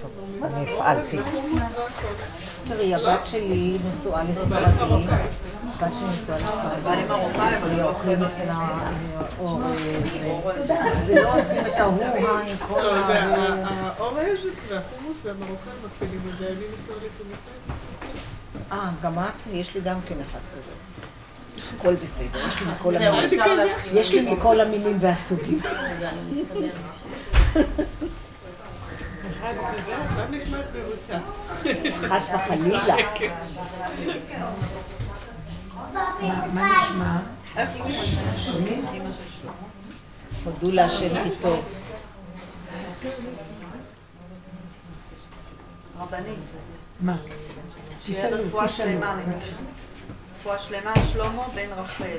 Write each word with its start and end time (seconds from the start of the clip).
טוב, 0.00 0.10
אני 0.44 0.62
הפעלתי. 0.62 1.18
תראי, 2.64 2.94
הבת 2.94 3.26
שלי 3.26 3.78
נשואה 3.88 4.24
לספרדים. 4.24 5.08
הבת 5.08 5.92
שלי 5.94 6.08
נשואה 6.22 6.38
לספרדים. 6.38 7.10
אבל 7.62 7.82
אוכלים 7.82 8.22
אצלה 8.22 8.68
אור 9.38 9.60
ולא 11.06 11.34
עושים 11.34 11.66
את 11.66 11.72
ההוא 11.72 12.04
עם 12.04 12.56
כל 12.68 12.86
ה... 12.86 13.92
האורז 13.98 14.38
והחומוס 14.68 15.16
והמרוקאים 15.22 15.74
מקפידים 15.84 16.20
על 16.30 16.36
זה, 16.38 16.46
אני 16.46 16.64
מסתובבת 16.72 17.10
ומסתובבת. 17.20 18.72
אה, 18.72 18.90
גם 19.02 19.18
את? 19.18 19.46
יש 19.52 19.74
לי 19.74 19.80
גם 19.80 19.98
כן 20.08 20.16
אחד 20.20 20.38
כזה. 20.52 20.72
הכל 21.78 21.94
בסדר, 21.94 22.46
יש 22.48 22.60
לי 22.60 22.66
מכל 22.70 22.96
המינים. 22.96 23.40
יש 23.92 24.14
לי 24.14 24.34
מכל 24.34 24.60
המינים 24.60 24.96
והסוגים. 25.00 25.60
אחד 25.66 25.80
כזה, 25.90 26.06
עכשיו 26.06 26.32
נשמעת 26.40 26.56
מרוצה. 29.16 29.25
חס 32.08 32.34
וחלילה. 32.34 32.96
מה 36.52 36.72
נשמע? 36.72 37.18
הודו 40.44 40.70
להשם 40.70 41.22
כי 41.22 41.30
טוב. 41.40 41.64
רבנית, 46.00 46.38
מה? 47.00 47.12
תשאלו, 48.06 48.36
תשאלו. 48.66 49.00
רפואה 50.38 50.58
שלמה, 50.58 50.94
שלמה 51.12 51.48
בן 51.54 51.72
רחל. 51.76 52.18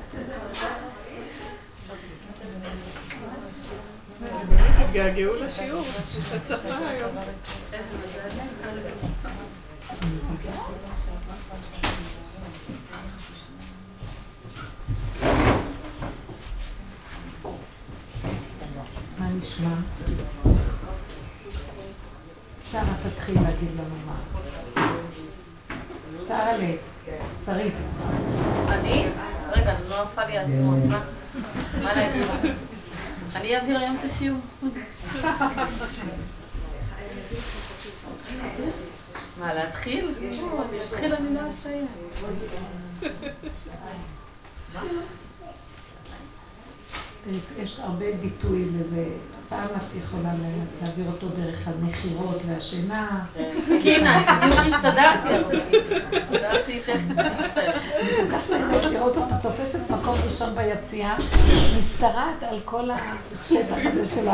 התגעגעו 4.91 5.35
לשיעור, 5.35 5.85
הצפה 6.35 6.75
היום. 6.87 7.15
מה 19.19 19.27
נשמע? 19.39 19.75
שרה 22.71 22.83
תתחיל 23.03 23.35
להגיד 23.41 23.69
לנו 23.77 23.95
מה. 24.05 24.15
שרה 26.27 26.57
ל... 26.57 26.61
שרית. 27.45 27.73
אני? 28.69 29.05
רגע, 29.51 29.73
לא 29.89 30.03
נפל 30.03 30.25
לי. 30.27 30.55
מה? 30.89 31.03
מה 31.83 31.93
להגיד? 31.93 32.61
אני 33.35 33.55
אעביר 33.55 33.77
היום 33.77 33.97
את 33.99 34.11
השיעור. 34.11 34.39
מה, 39.39 39.53
להתחיל? 39.53 40.07
להתחיל 40.71 41.13
אני 41.13 41.33
לא 41.33 41.39
אסיים. 41.61 41.87
יש 47.57 47.79
הרבה 47.79 48.05
ביטוי 48.21 48.65
לזה. 48.65 49.05
פעם 49.51 49.67
את 49.77 49.95
יכולה 49.95 50.29
לה- 50.41 50.47
להעביר 50.81 51.05
אותו 51.07 51.27
דרך 51.27 51.67
הנחירות 51.67 52.41
והשינה. 52.47 53.07
קינה, 53.81 54.17
אני 54.43 54.51
בדיוק. 54.51 54.75
השתדלתי 54.75 56.73
איך... 56.77 56.89
כל 58.17 58.31
כך 58.31 58.49
נהנית 58.49 58.85
לראות 58.85 59.17
אותה 59.17 59.35
תופסת 59.41 59.79
מקום 59.89 60.15
ראשון 60.31 60.55
ביציאה, 60.55 61.15
משתרעת 61.79 62.43
על 62.43 62.59
כל 62.65 62.89
השטח 62.91 63.75
הזה 63.85 64.05
של 64.05 64.27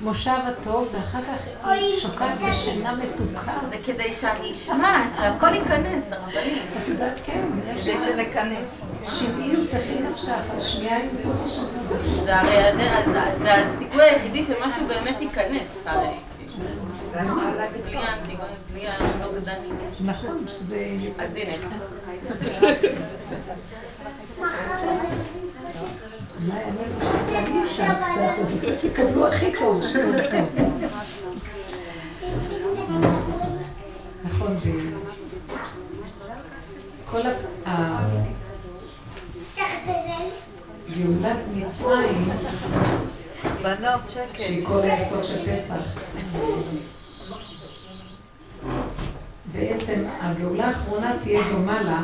המושב 0.00 0.30
הטוב, 0.46 0.88
ואחר 0.92 1.22
כך 1.22 1.68
היא 1.70 2.00
שוקעת 2.00 2.38
בשינה 2.40 2.94
מתוקה. 2.94 3.52
זה 3.70 3.76
כדי 3.84 4.12
שאני 4.12 4.52
אשמע, 4.52 5.04
שהכל 5.16 5.54
ייכנס, 5.54 6.04
הרבנים. 6.10 6.58
את 6.82 6.88
יודעת, 6.88 7.14
כן, 7.26 7.42
כדי 7.82 7.96
שנקנא. 8.04 8.54
שבעיות 9.10 9.68
תכי 9.70 10.00
נפשך, 10.00 10.50
על 10.54 10.60
שמיעה 10.60 10.96
היא 10.96 11.08
מתוך 11.20 11.36
השנה. 11.46 11.72
זה 12.24 12.36
הרי 12.36 12.58
הסיכוי 13.74 14.02
היחידי 14.02 14.42
שמשהו 14.42 14.86
באמת 14.86 15.20
ייכנס, 15.20 15.66
הרי. 15.86 16.08
בלי 17.84 17.96
האנטיגון, 17.96 18.46
בלי 18.72 18.82
הנוגדנים. 18.88 19.76
נכון, 20.04 20.44
שזה... 20.48 20.86
אז 21.18 21.36
הנה. 21.36 21.52
אני 27.28 27.62
אישה 27.62 27.94
קצת, 27.94 28.20
אז 28.42 28.54
קצת 28.60 28.84
יקבלו 28.84 29.26
הכי 29.28 29.52
טוב, 29.58 29.82
שיעור 29.86 30.14
טוב. 30.30 30.48
נכון, 34.24 34.56
וכל 37.06 37.20
ה- 37.66 38.00
גאולת 40.96 41.38
מצרים. 41.54 42.28
שהיא 44.08 44.66
כל 44.66 44.80
היסוד 44.80 45.24
של 45.24 45.56
פסח, 45.56 46.00
בעצם 49.52 50.04
הגאולה 50.20 50.66
האחרונה 50.68 51.16
תהיה 51.22 51.52
דומה 51.52 51.82
לה 51.82 52.02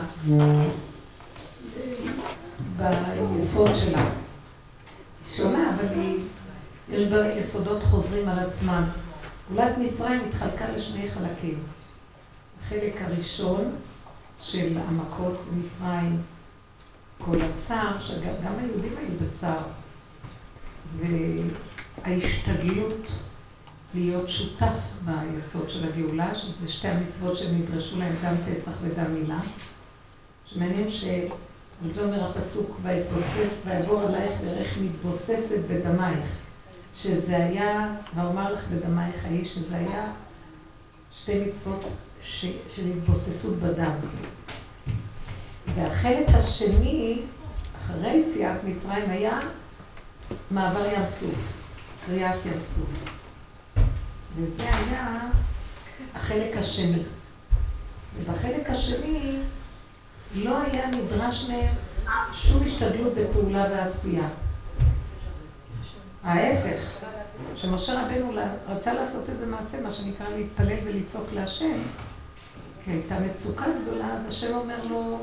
ביסוד 3.37 3.75
שלה. 3.75 4.03
היא 4.03 5.37
שונה, 5.37 5.75
אבל 5.75 5.89
היא, 5.89 6.19
יש 6.89 7.07
בה 7.07 7.35
יסודות 7.35 7.83
חוזרים 7.83 8.29
על 8.29 8.39
עצמם. 8.39 8.85
גאולת 9.55 9.79
מצרים 9.79 10.21
התחלקה 10.29 10.69
לשני 10.69 11.11
חלקים. 11.11 11.59
החלק 12.63 13.03
הראשון 13.03 13.73
של 14.39 14.79
המכות 14.89 15.41
במצרים, 15.51 16.23
כל 17.19 17.37
הצער, 17.43 17.99
שגם 18.01 18.59
היהודים 18.59 18.95
היו 18.99 19.29
בצער, 19.29 19.63
וההשתדלות 22.05 23.11
להיות 23.95 24.29
שותף 24.29 24.79
ביסוד 25.05 25.71
של 25.71 25.89
הגאולה, 25.89 26.35
שזה 26.35 26.69
שתי 26.69 26.89
המצוות 26.89 27.37
שהם 27.37 27.59
נדרשו 27.59 27.99
להם, 27.99 28.15
גם 28.25 28.35
פסח 28.51 28.73
וגם 28.83 29.15
מילה. 29.15 29.39
שמעניין 30.47 30.91
ש... 30.91 31.05
על 31.85 31.91
זה 31.91 32.05
אומר 32.05 32.31
הפסוק, 32.31 32.77
ויתבוסס, 32.83 33.59
ויעבור 33.65 34.01
עלייך 34.01 34.33
דרך 34.45 34.79
מתבוססת 34.83 35.59
בדמייך. 35.69 36.25
שזה 36.95 37.37
היה, 37.37 37.95
ואומר 38.15 38.53
לך 38.53 38.65
בדמייך 38.69 39.25
האיש, 39.25 39.55
שזה 39.55 39.77
היה 39.77 40.13
שתי 41.13 41.45
מצוות 41.45 41.85
ש... 42.23 42.47
של 42.69 42.87
התבוססות 42.87 43.57
בדם. 43.57 43.93
והחלק 45.79 46.29
השני, 46.35 47.23
אחרי 47.81 48.17
יציאת 48.17 48.65
מצרים, 48.65 49.11
היה 49.11 49.41
מעבר 50.51 50.93
ים 50.93 51.07
סוף, 51.07 51.53
קריאת 52.07 52.47
ים 52.47 52.61
סוף. 52.61 52.89
וזה 54.37 54.63
היה 54.63 55.21
החלק 56.15 56.57
השני. 56.57 57.03
ובחלק 58.17 58.71
השני 58.71 59.39
לא 60.35 60.59
היה 60.61 60.87
נדרש 60.87 61.49
מהם 61.49 61.75
שום 62.33 62.67
השתדלות 62.67 63.13
ופעולה 63.17 63.67
ועשייה. 63.71 64.29
ההפך, 66.25 66.81
שמשה 67.57 68.03
רבנו 68.03 68.33
רצה 68.69 68.95
לעשות 68.95 69.31
איזה 69.31 69.47
מעשה, 69.47 69.81
מה 69.83 69.91
שנקרא 69.91 70.29
להתפלל 70.29 70.79
ולצעוק 70.85 71.27
להשם, 71.35 71.73
כי 72.85 72.91
הייתה 72.91 73.21
מצוקה 73.21 73.65
גדולה, 73.83 74.15
אז 74.15 74.27
השם 74.27 74.55
אומר 74.55 74.85
לו, 74.85 75.21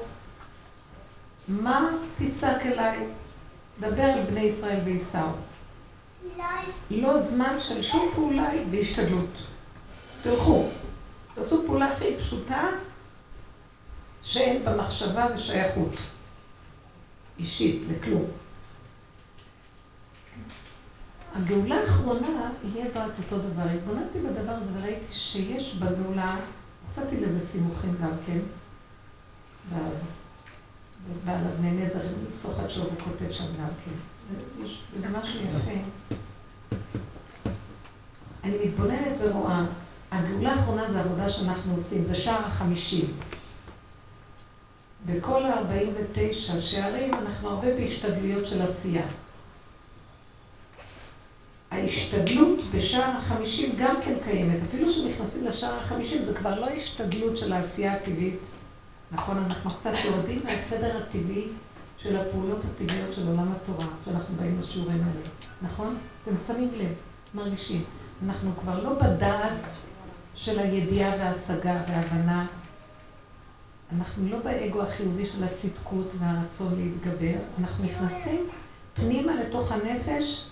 מה 1.48 1.90
תצעק 2.18 2.66
אליי? 2.66 3.08
דבר 3.80 4.04
אל 4.04 4.22
בני 4.22 4.40
ישראל 4.40 4.80
וייסעו. 4.86 5.30
לא 6.90 7.20
זמן 7.20 7.60
של 7.60 7.82
שום 7.82 8.10
פעולה 8.16 8.50
והשתדלות. 8.72 9.30
תלכו, 10.24 10.66
תעשו 11.36 11.64
פעולה 11.66 11.92
הכי 11.92 12.18
פשוטה 12.18 12.70
שאין 14.24 14.66
בה 14.66 14.78
מחשבה 14.78 15.28
ושייכות 15.34 15.92
אישית 17.40 17.84
לכלום. 17.90 18.26
הגאולה 21.36 21.76
האחרונה 21.76 22.52
יהיה 22.64 22.86
בה 22.94 23.06
את 23.06 23.12
אותו 23.18 23.40
דבר. 23.40 23.64
התבוננתי 23.64 24.20
בדבר 24.20 24.52
הזה 24.52 24.72
וראיתי 24.74 25.14
שיש 25.14 25.76
בגאולה 25.76 26.38
מצאתי 26.90 27.22
לזה 27.22 27.48
סימוכים 27.48 27.96
גם 28.02 28.12
כן. 28.26 28.40
ועל 31.26 31.42
אבני 31.48 31.72
נזר, 31.72 32.00
סוחת 32.32 32.70
שוב 32.70 32.84
הוא 32.86 33.00
כותב 33.04 33.32
שם 33.32 33.44
גם 33.44 33.68
כן. 33.86 33.92
זה 35.00 35.10
משהו 35.10 35.40
יפה. 35.42 35.72
אני 38.44 38.58
מתבוננת 38.66 39.14
ורואה, 39.20 39.66
הגאולה 40.12 40.52
האחרונה 40.54 40.92
זה 40.92 41.00
עבודה 41.02 41.30
שאנחנו 41.30 41.74
עושים, 41.74 42.06
זה 42.06 42.16
שער 42.16 42.46
החמישים. 42.46 43.06
בכל 45.06 45.46
ה-49 45.46 46.60
שערים 46.60 47.14
אנחנו 47.14 47.50
הרבה 47.50 47.76
בהשתדלויות 47.76 48.46
של 48.46 48.62
עשייה. 48.62 49.06
ההשתדלות 51.72 52.60
בשער 52.74 53.18
החמישים 53.18 53.76
גם 53.78 53.96
כן 54.06 54.14
קיימת. 54.26 54.60
אפילו 54.70 54.90
כשנכנסים 54.90 55.46
לשער 55.46 55.80
החמישים 55.80 56.24
זה 56.24 56.34
כבר 56.34 56.60
לא 56.60 56.66
השתדלות 56.70 57.38
של 57.38 57.54
העשייה 57.54 57.94
הטבעית. 57.94 58.40
נכון, 59.12 59.38
אנחנו 59.38 59.70
קצת 59.70 59.92
יורדים 60.06 60.42
מהסדר 60.46 60.98
הטבעי 60.98 61.48
של 61.98 62.18
הפעולות 62.18 62.60
הטבעיות 62.66 63.14
של 63.14 63.28
עולם 63.28 63.52
התורה, 63.52 63.86
שאנחנו 64.06 64.36
באים 64.36 64.60
לשיעורים 64.60 65.02
האלה. 65.04 65.26
נכון? 65.62 65.98
אתם 66.24 66.38
שמים 66.48 66.70
לב, 66.78 66.94
מרגישים. 67.34 67.84
אנחנו 68.26 68.52
כבר 68.62 68.84
לא 68.84 68.94
בדעת 68.94 69.52
של 70.36 70.60
הידיעה 70.60 71.16
וההשגה 71.18 71.82
וההבנה. 71.88 72.46
אנחנו 73.96 74.30
לא 74.30 74.40
באגו 74.40 74.82
החיובי 74.82 75.26
של 75.26 75.44
הצדקות 75.44 76.14
והרצון 76.20 76.76
להתגבר. 76.78 77.36
אנחנו 77.60 77.84
נכנסים 77.84 78.48
פנימה 78.94 79.36
לתוך 79.36 79.72
הנפש 79.72 80.46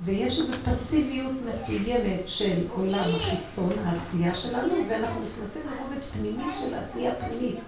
ויש 0.00 0.40
איזו 0.40 0.52
פסיביות 0.64 1.32
מסוימת 1.48 2.20
של 2.26 2.66
עולם 2.70 3.10
החיצון, 3.14 3.70
העשייה 3.84 4.34
שלנו, 4.34 4.72
ואנחנו 4.90 5.20
נכנסים 5.20 5.62
לרובד 5.66 6.04
פנימי 6.12 6.44
של 6.60 6.74
עשייה 6.74 7.14
פנימית. 7.14 7.58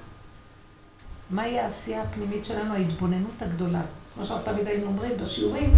מהי 1.30 1.60
העשייה 1.60 2.02
הפנימית 2.02 2.44
שלנו? 2.44 2.74
ההתבוננות 2.74 3.42
הגדולה. 3.42 3.82
כמו 4.14 4.26
שאנחנו 4.26 4.52
תמיד 4.52 4.66
היינו 4.66 4.86
אומרים 4.86 5.12
בשיעורים, 5.20 5.74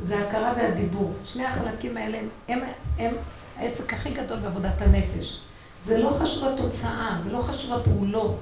זה 0.00 0.28
הכרה 0.28 0.52
והדיבור. 0.56 1.12
שני 1.24 1.46
החלקים 1.46 1.96
האלה 1.96 2.18
הם, 2.18 2.28
הם, 2.48 2.60
הם 2.98 3.14
העסק 3.56 3.92
הכי 3.94 4.10
גדול 4.10 4.38
בעבודת 4.38 4.80
הנפש. 4.82 5.40
זה 5.82 5.98
לא 5.98 6.10
חשוב 6.10 6.44
התוצאה, 6.44 7.16
זה 7.22 7.32
לא 7.32 7.42
חשוב 7.42 7.72
הפעולות. 7.72 8.38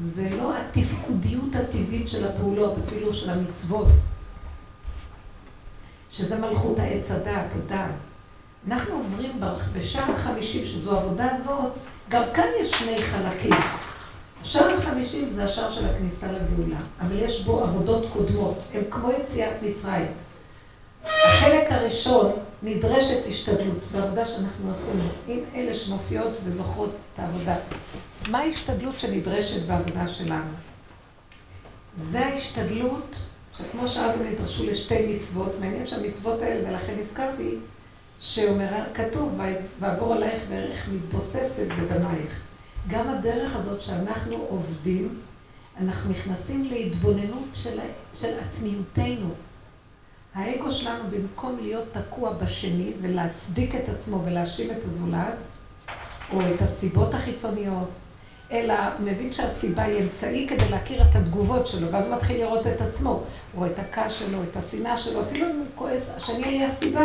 זה 0.00 0.30
לא 0.30 0.52
התפקודיות 0.56 1.54
הטבעית 1.54 2.08
של 2.08 2.28
הפעולות, 2.28 2.74
אפילו 2.86 3.14
של 3.14 3.30
המצוות. 3.30 3.86
שזה 6.10 6.38
מלכות 6.40 6.78
העץ 6.78 7.10
הדעת, 7.10 7.46
הדעת. 7.54 7.90
אנחנו 8.68 8.94
עוברים 8.94 9.40
בשער 9.72 10.12
החמישים, 10.12 10.66
שזו 10.66 10.98
עבודה 10.98 11.30
הזאת, 11.30 11.72
גם 12.08 12.22
כאן 12.34 12.46
יש 12.60 12.70
שני 12.70 13.02
חלקים. 13.02 13.52
השער 14.42 14.74
החמישים 14.74 15.30
זה 15.30 15.44
השער 15.44 15.72
של 15.72 15.86
הכניסה 15.86 16.26
לגאולה, 16.32 16.80
אבל 17.00 17.18
יש 17.18 17.40
בו 17.40 17.60
עבודות 17.60 18.06
קודמות, 18.12 18.58
הם 18.74 18.82
כמו 18.90 19.10
יציאת 19.10 19.62
מצרים. 19.62 20.06
החלק 21.04 21.72
הראשון 21.72 22.32
נדרשת 22.62 23.26
השתדלות, 23.26 23.78
בעבודה 23.92 24.26
שאנחנו 24.26 24.72
עשינו, 24.72 25.04
עם 25.26 25.40
אלה 25.54 25.74
שמופיעות 25.74 26.32
וזוכרות 26.44 26.90
את 26.90 27.18
העבודה. 27.18 27.54
מה 28.30 28.38
ההשתדלות 28.38 28.98
שנדרשת 28.98 29.62
בעבודה 29.66 30.08
שלנו? 30.08 30.50
זה 31.96 32.26
ההשתדלות 32.26 33.16
וכמו 33.60 33.88
שאז 33.88 34.20
הם 34.20 34.26
נדרשו 34.26 34.66
לשתי 34.66 35.16
מצוות, 35.16 35.52
מעניין 35.60 35.86
שהמצוות 35.86 36.42
האלה, 36.42 36.70
ולכן 36.70 36.94
הזכרתי, 37.00 37.54
שאומר, 38.20 38.68
כתוב, 38.94 39.40
ועבור 39.80 40.14
עלייך 40.14 40.42
וערך 40.48 40.88
מתבוססת 40.92 41.66
בדמייך. 41.66 42.47
גם 42.88 43.08
הדרך 43.08 43.56
הזאת 43.56 43.82
שאנחנו 43.82 44.36
עובדים, 44.48 45.20
אנחנו 45.80 46.10
נכנסים 46.10 46.64
להתבוננות 46.64 47.48
של, 47.52 47.78
של 48.14 48.38
עצמיותנו. 48.38 49.28
האגו 50.34 50.72
שלנו, 50.72 51.04
במקום 51.10 51.58
להיות 51.62 51.84
תקוע 51.92 52.32
בשני 52.32 52.92
ולהצדיק 53.00 53.74
את 53.74 53.88
עצמו 53.88 54.22
ולהאשים 54.24 54.70
את 54.70 54.84
הזולת, 54.86 55.34
או 56.32 56.40
את 56.40 56.62
הסיבות 56.62 57.14
החיצוניות, 57.14 57.88
אלא 58.52 58.74
מבין 59.00 59.32
שהסיבה 59.32 59.82
היא 59.82 60.02
אמצעי 60.02 60.46
כדי 60.48 60.68
להכיר 60.70 61.02
את 61.02 61.16
התגובות 61.16 61.66
שלו, 61.66 61.92
ואז 61.92 62.04
הוא 62.04 62.14
מתחיל 62.14 62.40
לראות 62.40 62.66
את 62.66 62.80
עצמו, 62.80 63.22
או 63.56 63.66
את 63.66 63.78
הכעס 63.78 64.12
שלו, 64.12 64.42
את 64.42 64.56
השנאה 64.56 64.96
שלו, 64.96 65.22
אפילו 65.22 65.46
אם 65.50 65.58
הוא 65.58 65.66
כועס, 65.74 66.10
השני 66.16 66.46
יהיה 66.46 66.68
הסיבה, 66.68 67.04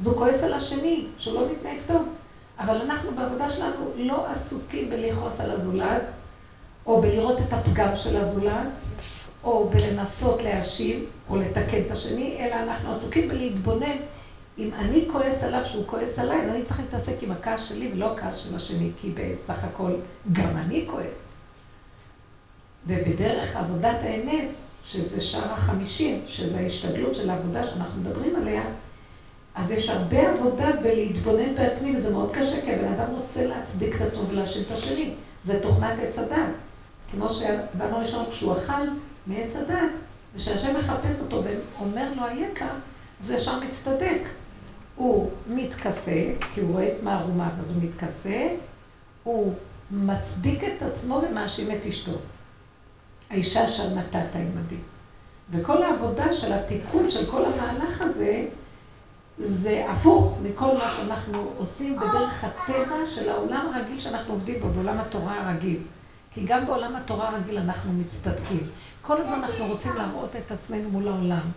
אז 0.00 0.06
הוא 0.06 0.16
כועס 0.16 0.44
על 0.44 0.52
השני, 0.52 1.06
שהוא 1.18 1.40
לא 1.40 1.48
מתנהג 1.52 1.76
טוב. 1.86 2.08
אבל 2.58 2.76
אנחנו 2.76 3.10
בעבודה 3.16 3.50
שלנו 3.50 3.90
לא 3.96 4.26
עסוקים 4.26 4.90
בלכעוס 4.90 5.40
על 5.40 5.50
הזולת, 5.50 6.02
או 6.86 7.02
בלראות 7.02 7.38
את 7.40 7.52
הפגם 7.52 7.96
של 7.96 8.16
הזולת, 8.16 8.68
או 9.44 9.68
בלנסות 9.68 10.42
להאשים, 10.42 11.06
או 11.28 11.36
לתקן 11.36 11.80
את 11.86 11.90
השני, 11.90 12.36
אלא 12.40 12.54
אנחנו 12.54 12.92
עסוקים 12.92 13.28
בלהתבונן 13.28 13.96
אם 14.58 14.70
אני 14.74 15.08
כועס 15.12 15.44
עליו 15.44 15.64
שהוא 15.64 15.86
כועס 15.86 16.18
עליי, 16.18 16.40
אז 16.40 16.48
אני 16.48 16.62
צריך 16.62 16.80
להתעסק 16.80 17.22
עם 17.22 17.30
הכעס 17.32 17.64
שלי 17.64 17.90
ולא 17.92 18.12
הכעס 18.12 18.36
של 18.36 18.54
השני, 18.54 18.90
כי 19.00 19.10
בסך 19.10 19.64
הכל 19.64 19.92
גם 20.32 20.56
אני 20.56 20.84
כועס. 20.90 21.32
ובדרך 22.86 23.56
עבודת 23.56 23.96
האמת, 24.02 24.48
שזה 24.84 25.20
שער 25.20 25.52
החמישים, 25.52 26.22
שזה 26.26 26.60
ההשתדלות 26.60 27.14
של 27.14 27.30
העבודה 27.30 27.66
שאנחנו 27.66 28.00
מדברים 28.00 28.36
עליה, 28.36 28.62
אז 29.54 29.70
יש 29.70 29.88
הרבה 29.88 30.30
עבודה 30.30 30.70
בלהתבונן 30.82 31.54
בעצמי, 31.54 31.96
וזה 31.96 32.12
מאוד 32.12 32.34
קשה, 32.34 32.60
כי 32.62 32.74
הבן 32.74 32.92
אדם 32.92 33.10
רוצה 33.10 33.46
להצדיק 33.46 33.96
את 33.96 34.00
עצמו 34.00 34.28
ולהאשים 34.28 34.62
את 34.66 34.72
השני. 34.72 35.14
זה 35.44 35.62
תוכנת 35.62 35.98
עץ 36.02 36.18
הדת. 36.18 36.38
כמו 37.10 37.28
שהאדם 37.28 37.94
הראשון, 37.94 38.24
כשהוא 38.30 38.52
אכל 38.52 38.82
מעץ 39.26 39.56
הדת, 39.56 39.90
וכשהשם 40.34 40.76
מחפש 40.76 41.20
אותו 41.20 41.42
ואומר 41.44 42.12
לו 42.16 42.24
היקר, 42.24 42.70
אז 43.20 43.30
הוא 43.30 43.38
ישר 43.38 43.60
מצטדק. 43.60 44.20
הוא 44.96 45.30
מתכסה, 45.48 46.24
כי 46.54 46.60
הוא 46.60 46.72
רואה 46.72 46.88
את 46.88 47.02
מערומיו, 47.02 47.50
אז 47.60 47.70
הוא 47.70 47.82
מתכסה, 47.82 48.48
הוא 49.24 49.54
מצדיק 49.90 50.64
את 50.64 50.82
עצמו 50.82 51.22
ומאשים 51.28 51.70
את 51.70 51.86
אשתו. 51.86 52.12
האישה 53.30 53.64
אשר 53.64 53.94
נתת 53.94 54.34
עמדי. 54.34 54.76
וכל 55.50 55.82
העבודה 55.82 56.32
של 56.32 56.52
התיקון 56.52 57.10
של 57.10 57.30
כל 57.30 57.44
המהלך 57.44 58.02
הזה, 58.02 58.44
זה 59.38 59.90
הפוך 59.90 60.38
מכל 60.42 60.76
מה 60.78 60.92
שאנחנו 60.96 61.52
עושים 61.56 61.96
בדרך 61.96 62.44
הטבע 62.44 62.96
של 63.14 63.28
העולם 63.28 63.72
הרגיל 63.74 64.00
שאנחנו 64.00 64.32
עובדים 64.32 64.60
בו, 64.60 64.68
בעולם 64.68 64.98
התורה 65.00 65.40
הרגיל. 65.40 65.82
כי 66.30 66.44
גם 66.44 66.66
בעולם 66.66 66.96
התורה 66.96 67.28
הרגיל 67.28 67.58
אנחנו 67.58 67.92
מצטדקים. 67.92 68.70
כל 69.02 69.20
הזמן 69.20 69.44
אנחנו 69.44 69.66
רוצים 69.66 69.92
להראות 69.96 70.36
את 70.36 70.52
עצמנו 70.52 70.90
מול 70.90 71.08
העולם. 71.08 71.50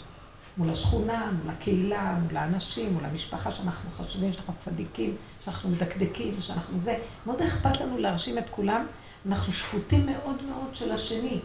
מול 0.57 0.69
השכונה, 0.69 1.31
מול 1.31 1.53
הקהילה, 1.53 2.17
מול 2.23 2.37
האנשים, 2.37 2.93
מול 2.93 3.05
המשפחה 3.05 3.51
שאנחנו 3.51 3.89
חשובים, 3.97 4.33
שאנחנו 4.33 4.53
צדיקים, 4.57 5.15
שאנחנו 5.45 5.69
מדקדקים, 5.69 6.35
שאנחנו 6.39 6.79
זה. 6.79 6.97
מאוד 7.25 7.41
אכפת 7.41 7.81
לנו 7.81 7.97
להרשים 7.97 8.37
את 8.37 8.49
כולם. 8.49 8.85
אנחנו 9.25 9.53
שפוטים 9.53 10.05
מאוד 10.05 10.43
מאוד 10.43 10.75
של 10.75 10.91
השני, 10.91 11.39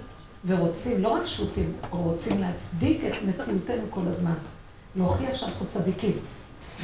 ורוצים, 0.44 1.02
לא 1.02 1.08
רק 1.08 1.26
שפוטים, 1.26 1.72
רוצים 1.90 2.40
להצדיק 2.40 3.04
את 3.04 3.22
מציאותנו 3.22 3.84
כל 3.90 4.06
הזמן. 4.06 4.34
להוכיח 4.96 5.34
שאנחנו 5.34 5.66
צדיקים. 5.66 6.18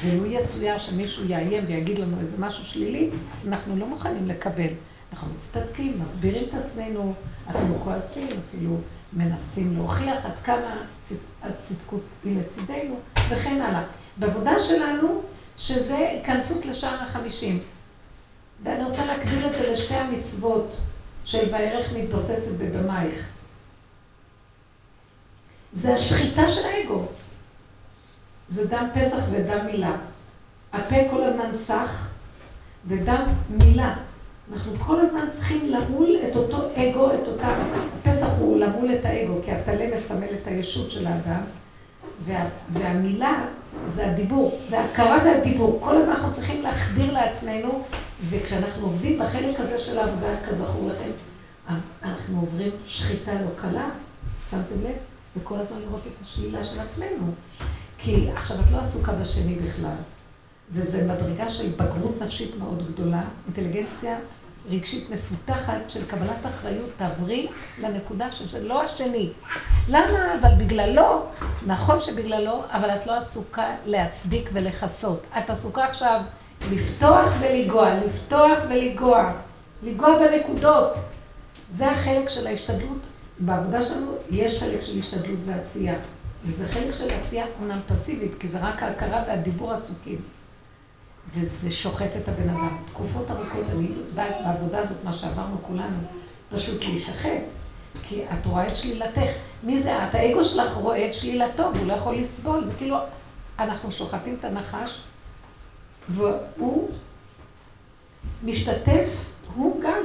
ולו 0.01 0.27
יצויר 0.27 0.79
שמישהו 0.79 1.25
יאיים 1.25 1.65
ויגיד 1.67 1.99
לנו 1.99 2.21
איזה 2.21 2.37
משהו 2.39 2.65
שלילי, 2.65 3.11
אנחנו 3.49 3.77
לא 3.77 3.87
מוכנים 3.87 4.29
לקבל. 4.29 4.69
אנחנו 5.13 5.29
מצטדקים, 5.37 6.01
מסבירים 6.03 6.45
את 6.49 6.55
עצמנו, 6.65 7.15
אפילו 7.51 7.75
כועסים, 7.85 8.29
אפילו 8.49 8.77
מנסים 9.13 9.77
להוכיח 9.77 10.27
עד 10.27 10.39
כמה 10.45 10.77
הצדקות 11.43 12.01
היא 12.25 12.39
לצידנו, 12.41 12.99
וכן 13.29 13.61
הלאה. 13.61 13.85
בעבודה 14.17 14.59
שלנו, 14.59 15.23
שזה 15.57 15.97
היכנסות 15.97 16.67
לשער 16.67 17.03
החמישים. 17.03 17.63
ואני 18.63 18.85
רוצה 18.85 19.07
להקביל 19.07 19.47
את 19.47 19.53
זה 19.53 19.73
לשתי 19.73 19.95
המצוות 19.95 20.77
של 21.25 21.49
וערך 21.53 21.93
מתבוססת 21.93 22.53
בדמייך. 22.53 23.29
זה 25.73 25.95
השחיטה 25.95 26.51
של 26.53 26.65
האגו. 26.65 27.07
זה 28.51 28.67
דם 28.67 28.87
פסח 28.95 29.23
ודם 29.33 29.67
מילה. 29.67 29.97
הפה 30.73 30.97
כל 31.11 31.25
הזמן 31.25 31.53
סח, 31.53 32.09
ודם 32.89 33.25
מילה. 33.51 33.95
אנחנו 34.53 34.73
כל 34.79 35.01
הזמן 35.01 35.31
צריכים 35.31 35.67
למול 35.67 36.17
את 36.29 36.37
אותו 36.37 36.57
אגו, 36.77 37.13
את 37.15 37.29
אותה... 37.29 37.49
הפסח 37.99 38.29
הוא 38.39 38.59
למול 38.59 38.95
את 38.95 39.05
האגו, 39.05 39.35
כי 39.45 39.53
הטלה 39.53 39.95
מסמל 39.95 40.29
את 40.43 40.47
הישות 40.47 40.91
של 40.91 41.07
האדם, 41.07 41.41
וה, 42.25 42.47
והמילה 42.73 43.45
זה 43.87 44.11
הדיבור, 44.11 44.61
זה 44.69 44.81
ההכרה 44.81 45.19
והדיבור. 45.25 45.79
כל 45.83 45.97
הזמן 45.97 46.13
אנחנו 46.13 46.33
צריכים 46.33 46.63
להחדיר 46.63 47.13
לעצמנו, 47.13 47.85
וכשאנחנו 48.29 48.87
עובדים 48.87 49.19
בחלק 49.19 49.61
הזה 49.61 49.79
של 49.79 49.99
העבודה, 49.99 50.33
כזכור 50.49 50.91
לכם, 50.91 51.11
אנחנו 52.03 52.41
עוברים 52.41 52.71
שחיטה 52.87 53.35
לא 53.35 53.51
קלה, 53.61 53.89
שמתם 54.51 54.83
לב? 54.85 54.97
זה 55.35 55.41
כל 55.45 55.57
הזמן 55.59 55.79
לראות 55.81 56.03
את 56.07 56.23
השלילה 56.23 56.65
של 56.65 56.81
עצמנו. 56.81 57.33
כי 57.99 58.29
עכשיו 58.35 58.61
את 58.61 58.71
לא 58.73 58.79
עסוקה 58.79 59.13
בשני 59.13 59.55
בכלל, 59.55 59.97
וזו 60.73 60.99
מדרגה 60.99 61.49
של 61.49 61.69
בגרות 61.69 62.23
נפשית 62.23 62.51
מאוד 62.59 62.93
גדולה, 62.93 63.23
אינטליגנציה 63.47 64.19
רגשית 64.71 65.11
מפותחת 65.11 65.79
של 65.89 66.07
קבלת 66.07 66.47
אחריות, 66.47 66.91
תעברי 66.97 67.49
לנקודה 67.81 68.33
שזה 68.33 68.69
לא 68.69 68.83
השני. 68.83 69.33
למה? 69.89 70.35
אבל 70.41 70.65
בגללו, 70.65 71.23
נכון 71.67 72.01
שבגללו, 72.01 72.63
אבל 72.71 72.91
את 72.91 73.07
לא 73.07 73.13
עסוקה 73.13 73.71
להצדיק 73.87 74.51
ולכסות. 74.53 75.23
את 75.39 75.51
עסוקה 75.51 75.85
עכשיו 75.85 76.21
לפתוח 76.73 77.29
ולגוע, 77.41 77.95
לפתוח 77.95 78.59
ולגוע, 78.69 79.33
לגוע 79.83 80.19
בנקודות. 80.19 80.93
זה 81.73 81.91
החלק 81.91 82.29
של 82.29 82.47
ההשתדלות. 82.47 83.07
בעבודה 83.39 83.83
שלנו 83.83 84.13
יש 84.31 84.61
חלק 84.61 84.83
של 84.83 84.99
השתדלות 84.99 85.39
ועשייה. 85.47 85.95
וזה 86.45 86.69
חלק 86.69 86.95
של 86.99 87.09
עשייה 87.11 87.47
אומנם 87.61 87.81
פסיבית, 87.89 88.33
כי 88.41 88.49
זה 88.49 88.59
רק 88.59 88.83
ההכרה 88.83 89.25
והדיבור 89.27 89.73
עסוקים. 89.73 90.19
וזה 91.35 91.71
שוחט 91.71 92.17
את 92.17 92.29
הבן 92.29 92.49
אדם. 92.49 92.79
תקופות 92.91 93.31
ארוכות, 93.31 93.65
אני 93.73 93.89
יודעת 93.97 94.35
בעבודה 94.45 94.79
הזאת, 94.79 95.05
מה 95.05 95.13
שעברנו 95.13 95.57
כולנו, 95.63 95.97
פשוט 96.51 96.85
להישחט. 96.85 97.43
כי 98.03 98.23
את 98.25 98.47
רואה 98.47 98.69
את 98.69 98.77
שלילתך. 98.77 99.31
מי 99.63 99.83
זה 99.83 100.05
את? 100.05 100.15
האגו 100.15 100.45
שלך 100.45 100.73
רואה 100.75 101.07
את 101.09 101.15
שלילתו, 101.15 101.71
והוא 101.75 101.87
לא 101.87 101.93
יכול 101.93 102.17
לסבול. 102.17 102.67
זה 102.67 102.73
כאילו, 102.79 102.97
אנחנו 103.59 103.93
שוחטים 103.93 104.37
את 104.41 104.45
הנחש, 104.45 105.01
והוא 106.09 106.91
משתתף, 108.45 109.09
הוא 109.55 109.83
גם 109.83 110.03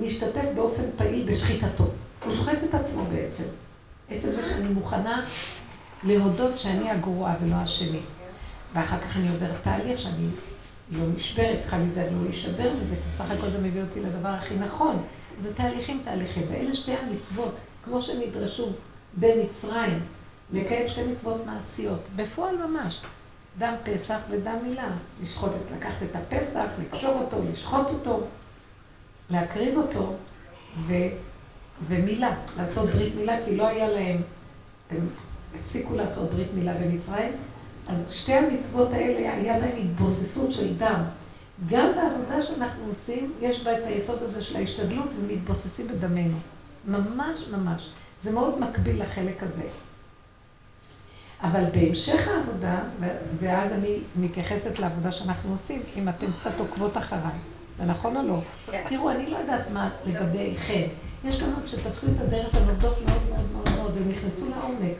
משתתף 0.00 0.44
באופן 0.54 0.82
פעיל 0.96 1.26
בשחיטתו. 1.26 1.84
הוא 2.24 2.32
שוחט 2.32 2.58
את 2.68 2.74
עצמו 2.74 3.04
בעצם. 3.04 3.44
עצם 4.16 4.32
זה 4.32 4.42
שאני 4.42 4.68
מוכנה 4.68 5.24
להודות 6.04 6.58
שאני 6.58 6.90
הגרועה 6.90 7.34
ולא 7.42 7.54
השני. 7.54 8.00
ואחר 8.74 9.00
כך 9.00 9.16
אני 9.16 9.28
עוברת 9.28 9.62
תהליך 9.62 9.98
שאני 9.98 10.28
לא 10.90 11.04
נשברת, 11.14 11.60
צריכה 11.60 11.78
להיזהר 11.78 12.10
לא 12.12 12.22
להישבר 12.22 12.70
בזה, 12.80 12.96
כי 12.96 13.02
בסך 13.08 13.30
הכל 13.30 13.50
זה 13.50 13.58
מביא 13.58 13.82
אותי 13.82 14.00
לדבר 14.00 14.28
הכי 14.28 14.54
נכון. 14.54 15.02
זה 15.38 15.54
תהליכים 15.54 16.00
תהליכים, 16.04 16.42
ואלה 16.50 16.74
שתי 16.74 16.92
המצוות, 16.92 17.54
כמו 17.84 18.02
שנדרשו 18.02 18.72
במצרים, 19.14 20.00
לקיים 20.52 20.88
שתי 20.88 21.02
מצוות 21.02 21.46
מעשיות, 21.46 22.00
בפועל 22.16 22.56
ממש. 22.66 23.00
דם 23.58 23.74
פסח 23.84 24.18
ודם 24.30 24.56
מילה. 24.62 24.88
לשחוט, 25.22 25.50
לקחת 25.76 26.02
את 26.02 26.16
הפסח, 26.16 26.66
לקשור 26.82 27.14
אותו, 27.20 27.36
לשחוט 27.52 27.86
אותו, 27.88 28.20
להקריב 29.30 29.76
אותו, 29.76 30.12
ו, 30.86 30.92
ומילה, 31.88 32.34
לעשות 32.58 32.88
ברית 32.90 33.14
מילה, 33.14 33.36
כי 33.44 33.56
לא 33.56 33.68
היה 33.68 33.88
להם, 33.88 34.16
הם 34.90 35.08
הפסיקו 35.60 35.94
לעשות 35.94 36.30
ברית 36.30 36.48
מילה 36.54 36.74
במצרים, 36.74 37.32
אז 37.88 38.10
שתי 38.10 38.32
המצוות 38.32 38.92
האלה, 38.92 39.34
היה 39.34 39.60
בהן 39.60 39.76
התבוססות 39.84 40.52
של 40.52 40.74
דם. 40.76 41.02
גם 41.68 41.92
בעבודה 41.96 42.42
שאנחנו 42.42 42.84
עושים, 42.88 43.32
יש 43.40 43.64
בה 43.64 43.78
את 43.78 43.84
היסוד 43.86 44.22
הזה 44.22 44.42
של 44.42 44.56
ההשתדלות 44.56 45.08
ומתבוססים 45.20 45.88
בדמנו. 45.88 46.36
ממש 46.86 47.48
ממש. 47.52 47.88
זה 48.22 48.32
מאוד 48.32 48.60
מקביל 48.60 49.02
לחלק 49.02 49.42
הזה. 49.42 49.64
אבל 51.42 51.64
בהמשך 51.72 52.28
העבודה, 52.28 52.78
ואז 53.38 53.72
אני 53.72 53.98
מתייחסת 54.16 54.78
לעבודה 54.78 55.12
שאנחנו 55.12 55.50
עושים, 55.50 55.82
אם 55.96 56.08
אתן 56.08 56.26
קצת 56.40 56.60
עוקבות 56.60 56.96
אחריי, 56.96 57.38
זה 57.78 57.84
נכון 57.84 58.16
או 58.16 58.22
לא? 58.22 58.38
כן. 58.70 58.84
תראו, 58.88 59.10
אני 59.10 59.30
לא 59.30 59.36
יודעת 59.36 59.70
מה 59.70 59.90
לגבי 60.06 60.54
חן. 60.56 60.82
יש 61.24 61.40
בנות 61.40 61.68
שתפסו 61.68 62.06
את 62.06 62.20
הדרך 62.20 62.54
הנודות 62.54 62.96
מאוד 63.06 63.22
מאוד 63.28 63.46
מאוד 63.52 63.70
מאוד, 63.76 63.96
והם 63.96 64.08
נכנסו 64.08 64.50
לעומק. 64.50 64.96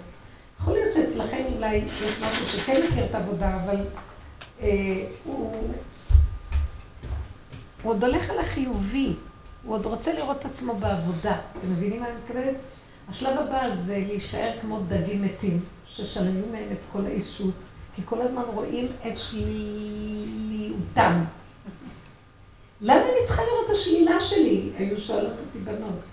יכול 0.60 0.74
להיות 0.74 0.94
שאצלכם 0.94 1.42
אולי 1.54 1.74
יש 1.74 2.02
משהו 2.02 2.46
שכן 2.46 2.80
מכיר 2.90 3.04
את 3.04 3.14
העבודה, 3.14 3.60
אבל 3.64 3.76
אה, 4.60 4.68
הוא, 5.24 5.54
הוא 7.82 7.92
עוד 7.92 8.04
הולך 8.04 8.30
על 8.30 8.38
החיובי, 8.38 9.12
הוא 9.64 9.74
עוד 9.74 9.86
רוצה 9.86 10.12
לראות 10.12 10.40
את 10.40 10.44
עצמו 10.44 10.74
בעבודה. 10.74 11.38
אתם 11.58 11.72
מבינים 11.72 12.00
מה 12.00 12.08
אני 12.08 12.14
מתכוונת? 12.24 12.54
השלב 13.08 13.38
הבא 13.38 13.74
זה 13.74 14.04
להישאר 14.06 14.50
כמו 14.60 14.80
דגים 14.88 15.22
מתים, 15.22 15.60
ששלמים 15.88 16.52
מהם 16.52 16.68
את 16.72 16.78
כל 16.92 17.06
האישות, 17.06 17.54
כי 17.96 18.02
כל 18.04 18.20
הזמן 18.20 18.42
רואים 18.54 18.86
את 19.06 19.18
שליליותם. 19.18 21.24
למה 22.80 23.02
אני 23.02 23.26
צריכה 23.26 23.42
לראות 23.42 23.70
את 23.70 23.76
השלילה 23.76 24.20
שלי? 24.20 24.70
היו 24.78 25.00
שואלות 25.00 25.32
אותי 25.46 25.58
בנות. 25.58 26.12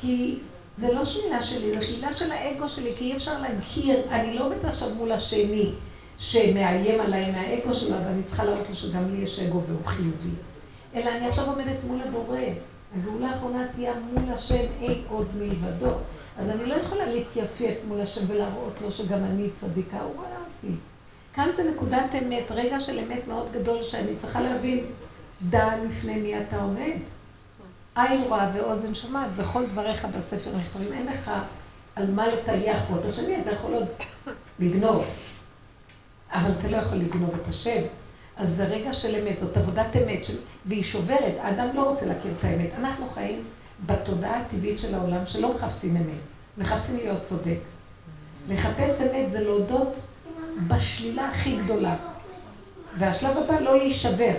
כי 0.00 0.38
זה 0.78 0.92
לא 0.92 1.04
שלילה 1.04 1.42
שלי, 1.42 1.78
זה 1.78 1.86
שלילה 1.86 2.16
של 2.16 2.32
האגו 2.32 2.68
שלי, 2.68 2.92
כי 2.98 3.04
אי 3.04 3.16
אפשר 3.16 3.40
להכיר, 3.40 4.00
אני 4.10 4.38
לא 4.38 4.44
עומדת 4.46 4.64
עכשיו 4.64 4.90
מול 4.94 5.12
השני 5.12 5.70
שמאיים 6.18 7.00
עליי 7.00 7.32
מהאגו 7.32 7.74
שלו, 7.74 7.96
אז 7.96 8.06
אני 8.06 8.22
צריכה 8.22 8.44
להראות 8.44 8.68
לו 8.68 8.74
שגם 8.76 9.10
לי 9.14 9.22
יש 9.22 9.40
אגו 9.40 9.62
והוא 9.62 9.84
חיובי. 9.84 10.30
אלא 10.94 11.10
אני 11.10 11.26
עכשיו 11.26 11.46
עומדת 11.46 11.76
מול 11.86 12.00
הבורא. 12.08 12.38
הגאולה 12.96 13.30
האחרונה 13.30 13.66
תהיה 13.74 13.92
מול 14.12 14.32
השם, 14.32 14.64
אין 14.80 15.02
עוד 15.08 15.26
מלבדו. 15.38 15.90
אז 16.38 16.50
אני 16.50 16.66
לא 16.66 16.74
יכולה 16.74 17.06
להתייפייף 17.06 17.78
מול 17.88 18.00
השם 18.00 18.20
ולהראות 18.28 18.72
לו 18.82 18.92
שגם 18.92 19.24
אני 19.24 19.50
צדיקה, 19.50 20.00
הוא 20.00 20.12
רואה 20.16 20.28
אותי. 20.28 20.74
כאן 21.34 21.48
זה 21.56 21.70
נקודת 21.70 22.14
אמת, 22.22 22.50
רגע 22.50 22.80
של 22.80 22.98
אמת 22.98 23.28
מאוד 23.28 23.52
גדול 23.52 23.82
שאני 23.82 24.16
צריכה 24.16 24.40
להבין, 24.40 24.84
דע 25.50 25.70
לפני 25.84 26.20
מי 26.20 26.40
אתה 26.40 26.62
עומד. 26.62 26.92
עין 27.96 28.22
רואה 28.22 28.50
ואוזן 28.54 28.94
שומעת, 28.94 29.28
וכל 29.36 29.66
דבריך 29.66 30.04
בספר 30.04 30.50
נכתבים. 30.56 30.92
אין 30.92 31.06
לך 31.06 31.30
על 31.96 32.10
מה 32.10 32.26
לטייח 32.26 32.80
פה. 32.88 32.96
את 33.00 33.04
השני 33.04 33.40
אתה 33.40 33.50
יכול 33.50 33.74
עוד 33.74 33.86
לגנוב, 34.58 35.04
אבל 36.32 36.50
אתה 36.58 36.68
לא 36.68 36.76
יכול 36.76 36.98
לגנוב 36.98 37.34
את 37.42 37.48
השם. 37.48 37.80
אז 38.36 38.48
זה 38.48 38.64
רגע 38.64 38.92
של 38.92 39.16
אמת, 39.16 39.38
זאת 39.38 39.56
עבודת 39.56 39.96
אמת, 39.96 40.24
של... 40.24 40.36
והיא 40.66 40.82
שוברת. 40.82 41.34
האדם 41.42 41.68
לא 41.74 41.82
רוצה 41.82 42.06
להכיר 42.06 42.32
את 42.38 42.44
האמת. 42.44 42.70
אנחנו 42.78 43.10
חיים 43.10 43.44
בתודעה 43.86 44.40
הטבעית 44.40 44.78
של 44.78 44.94
העולם 44.94 45.26
שלא 45.26 45.54
מחפשים 45.54 45.96
אמת, 45.96 46.20
מחפשים 46.58 46.96
להיות 46.96 47.22
צודק. 47.22 47.58
לחפש 48.48 49.00
אמת 49.00 49.30
זה 49.30 49.44
להודות 49.44 49.94
בשלילה 50.68 51.28
הכי 51.28 51.56
גדולה. 51.56 51.96
והשלב 52.98 53.36
הבא, 53.38 53.60
לא 53.60 53.78
להישבר. 53.78 54.34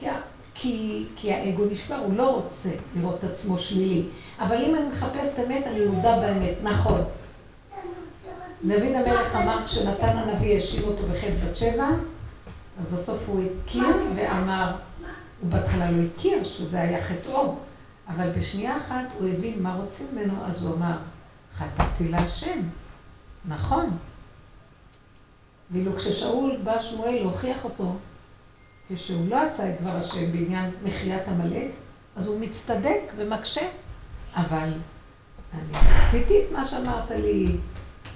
כי, 0.00 0.06
כי 0.54 1.06
האגו 1.24 1.64
נשבר, 1.70 1.96
הוא 1.96 2.16
לא 2.16 2.30
רוצה 2.30 2.70
לראות 2.96 3.18
את 3.18 3.24
עצמו 3.24 3.58
שלילי. 3.58 4.02
אבל 4.38 4.64
אם 4.64 4.74
אני 4.74 4.88
מחפשת 4.88 5.38
אמת, 5.46 5.66
אני 5.66 5.84
מודה 5.84 6.20
באמת, 6.20 6.54
נכון. 6.62 7.00
דוד 8.64 8.92
המלך 8.94 9.36
אמר, 9.36 9.66
כשנתן 9.66 10.18
הנביא 10.18 10.54
האשים 10.54 10.84
אותו 10.84 11.02
בחטא 11.06 11.34
בת 11.46 11.56
שבע, 11.56 11.88
אז 12.80 12.92
בסוף 12.92 13.18
הוא 13.26 13.42
הכיר 13.42 13.96
ואמר, 14.16 14.72
הוא 15.40 15.50
בהתחלה 15.50 15.90
לא 15.90 16.02
הכיר 16.16 16.44
שזה 16.44 16.80
היה 16.80 17.02
חטאו, 17.02 17.54
אבל 18.08 18.30
בשנייה 18.30 18.76
אחת 18.76 19.04
הוא 19.18 19.28
הבין 19.28 19.62
מה 19.62 19.74
רוצים 19.74 20.06
ממנו, 20.12 20.34
אז 20.44 20.62
הוא 20.64 20.74
אמר, 20.74 20.96
חטאתי 21.54 22.08
להשם. 22.08 22.60
נכון. 23.48 23.90
ואילו 25.70 25.96
כששאול 25.96 26.56
בא 26.64 26.82
שמואל 26.82 27.14
להוכיח 27.14 27.64
אותו, 27.64 27.92
כשהוא 28.94 29.28
לא 29.28 29.42
עשה 29.42 29.70
את 29.70 29.80
דבר 29.80 29.96
השם 29.96 30.32
בעניין 30.32 30.70
מחיית 30.84 31.28
עמלק, 31.28 31.70
אז 32.16 32.26
הוא 32.26 32.40
מצטדק 32.40 33.12
ומקשה. 33.16 33.68
אבל 34.34 34.72
אני 35.54 35.98
עשיתי 35.98 36.44
את 36.44 36.52
מה 36.52 36.64
שאמרת 36.64 37.10
לי, 37.10 37.56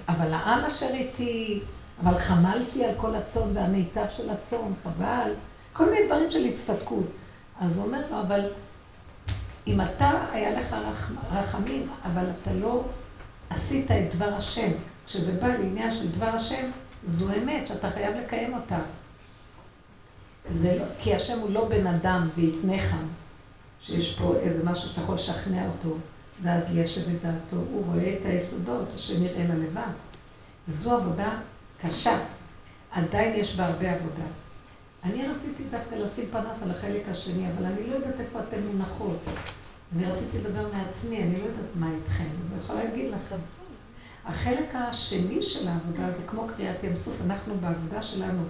אבל 0.09 0.33
העם 0.33 0.65
אשר 0.65 0.89
איתי, 0.93 1.59
אבל 2.03 2.17
חמלתי 2.17 2.85
על 2.85 2.91
כל 2.97 3.15
הצאן 3.15 3.57
והמיטב 3.57 4.05
של 4.17 4.29
הצאן, 4.29 4.71
חבל. 4.83 5.33
כל 5.73 5.85
מיני 5.85 6.05
דברים 6.05 6.31
של 6.31 6.45
הצטדקות. 6.45 7.05
אז 7.61 7.77
הוא 7.77 7.85
אומר 7.85 8.01
לו, 8.11 8.21
אבל 8.21 8.49
אם 9.67 9.81
אתה, 9.81 10.11
היה 10.31 10.59
לך 10.59 10.73
רח, 10.73 11.11
רחמים, 11.31 11.89
אבל 12.03 12.25
אתה 12.41 12.53
לא 12.53 12.83
עשית 13.49 13.91
את 13.91 14.15
דבר 14.15 14.33
השם, 14.33 14.71
כשזה 15.05 15.31
בא 15.31 15.47
לעניין 15.47 15.93
של 15.93 16.11
דבר 16.11 16.25
השם, 16.25 16.69
זו 17.05 17.33
אמת 17.43 17.67
שאתה 17.67 17.91
חייב 17.91 18.15
לקיים 18.15 18.53
אותה. 18.53 18.79
זה 20.49 20.77
לא, 20.79 20.85
כי 20.99 21.15
השם 21.15 21.39
הוא 21.39 21.49
לא 21.49 21.69
בן 21.69 21.87
אדם 21.87 22.27
ויתנך, 22.35 22.95
שיש 23.81 24.15
פה 24.19 24.35
איזה 24.35 24.65
משהו 24.65 24.89
שאתה 24.89 25.01
יכול 25.01 25.15
לשכנע 25.15 25.67
אותו, 25.67 25.95
ואז 26.43 26.73
ליישב 26.73 27.09
את 27.09 27.21
דעתו. 27.21 27.55
הוא 27.71 27.85
רואה 27.85 28.17
את 28.19 28.25
היסודות, 28.25 28.93
השם 28.95 29.23
יראה 29.23 29.43
ללבב. 29.43 29.91
זו 30.67 30.95
עבודה 30.97 31.39
קשה. 31.81 32.19
עדיין 32.91 33.39
יש 33.39 33.55
בה 33.55 33.65
הרבה 33.65 33.91
עבודה. 33.91 34.23
אני 35.03 35.27
רציתי 35.27 35.63
דווקא 35.71 35.95
לשים 35.95 36.25
פנס 36.31 36.63
על 36.63 36.71
החלק 36.71 37.01
השני, 37.09 37.51
אבל 37.51 37.65
אני 37.65 37.89
לא 37.89 37.95
יודעת 37.95 38.19
איפה 38.19 38.39
אתן 38.39 38.61
מונחות. 38.71 39.17
אני 39.95 40.05
רציתי 40.05 40.37
לדבר 40.37 40.67
מעצמי, 40.73 41.23
אני 41.23 41.41
לא 41.41 41.45
יודעת 41.45 41.75
מה 41.75 41.89
איתכם, 41.95 42.23
אני 42.23 42.61
יכולה 42.63 42.83
להגיד 42.83 43.11
לכם. 43.11 43.35
החלק 44.25 44.69
השני 44.73 45.41
של 45.41 45.67
העבודה 45.67 46.11
זה 46.11 46.21
כמו 46.27 46.47
קריאת 46.47 46.83
ים 46.83 46.95
סוף, 46.95 47.15
אנחנו 47.25 47.53
בעבודה 47.61 48.01
שלנו. 48.01 48.43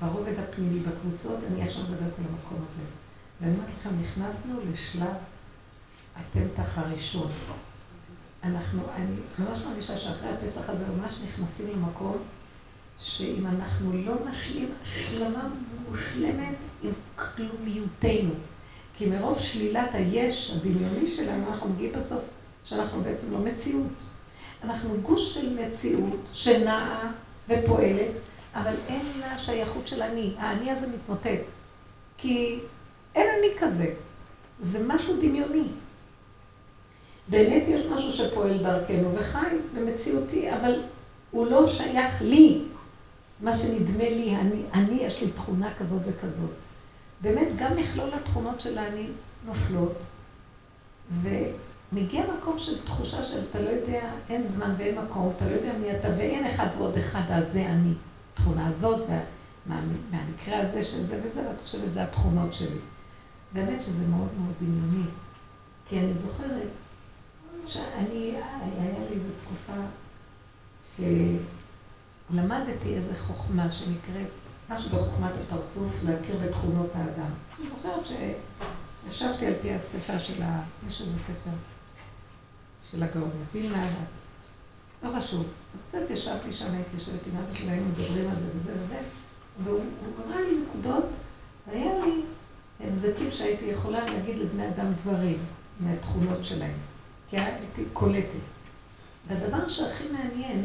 ברובד 0.00 0.38
הפנימי 0.38 0.80
בקבוצות, 0.80 1.38
אני 1.52 1.62
עכשיו 1.62 1.82
מדברת 1.82 2.12
על 2.18 2.24
המקום 2.30 2.64
הזה. 2.66 2.82
ואני 3.40 3.54
אומרת 3.54 3.68
לכם, 3.80 3.90
נכנסנו 4.00 4.60
לשלב 4.70 5.14
הטמטח 6.16 6.78
הראשון. 6.78 7.30
אנחנו, 8.44 8.82
אני 8.96 9.16
ממש 9.38 9.58
מרגישה 9.68 9.96
שאחרי 9.96 10.28
הפסח 10.28 10.70
הזה 10.70 10.84
ממש 10.88 11.18
נכנסים 11.24 11.66
למקום 11.70 12.16
שאם 13.00 13.46
אנחנו 13.46 13.92
לא 13.92 14.14
נשלים 14.30 14.68
השלמה 14.82 15.48
מושלמת 15.88 16.56
עם 16.82 16.92
כלומיותנו, 17.16 18.34
כי 18.96 19.06
מרוב 19.06 19.40
שלילת 19.40 19.88
היש 19.92 20.50
הדמיוני 20.50 21.06
שלנו, 21.06 21.48
אנחנו 21.48 21.68
מגיעים 21.68 21.92
בסוף 21.92 22.22
שאנחנו 22.64 23.02
בעצם 23.02 23.32
לא 23.32 23.38
מציאות. 23.38 23.92
אנחנו 24.64 24.96
גוש 25.02 25.34
של 25.34 25.58
מציאות 25.60 26.20
שנעה 26.32 27.12
ופועלת, 27.48 28.10
אבל 28.54 28.74
אין 28.88 29.06
לה 29.20 29.38
שייכות 29.38 29.88
של 29.88 30.02
אני. 30.02 30.34
האני 30.38 30.70
הזה 30.70 30.86
מתמוטט. 30.88 31.40
כי 32.18 32.58
אין 33.14 33.26
אני 33.38 33.58
כזה. 33.58 33.94
זה 34.60 34.86
משהו 34.86 35.16
דמיוני. 35.16 35.68
באמת 37.28 37.62
יש 37.68 37.86
משהו 37.86 38.12
שפועל 38.12 38.62
דרכנו 38.62 39.14
וחי 39.14 39.56
במציאותי, 39.74 40.52
אבל 40.52 40.82
הוא 41.30 41.46
לא 41.46 41.68
שייך 41.68 42.22
לי. 42.22 42.62
מה 43.40 43.52
שנדמה 43.52 44.10
לי, 44.10 44.36
אני, 44.36 44.62
אני 44.74 44.94
יש 44.94 45.20
לי 45.20 45.30
תכונה 45.30 45.74
כזאת 45.74 46.02
וכזאת. 46.06 46.50
באמת, 47.20 47.48
גם 47.58 47.76
מכלול 47.76 48.10
התכונות 48.14 48.60
של 48.60 48.78
האני 48.78 49.06
נופלות, 49.46 49.98
ומגיע 51.22 52.24
מקום 52.38 52.58
של 52.58 52.82
תחושה 52.84 53.22
של 53.22 53.40
אתה 53.50 53.62
לא 53.62 53.68
יודע, 53.68 54.00
אין 54.30 54.46
זמן 54.46 54.74
ואין 54.78 54.98
מקום, 54.98 55.32
אתה 55.36 55.44
לא 55.44 55.50
יודע 55.50 55.72
מי 55.78 55.96
אתה, 55.96 56.08
ואין 56.08 56.46
אחד 56.46 56.66
ועוד 56.78 56.96
אחד, 56.96 57.22
אז 57.30 57.52
זה 57.52 57.66
אני. 57.66 57.92
התכונה 58.34 58.66
הזאת, 58.66 59.08
וה, 59.08 59.20
מה, 59.66 59.80
מהמקרה 60.10 60.60
הזה 60.60 60.84
של 60.84 61.06
זה 61.06 61.20
וזה, 61.24 61.48
ואת 61.48 61.60
חושבת, 61.60 61.92
זה 61.92 62.02
התכונות 62.02 62.54
שלי. 62.54 62.78
באמת 63.52 63.82
שזה 63.82 64.06
מאוד 64.06 64.28
מאוד 64.38 64.54
דמיוני. 64.60 65.06
כי 65.88 65.98
אני 65.98 66.14
זוכרת 66.14 66.68
שאני, 67.66 68.34
היה 68.78 69.08
לי 69.10 69.14
איזו 69.14 69.28
תקופה 69.44 69.80
שלמדתי 72.30 72.94
איזו 72.94 73.12
חוכמה 73.18 73.70
שנקראת, 73.70 74.28
משהו 74.70 74.90
בחוכמת 74.90 75.32
הפרצוף, 75.40 75.92
להכיר 76.04 76.36
בתכונות 76.44 76.90
האדם. 76.94 77.30
אני 77.58 77.68
זוכרת 77.68 78.06
שישבתי 78.06 79.46
על 79.46 79.54
פי 79.62 79.74
הספר 79.74 80.18
של 80.18 80.42
ה... 80.42 80.62
יש 80.88 81.00
איזה 81.00 81.18
ספר 81.18 81.50
של 82.90 83.02
הגאון, 83.02 83.30
וילנה, 83.52 83.86
לא 85.04 85.20
חשוב. 85.20 85.46
קצת 85.88 86.10
ישבתי 86.10 86.52
שם, 86.52 86.72
הייתי 86.74 86.96
יושבת 86.96 87.26
עם 87.26 87.36
אבא 87.36 87.54
שלי, 87.54 87.70
היינו 87.70 87.86
מדברים 87.88 88.30
על 88.30 88.40
זה 88.40 88.48
וזה 88.56 88.72
וזה, 88.82 88.98
והוא 89.64 89.80
אמר 90.26 90.36
לי 90.36 90.58
נקודות, 90.58 91.04
והיה 91.66 92.04
לי 92.04 92.22
הבזקים 92.80 93.30
שהייתי 93.30 93.64
יכולה 93.64 94.04
להגיד 94.04 94.36
לבני 94.38 94.68
אדם 94.68 94.92
דברים 94.92 95.38
מהתכונות 95.80 96.44
שלהם, 96.44 96.74
כי 97.30 97.38
הייתי 97.38 97.84
קולטת. 97.92 98.28
והדבר 99.28 99.68
שהכי 99.68 100.04
מעניין, 100.12 100.64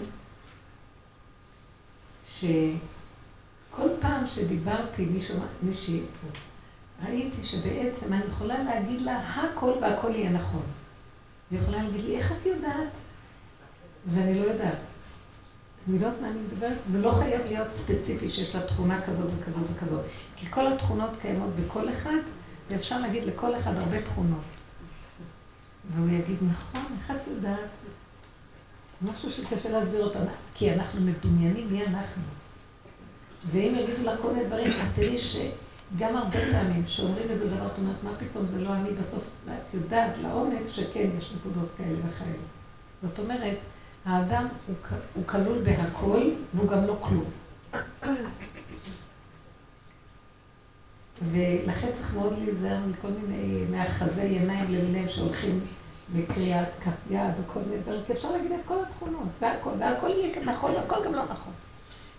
שכל 2.27 3.89
פעם 3.99 4.27
שדיברתי 4.27 5.05
מישהו, 5.05 5.35
מישהי, 5.63 6.01
אז 6.27 6.33
ראיתי 7.07 7.43
שבעצם 7.43 8.13
אני 8.13 8.23
יכולה 8.27 8.63
להגיד 8.63 9.01
לה 9.01 9.17
הכל 9.17 9.71
והכל 9.81 10.11
יהיה 10.15 10.29
נכון. 10.31 10.63
היא 11.51 11.59
יכולה 11.59 11.83
להגיד 11.83 12.05
לי, 12.05 12.17
איך 12.17 12.31
את 12.31 12.45
יודעת? 12.45 12.89
ואני 14.07 14.39
לא 14.39 14.45
יודעת. 14.45 14.77
אתם 15.83 15.93
יודעות 15.93 16.13
מה 16.21 16.29
אני 16.29 16.39
מדברת? 16.39 16.77
זה 16.87 17.01
לא 17.01 17.11
חייב 17.11 17.41
להיות 17.45 17.73
ספציפי 17.73 18.29
שיש 18.29 18.55
לה 18.55 18.67
תכונה 18.67 19.01
כזאת 19.01 19.31
וכזאת 19.39 19.65
וכזאת. 19.75 20.01
כי 20.35 20.45
כל 20.49 20.73
התכונות 20.73 21.09
קיימות 21.21 21.49
בכל 21.55 21.89
אחד, 21.89 22.17
ואפשר 22.69 22.99
להגיד 22.99 23.23
לכל 23.23 23.55
אחד 23.55 23.75
הרבה 23.75 24.01
תכונות. 24.01 24.41
והוא 25.95 26.09
יגיד, 26.09 26.37
נכון, 26.51 26.85
איך 26.97 27.11
את 27.11 27.27
יודעת? 27.27 27.69
משהו 29.01 29.31
שקשה 29.31 29.69
להסביר 29.69 30.03
אותו, 30.03 30.19
כי 30.53 30.73
אנחנו 30.73 31.01
מדומיינים 31.01 31.67
מי 31.71 31.85
אנחנו. 31.85 32.23
ואם 33.45 33.75
יגידו 33.75 34.03
לך 34.03 34.19
כל 34.21 34.31
מיני 34.31 34.45
דברים, 34.45 34.67
את 34.67 34.95
תראי 34.95 35.17
שגם 35.17 36.15
הרבה 36.15 36.39
פעמים 36.51 36.83
שאומרים 36.87 37.29
איזה 37.29 37.49
דבר, 37.49 37.67
את 37.67 37.77
אומרת, 37.77 37.95
מה 38.03 38.11
פתאום, 38.19 38.45
זה 38.45 38.61
לא 38.61 38.75
אני 38.75 38.91
בסוף, 38.91 39.23
ואת 39.45 39.73
יודעת 39.73 40.17
לעומק 40.21 40.61
שכן, 40.71 41.09
יש 41.17 41.31
נקודות 41.35 41.69
כאלה 41.77 41.97
וכאלה. 42.09 42.31
זאת 43.01 43.19
אומרת, 43.19 43.57
האדם 44.05 44.47
הוא 45.13 45.25
כלול 45.25 45.63
בהכל, 45.63 46.29
והוא 46.53 46.69
גם 46.69 46.85
לא 46.85 46.97
כלום. 47.01 47.29
ולכן 51.21 51.87
צריך 51.93 52.13
מאוד 52.13 52.33
להיזהר 52.39 52.79
מכל 52.87 53.07
מיני 53.07 53.65
מאחזי 53.71 54.21
עיניים 54.21 54.73
למיניהם 54.73 55.09
שהולכים 55.09 55.59
לקריאת 56.15 56.67
כף 56.83 57.11
יד 57.11 57.33
או 57.37 57.53
כל 57.53 57.59
מיני 57.59 57.81
דברים, 57.81 58.01
כי 58.05 58.13
אפשר 58.13 58.31
להגיד 58.31 58.51
את 58.51 58.59
כל 58.65 58.77
התכונות, 58.87 59.27
והכל, 59.41 59.69
והכל 59.79 60.09
יהיה 60.09 60.45
נכון, 60.45 60.71
הכל 60.85 61.05
גם 61.05 61.13
לא 61.13 61.23
נכון. 61.23 61.53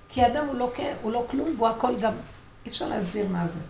כי 0.09 0.23
האדם 0.23 0.47
הוא 0.47 0.55
לא, 0.55 0.73
הוא 1.03 1.13
לא 1.13 1.27
כלום, 1.31 1.55
והוא 1.57 1.69
הכל 1.69 2.01
גם, 2.01 2.13
אי 2.65 2.71
אפשר 2.71 2.89
להסביר 2.89 3.29
מה 3.29 3.49
זה. 3.49 3.61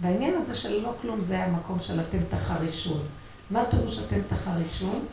והעניין 0.00 0.34
הזה 0.42 0.54
של 0.54 0.82
לא 0.82 0.92
כלום 1.00 1.20
זה 1.20 1.44
המקום 1.44 1.80
של 1.80 2.00
אתם 2.00 2.18
תחרישון. 2.30 3.02
מה 3.50 3.64
פירוש 3.70 3.98
אתם 3.98 4.20
תחרישון? 4.28 5.06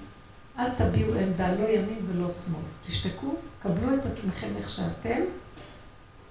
אל 0.59 0.69
תביעו 0.69 1.13
עמדה, 1.13 1.55
לא 1.55 1.67
ימין 1.67 2.05
ולא 2.07 2.29
שמאל. 2.29 2.61
תשתקו, 2.87 3.35
קבלו 3.63 3.95
את 3.95 4.05
עצמכם 4.05 4.47
איך 4.57 4.69
שאתם, 4.69 5.21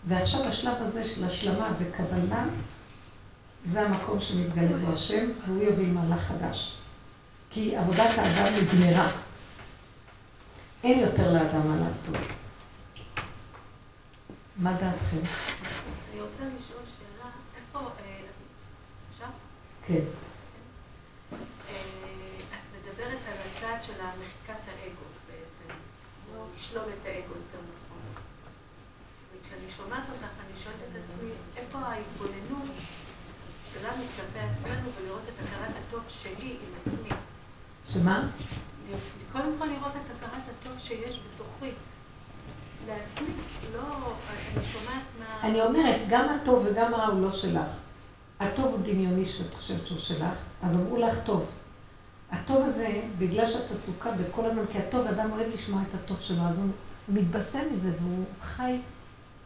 ועכשיו 0.05 0.45
השלב 0.45 0.75
הזה 0.81 1.05
של 1.05 1.25
השלמה 1.25 1.73
וקבלה, 1.79 2.45
זה 3.64 3.83
המקום 3.83 4.21
שמתגלה 4.21 4.77
בו 4.79 4.93
השם, 4.93 5.31
והוא 5.47 5.62
יוביל 5.62 5.93
מהלך 5.93 6.21
חדש. 6.23 6.75
כי 7.51 7.77
עבודת 7.77 8.11
האדם 8.19 8.55
נגמרה. 8.57 9.11
אין 10.85 10.99
יותר 10.99 11.33
לאדם 11.33 11.69
מה 11.69 11.87
לעשות. 11.87 12.17
מה 14.57 14.73
דעתכם? 14.73 15.17
אני 16.12 16.21
רוצה 16.21 16.43
לשאול 16.43 16.83
שאלה, 16.99 17.31
איפה, 17.57 17.79
אה, 17.79 18.21
אפשר? 19.12 19.27
כן. 19.87 20.28
הצד 23.69 23.83
של 23.83 23.93
מחיקת 23.93 24.63
האגו 24.69 25.07
בעצם, 25.27 25.75
או 26.35 26.45
לשלול 26.57 26.85
את 26.85 27.07
האגו 27.07 27.35
יותר 27.35 27.59
נכון. 27.59 28.23
וכשאני 29.33 29.71
שומעת 29.77 30.03
אותך, 30.13 30.33
אני 30.47 30.57
שואלת 30.65 30.77
את 30.91 31.03
עצמי, 31.05 31.31
איפה 31.57 31.79
ההתבוננות 31.79 32.71
שלנו 33.73 34.03
כלפי 34.17 34.39
עצמנו 34.39 34.89
ולראות 35.01 35.23
את 35.29 35.47
הכרת 35.47 35.75
הטוב 35.89 36.05
שלי 36.09 36.57
עם 36.63 36.93
עצמי. 36.93 37.09
שמה? 37.93 38.29
קודם 39.33 39.53
כל 39.59 39.65
לראות 39.65 39.93
את 39.93 40.17
הכרת 40.17 40.43
הטוב 40.61 40.79
שיש 40.79 41.21
בתוכי. 41.21 41.71
לעצמי, 42.87 43.35
לא, 43.75 44.13
אני 44.57 44.65
שומעת 44.65 45.03
מה... 45.19 45.41
אני 45.43 45.63
אומרת, 45.63 46.01
גם 46.09 46.29
הטוב 46.29 46.67
וגם 46.67 46.95
הרע 46.95 47.07
הוא 47.07 47.23
לא 47.23 47.33
שלך. 47.33 47.71
הטוב 48.41 48.65
הוא 48.65 48.81
דמיוני 48.83 49.27
שאת 49.27 49.55
חושבת 49.55 49.87
שהוא 49.87 49.99
שלך, 49.99 50.39
אז 50.63 50.75
אמרו 50.75 50.97
לך 50.97 51.15
טוב. 51.25 51.51
הטוב 52.33 52.67
הזה, 52.67 53.01
בגלל 53.19 53.51
שאת 53.51 53.71
עסוקה 53.71 54.11
בכל 54.11 54.47
הזמן, 54.47 54.62
כי 54.73 54.79
הטוב, 54.79 55.07
אדם 55.07 55.33
אוהב 55.33 55.55
לשמוע 55.55 55.83
את 55.83 55.95
הטוב 55.95 56.21
שלו, 56.21 56.43
אז 56.43 56.59
הוא 56.59 56.67
מתבשם 57.09 57.62
מזה 57.75 57.93
והוא 58.03 58.25
חי, 58.41 58.79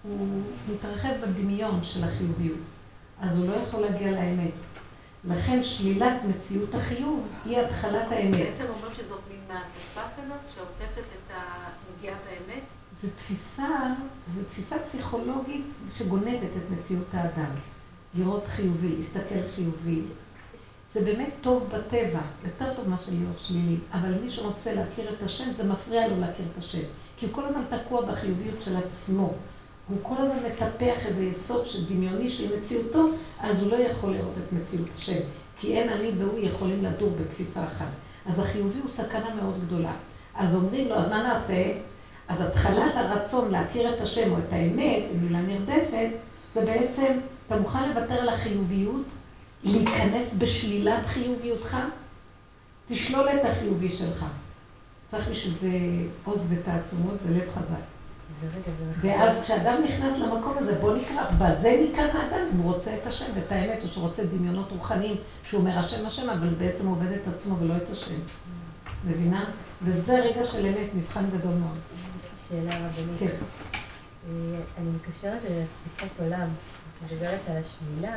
הוא 0.03 0.43
מתרחב 0.73 1.13
בדמיון 1.23 1.85
של 1.85 2.05
החיוביות. 2.05 2.59
אז 3.21 3.39
הוא 3.39 3.47
לא 3.47 3.53
יכול 3.53 3.81
להגיע 3.81 4.11
לאמת. 4.11 4.53
לכן 5.25 5.65
שלילת 5.65 6.25
מציאות 6.29 6.75
החיוב 6.75 7.27
היא 7.45 7.59
התחלת 7.59 8.07
האמת. 8.11 8.37
בעצם 8.37 8.65
אומרת 8.65 8.95
שזאת 8.95 9.21
מין 9.31 9.41
מעטפה 9.49 10.23
כזאת 10.23 10.55
שעוטפת 10.55 10.99
את 10.99 11.33
הנגיעה 11.35 12.17
באמת? 12.31 12.63
זו 13.03 13.09
תפיסה, 13.17 13.69
זו 14.35 14.41
תפיסה 14.49 14.79
פסיכולוגית 14.79 15.65
שגונבת 15.91 16.51
את 16.57 16.79
מציאות 16.79 17.07
האדם. 17.13 17.51
לראות 18.15 18.49
חיובי, 18.49 18.97
להסתכל 18.97 19.49
חיובי, 19.55 20.03
זה 20.93 21.05
באמת 21.05 21.31
טוב 21.41 21.69
בטבע, 21.69 22.21
יותר 22.45 22.75
טוב 22.75 22.89
מאשר 22.89 23.13
להיות 23.13 23.39
שלילי. 23.39 23.77
אבל 23.93 24.15
מי 24.25 24.31
שרוצה 24.31 24.75
להכיר 24.75 25.13
את 25.13 25.23
השם, 25.23 25.53
זה 25.57 25.65
מפריע 25.65 26.09
לו 26.09 26.21
להכיר 26.21 26.47
את 26.53 26.59
השם. 26.59 26.83
כי 27.17 27.27
הוא 27.27 27.35
כל 27.35 27.45
הזמן 27.45 27.63
תקוע 27.69 28.07
בחיוביות 28.07 28.63
של 28.63 28.77
עצמו. 28.77 29.33
הוא 29.89 29.99
כל 30.03 30.15
הזמן 30.19 30.37
מטפח 30.47 31.07
איזה 31.07 31.25
יסוד 31.25 31.67
דמיוני 31.89 32.31
של 32.31 32.59
מציאותו, 32.59 33.09
אז 33.41 33.63
הוא 33.63 33.71
לא 33.71 33.77
יכול 33.77 34.13
לראות 34.13 34.39
את 34.39 34.53
מציאות 34.53 34.89
השם. 34.95 35.19
כי 35.61 35.77
אין 35.77 35.89
אני 35.89 36.11
והוא 36.19 36.39
יכולים 36.39 36.85
לדור 36.85 37.11
בכפיפה 37.11 37.65
אחת. 37.65 37.87
אז 38.27 38.39
החיובי 38.39 38.81
הוא 38.81 38.89
סכנה 38.89 39.35
מאוד 39.35 39.61
גדולה. 39.67 39.93
אז 40.35 40.55
אומרים 40.55 40.89
לו, 40.89 40.95
אז 40.95 41.11
מה 41.11 41.23
נעשה? 41.23 41.73
אז 42.29 42.41
התחלת 42.41 42.93
הרצון 42.95 43.51
להכיר 43.51 43.95
את 43.95 44.01
השם 44.01 44.33
או 44.33 44.39
את 44.39 44.53
האמת, 44.53 45.03
מילה 45.23 45.43
נרדפת, 45.43 46.11
זה 46.55 46.65
בעצם, 46.65 47.13
אתה 47.47 47.57
מוכן 47.57 47.89
לוותר 47.89 48.15
על 48.15 48.29
החיוביות 48.29 49.07
להיכנס 49.65 50.35
בשלילת 50.39 51.07
חיוביותך, 51.07 51.77
תשלול 52.89 53.29
את 53.29 53.45
החיובי 53.45 53.89
שלך. 53.89 54.25
צריך 55.07 55.29
בשביל 55.29 55.55
זה 55.55 55.71
עוז 56.25 56.53
ותעצומות 56.53 57.15
ולב 57.27 57.51
חזק. 57.55 57.77
ואז 59.01 59.41
כשאדם 59.43 59.83
נכנס 59.85 60.19
למקום 60.19 60.59
הזה, 60.59 60.79
בוא 60.81 60.97
נקרא, 60.97 61.31
בזה 61.39 61.85
נקרא 61.89 62.03
האדם, 62.03 62.47
אם 62.53 62.59
הוא 62.59 62.73
רוצה 62.73 62.95
את 62.95 63.07
השם 63.07 63.25
ואת 63.35 63.53
האמת, 63.53 63.83
או 63.83 63.89
שהוא 63.89 64.09
רוצה 64.09 64.25
דמיונות 64.25 64.71
רוחניים, 64.71 65.17
שהוא 65.45 65.61
אומר 65.61 65.79
השם 65.79 66.07
השם, 66.07 66.31
אבל 66.31 66.49
בעצם 66.49 66.87
עובד 66.87 67.13
את 67.13 67.35
עצמו 67.35 67.57
ולא 67.59 67.77
את 67.77 67.91
השם. 67.91 68.15
מבינה? 69.07 69.45
וזה 69.83 70.19
רגע 70.19 70.45
של 70.45 70.67
אמת, 70.67 70.95
מבחן 70.95 71.25
גדול 71.31 71.55
מאוד. 71.55 71.79
יש 72.21 72.25
לי 72.25 72.39
שאלה 72.49 72.77
רבנית. 72.77 73.19
כן. 73.19 73.27
אה, 73.27 74.61
אני 74.79 74.91
מקשרת 74.91 75.41
לתפיסת 75.45 76.21
עולם, 76.21 76.49
את 76.49 77.13
מדברת 77.13 77.41
על 77.49 77.57
השלילה. 77.57 78.17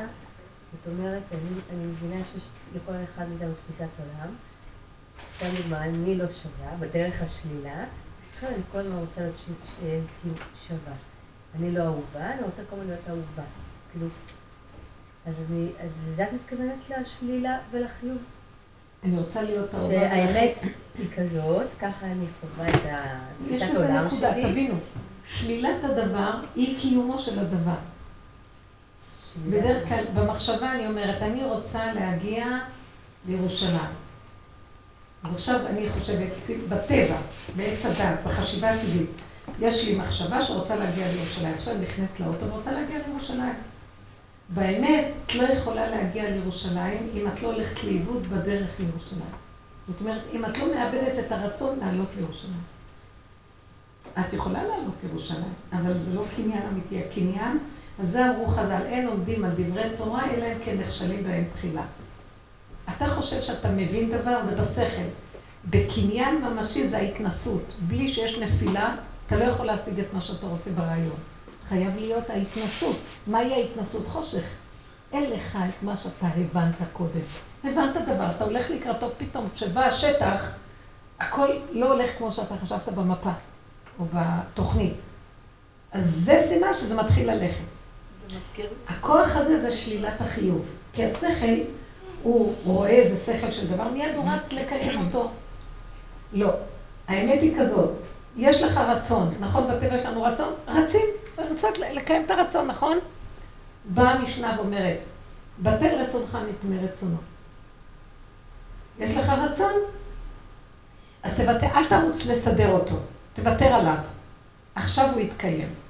זאת 0.75 0.93
אומרת, 0.93 1.23
אני, 1.31 1.59
אני 1.73 1.85
מבינה 1.85 2.23
שיש 2.31 2.43
לכל 2.75 2.91
אחד 3.03 3.29
מאיתנו 3.29 3.53
תפיסת 3.65 3.88
עולם. 3.99 4.33
סתם 5.38 5.61
דוגמה, 5.61 5.83
אני 5.83 6.15
לא 6.15 6.25
שווה, 6.31 6.75
בדרך 6.79 7.21
השלילה. 7.21 7.85
עכשיו 8.33 8.49
אני 8.49 8.61
כל 8.71 8.77
הזמן 8.77 8.95
רוצה 8.95 9.21
להיות. 9.21 9.35
ש... 9.38 9.49
כאילו 9.79 10.35
שווה. 10.67 10.93
אני 11.55 11.71
לא 11.71 11.83
אהובה, 11.83 12.33
אני 12.33 12.41
רוצה 12.43 12.61
כל 12.69 12.75
הזמן 12.75 12.88
להיות 12.88 13.09
אהובה. 13.09 13.43
כאילו... 13.91 14.07
אז 15.25 15.35
אני... 15.49 15.67
אז 15.79 15.91
לזה 16.07 16.23
את 16.23 16.33
מתכוונת 16.33 16.89
לשלילה 16.89 17.59
ולחיוב? 17.71 18.17
אני 19.03 19.17
רוצה 19.17 19.41
להיות 19.41 19.75
אהובה. 19.75 19.93
שהאמת 19.93 20.57
היא 20.97 21.07
כזאת, 21.17 21.67
ככה 21.79 22.05
אני 22.05 22.25
חווה 22.41 22.69
את 22.69 22.75
תפיסת 23.45 23.75
העולם 23.75 24.09
שלי. 24.09 24.17
יש 24.17 24.23
בזה 24.23 24.29
נקודה, 24.31 24.49
תבינו. 24.51 24.75
שלילת 25.27 25.83
הדבר 25.83 26.31
היא 26.55 26.79
קיומו 26.79 27.19
של 27.19 27.39
הדבר. 27.39 27.75
בדרך 29.50 29.88
כלל, 29.88 30.04
במחשבה 30.13 30.71
אני 30.71 30.88
אומרת, 30.88 31.21
אני 31.21 31.45
רוצה 31.45 31.93
להגיע 31.93 32.45
לירושלים. 33.28 33.95
אז 35.24 35.36
עכשיו 35.36 35.67
אני 35.67 35.89
חושבת, 35.89 36.30
בטבע, 36.69 37.17
בעץ 37.56 37.86
הדת, 37.86 38.19
בחשיבה 38.26 38.69
הטבעית, 38.69 39.21
יש 39.60 39.86
לי 39.86 39.95
מחשבה 39.95 40.41
שרוצה 40.41 40.76
להגיע 40.76 41.08
לירושלים. 41.12 41.54
עכשיו 41.54 41.76
נכנסת 41.82 42.19
לאוטו 42.19 42.45
ורוצה 42.45 42.71
להגיע 42.71 42.98
לירושלים. 43.08 43.54
באמת, 44.50 45.06
את 45.26 45.36
לא 45.36 45.43
יכולה 45.43 45.89
להגיע 45.89 46.30
לירושלים 46.30 47.10
אם 47.13 47.28
את 47.28 47.41
לא 47.41 47.54
הולכת 47.54 47.84
לאיבוד 47.84 48.28
בדרך 48.28 48.80
לירושלים. 48.80 49.32
זאת 49.88 50.02
אומרת, 50.02 50.21
אם 50.34 50.45
את 50.45 50.58
לא 50.58 50.76
מאבדת 50.76 51.26
את 51.26 51.32
הרצון 51.32 51.80
לעלות 51.80 52.10
לירושלים. 52.17 52.62
את 54.19 54.34
יכולה 54.34 54.63
לעלות 54.63 54.95
לירושלים, 55.04 55.54
אבל 55.74 55.98
זה 55.98 56.13
לא 56.13 56.24
קניין 56.36 56.62
אמיתי. 56.71 57.00
הקניין, 57.04 57.60
על 57.99 58.05
זה 58.05 58.29
אמרו 58.29 58.47
חז"ל, 58.47 58.81
אין 58.86 59.08
עומדים 59.08 59.43
על 59.45 59.51
דברי 59.55 59.89
תורה, 59.97 60.31
אלא 60.31 60.45
אם 60.45 60.58
כן 60.65 60.77
נכשלים 60.79 61.23
בהם 61.23 61.43
תחילה. 61.53 61.84
אתה 62.97 63.10
חושב 63.10 63.41
שאתה 63.41 63.71
מבין 63.71 64.10
דבר, 64.12 64.45
זה 64.45 64.55
בשכל. 64.55 65.08
בקניין 65.69 66.41
ממשי 66.41 66.88
זה 66.88 66.97
ההתנסות. 66.97 67.73
בלי 67.88 68.13
שיש 68.13 68.38
נפילה, 68.38 68.95
אתה 69.27 69.38
לא 69.38 69.43
יכול 69.43 69.65
להשיג 69.65 69.99
את 69.99 70.13
מה 70.13 70.21
שאתה 70.21 70.47
רוצה 70.47 70.71
ברעיון. 70.71 71.15
חייב 71.69 71.97
להיות 71.97 72.29
ההתנסות. 72.29 72.97
מהי 73.27 73.53
ההתנסות? 73.53 74.08
חושך. 74.08 74.43
אין 75.13 75.31
לך 75.31 75.58
את 75.69 75.84
מה 75.84 75.97
שאתה 75.97 76.27
הבנת 76.27 76.75
קודם. 76.93 77.21
הבנת 77.63 77.95
דבר, 78.08 78.31
אתה 78.36 78.43
הולך 78.43 78.69
לקראתו 78.69 79.10
פתאום, 79.17 79.47
כשבא 79.55 79.81
השטח, 79.81 80.55
הכל 81.19 81.49
לא 81.71 81.93
הולך 81.93 82.17
כמו 82.17 82.31
שאתה 82.31 82.55
חשבת 82.63 82.89
במפה, 82.89 83.31
או 83.99 84.05
בתוכנית. 84.13 84.93
אז 85.91 86.05
זה 86.05 86.38
סימן 86.39 86.71
שזה 86.75 86.95
מתחיל 86.95 87.31
ללכת. 87.31 87.74
הכוח 88.88 89.35
הזה 89.35 89.59
זה 89.59 89.71
שלילת 89.71 90.21
החיוב. 90.21 90.65
כי 90.93 91.05
השכל, 91.05 91.55
הוא 92.23 92.53
רואה 92.63 92.89
איזה 92.89 93.17
שכל 93.17 93.51
של 93.51 93.67
דבר, 93.67 93.88
מיד 93.89 94.15
הוא 94.15 94.25
רץ 94.29 94.51
לקיים 94.53 94.99
אותו. 94.99 95.29
לא. 96.33 96.49
האמת 97.07 97.41
היא 97.41 97.59
כזאת, 97.59 97.89
יש 98.38 98.61
לך 98.61 98.77
רצון, 98.77 99.35
נכון? 99.39 99.67
בטבע 99.67 99.95
יש 99.95 100.05
לנו 100.05 100.23
רצון? 100.23 100.53
רצים, 100.67 101.05
רוצות 101.49 101.77
לקיים 101.77 102.25
את 102.25 102.31
הרצון, 102.31 102.67
נכון? 102.67 102.97
באה 103.85 104.11
המשנה 104.11 104.55
ואומרת, 104.57 104.97
בטל 105.59 105.95
רצונך 106.01 106.38
מפני 106.49 106.77
רצונו. 106.88 107.17
יש 108.99 109.17
לך 109.17 109.29
רצון? 109.29 109.73
אז 111.23 111.39
תוותר, 111.39 111.67
אל 111.75 111.85
תרוץ 111.85 112.25
לסדר 112.25 112.71
אותו, 112.71 112.95
תוותר 113.33 113.65
עליו. 113.65 113.97
עכשיו 114.75 115.09
הוא 115.13 115.19
יתקיים. 115.19 115.85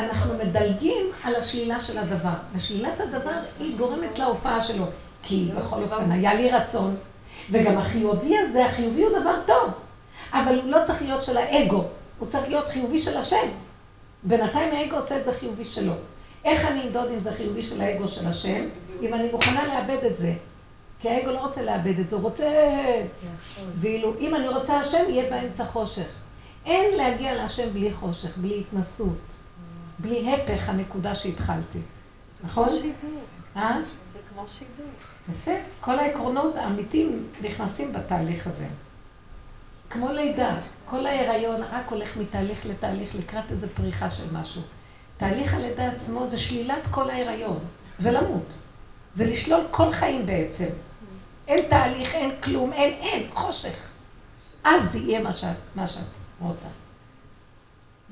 אנחנו 0.00 0.34
מדלגים 0.34 1.06
על 1.24 1.34
השלילה 1.34 1.80
של 1.80 1.98
הדבר. 1.98 2.34
ושלילת 2.54 3.00
הדבר 3.00 3.34
היא 3.58 3.76
גורמת 3.76 4.18
להופעה 4.18 4.62
שלו. 4.62 4.84
כי 5.22 5.50
בכל 5.56 5.82
אופן 5.82 6.10
היה 6.10 6.34
לי 6.34 6.50
רצון, 6.50 6.96
וגם 7.50 7.78
החיובי 7.78 8.38
הזה, 8.38 8.66
החיובי 8.66 9.02
הוא 9.02 9.18
דבר 9.20 9.34
טוב, 9.46 9.70
אבל 10.32 10.60
הוא 10.60 10.70
לא 10.70 10.78
צריך 10.84 11.02
להיות 11.02 11.22
של 11.22 11.36
האגו, 11.36 11.84
הוא 12.18 12.28
צריך 12.28 12.48
להיות 12.48 12.68
חיובי 12.68 12.98
של 13.00 13.16
השם. 13.16 13.48
בינתיים 14.22 14.74
האגו 14.74 14.96
עושה 14.96 15.18
את 15.18 15.24
זה 15.24 15.32
חיובי 15.32 15.64
שלו. 15.64 15.92
איך 16.44 16.64
אני 16.64 16.82
אמדוד 16.82 17.10
אם 17.10 17.18
זה 17.18 17.32
חיובי 17.32 17.62
של 17.62 17.80
האגו 17.80 18.08
של 18.08 18.26
השם, 18.26 18.64
אם 19.02 19.14
אני 19.14 19.30
מוכנה 19.32 19.66
לאבד 19.66 20.04
את 20.04 20.16
זה? 20.16 20.32
כי 21.00 21.08
האגו 21.08 21.30
לא 21.30 21.38
רוצה 21.38 21.62
לאבד 21.62 21.98
את 21.98 22.10
זה, 22.10 22.16
הוא 22.16 22.22
רוצה... 22.22 22.48
ואילו 23.74 24.14
אם 24.20 24.34
אני 24.34 24.48
רוצה 24.48 24.80
השם, 24.80 25.04
יהיה 25.08 25.30
באמצע 25.30 25.64
חושך. 25.64 26.08
אין 26.66 26.96
להגיע 26.96 27.34
להשם 27.34 27.70
בלי 27.72 27.92
חושך, 27.92 28.36
בלי 28.36 28.60
התנסות, 28.60 29.18
בלי 30.00 30.34
הפך 30.34 30.68
הנקודה 30.68 31.14
שהתחלתי. 31.14 31.78
נכון? 32.44 32.68
אה? 33.56 33.78
זה 34.12 34.18
כמו 34.32 34.48
שידור. 34.48 34.92
יפה. 35.30 35.50
כל 35.80 35.98
העקרונות 35.98 36.56
האמיתיים 36.56 37.26
נכנסים 37.42 37.92
בתהליך 37.92 38.46
הזה. 38.46 38.66
כמו 39.90 40.12
לידה, 40.12 40.56
כל 40.84 41.06
ההיריון 41.06 41.62
רק 41.62 41.88
הולך 41.90 42.16
מתהליך 42.16 42.66
לתהליך 42.66 43.14
לקראת 43.14 43.44
איזו 43.50 43.66
פריחה 43.74 44.10
של 44.10 44.32
משהו. 44.32 44.62
תהליך 45.16 45.54
הלידה 45.54 45.88
עצמו 45.88 46.26
זה 46.26 46.38
שלילת 46.38 46.82
כל 46.90 47.10
ההיריון, 47.10 47.58
זה 47.98 48.12
למות. 48.12 48.52
זה 49.14 49.26
לשלול 49.26 49.60
כל 49.70 49.92
חיים 49.92 50.26
בעצם. 50.26 50.68
אין 51.48 51.68
תהליך, 51.68 52.14
אין 52.14 52.30
כלום, 52.42 52.72
אין, 52.72 52.92
אין, 52.92 53.28
חושך. 53.32 53.88
אז 54.64 54.92
זה 54.92 54.98
יהיה 54.98 55.22
מה 55.22 55.32
שאת, 55.32 55.56
מה 55.74 55.86
שאת 55.86 56.02
רוצה. 56.40 56.68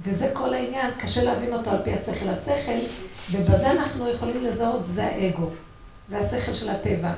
וזה 0.02 0.30
כל 0.32 0.54
העניין, 0.54 0.90
קשה 0.98 1.24
להבין 1.24 1.52
אותו 1.52 1.70
על 1.70 1.82
פי 1.84 1.94
השכל. 1.94 2.28
השכל, 2.28 2.78
ובזה 3.32 3.70
אנחנו 3.70 4.08
יכולים 4.08 4.44
לזהות, 4.44 4.87
זה 4.87 5.04
האגו. 5.06 5.50
זה 6.08 6.18
השכל 6.18 6.54
של 6.54 6.68
הטבע. 6.68 7.12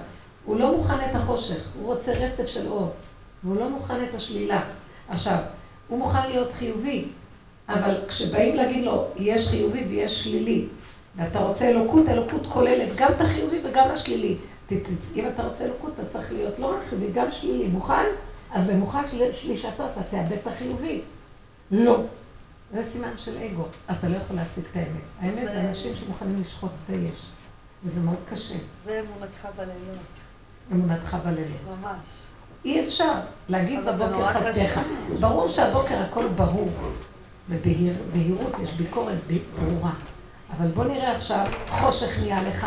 הוא 0.44 0.60
לא 0.60 0.76
מוכן 0.76 1.10
את 1.10 1.14
החושך, 1.14 1.68
הוא 1.78 1.86
רוצה 1.86 2.12
רצף 2.12 2.46
של 2.46 2.66
אור, 2.66 2.92
והוא 3.44 3.56
לא 3.56 3.68
מוכן 3.68 4.04
את 4.04 4.14
השלילה. 4.14 4.62
עכשיו, 5.08 5.36
הוא 5.88 5.98
מוכן 5.98 6.30
להיות 6.30 6.52
חיובי, 6.52 7.04
אבל 7.68 7.96
כשבאים 8.08 8.56
להגיד 8.56 8.84
לו, 8.84 9.06
יש 9.16 9.48
חיובי 9.48 9.84
ויש 9.88 10.24
שלילי, 10.24 10.66
ואתה 11.16 11.38
רוצה 11.38 11.68
אלוקות, 11.68 12.08
אלוקות 12.08 12.46
כוללת 12.46 12.88
גם 12.96 13.12
את 13.12 13.20
החיובי 13.20 13.56
וגם 13.64 13.90
השלילי. 13.90 14.36
אם 15.16 15.28
אתה 15.34 15.42
רוצה 15.42 15.64
אלוקות, 15.64 15.92
אתה 15.94 16.08
צריך 16.08 16.32
להיות 16.32 16.58
לא 16.58 16.66
רק 16.66 16.80
חיובי, 16.88 17.06
גם 17.14 17.32
שלילי. 17.32 17.68
מוכן? 17.68 18.04
אז 18.52 18.70
במוכן 18.70 19.06
של 19.10 19.32
שלישתו 19.32 19.84
אתה 19.92 20.02
תאבד 20.10 20.32
את 20.32 20.46
החיובי. 20.46 21.00
לא. 21.70 22.00
זה 22.74 22.84
סימן 22.84 23.12
של 23.16 23.38
אגו, 23.38 23.64
אז 23.88 23.98
אתה 23.98 24.08
לא 24.08 24.16
יכול 24.16 24.36
להשיג 24.36 24.64
את 24.70 24.76
האמת. 24.76 24.88
האמת 25.20 25.52
זה 25.52 25.60
אנשים 25.60 25.96
שמוכנים 25.96 26.40
לשחוט 26.40 26.70
את 26.84 26.90
היש, 26.90 27.22
וזה 27.84 28.00
מאוד 28.00 28.18
קשה. 28.30 28.54
זה 28.84 29.00
אמונתך 29.06 29.48
בלילות. 29.56 30.06
אמונתך 30.72 31.16
בלילות. 31.24 31.60
ממש. 31.80 31.98
אי 32.64 32.86
אפשר 32.86 33.12
להגיד 33.48 33.80
בבוקר 33.84 34.26
חסדיך. 34.32 34.80
ברור 35.20 35.48
שהבוקר 35.48 36.02
הכל 36.02 36.28
ברור, 36.28 36.70
ובהירות 37.48 38.58
יש 38.62 38.72
ביקורת 38.74 39.18
ברורה. 39.60 39.92
אבל 40.56 40.68
בוא 40.68 40.84
נראה 40.84 41.16
עכשיו, 41.16 41.46
חושך 41.68 42.18
נהיה 42.20 42.42
לך, 42.42 42.66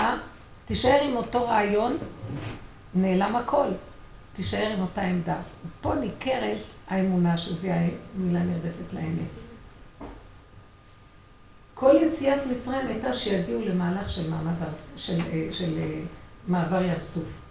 תישאר 0.65 1.01
עם 1.03 1.15
אותו 1.15 1.47
רעיון, 1.47 1.97
נעלם 2.95 3.35
הכל. 3.35 3.67
תישאר 4.33 4.71
עם 4.73 4.81
אותה 4.81 5.01
עמדה. 5.01 5.35
פה 5.81 5.95
ניכרת 5.95 6.57
האמונה 6.87 7.37
שזה 7.37 7.75
המילה 8.15 8.39
נרדפת 8.43 8.93
לאמת. 8.93 9.42
כל 11.73 11.95
יציאת 12.01 12.39
מצרים 12.51 12.87
הייתה 12.87 13.13
שיגיעו 13.13 13.61
למהלך 13.65 14.09
של 14.09 14.29
מעמד, 14.29 14.53
של, 14.95 15.19
של, 15.21 15.51
של 15.51 15.79
מעבר 16.47 16.81
ים 16.81 16.99
סוף. 16.99 17.43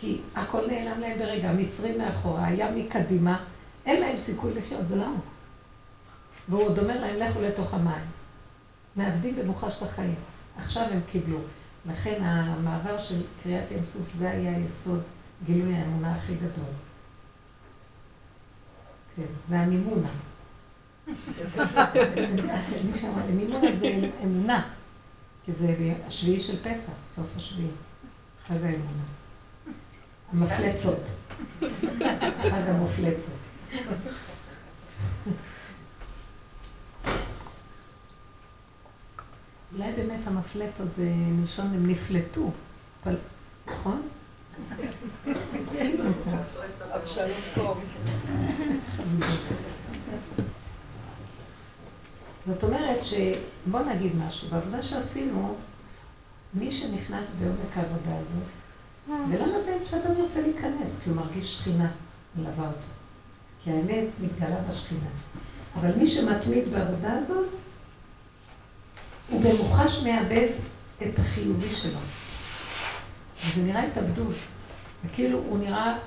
כי 0.00 0.20
הכל 0.34 0.66
נעלם 0.66 1.00
להם 1.00 1.18
ברגע, 1.18 1.50
המצרים 1.50 1.98
מאחורה, 1.98 2.46
הים 2.46 2.76
מקדימה, 2.76 3.44
אין 3.86 4.00
להם 4.00 4.16
סיכוי 4.16 4.54
לחיות, 4.54 4.88
זה 4.88 4.96
למה? 4.96 5.18
והוא 6.48 6.62
עוד 6.62 6.78
אומר 6.78 7.00
להם, 7.00 7.18
לכו 7.18 7.40
לתוך 7.42 7.74
המים. 7.74 8.04
מאבדים 8.96 9.36
במוחש 9.36 9.76
את 9.76 9.82
החיים. 9.82 10.14
עכשיו 10.58 10.84
הם 10.84 11.00
קיבלו. 11.10 11.38
לכן 11.86 12.22
המעבר 12.22 12.98
של 12.98 13.22
קריאת 13.42 13.70
ים 13.70 13.84
סוף, 13.84 14.12
זה 14.12 14.30
היה 14.30 14.56
היסוד, 14.56 15.02
גילוי 15.44 15.74
האמונה 15.74 16.14
הכי 16.14 16.34
גדול. 16.34 16.72
כן, 19.16 19.22
והמימונה. 19.48 20.08
מימונה 23.34 23.72
זה 23.72 24.10
אמונה, 24.24 24.68
כי 25.44 25.52
זה 25.52 25.74
השביעי 26.06 26.40
של 26.40 26.56
פסח, 26.62 26.92
סוף 27.14 27.26
השביעי, 27.36 27.68
חג 28.46 28.62
האמונה. 28.62 29.02
המפלצות. 30.32 31.00
חג 32.42 32.68
המפלצות. 32.68 33.34
אולי 39.74 39.92
באמת 39.92 40.26
המפלטות 40.26 40.92
זה 40.92 41.12
מלשון 41.14 41.66
הם 41.66 41.86
נפלטו, 41.86 42.50
אבל 43.04 43.16
נכון? 43.66 44.08
אבשלום 46.94 47.40
טוב. 47.54 47.80
זאת 52.46 52.64
אומרת 52.64 52.98
שבוא 53.04 53.80
נגיד 53.80 54.12
משהו, 54.26 54.48
בעבודה 54.48 54.82
שעשינו, 54.82 55.56
מי 56.54 56.72
שנכנס 56.72 57.32
בעומק 57.38 57.76
העבודה 57.76 58.16
הזאת, 58.20 58.44
ולמה 59.08 59.58
באמת 59.66 59.86
שאדם 59.86 60.14
רוצה 60.16 60.42
להיכנס? 60.42 61.02
כי 61.02 61.10
הוא 61.10 61.16
מרגיש 61.16 61.54
שכינה 61.58 61.90
מלווה 62.36 62.66
אותו. 62.66 62.86
כי 63.64 63.70
האמת 63.70 64.06
מתגלה 64.20 64.56
בשכינה. 64.68 65.08
אבל 65.74 65.96
מי 65.96 66.06
שמתמיד 66.06 66.72
בעבודה 66.72 67.12
הזאת, 67.12 67.46
הוא 69.30 69.42
במוחש 69.42 70.02
מאבד 70.02 70.48
את 71.02 71.18
החיובי 71.18 71.70
שלו. 71.70 71.98
וזה 73.46 73.62
נראה 73.62 73.82
התאבדות. 73.82 74.34
וכאילו 75.04 75.38
הוא 75.38 75.58
נראה, 75.58 75.86
אה, 75.86 75.92
אה 75.92 75.98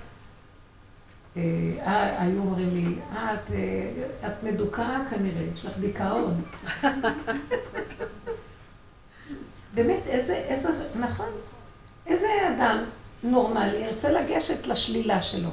היו 2.17 2.39
אומרים 2.39 2.73
לי, 2.73 2.95
אה, 3.15 3.34
את, 3.34 3.52
אה, 3.52 4.28
את 4.28 4.43
מדוכאה 4.43 5.02
כנראה, 5.10 5.43
יש 5.54 5.65
לך 5.65 5.78
דיכאון. 5.78 6.41
באמת, 9.75 10.08
איזה, 10.08 10.34
איזה, 10.34 10.69
נכון, 10.99 11.30
איזה 12.08 12.28
אדם 12.58 12.84
נורמלי 13.23 13.78
ירצה 13.78 14.12
לגשת 14.12 14.67
לשלילה 14.67 15.21
שלו 15.21 15.49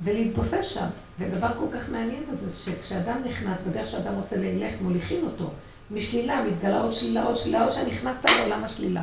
ולהתבוסס 0.00 0.64
שם. 0.64 0.86
ודבר 1.18 1.48
כל 1.58 1.66
כך 1.78 1.88
מעניין 1.88 2.22
בזה, 2.30 2.50
שכשאדם 2.64 3.16
נכנס, 3.24 3.66
בדרך 3.66 3.90
שאדם 3.90 4.14
רוצה 4.14 4.36
ללך, 4.36 4.74
מוליכים 4.80 5.26
אותו. 5.26 5.50
משלילה, 5.90 6.44
מתגלה 6.44 6.80
עוד 6.80 6.92
שלילה, 6.92 7.24
עוד 7.24 7.36
שלילה, 7.36 7.64
עוד 7.64 7.72
שנכנסת 7.72 8.30
לעולם 8.38 8.64
השלילה. 8.64 9.02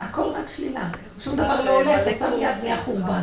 הכל 0.00 0.22
רק 0.22 0.48
שלילה. 0.48 0.90
שום 1.18 1.34
דבר 1.36 1.64
לא 1.64 1.70
הולך, 1.70 2.00
אתה 2.00 2.18
שם 2.18 2.32
יד, 2.38 2.50
נהיה 2.62 2.80
חורבן. 2.80 3.22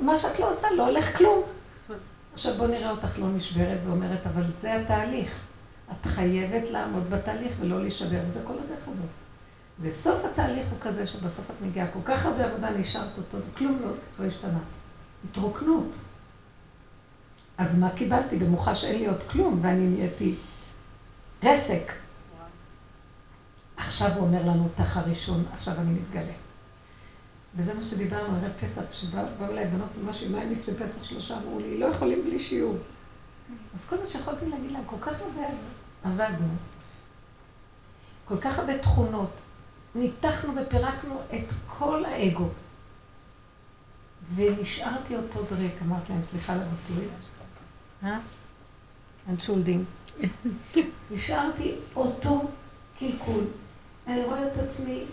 מה 0.00 0.18
שאת 0.18 0.38
לא 0.38 0.50
עושה, 0.50 0.70
לא 0.76 0.86
הולך 0.86 1.18
כלום. 1.18 1.42
עכשיו 2.34 2.54
בוא 2.54 2.66
נראה 2.66 2.90
אותך 2.90 3.18
לא 3.18 3.28
נשברת 3.28 3.78
ואומרת, 3.86 4.26
אבל 4.26 4.42
זה 4.52 4.76
התהליך. 4.76 5.40
את 5.92 6.06
חייבת 6.06 6.70
לעמוד 6.70 7.10
בתהליך 7.10 7.52
ולא 7.60 7.80
להישבר, 7.80 8.20
וזה 8.26 8.40
כל 8.46 8.52
הדרך 8.52 8.88
הזאת. 8.88 9.10
וסוף 9.80 10.24
התהליך 10.24 10.66
הוא 10.70 10.78
כזה 10.80 11.06
שבסוף 11.06 11.50
את 11.50 11.62
מגיעה, 11.62 11.90
כל 11.90 11.98
כך 12.04 12.26
הרבה 12.26 12.44
עבודה 12.44 12.70
נשארת 12.70 13.18
אותו, 13.18 13.38
כלום 13.58 13.78
לא, 13.82 13.90
לא 14.18 14.24
השתנה. 14.24 14.58
התרוקנות. 15.30 15.90
אז 17.58 17.80
מה 17.80 17.90
קיבלתי? 17.90 18.36
במוחש 18.36 18.84
אין 18.84 18.98
לי 18.98 19.06
עוד 19.06 19.22
כלום, 19.22 19.58
ואני 19.62 19.86
נהייתי 19.86 20.34
פסק. 21.40 21.92
עכשיו 23.76 24.10
הוא 24.12 24.26
אומר 24.26 24.42
לנו, 24.42 24.68
תח 24.76 24.96
הראשון, 24.96 25.44
עכשיו 25.52 25.74
אני 25.74 25.90
מתגלה. 25.90 26.32
וזה 27.56 27.74
מה 27.74 27.82
שדיברנו 27.82 28.36
ערב 28.36 28.52
פסח, 28.60 28.82
כשבאו 28.90 29.50
אליי 29.50 29.66
בנות 29.66 29.88
ממש 30.02 30.22
יומיים 30.22 30.52
לפני 30.52 30.74
פסח 30.74 31.04
שלושה, 31.04 31.38
אמרו 31.38 31.58
לי, 31.60 31.78
לא 31.78 31.86
יכולים 31.86 32.24
בלי 32.24 32.38
שיעור. 32.38 32.76
אז 33.74 33.86
כל 33.88 33.96
מה 34.00 34.06
שיכולתי 34.06 34.46
להגיד 34.46 34.72
להם, 34.72 34.84
כל 34.86 34.96
כך 35.00 35.20
הרבה 35.20 35.46
עבדנו, 36.04 36.48
כל 38.24 38.40
כך 38.40 38.58
הרבה 38.58 38.78
תכונות, 38.78 39.30
ניתחנו 39.94 40.52
ופירקנו 40.56 41.20
את 41.34 41.52
כל 41.66 42.04
האגו. 42.04 42.48
ונשארתי 44.34 45.16
אותו 45.16 45.42
דרק, 45.42 45.72
אמרתי 45.82 46.12
להם, 46.12 46.22
סליחה 46.22 46.52
על 46.52 46.60
הביטוי. 46.60 47.08
אה? 48.02 48.18
אנשולדינג. 49.28 49.84
נשארתי 51.10 51.74
אותו 51.96 52.48
קלקול. 52.98 53.44
אני 54.06 54.24
רואה 54.24 54.46
את 54.46 54.58
עצמי 54.58 55.04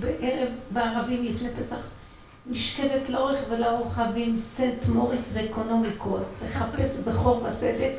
בערב 0.00 0.48
בערבים 0.70 1.24
לפני 1.24 1.48
פסח, 1.54 1.88
נשכבת 2.46 3.08
לאורך 3.08 3.38
ולרוחב 3.50 4.08
עם 4.16 4.38
סנט 4.38 4.86
מוריץ 4.88 5.32
ואקונומיקות, 5.34 6.26
לחפש 6.44 6.80
איזה 6.80 7.12
חור 7.12 7.40
בסדק. 7.40 7.94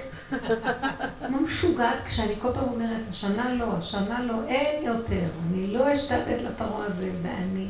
כמו 1.28 1.40
משוגעת 1.46 2.04
כשאני 2.06 2.34
כל 2.40 2.54
פעם 2.54 2.70
אומרת, 2.70 3.02
השנה 3.10 3.54
לא, 3.54 3.74
השנה 3.74 4.26
לא, 4.26 4.48
אין 4.48 4.86
יותר, 4.86 5.26
אני 5.48 5.68
לא 5.68 5.94
אשתעבד 5.96 6.42
לפרעה 6.42 6.86
הזה, 6.86 7.12
ואני 7.24 7.68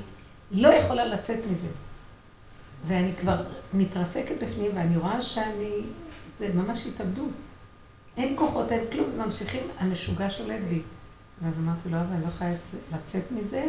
לא 0.51 0.67
יכולה 0.67 1.05
לצאת 1.05 1.39
מזה. 1.51 1.67
ואני 2.85 3.13
כבר 3.13 3.43
מתרסקת 3.73 4.43
בפנים, 4.43 4.71
ואני 4.75 4.97
רואה 4.97 5.21
שאני, 5.21 5.81
זה 6.31 6.53
ממש 6.53 6.85
התאבדות. 6.87 7.31
אין 8.17 8.33
כוחות, 8.37 8.71
אין 8.71 8.83
כלום, 8.91 9.09
ממשיכים, 9.17 9.63
המשוגע 9.79 10.29
שולט 10.29 10.59
בי. 10.69 10.81
ואז 11.41 11.59
אמרתי 11.59 11.89
לו, 11.89 11.97
אבל 11.97 12.13
אני 12.13 12.23
לא 12.23 12.27
יכולה 12.27 12.49
לצאת 12.93 13.31
מזה. 13.31 13.65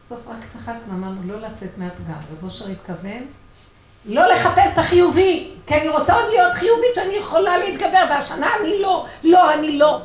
בסוף 0.00 0.20
רק 0.28 0.46
צחקנו, 0.46 0.94
אמרנו, 0.94 1.20
לא 1.24 1.40
לצאת 1.40 1.78
מהפגם. 1.78 2.20
רב 2.32 2.44
אושר 2.44 2.68
התכוון, 2.68 3.26
לא 4.04 4.26
לחפש 4.26 4.72
את 4.72 4.78
החיובי, 4.78 5.54
כי 5.66 5.74
אני 5.74 5.88
רוצה 5.88 6.14
עוד 6.14 6.30
להיות 6.30 6.54
חיובית 6.54 6.94
שאני 6.94 7.14
יכולה 7.14 7.58
להתגבר, 7.58 8.04
והשנה 8.10 8.46
אני 8.60 8.82
לא, 8.82 9.06
לא, 9.22 9.54
אני 9.54 9.78
לא. 9.78 10.00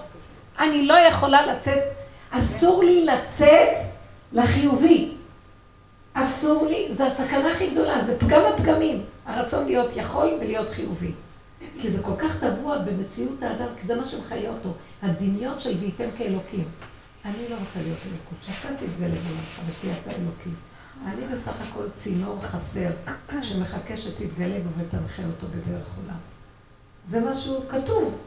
אני 0.60 0.88
לא 0.88 0.94
יכולה 0.94 1.46
לצאת, 1.46 1.84
אסור 2.32 2.84
לי 2.84 3.06
לצאת 3.06 3.78
לחיובי. 4.34 5.12
אסור 6.14 6.68
לי, 6.68 6.88
זה 6.92 7.08
הסכנה 7.08 7.52
הכי 7.52 7.70
גדולה, 7.70 8.04
זה 8.04 8.20
פגם 8.20 8.42
הפגמים, 8.54 9.04
הרצון 9.26 9.66
להיות 9.66 9.98
יכול 9.98 10.30
ולהיות 10.40 10.70
חיובי. 10.70 11.12
כי 11.80 11.92
זה 11.92 12.04
כל 12.04 12.16
כך 12.18 12.40
טבוע 12.40 12.78
במציאות 12.78 13.44
האדם, 13.44 13.68
כי 13.78 13.88
זה 13.88 13.96
מה 13.96 14.06
שמחיה 14.06 14.50
אותו, 14.50 14.70
הדמיון 15.02 15.60
של 15.60 15.78
וייתם 15.80 16.10
כאלוקים. 16.18 16.64
אני 17.26 17.50
לא 17.50 17.56
רוצה 17.56 17.82
להיות 17.84 17.98
אלוקות, 18.08 18.38
שאתה 18.42 18.68
תתגלה 18.68 19.16
בעולמך 19.16 19.60
ותהיה 19.68 19.94
אתה 20.02 20.12
אלוקי. 20.12 20.50
אני 21.06 21.34
בסך 21.34 21.54
הכל 21.62 21.90
צינור 21.94 22.40
חסר, 22.42 22.90
שמחכה 23.42 23.98
שתתגלה 23.98 24.60
בו 24.60 24.70
ותנחה 24.78 25.24
אותו 25.26 25.48
בדרך 25.48 25.98
עולם. 25.98 26.18
זה 27.08 27.22
משהו 27.30 27.62
כתוב. 27.70 28.18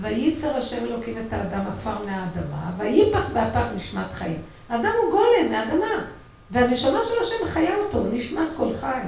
וייצר 0.00 0.56
השם 0.56 0.84
אלוקים 0.84 1.14
את 1.18 1.32
האדם 1.32 1.66
עפר 1.66 2.04
מהאדמה, 2.04 2.72
וייפח 2.76 3.28
באפיו 3.34 3.66
נשמת 3.76 4.12
חיים. 4.12 4.42
האדם 4.68 4.92
הוא 5.02 5.10
גולם 5.10 5.50
מהאדמה, 5.50 6.04
והנשמה 6.50 6.98
של 7.04 7.14
השם 7.22 7.46
חיה 7.46 7.76
אותו, 7.76 8.04
נשמת 8.12 8.48
כל 8.56 8.76
חי. 8.76 9.00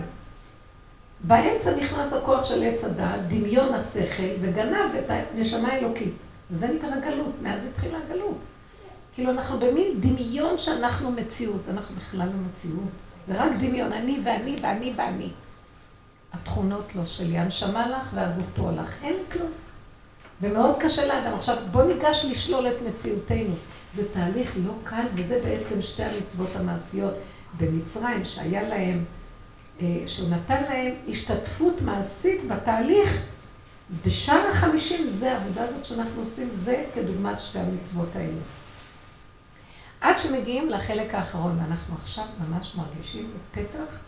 באמצע 1.20 1.76
נכנס 1.76 2.12
הכוח 2.12 2.44
של 2.44 2.62
עץ 2.62 2.84
הדעת, 2.84 3.28
דמיון 3.28 3.74
השכל, 3.74 4.30
וגנב 4.40 4.94
את 4.98 5.10
הנשמה 5.10 5.68
האלוקית. 5.68 6.16
וזה 6.50 6.68
נקרא 6.68 7.00
גלות, 7.00 7.34
מאז 7.42 7.66
התחילה 7.66 7.98
הגלות. 8.06 8.38
כאילו 9.16 9.30
אנחנו 9.30 9.58
במין 9.58 10.00
דמיון 10.00 10.58
שאנחנו 10.58 11.12
מציאות, 11.12 11.60
אנחנו 11.70 11.96
בכלל 11.96 12.26
לא 12.26 12.34
מציאות. 12.52 12.88
זה 13.28 13.42
רק 13.42 13.52
דמיון, 13.60 13.92
אני 13.92 14.20
ואני 14.24 14.56
ואני 14.62 14.92
ואני. 14.96 15.30
התכונות 16.32 16.94
לא 16.94 17.06
שלי, 17.06 17.38
הנשמה 17.38 17.88
לך 17.88 18.10
והגוף 18.14 18.46
פה 18.56 18.70
לך, 18.70 19.02
אין 19.02 19.16
כלום. 19.32 19.50
ומאוד 20.40 20.76
קשה 20.80 21.06
לאדם. 21.06 21.34
עכשיו 21.34 21.56
בוא 21.70 21.82
ניגש 21.82 22.24
לשלול 22.30 22.68
את 22.68 22.82
מציאותנו. 22.82 23.54
זה 23.92 24.12
תהליך 24.12 24.56
לא 24.66 24.72
קל, 24.84 25.04
וזה 25.14 25.40
בעצם 25.44 25.82
שתי 25.82 26.02
המצוות 26.02 26.56
המעשיות 26.56 27.14
במצרים, 27.56 28.24
שהיה 28.24 28.62
להם, 28.62 29.04
אה, 29.80 29.86
שהוא 30.06 30.30
נתן 30.30 30.62
להם 30.62 30.94
השתתפות 31.08 31.82
מעשית 31.82 32.48
בתהליך. 32.48 33.22
בשאר 34.06 34.48
החמישים 34.50 35.06
זה 35.06 35.32
העבודה 35.32 35.64
הזאת 35.64 35.84
שאנחנו 35.84 36.22
עושים, 36.22 36.48
זה 36.52 36.84
כדוגמת 36.94 37.40
שתי 37.40 37.58
המצוות 37.58 38.08
האלה. 38.14 38.40
עד 40.06 40.18
שמגיעים 40.18 40.70
לחלק 40.70 41.14
האחרון, 41.14 41.58
ואנחנו 41.58 41.94
עכשיו 42.02 42.24
ממש 42.48 42.74
מרגישים 42.74 43.30
בפתח 43.34 43.98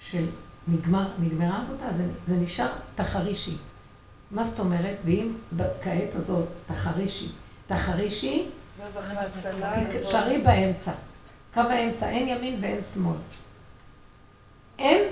של 0.00 0.26
נגמר, 0.68 1.08
נגמרה 1.18 1.62
עבודה, 1.62 1.92
זה, 1.96 2.06
זה 2.26 2.36
נשאר 2.36 2.68
תחרישי. 2.94 3.56
מה 4.30 4.44
זאת 4.44 4.60
אומרת? 4.60 4.96
ואם 5.04 5.32
כעת 5.82 6.14
הזאת 6.14 6.48
תחרישי, 6.66 7.28
תחרישי, 7.66 8.48
תשארי 10.02 10.38
באמצע. 10.38 10.92
קו 11.54 11.60
האמצע, 11.60 12.08
אין 12.08 12.28
ימין 12.28 12.58
ואין 12.60 12.82
שמאל. 12.82 13.16
אין 14.78 15.08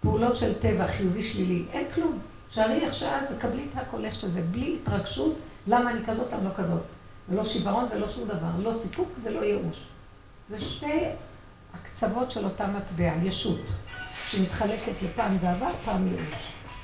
פעולות 0.00 0.36
של 0.36 0.58
טבע, 0.58 0.86
חיובי, 0.86 1.22
שלילי, 1.22 1.64
אין 1.72 1.86
כלום. 1.94 2.18
שערי 2.50 2.94
שאת, 2.94 3.22
וקבלי 3.36 3.66
את 3.72 3.78
הכל 3.78 4.04
איך 4.04 4.14
שזה, 4.20 4.42
בלי 4.42 4.78
התרגשות, 4.82 5.36
למה 5.66 5.90
אני 5.90 6.06
כזאת, 6.06 6.32
למה 6.32 6.44
לא 6.44 6.54
כזאת. 6.54 6.82
ולא 7.28 7.44
שיוורון 7.44 7.88
ולא 7.94 8.08
שום 8.08 8.28
דבר, 8.28 8.50
לא 8.58 8.72
סיפוק 8.72 9.08
ולא 9.22 9.40
ייאוש. 9.44 9.78
זה 10.50 10.60
שתי 10.60 11.02
הקצוות 11.74 12.30
של 12.30 12.44
אותה 12.44 12.66
מטבע, 12.66 13.12
ישות, 13.22 13.60
שמתחלקת 14.30 15.02
לפעם 15.02 15.38
גאווה, 15.38 15.70
פעם 15.84 16.06
ייאוש. 16.06 16.36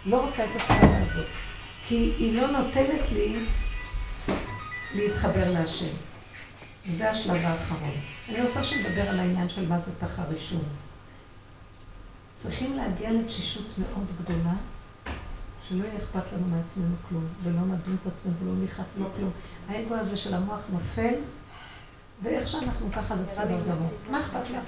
לא 0.07 0.27
רוצה 0.27 0.45
את 0.45 0.51
הסכנה 0.57 1.03
הזאת, 1.05 1.27
כי 1.87 2.15
היא 2.19 2.41
לא 2.41 2.47
נותנת 2.51 3.13
לי 3.13 3.39
להתחבר 4.95 5.51
להשם. 5.51 5.95
וזה 6.89 7.11
השלב 7.11 7.41
האחרון. 7.45 7.95
אני 8.29 8.43
רוצה 8.43 8.65
שנדבר 8.65 9.09
על 9.09 9.19
העניין 9.19 9.49
של 9.49 9.69
מה 9.69 9.79
זה 9.79 9.91
תח 10.01 10.19
הרישום. 10.19 10.63
צריכים 12.35 12.77
להגיע 12.77 13.13
לתשישות 13.13 13.67
מאוד 13.79 14.07
גדולה, 14.23 14.55
שלא 15.71 15.85
יהיה 15.85 15.99
אכפת 15.99 16.33
לנו 16.33 16.49
מעצמנו 16.49 16.97
כלום, 17.09 17.25
ולא 17.43 17.61
נדון 17.61 17.97
את 18.03 18.07
עצמנו 18.07 18.35
ולא 18.43 18.65
נכנס 18.65 18.97
לו 18.99 19.07
כלום. 19.17 19.31
האגו 19.69 19.95
הזה 19.95 20.17
של 20.17 20.35
המוח 20.35 20.61
נופל, 20.73 21.15
ואיך 22.23 22.49
שאנחנו 22.49 22.93
ככה 22.93 23.17
זה 23.17 23.25
בסדר 23.25 23.61
גמור. 23.71 23.91
מה 24.11 24.21
אכפת 24.21 24.51
לך? 24.51 24.65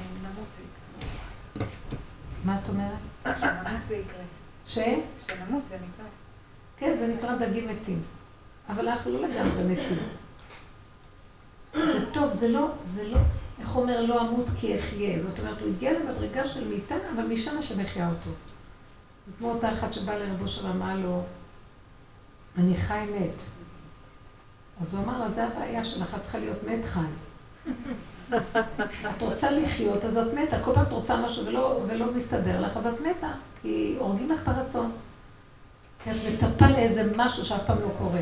מה 2.44 2.58
את 2.62 2.68
אומרת? 2.68 2.98
שנמות 3.24 3.86
זה 3.88 3.94
יקרה. 3.94 4.22
ש? 4.64 4.78
שנמות 5.28 5.62
זה 5.68 5.74
נקרא. 5.74 6.06
כן, 6.76 6.96
זה 6.98 7.14
נקרא 7.16 7.36
דגים 7.36 7.68
מתים. 7.68 8.02
אבל 8.68 8.88
אנחנו 8.88 9.10
לא 9.10 9.28
לגמרי 9.28 9.64
מתים. 9.64 9.98
זה 11.74 12.12
טוב. 12.12 12.32
זה 12.32 12.48
לא, 12.48 12.70
זה 12.84 13.08
לא, 13.08 13.18
איך 13.60 13.76
אומר, 13.76 14.00
לא 14.00 14.20
אמות 14.20 14.46
כי 14.60 14.76
אחיה. 14.76 15.22
זאת 15.22 15.38
אומרת, 15.38 15.60
הוא 15.60 15.68
הגיע 15.68 15.92
למדרגה 15.92 16.48
של 16.48 16.68
מיטה, 16.68 16.94
אבל 17.14 17.22
משם 17.26 17.58
השם 17.58 17.80
החיה 17.80 18.08
אותו. 18.08 18.30
כמו 19.38 19.50
אותה 19.50 19.72
אחת 19.72 19.92
שבאה 19.92 20.18
לרבו 20.18 20.48
שם 20.48 20.64
ואמרה 20.64 20.94
לו, 20.94 21.22
אני 22.58 22.76
חי 22.76 23.04
מת. 23.14 23.42
אז 24.80 24.94
הוא 24.94 25.04
אמר 25.04 25.18
לה, 25.18 25.30
זה 25.30 25.44
הבעיה 25.44 25.84
שלך, 25.84 26.14
את 26.14 26.22
צריכה 26.22 26.38
להיות 26.38 26.58
מת 26.62 26.84
חי. 26.84 27.00
את 29.16 29.22
רוצה 29.22 29.50
לחיות, 29.50 30.04
אז 30.04 30.16
את 30.16 30.34
מתה. 30.34 30.62
כל 30.62 30.74
פעם 30.74 30.84
את 30.84 30.92
רוצה 30.92 31.20
משהו 31.20 31.46
ולא, 31.46 31.82
ולא 31.86 32.12
מסתדר 32.14 32.60
לך, 32.60 32.76
אז 32.76 32.86
את 32.86 33.00
מתה. 33.00 33.32
כי 33.62 33.96
הורגים 33.98 34.30
לך 34.30 34.42
את 34.42 34.48
הרצון. 34.48 34.92
כי 36.04 36.10
את 36.10 36.16
מצפה 36.32 36.66
לאיזה 36.66 37.12
משהו 37.16 37.44
שאף 37.44 37.66
פעם 37.66 37.80
לא 37.80 37.88
קורה. 37.98 38.20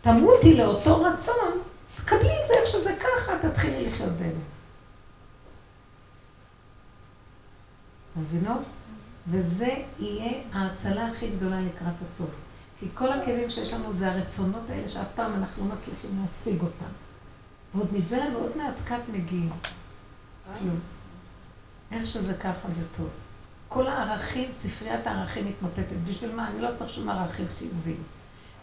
תמותי 0.00 0.56
לאותו 0.56 1.02
רצון, 1.02 1.60
תקבלי 1.96 2.42
את 2.42 2.48
זה 2.48 2.54
איך 2.54 2.66
שזה 2.66 2.94
ככה, 3.00 3.48
תתחילי 3.48 3.86
לחיות 3.86 4.12
באמת. 4.12 4.32
מבינות? 8.16 8.75
וזה 9.28 9.74
יהיה 9.98 10.42
ההצלה 10.52 11.06
הכי 11.06 11.30
גדולה 11.30 11.60
לקראת 11.60 12.02
הסוף. 12.02 12.30
כי 12.80 12.86
כל 12.94 13.12
הכאבים 13.12 13.50
שיש 13.50 13.72
לנו 13.72 13.92
זה 13.92 14.12
הרצונות 14.12 14.70
האלה 14.70 14.88
שאף 14.88 15.06
פעם 15.14 15.34
אנחנו 15.34 15.68
לא 15.68 15.74
מצליחים 15.74 16.10
להשיג 16.22 16.62
אותם. 16.62 16.92
ועוד 17.74 17.88
נדמה 17.92 18.28
לנו 18.28 18.38
עוד 18.38 18.56
מעט 18.56 18.74
כת 18.88 19.00
מגיעים. 19.12 19.50
איך 21.92 22.06
שזה 22.06 22.34
ככה 22.34 22.70
זה 22.70 22.88
טוב. 22.96 23.08
כל 23.68 23.86
הערכים, 23.86 24.52
ספריית 24.52 25.06
הערכים 25.06 25.46
מתמוטטת. 25.48 25.96
בשביל 26.08 26.34
מה? 26.34 26.48
אני 26.48 26.62
לא 26.62 26.68
צריך 26.74 26.90
שום 26.90 27.08
ערכים 27.08 27.46
חיוביים. 27.58 28.02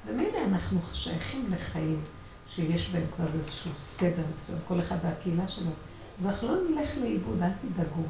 ומילא 0.08 0.38
אנחנו 0.48 0.80
שייכים 0.94 1.46
לחיים 1.52 2.02
שיש 2.48 2.90
בהם 2.90 3.06
כבר 3.16 3.26
איזשהו 3.34 3.72
סדר 3.76 4.24
מסוים, 4.34 4.60
כל 4.68 4.80
אחד 4.80 4.96
והקהילה 5.04 5.48
שלו. 5.48 5.72
ואנחנו 6.22 6.48
לא 6.48 6.56
נלך 6.70 6.98
לאיבוד, 6.98 7.42
אל 7.42 7.50
תדאגו. 7.62 8.04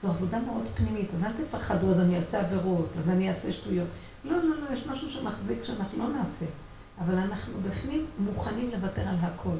זו 0.00 0.08
עבודה 0.08 0.38
מאוד 0.40 0.66
פנימית, 0.74 1.08
אז 1.14 1.24
אל 1.24 1.30
תפחדו, 1.44 1.90
אז 1.90 2.00
אני 2.00 2.16
אעשה 2.16 2.40
עבירות, 2.40 2.88
אז 2.98 3.10
אני 3.10 3.28
אעשה 3.28 3.52
שטויות. 3.52 3.88
לא, 4.24 4.36
לא, 4.36 4.56
לא, 4.56 4.74
יש 4.74 4.86
משהו 4.86 5.10
שמחזיק 5.10 5.64
שאנחנו 5.64 5.98
לא 5.98 6.08
נעשה. 6.08 6.46
אבל 6.98 7.14
אנחנו 7.14 7.52
בפנים 7.68 8.06
מוכנים 8.18 8.70
לוותר 8.70 9.02
על 9.02 9.16
הכל. 9.20 9.56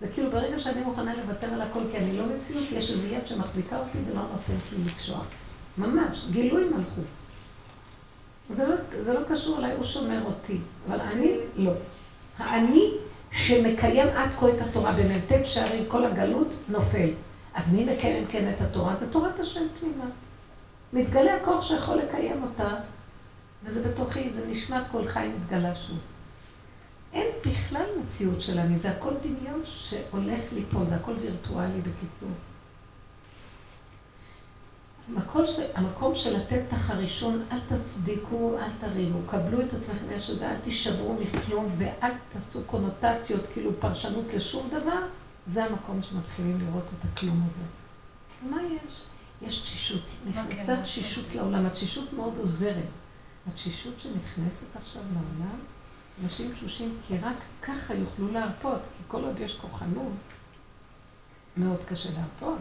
זה 0.00 0.08
כאילו 0.08 0.30
ברגע 0.30 0.58
שאני 0.58 0.80
מוכנה 0.80 1.16
לוותר 1.16 1.46
על 1.46 1.62
הכל, 1.62 1.80
כי 1.90 1.98
אני 1.98 2.18
לא 2.18 2.24
מציאות, 2.26 2.64
יש 2.72 2.90
איזו 2.90 3.06
יד 3.06 3.26
שמחזיקה 3.26 3.78
אותי 3.78 3.98
ולא 4.06 4.22
נותנת 4.22 4.72
לי 4.72 4.84
לקשוח. 4.84 5.24
ממש, 5.78 6.26
גילוי 6.30 6.64
מלכות. 6.64 7.04
זה 8.50 8.68
לא, 8.68 8.74
זה 9.00 9.12
לא 9.12 9.20
קשור 9.28 9.58
אליי, 9.58 9.76
הוא 9.76 9.84
שומר 9.84 10.24
אותי, 10.24 10.58
אבל 10.88 11.00
אני 11.00 11.36
לא. 11.56 11.72
האני 12.38 12.90
שמקיים 13.32 14.08
עד 14.08 14.30
כה 14.40 14.48
את 14.48 14.60
התורה 14.60 14.92
במ"ט 14.92 15.32
שערים 15.44 15.84
כל 15.88 16.04
הגלות, 16.04 16.48
נופל. 16.68 17.10
אז 17.60 17.74
מי 17.74 17.84
מקיים 17.84 18.26
כן 18.26 18.52
את 18.54 18.60
התורה? 18.60 18.96
זה 18.96 19.12
תורת 19.12 19.40
השם 19.40 19.60
תמימה. 19.80 20.04
מתגלה 20.92 21.36
הכוח 21.36 21.62
שיכול 21.62 21.96
לקיים 21.96 22.42
אותה, 22.42 22.74
וזה 23.64 23.88
בתוכי, 23.88 24.30
זה 24.30 24.46
נשמת 24.46 24.82
כל 24.92 25.06
חי 25.06 25.30
מתגלה 25.36 25.74
שוב. 25.74 25.98
אין 27.12 27.26
בכלל 27.46 27.86
מציאות 28.00 28.40
של 28.40 28.58
אני, 28.58 28.78
זה 28.78 28.90
הכל 28.90 29.12
דמיון 29.22 29.60
שהולך 29.64 30.52
ליפול, 30.52 30.86
זה 30.86 30.94
הכל 30.94 31.12
וירטואלי 31.20 31.80
בקיצור. 31.80 32.30
המקום 35.08 35.46
של, 35.46 35.62
המקום 35.74 36.14
של 36.14 36.36
הטנטח 36.36 36.90
הראשון, 36.90 37.42
אל 37.52 37.58
תצדיקו, 37.68 38.58
אל 38.58 38.70
תריבו, 38.78 39.18
קבלו 39.26 39.60
את 39.60 39.74
עצמכם 39.74 40.10
איך 40.10 40.22
שזה, 40.22 40.50
אל 40.50 40.56
תישברו 40.56 41.14
מכלום 41.14 41.74
ואל 41.78 42.12
תעשו 42.32 42.60
קונוטציות, 42.66 43.42
כאילו 43.52 43.70
פרשנות 43.80 44.24
לשום 44.34 44.68
דבר, 44.70 45.00
זה 45.52 45.64
המקום 45.64 46.02
שמתחילים 46.02 46.60
לראות 46.60 46.84
את 46.84 47.04
הכלום 47.04 47.46
הזה. 47.46 47.64
מה 48.50 48.62
יש? 48.62 49.02
יש 49.42 49.58
תשישות, 49.58 50.02
נכנסה 50.26 50.76
כן 50.76 50.82
תשישות 50.82 51.24
לעולם, 51.34 51.66
התשישות 51.66 52.12
מאוד 52.12 52.38
עוזרת. 52.38 52.88
התשישות 53.46 54.00
שנכנסת 54.00 54.76
עכשיו 54.76 55.02
לעולם, 55.02 55.58
אנשים 56.24 56.52
תשושים 56.52 56.98
כי 57.06 57.18
רק 57.18 57.36
ככה 57.62 57.94
יוכלו 57.94 58.32
להרפות, 58.32 58.80
כי 58.96 59.02
כל 59.08 59.24
עוד 59.24 59.40
יש 59.40 59.54
כוחנות, 59.54 60.12
מאוד 61.56 61.78
קשה 61.88 62.08
להרפות. 62.12 62.58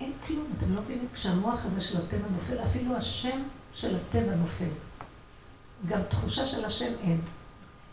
אין 0.00 0.12
כלום, 0.26 0.46
אתם 0.58 0.74
לא 0.74 0.80
מבינים, 0.80 1.08
כשהמוח 1.14 1.64
הזה 1.64 1.80
של 1.80 1.96
הטבע 1.96 2.28
נופל, 2.30 2.64
אפילו 2.64 2.96
השם 2.96 3.42
של 3.74 3.96
הטבע 3.96 4.34
נופל. 4.34 4.70
גם 5.86 6.02
תחושה 6.08 6.46
של 6.46 6.64
השם 6.64 6.92
אין. 7.00 7.20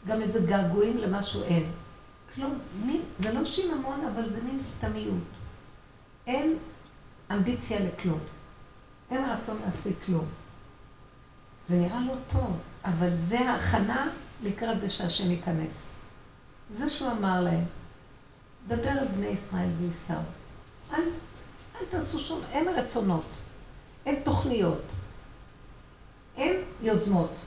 גם 0.07 0.21
איזה 0.21 0.45
געגועים 0.45 0.97
למשהו 0.97 1.43
אין. 1.43 1.71
כלום, 2.35 2.59
מין, 2.85 3.01
זה 3.19 3.33
לא 3.33 3.45
שיממון, 3.45 4.05
אבל 4.13 4.29
זה 4.29 4.41
מין 4.43 4.61
סתמיות. 4.63 5.23
אין 6.27 6.57
אמביציה 7.31 7.79
לכלום. 7.79 8.19
אין 9.11 9.29
רצון 9.29 9.57
להשיג 9.65 9.93
כלום. 10.05 10.25
זה 11.67 11.77
נראה 11.77 11.99
לא 12.07 12.13
טוב, 12.27 12.57
אבל 12.85 13.17
זה 13.17 13.39
ההכנה 13.39 14.07
לקראת 14.43 14.79
זה 14.79 14.89
שהשם 14.89 15.31
ייכנס. 15.31 15.95
זה 16.69 16.89
שהוא 16.89 17.11
אמר 17.11 17.41
להם, 17.41 17.63
דבר 18.67 18.89
על 18.89 19.07
בני 19.07 19.27
ישראל 19.27 19.69
וייסעו. 19.79 20.21
אל, 20.93 21.01
אל 21.75 21.85
תעשו 21.89 22.19
שום, 22.19 22.39
אין 22.51 22.67
רצונות, 22.69 23.25
אין 24.05 24.23
תוכניות, 24.23 24.81
אין 26.37 26.55
יוזמות. 26.81 27.39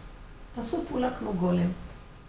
תעשו 0.54 0.84
פעולה 0.88 1.18
כמו 1.18 1.32
גולם. 1.32 1.70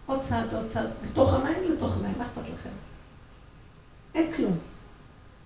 עוד 0.06 0.22
צעד, 0.22 0.54
עוד 0.54 0.68
צעד, 0.68 0.90
לתוך 1.04 1.34
המים, 1.34 1.72
לתוך 1.72 1.98
המים, 1.98 2.14
מה 2.18 2.26
אכפת 2.26 2.50
לכם? 2.54 2.70
אין 4.16 4.34
כלום. 4.34 4.58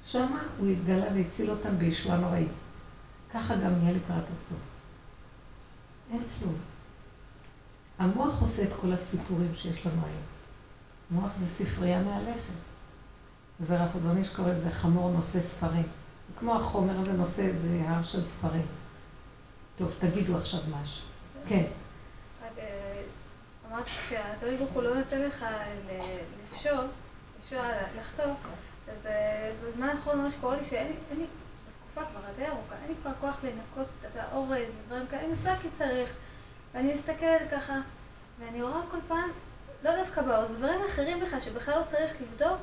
שמה 0.06 0.44
הוא 0.60 0.68
התגלה 0.70 1.06
והציל 1.16 1.52
אותם 1.52 1.78
בישועה 1.78 2.18
נוראית. 2.18 2.52
ככה 3.34 3.56
גם 3.56 3.72
יהיה 3.82 3.94
לקראת 3.94 4.24
הסוף. 4.34 4.58
אין 6.12 6.24
כלום. 6.40 6.56
המוח 8.00 8.42
עושה 8.42 8.64
את 8.64 8.70
כל 8.82 8.92
הסיפורים 8.94 9.52
שיש 9.56 9.86
לנו 9.86 10.02
היום. 10.06 10.24
מוח 11.12 11.36
זה 11.36 11.46
ספרייה 11.46 12.02
מאלפת. 12.02 12.54
זה 13.60 13.84
החזון 13.84 14.18
איש 14.18 14.30
קורא 14.30 14.50
לזה 14.50 14.72
חמור 14.72 15.12
נושא 15.12 15.42
ספרים. 15.42 15.88
כמו 16.40 16.56
החומר 16.56 17.00
הזה 17.00 17.14
נושא 17.14 17.42
איזה 17.42 17.84
הר 17.88 18.04
של 18.04 18.24
ספרים. 18.24 18.66
טוב, 19.78 19.92
תגידו 20.00 20.38
עכשיו 20.38 20.60
משהו. 20.82 21.06
כן. 21.48 21.66
אה, 23.72 23.76
אמרת 23.76 23.88
שהקדוש 24.10 24.56
ברוך 24.56 24.72
הוא 24.72 24.84
לא 24.84 24.96
נותן 24.96 25.22
לך 25.22 25.46
לשאול, 26.54 26.86
לשאול, 27.46 27.66
לחטוף, 28.00 28.38
אז 28.92 29.06
אה, 29.06 29.52
בזמן 29.64 29.90
האחרון 29.90 30.22
מה 30.22 30.32
שקורה 30.32 30.58
לי 30.58 30.66
שאין 30.66 30.88
לי, 30.88 31.26
בתקופה 31.68 32.12
כבר 32.12 32.22
די 32.38 32.48
ארוכה, 32.48 32.76
אין 32.82 32.88
לי 32.88 32.96
כבר 33.02 33.12
כוח 33.22 33.40
לנקות 33.44 33.88
את 34.02 34.18
האורז 34.20 34.76
ודברים 34.84 35.08
כאלה, 35.08 35.22
אני 35.22 35.32
עושה 35.32 35.56
כי 35.62 35.68
צריך. 35.74 36.10
ואני 36.74 36.94
מסתכלת 36.94 37.42
ככה, 37.52 37.76
ואני 38.40 38.62
רואה 38.62 38.82
כל 38.92 38.98
פעם, 39.08 39.30
לא 39.84 39.92
דווקא 39.96 40.22
באורז, 40.22 40.58
דברים 40.58 40.82
אחרים 40.90 41.20
בכלל, 41.20 41.40
שבכלל 41.42 41.80
לא 41.80 41.86
צריך 41.88 42.22
לבדוק, 42.22 42.58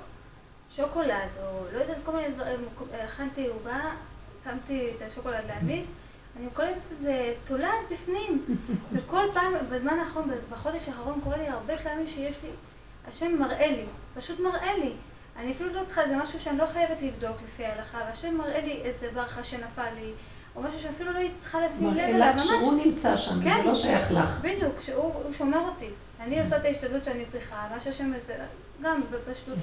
שוקולד, 0.70 1.28
או 1.42 1.64
לא 1.72 1.78
יודעת, 1.78 1.96
כל 2.04 2.12
מיני 2.12 2.34
דברים, 2.34 2.68
הכנתי 3.04 3.46
עוגה, 3.46 3.90
שמתי 4.44 4.92
את 4.96 5.02
השוקולד 5.02 5.44
להעמיס, 5.46 5.92
אני 6.40 6.46
קולטת 6.54 6.92
את 6.92 6.98
זה 7.00 7.34
תולעת 7.46 7.78
בפנים. 7.90 8.44
וכל 8.92 9.24
פעם, 9.34 9.52
בזמן 9.70 9.98
האחרון, 9.98 10.30
בחודש 10.50 10.88
האחרון 10.88 11.20
קורה 11.24 11.36
לי 11.36 11.48
הרבה 11.48 11.76
פעמים 11.76 12.06
שיש 12.06 12.36
לי, 12.42 12.48
השם 13.08 13.38
מראה 13.38 13.66
לי, 13.66 13.84
פשוט 14.14 14.40
מראה 14.40 14.76
לי. 14.76 14.92
אני 15.38 15.52
אפילו 15.52 15.72
לא 15.72 15.80
צריכה, 15.86 16.02
זה 16.08 16.16
משהו 16.16 16.40
שאני 16.40 16.58
לא 16.58 16.66
חייבת 16.66 17.02
לבדוק 17.02 17.36
לפי 17.44 17.64
ההלכה, 17.64 17.98
והשם 18.08 18.36
מראה 18.36 18.60
לי 18.60 18.80
איזה 18.84 19.08
ברכה 19.14 19.44
שנפל 19.44 19.94
לי, 20.00 20.12
או 20.56 20.62
משהו 20.62 20.80
שאפילו 20.80 21.12
לא 21.12 21.18
הייתי 21.18 21.34
צריכה 21.40 21.66
לשים 21.66 21.90
לב 21.90 21.98
אליו, 21.98 22.32
ממש. 22.36 22.46
שהוא 22.46 22.84
נמצא 22.84 23.16
שם, 23.16 23.42
כן, 23.42 23.56
זה 23.56 23.68
לא 23.68 23.74
שייך 23.74 24.12
לך. 24.12 24.40
בדיוק, 24.40 24.80
שהוא 24.80 25.12
שומר 25.38 25.60
אותי. 25.68 25.88
אני 26.20 26.40
עושה 26.40 26.56
את 26.56 26.64
ההשתדלות 26.64 27.04
שאני 27.04 27.24
צריכה, 27.26 27.66
מה 27.74 27.80
שהשם 27.80 28.12
עושה, 28.14 28.32
גם 28.82 29.00
בפשטות, 29.10 29.58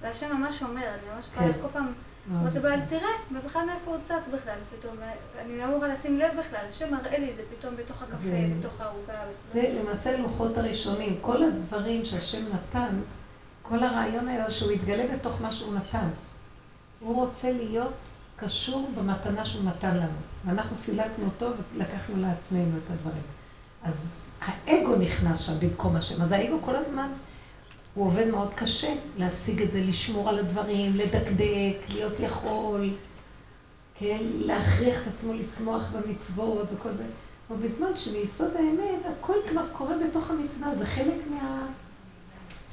והשם 0.00 0.36
ממש 0.36 0.62
אומר, 0.62 0.86
אני 0.86 1.14
ממש 1.16 1.24
פעם 1.34 1.52
כן. 1.52 1.58
כל 1.62 1.68
פעם... 1.72 1.92
אמרתי 2.30 2.58
לבעל, 2.58 2.80
תראה, 2.88 3.10
ובכלל 3.32 3.64
מאיפה 3.66 3.90
הוא 3.90 4.00
צץ 4.04 4.28
בכלל 4.34 4.54
פתאום, 4.78 4.96
אני 5.38 5.58
לא 5.58 5.64
אמורה 5.64 5.88
לשים 5.88 6.18
לב 6.18 6.30
בכלל, 6.38 6.64
השם 6.70 6.94
מראה 6.94 7.18
לי 7.18 7.30
את 7.30 7.36
זה 7.36 7.42
פתאום 7.58 7.76
בתוך 7.76 8.02
הקפה, 8.02 8.28
בתוך 8.60 8.80
העוגה. 8.80 9.18
זה 9.46 9.74
למעשה 9.80 10.18
לוחות 10.18 10.58
הראשונים, 10.58 11.18
כל 11.20 11.42
הדברים 11.42 12.04
שהשם 12.04 12.44
נתן, 12.54 12.96
כל 13.62 13.82
הרעיון 13.82 14.28
היה 14.28 14.50
שהוא 14.50 14.72
יתגלה 14.72 15.04
בתוך 15.14 15.42
מה 15.42 15.52
שהוא 15.52 15.74
נתן. 15.74 16.08
הוא 17.00 17.14
רוצה 17.14 17.52
להיות 17.52 17.94
קשור 18.36 18.90
במתנה 18.96 19.44
שהוא 19.44 19.64
נתן 19.64 19.96
לנו. 19.96 20.18
ואנחנו 20.44 20.76
סילקנו 20.76 21.24
אותו 21.24 21.50
ולקחנו 21.74 22.22
לעצמנו 22.22 22.78
את 22.84 22.90
הדברים. 22.90 23.22
אז 23.82 24.30
האגו 24.40 24.96
נכנס 24.96 25.38
שם 25.38 25.52
במקום 25.60 25.96
השם. 25.96 26.22
אז 26.22 26.32
האגו 26.32 26.58
כל 26.62 26.76
הזמן, 26.76 27.08
הוא 27.94 28.06
עובד 28.06 28.28
מאוד 28.30 28.54
קשה 28.54 28.94
להשיג 29.18 29.62
את 29.62 29.70
זה, 29.70 29.82
לשמור 29.84 30.28
על 30.28 30.38
הדברים, 30.38 30.96
לדקדק, 30.96 31.76
להיות 31.88 32.20
יכול, 32.20 32.90
כן? 33.98 34.18
להכריח 34.22 35.02
את 35.02 35.06
עצמו 35.14 35.32
לשמוח 35.32 35.90
במצוות 35.92 36.68
וכל 36.74 36.92
זה. 36.92 37.04
ובזמן 37.50 37.96
שביסוד 37.96 38.50
האמת, 38.56 39.16
הכל 39.18 39.36
כבר 39.48 39.68
קורה 39.72 39.94
בתוך 40.08 40.30
המצווה, 40.30 40.74
זה 40.74 40.86
חלק 40.86 41.18
מה... 41.30 41.66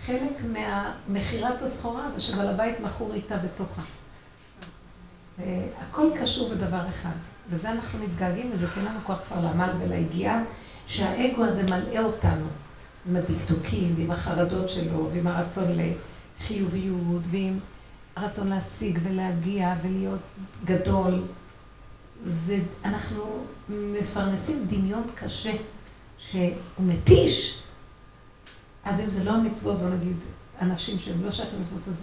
חלק 0.05 0.33
מהמכירת 0.53 1.61
הסחורה 1.61 2.05
הזו 2.05 2.21
שבעל 2.21 2.47
הבית 2.47 2.79
מכור 2.79 3.13
איתה 3.13 3.37
בתוכה. 3.37 3.81
הכל 5.81 6.07
קשור 6.21 6.49
בדבר 6.49 6.89
אחד, 6.89 7.15
וזה 7.49 7.71
אנחנו 7.71 7.99
מתגעגעים, 7.99 8.49
וזה 8.53 8.67
כן 8.67 8.81
לנו 8.85 8.99
כוח 9.03 9.19
כבר 9.27 9.41
לעמל 9.41 9.69
וליגיעה, 9.79 10.43
שהאגו 10.87 11.43
הזה 11.45 11.63
מלאה 11.63 12.03
אותנו 12.03 12.45
עם 13.09 13.15
הדקדוקים, 13.15 13.93
ועם 13.97 14.11
החרדות 14.11 14.69
שלו, 14.69 15.09
ועם 15.13 15.27
הרצון 15.27 15.63
לחיוביות, 16.39 17.21
ועם 17.31 17.59
הרצון 18.15 18.47
להשיג 18.47 18.99
ולהגיע 19.03 19.75
ולהיות 19.83 20.19
גדול. 20.65 21.21
זה, 22.23 22.59
אנחנו 22.85 23.23
מפרנסים 23.69 24.65
דמיון 24.67 25.03
קשה, 25.15 25.53
שהוא 26.19 26.51
מתיש. 26.79 27.61
אז 28.83 28.99
אם 28.99 29.09
זה 29.09 29.23
לא 29.23 29.31
המצוות, 29.31 29.79
בוא 29.79 29.89
נגיד, 29.89 30.15
אנשים 30.61 30.99
שהם 30.99 31.23
לא 31.23 31.31
שייכים 31.31 31.59
למצוות, 31.59 31.87
אז, 31.87 31.95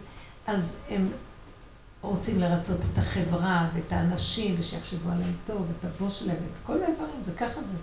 אז 0.47 0.77
הם 0.89 1.09
רוצים 2.03 2.41
לרצות 2.41 2.81
את 2.93 2.99
החברה 2.99 3.69
ואת 3.75 3.93
האנשים, 3.93 4.55
ושיחשבו 4.59 5.11
עליהם 5.11 5.33
טוב, 5.47 5.67
את 5.79 5.85
הבוס 5.85 6.15
שלהם, 6.15 6.37
את 6.37 6.67
כל 6.67 6.83
האיברים, 6.83 7.23
זה 7.25 7.33
ככה 7.33 7.63
זה. 7.63 7.77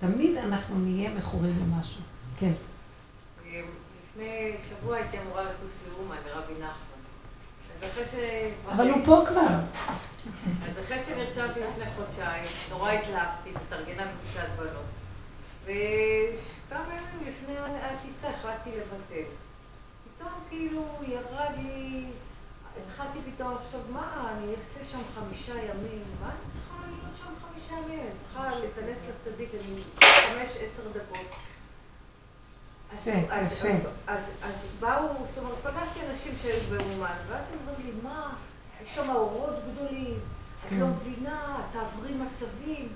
תמיד 0.00 0.36
אנחנו 0.36 0.78
נהיה 0.78 1.14
מכורים 1.14 1.54
למשהו. 1.62 2.00
כן. 2.40 2.52
לפני 3.44 4.56
שבוע 4.68 4.96
הייתי 4.96 5.18
אמורה 5.18 5.42
לטוס 5.42 5.78
לאומן, 5.88 6.16
לרבי 6.26 6.52
נחמן. 6.52 7.00
אז 7.76 7.90
אחרי 7.90 8.06
ש... 8.06 8.14
אבל 8.68 8.90
הוא 8.90 9.04
פה 9.04 9.24
כבר. 9.28 9.46
אז 10.68 10.84
אחרי 10.84 11.00
שנרשמתי 11.00 11.60
לפני 11.60 11.84
חודשיים, 11.96 12.44
נורא 12.70 12.92
התלהבתי, 12.92 13.50
מתארגנה 13.50 14.04
בקבוצת 14.06 14.48
בנות. 14.56 14.86
וכמה 15.64 16.94
ימים 16.94 17.28
לפני 17.28 17.54
הטיסה 17.82 18.30
החלטתי 18.30 18.70
לבטל. 18.70 19.30
פתאום 20.04 20.32
כאילו 20.48 20.84
ירד 21.08 21.50
לי, 21.56 22.04
התחלתי 22.82 23.18
פתאום 23.34 23.54
לחשוב, 23.54 23.80
מה, 23.90 24.32
אני 24.32 24.54
אעשה 24.56 24.84
שם 24.84 25.00
חמישה 25.14 25.54
ימים, 25.54 26.02
מה 26.20 26.26
אני 26.26 26.52
צריכה 26.52 26.74
להיות 26.86 27.16
שם 27.16 27.32
חמישה 27.46 27.74
ימים? 27.74 28.00
אני 28.00 28.18
צריכה 28.20 28.50
להיכנס 28.50 28.98
לצדיק, 29.08 29.50
אני 29.54 29.80
חמש, 30.00 30.56
עשר 30.62 30.82
דקות. 30.88 31.26
אז 34.42 34.66
באו, 34.80 35.08
זאת 35.28 35.38
אומרת, 35.38 35.58
פגשתי 35.62 36.00
אנשים 36.10 36.34
שהיו 36.42 36.60
באומן, 36.70 37.14
ואז 37.28 37.44
הם 37.52 37.58
אמרו 37.64 37.74
לי, 37.84 37.90
מה, 38.02 38.34
יש 38.82 38.94
שם 38.94 39.10
אורות 39.10 39.54
גדולים, 39.72 40.18
את 40.66 40.72
לא 40.72 40.86
מבינה, 40.86 41.62
תעברי 41.72 42.14
מצבים. 42.14 42.88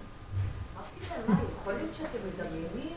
אמרתי 0.76 1.10
להם, 1.10 1.22
מה, 1.28 1.40
יכול 1.60 1.72
להיות 1.72 1.94
שאתם 1.94 2.18
מדמיינים? 2.28 2.96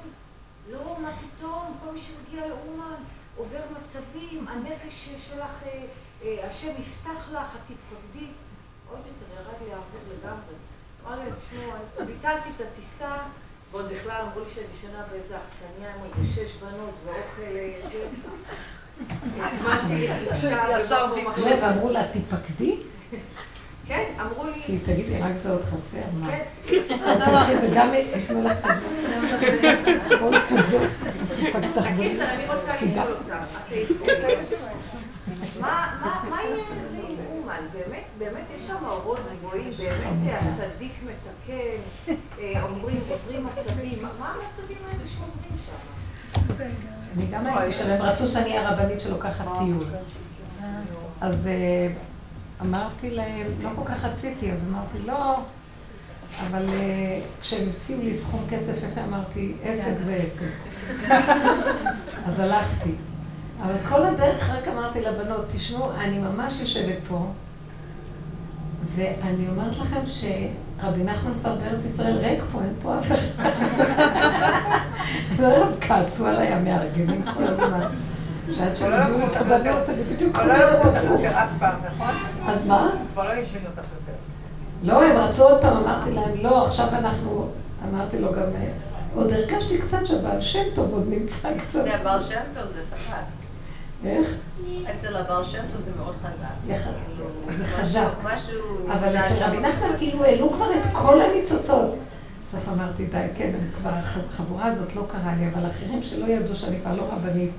לא, 0.69 0.97
מה 1.01 1.11
פתאום, 1.11 1.77
כל 1.83 1.91
מי 1.91 1.99
שמגיע 1.99 2.47
לאומן 2.47 2.95
עובר 3.37 3.61
מצבים, 3.81 4.47
הנפש 4.47 5.09
שלך, 5.17 5.63
אה, 5.65 5.85
אה, 6.23 6.47
השם 6.47 6.71
יפתח 6.79 7.29
לך, 7.31 7.55
את 7.55 7.61
תתפקדי. 7.61 8.27
עוד 8.89 8.99
יותר 9.07 9.33
ירד 9.35 9.61
לי 9.61 9.73
האוויר 9.73 10.01
לגמרי. 10.17 10.55
אמר 11.05 11.15
להם, 11.15 11.33
תשמעו, 11.39 12.05
ביטלתי 12.05 12.49
את 12.55 12.61
הטיסה, 12.61 13.17
ועוד 13.71 13.85
בכלל 13.93 14.21
אמרו 14.21 14.39
לי 14.39 14.45
שאני 14.55 14.65
ישנה 14.77 15.03
באיזה 15.11 15.35
אכסניה 15.37 15.89
עם 15.95 16.01
איזה 16.03 16.33
שש 16.33 16.57
בנות 16.57 16.93
ואוכל 17.05 17.41
איזה... 17.41 18.05
אה, 19.39 19.47
הזמנתי 19.47 19.95
לי 19.95 20.07
במקום 21.15 21.43
אחר. 21.43 21.57
ואמרו 21.61 21.89
לה, 21.89 22.03
תתפקדי? 22.13 22.77
כן, 23.87 24.03
אמרו 24.21 24.43
לי... 24.43 24.61
כי 24.65 24.79
תגידי, 24.79 25.21
רק 25.21 25.35
זה 25.35 25.51
עוד 25.51 25.63
חסר, 25.63 25.97
מה? 26.13 26.31
כן. 26.31 26.43
תלכי 27.25 27.51
וגם 27.61 27.89
יתנו 27.93 28.43
לך 28.43 28.57
כזה. 28.61 29.75
עוד 30.21 30.33
כזה. 30.49 30.87
בקיצר, 31.53 32.23
אני 32.23 32.45
רוצה 32.47 32.75
לשאול 32.81 33.13
אותך. 33.13 33.33
מה 35.59 36.39
יהיה 36.43 36.63
עם 36.69 37.16
אומן? 37.57 37.67
באמת, 37.73 38.03
באמת 38.17 38.45
יש 38.55 38.61
שם 38.67 38.85
אורות 38.85 39.19
גבוהים, 39.39 39.71
באמת 39.77 40.33
הצדיק 40.41 40.91
מתקן, 41.03 42.13
אה, 42.39 42.63
אומרים, 42.63 42.99
עוברים 43.09 43.45
מצבים, 43.45 43.99
מה 44.19 44.33
המצבים 44.33 44.77
האלה 44.87 45.07
שעוברים 45.07 45.57
שם? 45.65 46.63
אני 47.17 47.25
גם 47.31 47.45
הייתי 47.45 47.71
שם, 47.71 47.89
הם 47.89 48.01
רצו 48.01 48.27
שאני 48.27 48.49
אהיה 48.49 48.69
הרבנית 48.69 49.01
שלוקחת 49.01 49.45
טיול. 49.57 49.85
אז 51.21 51.47
אה, 51.47 51.93
אמרתי 52.61 53.09
להם, 53.09 53.47
לא 53.63 53.69
כל 53.75 53.85
כך 53.85 54.05
רציתי, 54.05 54.51
אז 54.51 54.67
אמרתי, 54.69 54.97
לא, 55.05 55.39
אבל 56.47 56.65
אה, 56.69 57.21
כשהם 57.41 57.69
הציעו 57.69 58.03
לי 58.03 58.13
סכום 58.13 58.41
כסף 58.49 58.73
יפה, 58.77 59.03
אמרתי, 59.03 59.53
עסק 59.63 59.93
זה 59.99 60.15
עסק. 60.15 60.45
אז 62.27 62.39
הלכתי. 62.39 62.91
אבל 63.61 63.77
כל 63.89 64.05
הדרך 64.05 64.49
רק 64.49 64.67
אמרתי 64.67 65.01
לבנות, 65.01 65.45
תשמעו, 65.51 65.91
אני 65.91 66.19
ממש 66.19 66.53
יושבת 66.59 66.97
פה, 67.07 67.27
ואני 68.97 69.47
אומרת 69.49 69.77
לכם 69.77 69.99
שרבי 70.05 71.03
נחמן 71.03 71.31
כבר 71.41 71.55
בארץ 71.55 71.85
ישראל 71.85 72.17
ריק 72.17 72.43
פה, 72.51 72.59
אין 72.61 72.75
פה 72.81 72.97
אף 72.97 73.11
אחד. 73.11 73.43
לא 75.39 75.65
כעסו 75.81 76.27
עליי 76.27 76.47
המארגנים 76.47 77.21
כל 77.33 77.43
הזמן. 77.47 77.85
שעד 78.51 78.75
שהם 78.75 78.93
הביאו 78.93 79.27
את 79.27 79.35
הבנות, 79.35 79.89
אני 79.89 80.03
בדיוק 80.03 80.39
אומרת 80.39 80.85
הפוך. 80.85 81.21
נכון? 81.85 82.13
אז 82.47 82.65
מה? 82.65 82.89
כבר 83.13 83.23
לא 83.23 83.31
הזמינו 83.31 83.67
אותך 83.67 83.79
יותר. 83.79 84.17
לא, 84.83 85.03
הם 85.03 85.17
רצו 85.17 85.43
עוד 85.43 85.61
פעם, 85.61 85.77
אמרתי 85.77 86.11
להם, 86.11 86.35
לא, 86.35 86.65
עכשיו 86.65 86.87
אנחנו, 86.89 87.47
אמרתי 87.89 88.17
לו 88.17 88.31
גם, 88.31 88.47
עוד 89.13 89.31
הרגשתי 89.31 89.77
קצת 89.77 90.05
שהבעל 90.05 90.41
שם 90.41 90.63
טוב 90.73 90.93
עוד 90.93 91.05
נמצא 91.09 91.57
קצת. 91.57 91.83
זה 91.83 91.93
הבעל 91.93 92.21
שם 92.21 92.41
טוב, 92.53 92.63
זה 92.73 92.81
חזק. 92.91 93.36
איך? 94.05 94.27
אצל 94.95 95.15
הבעל 95.15 95.43
שם 95.43 95.61
טוב 95.73 95.81
זה 95.81 95.91
מאוד 95.97 96.15
חזק. 96.23 96.77
זה 97.49 97.65
חזק. 97.65 98.11
אבל 98.87 99.17
אצל 99.17 99.43
רבי 99.43 99.59
נחמן 99.59 99.97
כאילו 99.97 100.23
העלו 100.23 100.51
כבר 100.53 100.71
את 100.71 100.83
כל 100.93 101.21
הניצוצות. 101.21 101.95
בסוף 102.43 102.69
אמרתי, 102.69 103.05
די, 103.05 103.27
כן, 103.35 103.51
כבר 103.77 103.89
החבורה 103.89 104.65
הזאת 104.65 104.95
לא 104.95 105.05
קרה 105.07 105.33
לי, 105.35 105.49
אבל 105.53 105.67
אחרים 105.67 106.03
שלא 106.03 106.25
ידעו 106.25 106.55
שאני 106.55 106.79
כבר 106.79 106.95
לא 106.95 107.03
רבנית 107.11 107.51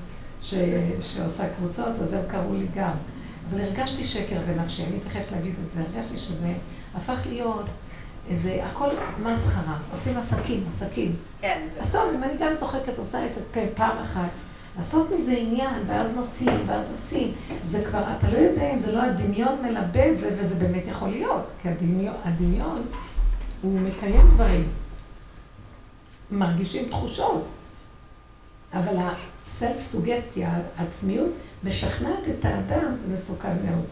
שעושה 1.02 1.48
קבוצות, 1.56 1.94
אז 2.02 2.12
הם 2.12 2.20
קראו 2.28 2.54
לי 2.54 2.66
גם. 2.74 2.92
אבל 3.50 3.60
הרגשתי 3.60 4.04
שקר 4.04 4.40
בנפשי, 4.46 4.84
אני 4.84 5.00
תכף 5.00 5.32
להגיד 5.32 5.54
את 5.64 5.70
זה, 5.70 5.82
הרגשתי 5.82 6.16
שזה 6.16 6.52
הפך 6.94 7.20
להיות 7.26 7.66
איזה, 8.30 8.64
הכל 8.70 8.88
מסחרה, 9.22 9.76
עושים 9.92 10.16
עסקים, 10.16 10.64
עסקים. 10.70 11.12
כן. 11.40 11.60
אז 11.80 11.92
טוב, 11.92 12.02
אם 12.14 12.22
אני 12.22 12.32
גם 12.40 12.52
צוחקת, 12.58 12.98
עושה 12.98 13.24
עסק 13.24 13.42
פעם 13.74 13.96
אחת, 14.02 14.28
לעשות 14.78 15.10
מזה 15.10 15.32
עניין, 15.32 15.82
ואז 15.86 16.14
נוסעים, 16.14 16.60
ואז 16.66 16.90
עושים, 16.90 17.32
זה 17.62 17.84
כבר, 17.84 18.02
אתה 18.18 18.30
לא 18.30 18.38
יודע 18.38 18.72
אם 18.72 18.78
זה 18.78 18.92
לא 18.92 19.02
הדמיון 19.02 19.62
מלבה 19.62 20.10
את 20.10 20.18
זה, 20.18 20.36
וזה 20.38 20.54
באמת 20.54 20.82
יכול 20.86 21.08
להיות, 21.08 21.46
כי 21.62 21.68
הדמיון, 21.68 22.14
הדמיון 22.24 22.82
הוא 23.62 23.80
מקיים 23.80 24.28
דברים. 24.30 24.68
מרגישים 26.30 26.88
תחושות. 26.88 27.46
אבל 28.72 28.96
הסלף 28.96 29.80
סוגסטיה, 29.80 30.54
העצמיות, 30.76 31.30
משכנעת 31.64 32.22
את 32.38 32.44
האדם, 32.44 32.94
זה 32.94 33.12
מסוכן 33.12 33.56
מאוד. 33.64 33.84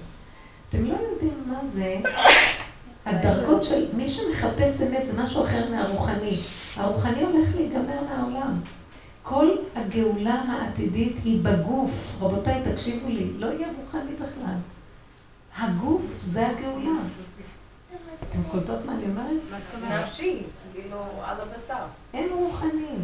אתם 0.68 0.84
לא 0.84 0.94
יודעים 0.94 1.44
מה 1.46 1.66
זה 1.66 1.96
הדרגות 3.06 3.64
של 3.64 3.86
מי 3.96 4.08
שמחפש 4.08 4.82
אמת 4.82 5.06
זה 5.06 5.22
משהו 5.22 5.44
אחר 5.44 5.70
מהרוחני. 5.70 6.38
הרוחני 6.76 7.22
הולך 7.22 7.56
להיגמר 7.56 8.00
מהעולם. 8.08 8.60
כל 9.28 9.48
הגאולה 9.74 10.34
העתידית 10.34 11.16
היא 11.24 11.40
בגוף. 11.42 12.16
רבותיי, 12.20 12.62
תקשיבו 12.72 13.08
לי, 13.08 13.32
לא 13.38 13.46
יהיה 13.46 13.68
רוחני 13.78 14.12
בכלל. 14.14 14.56
הגוף 15.56 16.02
זה 16.22 16.48
הגאולה. 16.48 17.00
אתם 18.28 18.42
קולטות 18.50 18.84
מה 18.84 18.92
אני 18.92 19.04
אומרת? 19.04 19.42
מה 19.50 19.60
זאת 19.60 19.82
אומרת? 19.82 20.04
נפשי, 20.04 20.42
כאילו 20.72 20.96
על 21.24 21.36
הבשר. 21.40 21.84
אין 22.14 22.32
רוחני. 22.32 22.96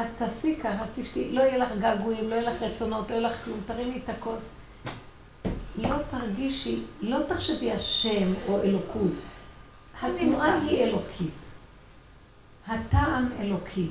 את 0.00 0.06
תעשי 0.18 0.56
ככה, 0.62 0.84
תשתי, 0.94 1.32
לא 1.32 1.40
יהיה 1.40 1.58
לך 1.58 1.70
געגועים, 1.80 2.30
לא 2.30 2.34
יהיה 2.34 2.50
לך 2.50 2.62
רצונות, 2.62 3.10
לא 3.10 3.14
יהיה 3.14 3.28
לך 3.28 3.44
כלום, 3.44 3.60
תרימי 3.66 4.00
את 4.04 4.08
הכוס. 4.08 4.48
לא 5.76 5.96
תרגישי, 6.10 6.82
לא 7.00 7.18
תחשבי 7.28 7.72
השם 7.72 8.32
או 8.48 8.62
אלוקות. 8.62 9.12
התנועה 10.02 10.60
היא 10.62 10.84
אלוקית. 10.84 11.34
הטעם 12.66 13.28
אלוקי. 13.40 13.88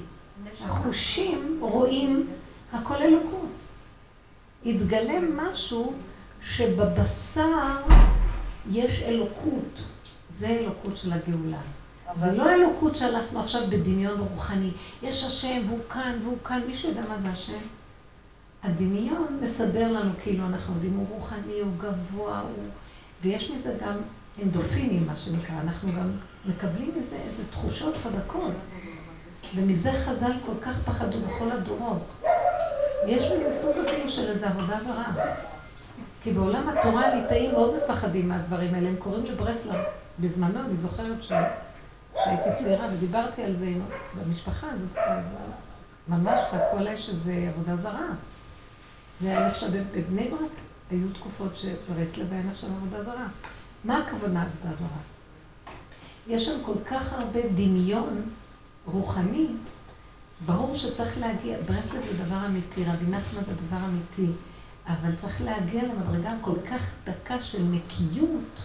החושים 0.66 1.58
רואים 1.62 2.28
הכל 2.74 3.02
אלוקות. 3.02 3.68
יתגלם 4.64 5.38
משהו 5.38 5.94
שבבשר 6.42 7.82
יש 8.72 9.02
אלוקות. 9.02 9.84
זה 10.40 10.48
אלוקות 10.48 10.98
של 10.98 11.12
הגאולה. 11.12 11.58
זה 12.16 12.32
לא 12.32 12.50
אלוקות 12.54 12.96
שאנחנו 12.96 13.40
עכשיו 13.40 13.62
בדמיון 13.70 14.20
רוחני. 14.20 14.72
יש 15.04 15.24
השם 15.24 15.62
והוא 15.68 15.80
כאן 15.90 16.20
והוא 16.24 16.38
כאן. 16.44 16.62
מישהו 16.68 16.90
יודע 16.90 17.02
מה 17.08 17.20
זה 17.20 17.30
השם? 17.30 17.58
הדמיון 18.64 19.40
מסדר 19.42 19.92
לנו 19.92 20.12
כאילו 20.24 20.46
אנחנו 20.46 20.74
יודעים, 20.74 20.94
הוא 20.94 21.08
רוחני, 21.10 21.60
הוא 21.62 21.72
גבוה, 21.78 22.40
הוא... 22.40 22.64
ויש 23.22 23.52
מזה 23.52 23.78
גם 23.82 23.98
אנדופינים, 24.44 25.08
מה 25.08 25.16
שנקרא. 25.16 25.56
אנחנו 25.62 25.92
גם 25.98 26.12
מקבלים 26.46 26.92
מזה 26.98 27.16
איזה 27.16 27.44
תחושות 27.52 27.98
חזקות. 27.98 28.52
ומזה 29.56 29.92
חז"ל 30.06 30.32
כל 30.46 30.52
כך 30.62 30.80
פחדו 30.86 31.18
בכל 31.20 31.52
הדורות. 31.52 32.04
יש 33.08 33.32
בזה 33.32 33.62
סוג 33.62 33.76
אפילו 33.78 34.10
של 34.10 34.28
איזו 34.28 34.46
עבודה 34.46 34.80
זרה. 34.80 35.12
כי 36.24 36.34
בעולם 36.34 36.70
התורה 36.70 37.08
הליטאים 37.08 37.52
מאוד 37.52 37.76
מפחדים 37.78 38.30
מהדברים 38.30 38.74
האלה, 38.74 38.90
הם 38.90 38.96
קוראים 38.96 39.26
לברסלב. 39.26 39.80
בזמנו, 40.20 40.60
אני 40.60 40.76
זוכרת 40.76 41.24
ש... 41.24 41.32
שהייתי 42.24 42.50
צעירה 42.64 42.88
ודיברתי 42.94 43.44
על 43.44 43.54
זה 43.54 43.70
במשפחה, 44.16 44.68
הזאת, 44.72 44.98
אז 44.98 45.24
ממש 46.08 46.40
הכל 46.52 46.88
היה 46.88 46.98
שזה 46.98 47.50
עבודה 47.54 47.76
זרה. 47.76 48.08
זה 49.22 49.28
היה 49.28 49.48
נחשב, 49.48 49.68
בבני 49.96 50.28
ברק 50.30 50.52
היו 50.90 51.08
תקופות 51.14 51.56
שברסלב 51.56 52.34
היה 52.34 52.44
נחשב 52.44 52.68
עבודה 52.68 53.04
זרה. 53.04 53.28
מה 53.84 54.04
הכוונה 54.04 54.44
עבודה 54.44 54.76
זרה? 54.76 54.98
יש 56.28 56.46
שם 56.46 56.64
כל 56.66 56.74
כך 56.86 57.14
הרבה 57.14 57.40
דמיון 57.56 58.22
רוחני, 58.92 59.48
ברור 60.46 60.76
שצריך 60.76 61.18
להגיע, 61.18 61.58
ברסלב 61.66 62.02
זה 62.02 62.26
דבר 62.26 62.46
אמיתי, 62.46 62.84
רבי 62.84 63.06
נחמן 63.06 63.44
זה 63.46 63.54
דבר 63.68 63.86
אמיתי, 63.86 64.32
אבל 64.88 65.16
צריך 65.16 65.42
להגיע 65.42 65.84
למדרגה 65.84 66.34
כל 66.42 66.56
כך 66.72 66.92
דקה 67.06 67.42
של 67.42 67.64
נקיות, 67.64 68.64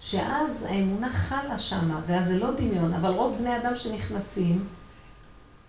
שאז 0.00 0.62
האמונה 0.62 1.12
חלה 1.12 1.58
שמה, 1.58 2.00
ואז 2.06 2.26
זה 2.26 2.38
לא 2.38 2.50
דמיון, 2.50 2.94
אבל 2.94 3.10
רוב 3.10 3.38
בני 3.38 3.56
אדם 3.56 3.76
שנכנסים, 3.76 4.64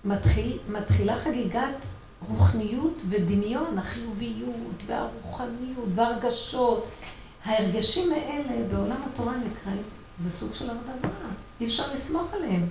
מתחיל, 0.05 0.59
מתחילה 0.69 1.19
חגיגת 1.19 1.75
רוחניות 2.29 3.01
ודמיון, 3.09 3.77
החיוביות 3.77 4.83
והרוחניות 4.87 5.87
והרגשות. 5.95 6.87
ההרגשים 7.45 8.11
האלה 8.13 8.67
בעולם 8.71 8.97
התורה 9.13 9.33
נקראים, 9.37 9.83
זה 10.19 10.31
סוג 10.31 10.53
של 10.53 10.69
עבודה 10.69 10.91
זרה, 11.01 11.29
אי 11.61 11.65
אפשר 11.65 11.93
לסמוך 11.93 12.33
עליהם. 12.33 12.69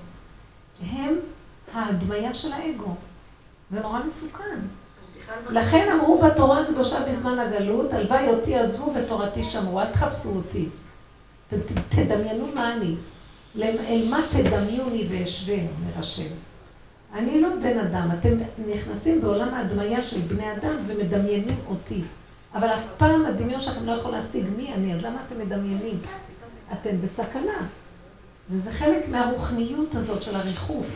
הם 0.80 1.14
ההדמיה 1.74 2.34
של 2.34 2.52
האגו. 2.52 2.94
זה 3.70 3.80
נורא 3.80 4.00
מסוכן. 4.06 4.58
לכן 5.50 5.88
אמרו 5.92 6.20
בתורה 6.20 6.60
הקדושה 6.60 7.00
בזמן 7.00 7.38
הגלות, 7.38 7.92
הלוואי 7.92 8.28
אותי 8.28 8.56
עזבו 8.56 8.94
ותורתי 8.94 9.44
שמרו, 9.44 9.80
אל 9.80 9.86
תחפשו 9.86 10.28
אותי. 10.28 10.68
תדמיינו 11.88 12.46
מה 12.54 12.72
אני. 12.72 12.94
אל 13.62 14.08
מה 14.10 14.20
תדמיוני 14.30 15.06
ואשווה, 15.10 15.54
אומר 15.54 15.98
השם. 15.98 16.28
אני 17.14 17.40
לא 17.40 17.48
בן 17.62 17.78
אדם, 17.78 18.08
אתם 18.18 18.28
נכנסים 18.68 19.20
בעולם 19.20 19.54
ההדמיה 19.54 20.02
של 20.02 20.20
בני 20.20 20.52
אדם 20.52 20.74
ומדמיינים 20.86 21.58
אותי. 21.68 22.02
אבל 22.54 22.68
אף 22.68 22.82
פעם 22.96 23.26
הדמיון 23.26 23.60
שלכם 23.60 23.86
לא 23.86 23.92
יכול 23.92 24.10
להשיג 24.10 24.44
מי 24.56 24.74
אני, 24.74 24.94
אז 24.94 25.02
למה 25.02 25.16
אתם 25.26 25.38
מדמיינים? 25.38 26.00
אתם 26.72 27.00
בסכנה. 27.02 27.66
וזה 28.52 28.72
חלק 28.72 29.08
מהרוחניות 29.08 29.94
הזאת 29.94 30.22
של 30.22 30.36
הריחוף. 30.36 30.86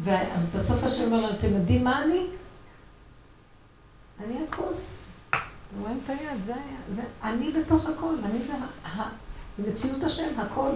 ובסוף 0.00 0.84
השם 0.84 1.04
אומר 1.04 1.16
לנו, 1.16 1.30
אתם 1.30 1.52
יודעים 1.54 1.84
מה 1.84 2.04
אני? 2.04 2.26
אני 4.24 4.34
הכוס. 4.48 4.98
רואים 5.80 6.00
את 6.04 6.10
היד, 6.10 6.42
זה 6.42 6.54
היה, 6.54 6.78
זה, 6.90 7.02
אני 7.22 7.52
בתוך 7.52 7.86
הכל, 7.86 8.14
אני 8.24 8.38
זה, 8.38 8.52
ה, 8.84 9.08
זה 9.58 9.70
מציאות 9.70 10.02
השם, 10.02 10.40
הכל. 10.40 10.70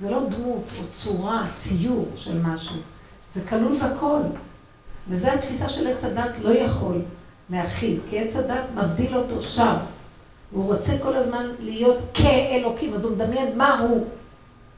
זה 0.00 0.10
לא 0.10 0.28
דמות 0.28 0.64
או 0.78 0.84
צורה, 0.92 1.46
ציור 1.56 2.08
של 2.16 2.40
משהו. 2.42 2.76
זה 3.30 3.46
כלול 3.48 3.76
בכל. 3.78 4.20
וזו 5.08 5.28
התפיסה 5.28 5.68
של 5.68 5.86
עץ 5.86 6.04
הדת 6.04 6.38
לא 6.40 6.50
יכול 6.50 7.02
להכיל, 7.50 8.00
כי 8.10 8.18
עץ 8.18 8.36
הדת 8.36 8.64
מבדיל 8.74 9.16
אותו 9.16 9.42
שם. 9.42 9.74
הוא 10.50 10.74
רוצה 10.74 10.98
כל 11.02 11.16
הזמן 11.16 11.46
להיות 11.60 11.98
כאלוקים, 12.14 12.94
אז 12.94 13.04
הוא 13.04 13.16
מדמיין 13.16 13.58
מה 13.58 13.78
הוא 13.78 14.06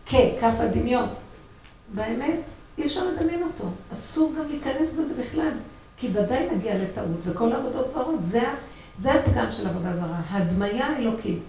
כ, 0.06 0.14
כף 0.40 0.54
הדמיון. 0.58 1.08
באמת, 1.94 2.40
אי 2.78 2.86
אפשר 2.86 3.04
לדמיין 3.04 3.42
אותו. 3.42 3.64
אסור 3.92 4.32
גם 4.38 4.48
להיכנס 4.48 4.94
בזה 4.98 5.22
בכלל, 5.22 5.52
כי 5.96 6.08
ודאי 6.08 6.48
נגיע 6.54 6.78
לטעות, 6.78 7.20
וכל 7.22 7.52
העבודות 7.52 7.92
זרות, 7.92 8.24
זה, 8.24 8.42
זה 8.98 9.12
הפגם 9.14 9.46
של 9.50 9.66
עבודה 9.66 9.96
זרה, 9.96 10.20
הדמיה 10.30 10.96
אלוקית. 10.96 11.42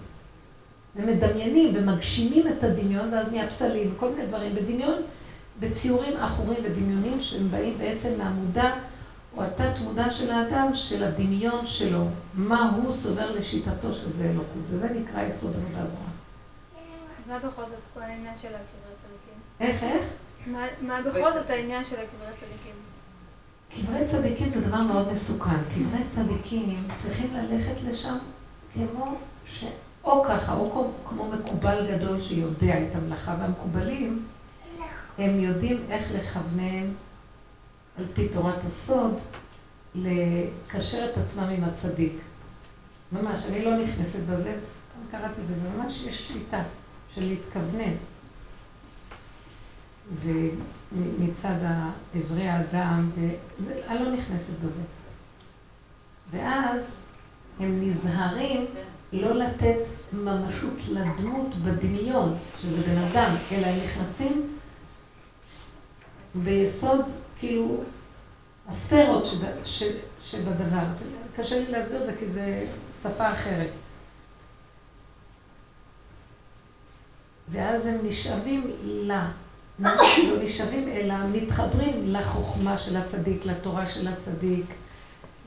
ומדמיינים 0.96 1.74
ומגשימים 1.74 2.48
את 2.48 2.64
הדמיון, 2.64 3.12
ואז 3.12 3.28
נהיה 3.30 3.48
פסלים 3.48 3.92
וכל 3.94 4.08
מיני 4.08 4.26
דברים 4.26 4.54
בדמיון, 4.54 5.02
בציורים 5.60 6.16
עכורים 6.16 6.58
ודמיונים 6.62 7.20
שהם 7.20 7.50
באים 7.50 7.78
בעצם 7.78 8.08
מהמודע 8.18 8.72
או 9.36 9.42
התת 9.42 9.72
מודע 9.84 10.10
של 10.10 10.30
האדם, 10.30 10.70
של 10.74 11.04
הדמיון 11.04 11.66
שלו, 11.66 12.04
מה 12.34 12.72
הוא 12.76 12.94
סובר 12.94 13.30
לשיטתו 13.30 13.92
שזה 13.92 14.24
אלוקות, 14.24 14.62
וזה 14.70 14.88
נקרא 14.94 15.22
יסוד 15.22 15.52
עבודה 15.56 15.86
זרה. 15.86 16.11
מה 17.32 17.38
בכל 17.38 17.62
זאת 17.62 17.80
כל 17.94 18.02
העניין 18.02 18.34
של 18.42 18.48
הקברי 18.48 18.94
צדיקים? 18.98 19.40
איך, 19.60 19.82
איך? 19.82 20.06
מה 20.82 21.02
בכל 21.02 21.32
זאת 21.32 21.50
העניין 21.50 21.84
של 21.84 21.96
הקברי 21.96 22.32
צדיקים? 22.40 22.74
קברי 23.74 24.06
צדיקים 24.08 24.50
זה 24.50 24.60
דבר 24.60 24.80
מאוד 24.82 25.12
מסוכן. 25.12 25.56
קברי 25.74 26.08
צדיקים 26.08 26.88
צריכים 27.02 27.34
ללכת 27.34 27.74
לשם 27.88 28.18
כמו 28.74 29.16
ש... 29.46 29.64
או 30.04 30.24
ככה, 30.24 30.54
או 30.54 30.92
כמו 31.08 31.28
מקובל 31.28 31.86
גדול 31.90 32.20
שיודע 32.20 32.82
את 32.82 32.94
המלאכה, 32.94 33.36
והמקובלים, 33.40 34.24
הם 35.18 35.40
יודעים 35.40 35.84
איך 35.90 36.12
לכוונן 36.14 36.92
על 37.98 38.04
פי 38.14 38.28
תורת 38.28 38.64
הסוד, 38.64 39.18
לקשר 39.94 41.10
את 41.12 41.18
עצמם 41.18 41.48
עם 41.56 41.64
הצדיק. 41.64 42.12
ממש, 43.12 43.46
אני 43.46 43.64
לא 43.64 43.76
נכנסת 43.76 44.20
בזה, 44.20 44.58
קראתי 45.10 45.40
את 45.40 45.46
זה, 45.46 45.54
וממש 45.62 46.02
יש 46.02 46.28
שיטה 46.28 46.62
של 47.14 47.24
להתכוונן. 47.24 47.94
ומצד 50.20 51.54
אברי 52.16 52.48
האדם, 52.48 53.10
וזה, 53.60 53.80
אני 53.88 54.04
לא 54.04 54.10
נכנסת 54.10 54.58
בזה. 54.64 54.82
ואז 56.30 57.04
הם 57.60 57.80
נזהרים 57.82 58.66
לא 59.12 59.34
לתת 59.34 59.82
ממשות 60.12 60.80
לדמות 60.88 61.54
בדמיון, 61.54 62.34
שזה 62.62 62.82
בן 62.82 62.98
אדם, 62.98 63.34
אלא 63.52 63.66
הם 63.66 63.78
נכנסים 63.84 64.58
ביסוד, 66.34 67.04
כאילו, 67.38 67.82
הספרות 68.68 69.28
שבדבר. 70.22 70.84
קשה 71.36 71.58
לי 71.60 71.70
להסביר 71.70 72.00
את 72.02 72.06
זה 72.06 72.16
כי 72.18 72.26
זה 72.26 72.66
שפה 73.02 73.32
אחרת. 73.32 73.70
ואז 77.52 77.86
הם 77.86 77.96
נשאבים 78.02 78.70
ל... 78.84 79.12
לא 79.82 80.42
נשאבים, 80.42 80.88
אלא 80.88 81.14
מתחברים 81.32 82.06
לחוכמה 82.06 82.76
של 82.76 82.96
הצדיק, 82.96 83.46
לתורה 83.46 83.86
של 83.86 84.08
הצדיק, 84.08 84.66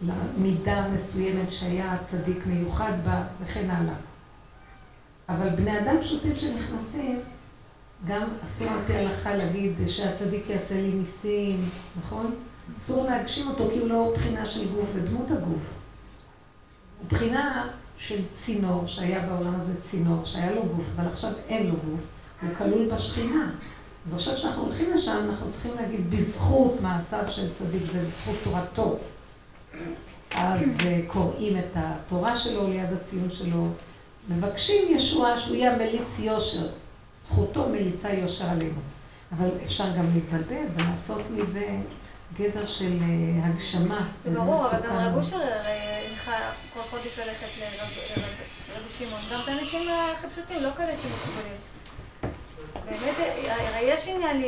למידה 0.02 0.88
מסוימת 0.94 1.52
שהיה 1.52 1.94
הצדיק 1.94 2.46
מיוחד 2.46 2.92
בה, 3.04 3.24
וכן 3.42 3.70
הלאה. 3.70 3.94
אבל 5.30 5.50
בני 5.50 5.80
אדם 5.80 6.02
פשוטים 6.02 6.36
שנכנסים, 6.36 7.20
גם 8.08 8.28
אסור 8.46 8.68
על 8.68 8.80
פי 8.88 8.94
ההלכה 8.94 9.36
להגיד 9.36 9.74
שהצדיק 9.88 10.50
יעשה 10.50 10.82
לי 10.82 10.92
ניסים, 10.92 11.70
נכון? 12.00 12.36
אסור 12.78 13.06
להגשים 13.06 13.48
אותו 13.48 13.70
כי 13.74 13.80
הוא 13.80 13.90
לא 13.90 14.14
בחינה 14.16 14.46
של 14.46 14.68
גוף 14.68 14.90
ודמות 14.96 15.32
הגוף. 15.32 15.82
הוא 17.00 17.08
בחינה 17.10 17.70
של 17.98 18.22
צינור, 18.32 18.88
שהיה 18.88 19.26
בעולם 19.26 19.56
הזה 19.56 19.82
צינור, 19.82 20.26
שהיה 20.26 20.52
לו 20.52 20.64
גוף, 20.76 20.86
אבל 20.96 21.08
עכשיו 21.08 21.32
אין 21.48 21.68
לו 21.68 21.74
גוף, 21.74 22.02
הוא 22.42 22.50
כלול 22.58 22.90
בשכינה. 22.90 23.52
אז 24.06 24.14
עכשיו 24.14 24.36
כשאנחנו 24.36 24.64
הולכים 24.64 24.94
לשם, 24.94 25.26
אנחנו 25.30 25.52
צריכים 25.52 25.72
להגיד, 25.76 26.12
בזכות 26.12 26.82
מעשיו 26.82 27.24
של 27.28 27.54
צדיק, 27.54 27.82
זה 27.92 28.00
בזכות 28.00 28.36
תורתו. 28.44 28.98
אז 30.32 30.78
אה, 30.86 31.02
קוראים 31.08 31.58
את 31.58 31.72
התורה 31.76 32.36
שלו 32.36 32.70
ליד 32.70 32.94
הציון 32.94 33.32
שלו, 33.32 33.68
מבקשים 34.30 34.96
ישועה 34.96 35.38
שהוא 35.40 35.56
יהיה 35.56 35.78
מליץ 35.78 36.20
יושר. 36.20 36.68
זכותו 37.24 37.70
מליצה 37.70 38.14
יושר 38.14 38.50
עלינו. 38.50 38.80
אבל 39.32 39.50
אפשר 39.64 39.98
גם 39.98 40.06
להתבלבל 40.14 40.66
ולעשות 40.76 41.22
מזה 41.32 41.68
גדר 42.40 42.66
של 42.66 42.98
אה, 43.02 43.48
הגשמה. 43.48 44.08
זה 44.24 44.32
ברור, 44.32 44.68
אבל 44.68 44.88
גם 44.88 44.96
רב 44.96 45.18
אושר 45.18 45.40
הנחה 46.28 46.52
כל 46.74 46.80
חודש 46.90 47.20
ללכת 47.20 47.48
לרבי 47.60 48.90
שמעון. 48.98 49.22
גם 49.32 49.40
את 49.44 49.48
האנשים 49.48 49.88
לא 50.62 50.70
כאלה 50.78 50.92
שמקובלים. 50.98 51.58
באמת, 52.86 53.16
יש 53.84 54.08
עניין 54.08 54.42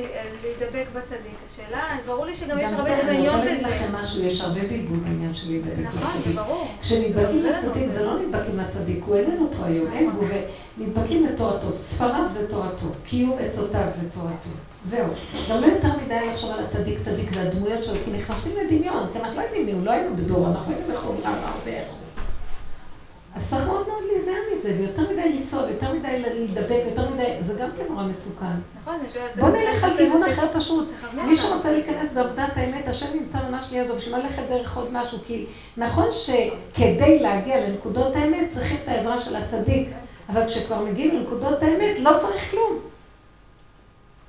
להידבק 0.43 0.85
בצדיק. 0.93 1.37
השאלה, 1.47 1.97
ברור 2.05 2.25
לי 2.25 2.35
שגם 2.35 2.59
יש 2.59 2.71
הרבה 2.71 3.03
דמיון 3.03 3.03
בזה. 3.03 3.11
אני 3.11 3.27
רוצה 3.27 3.45
להגיד 3.45 3.63
לכם 3.67 3.95
משהו, 3.95 4.23
יש 4.23 4.41
הרבה 4.41 4.61
בלבול 4.61 4.97
בעניין 4.97 5.33
של 5.33 5.47
להידבק 5.47 5.71
בצדיק. 5.71 6.03
נכון, 6.03 6.21
זה 6.25 6.33
ברור. 6.33 6.67
כשנדבקים 6.81 7.45
בצדיק, 7.53 7.87
זה 7.87 8.05
לא 8.05 8.19
נדבקים 8.19 8.57
בצדיק, 8.57 9.03
הוא 9.05 9.15
איננו 9.15 9.51
פה 9.57 9.65
היום, 9.65 9.93
אין 9.93 10.09
נדבקים 10.77 11.25
לתורתו. 11.25 11.73
ספריו 11.73 12.29
זה 12.29 12.49
תורתו, 12.49 12.87
קיום 13.05 13.37
עצותיו 13.39 13.87
זה 13.89 14.09
תורתו. 14.09 14.49
זהו. 14.85 15.07
גם 15.49 15.61
לא 15.61 15.65
יותר 15.65 15.89
מדי 16.05 16.27
לחשוב 16.27 16.51
על 16.51 16.63
הצדיק 16.63 16.99
צדיק 16.99 17.29
והדמויות 17.33 17.83
שלו, 17.83 17.95
כי 18.05 18.11
נכנסים 18.11 18.51
לדמיון, 18.57 19.07
כי 19.13 19.19
אנחנו 19.19 19.37
לא 19.37 19.41
יודעים 19.41 19.65
מי 19.65 19.71
הוא, 19.71 19.85
לא 19.85 19.91
היינו 19.91 20.15
בדור, 20.15 20.47
אנחנו 20.47 20.73
היינו 20.73 20.93
בכל 20.93 21.13
רב 21.29 21.61
ואיך 21.65 21.87
הוא. 21.87 21.97
אז 23.35 23.49
צריך 23.49 23.65
מאוד 23.67 23.87
מאוד 23.87 24.03
להיזהר. 24.11 24.37
מזה, 24.57 24.75
ויותר 24.77 25.13
מדי 25.13 25.29
לנסוע, 25.29 25.63
ויותר 25.63 25.93
מדי 25.93 26.19
להידבק, 26.19 26.81
ויותר 26.85 27.09
מדי, 27.09 27.23
זה 27.41 27.53
גם 27.53 27.69
כן 27.77 27.83
נורא 27.89 28.03
מסוכן. 28.03 28.45
נכון, 28.81 28.95
אני 29.01 29.09
שואלת... 29.09 29.35
בוא 29.35 29.49
נלך 29.49 29.83
על 29.83 29.97
כיוון 29.97 30.23
אחר 30.23 30.47
פשוט. 30.53 30.89
מי. 31.13 31.35
שרוצה 31.35 31.71
להיכנס 31.71 32.13
בעבודת 32.13 32.49
האמת, 32.55 32.87
השם 32.87 33.07
נמצא 33.13 33.37
ממש 33.49 33.71
לידו, 33.71 33.95
בשביל 33.95 34.15
מה 34.15 34.23
ללכת 34.23 34.43
דרך 34.49 34.77
עוד 34.77 34.87
משהו? 34.91 35.17
כי 35.27 35.45
נכון 35.77 36.05
שכדי 36.11 37.19
להגיע 37.19 37.67
לנקודות 37.67 38.15
האמת 38.15 38.49
צריכים 38.49 38.77
את 38.83 38.87
העזרה 38.87 39.21
של 39.21 39.35
הצדיק, 39.35 39.89
אבל 40.29 40.45
כשכבר 40.45 40.81
מגיעים 40.83 41.15
לנקודות 41.15 41.63
האמת 41.63 41.99
לא 41.99 42.11
צריך 42.19 42.51
כלום. 42.51 42.79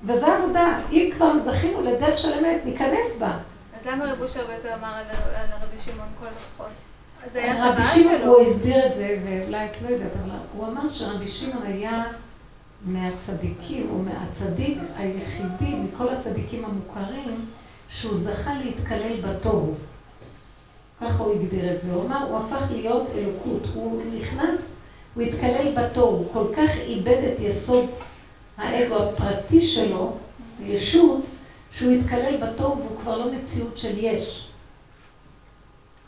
וזו 0.05 0.27
עבודה. 0.27 0.79
אם 0.93 1.11
כבר 1.17 1.39
זכינו 1.39 1.83
לדרך 1.83 2.19
של 2.19 2.33
אמת, 2.33 2.61
ניכנס 2.65 3.19
בה. 3.21 3.39
אז 3.81 3.87
למה 3.87 4.13
רב 4.13 4.23
אושר 4.23 4.47
בעצם 4.47 4.69
אמר 4.79 4.95
על 4.95 5.47
הרבי 5.51 5.77
שמעון 5.85 6.09
כל 6.21 6.27
הכבוד? 6.27 6.73
זה 7.33 7.39
היה 7.39 7.73
רבי 7.73 7.83
שמעון, 7.95 8.19
שלו. 8.19 8.35
הוא 8.35 8.43
הסביר 8.43 8.87
את 8.87 8.93
זה, 8.93 9.19
ואולי 9.25 9.67
את 9.67 9.83
לא 9.83 9.89
יודעת, 9.89 10.13
אבל 10.25 10.37
הוא 10.57 10.67
אמר 10.67 10.89
שרבי 10.89 11.29
שמעון 11.29 11.67
היה 11.67 12.05
מהצדיקים, 12.87 13.87
הוא 13.91 14.05
מהצדיק 14.05 14.79
היחידי 14.97 15.75
מכל 15.75 16.09
הצדיקים 16.09 16.65
המוכרים, 16.65 17.47
שהוא 17.89 18.17
זכה 18.17 18.55
להתקלל 18.55 19.21
בתוהו. 19.21 19.75
ככה 21.01 21.23
הוא 21.23 21.35
הגדיר 21.35 21.75
את 21.75 21.81
זה. 21.81 21.93
הוא 21.93 22.07
אמר, 22.07 22.29
הוא 22.29 22.39
הפך 22.39 22.71
להיות 22.71 23.07
אלוקות. 23.15 23.63
הוא 23.75 24.03
נכנס, 24.15 24.77
הוא 25.15 25.23
התקלל 25.23 25.75
בתוהו. 25.77 26.17
הוא 26.17 26.27
כל 26.33 26.55
כך 26.57 26.77
איבד 26.77 27.33
את 27.33 27.41
יסוד 27.41 27.85
האגו 28.59 28.97
הפרטי 28.97 29.67
שלו, 29.67 30.13
ישות, 30.63 31.25
שהוא 31.73 31.93
התקלל 31.93 32.37
בתוהו 32.37 32.79
והוא 32.79 32.99
כבר 33.01 33.19
לא 33.19 33.33
מציאות 33.33 33.79
של 33.79 33.99
יש. 33.99 34.49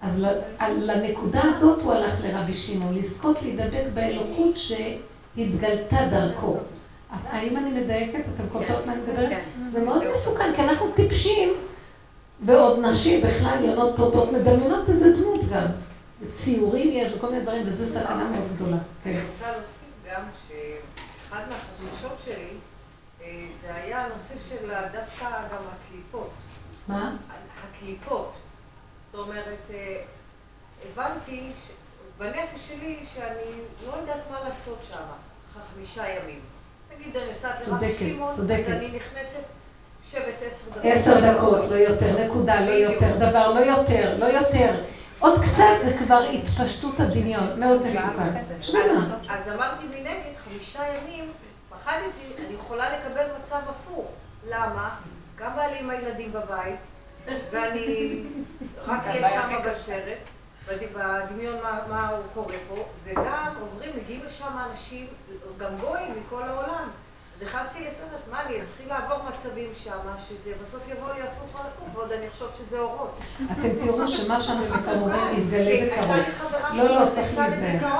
אז 0.02 0.24
לנקודה 0.60 1.42
הזאת 1.44 1.82
הוא 1.82 1.92
הלך 1.92 2.14
לרבי 2.24 2.52
שמעון, 2.52 2.94
לזכות 2.94 3.42
להידבק 3.42 3.82
באלוקות 3.94 4.56
שהתגלתה 4.56 5.96
דרכו. 6.10 6.56
האם 7.10 7.56
אני 7.56 7.80
מדייקת? 7.80 8.20
אתם 8.34 8.48
קולטות 8.52 8.86
מה 8.86 8.92
אני 8.92 9.02
מדברת? 9.02 9.28
כן. 9.28 9.68
זה 9.68 9.84
מאוד 9.84 10.02
מסוכן, 10.10 10.54
כי 10.54 10.62
אנחנו 10.62 10.90
טיפשים, 10.94 11.48
ועוד 12.46 12.78
נשים 12.78 13.20
בכלל, 13.20 13.64
יונות 13.64 13.96
פרוטות, 13.96 14.32
מדמיינות 14.32 14.88
איזה 14.88 15.12
דמות 15.12 15.44
גם. 15.44 15.66
ציורים 16.32 16.90
יש 16.92 17.12
וכל 17.12 17.30
מיני 17.30 17.42
דברים, 17.42 17.62
וזו 17.66 17.86
סכנה 17.86 18.24
מאוד 18.24 18.48
גדולה. 18.54 18.76
כן. 19.04 19.10
אני 19.10 19.18
רוצה 19.32 19.46
להוסיף 19.46 20.14
גם 20.14 20.22
שאחד 21.30 21.42
מהחששות 21.48 22.20
שלי 22.24 22.48
אה, 23.22 23.26
זה 23.60 23.74
היה 23.74 24.04
הנושא 24.04 24.38
של 24.48 24.56
דווקא 24.92 25.26
גם 25.26 25.62
הקליפות. 25.72 26.30
מה? 26.88 27.12
הקליפות. 27.68 28.32
זאת 29.12 29.20
אומרת, 29.28 29.58
אה, 29.74 29.96
הבנתי 30.92 31.50
ש- 31.66 31.70
בנפש 32.18 32.68
שלי 32.68 32.98
שאני 33.14 33.52
לא 33.86 33.96
יודעת 34.00 34.20
מה 34.30 34.40
לעשות 34.48 34.78
שם, 34.88 34.94
אחרי 34.96 35.62
חמישה 35.74 36.04
ימים. 36.08 36.40
נגיד 36.96 37.16
אני 37.16 37.32
נוסעת 37.32 37.66
לרבי 37.68 37.92
שמעון, 37.92 38.30
אז. 38.30 38.40
אני 38.50 38.88
נכנסת, 38.88 39.42
יושבת 40.04 40.34
עשר 40.46 40.64
דקות. 40.70 40.82
עשר 40.84 41.32
דקות, 41.34 41.70
לא 41.70 41.76
יותר, 41.76 42.24
נקודה, 42.26 42.60
לא 42.60 42.70
יותר, 42.70 43.16
דבר, 43.16 43.52
לא 43.52 43.60
יותר, 43.60 44.16
לא 44.18 44.26
יותר. 44.26 44.74
עוד 45.20 45.40
קצת 45.42 45.64
זה 45.82 45.96
כבר 45.98 46.28
התפשטות 46.32 47.00
הדמיון, 47.00 47.60
מאוד 47.60 47.82
מסוכן. 47.86 48.42
שבינה. 48.62 49.16
אז 49.30 49.48
אמרתי 49.48 49.84
מנגד, 49.84 50.16
חמישה 50.44 50.82
ימים, 50.96 51.24
פחדתי, 51.70 52.02
אני 52.46 52.54
יכולה 52.54 52.98
לקבל 52.98 53.26
מצב 53.42 53.60
הפוך. 53.68 54.12
למה? 54.48 54.90
גם 55.38 55.50
בעלי 55.56 55.78
עם 55.78 55.90
הילדים 55.90 56.32
בבית, 56.32 56.76
ואני 57.50 58.22
רק 58.86 59.00
אהיה 59.06 59.28
שם 59.30 59.58
בסרט, 59.68 60.18
בד- 60.68 60.92
בדמיון 60.94 61.56
מה, 61.62 61.78
מה 61.88 62.08
הוא 62.08 62.18
קורה 62.34 62.54
פה, 62.68 62.74
וגם 63.04 63.52
עוברים, 63.60 63.90
מגיעים 64.02 64.20
לשם 64.26 64.50
אנשים, 64.70 65.06
גם 65.58 65.70
גויים 65.80 66.14
מכל 66.26 66.42
העולם. 66.42 66.88
נכנסתי 67.44 67.84
לסרט, 67.86 68.20
מה 68.30 68.42
אני 68.46 68.54
אתחיל 68.54 68.88
לעבור 68.88 69.18
מצבים 69.28 69.70
שם, 69.84 69.98
שזה 70.28 70.52
בסוף 70.62 70.80
יבוא 70.88 71.14
לי 71.14 71.22
הפוך 71.22 71.60
על 71.60 71.66
הפוך, 71.66 71.88
ועוד 71.96 72.12
אני 72.12 72.28
אחשוב 72.28 72.48
שזה 72.58 72.80
אורות. 72.80 73.18
אתם 73.52 73.68
תראו 73.84 74.08
שמה 74.08 74.40
שאנחנו 74.40 74.80
כאן 74.84 75.00
אומרים 75.00 75.40
יתגלה 75.40 75.86
בקרוב. 75.86 76.76
לא, 76.76 76.84
לא, 76.84 77.10
צריך 77.10 77.38
להיזהר. 77.38 77.90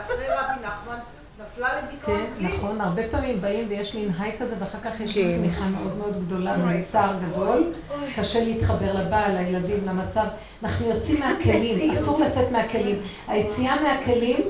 אחרי 0.00 0.26
רבי 0.28 0.66
נחמן, 0.66 0.98
נפלה 1.40 1.68
לדיכאון 1.82 2.26
כן. 2.38 2.46
נכון, 2.46 2.80
הרבה 2.80 3.02
פעמים 3.10 3.40
באים 3.40 3.66
ויש 3.68 3.94
מין 3.94 4.10
היי 4.18 4.38
כזה, 4.38 4.56
ואחר 4.58 4.78
כך 4.84 5.00
יש 5.00 5.18
כן. 5.18 5.26
צמיחה 5.26 5.64
מאוד 5.64 5.96
מאוד 5.96 6.26
גדולה, 6.26 6.56
צער 6.80 7.14
גדול, 7.28 7.72
קשה 8.16 8.44
להתחבר 8.44 8.92
לבעל, 8.94 9.38
לילדים, 9.38 9.86
למצב. 9.86 10.24
אנחנו 10.62 10.86
יוצאים 10.86 11.20
מהכלים, 11.20 11.90
אסור 11.92 12.20
לצאת 12.20 12.52
מהכלים. 12.52 13.02
היציאה 13.28 13.82
מהכלים 13.82 14.40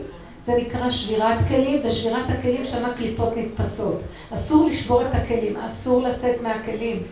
זה 0.45 0.57
נקרא 0.57 0.91
שבירת 0.91 1.49
כלים, 1.49 1.81
ושבירת 1.85 2.31
הכלים 2.31 2.65
שם 2.65 2.85
הקליפות 2.85 3.37
נתפסות. 3.37 4.01
אסור 4.35 4.67
לשבור 4.67 5.03
את 5.03 5.15
הכלים, 5.15 5.57
אסור 5.57 6.03
לצאת 6.03 6.43
מהכלים. 6.43 7.03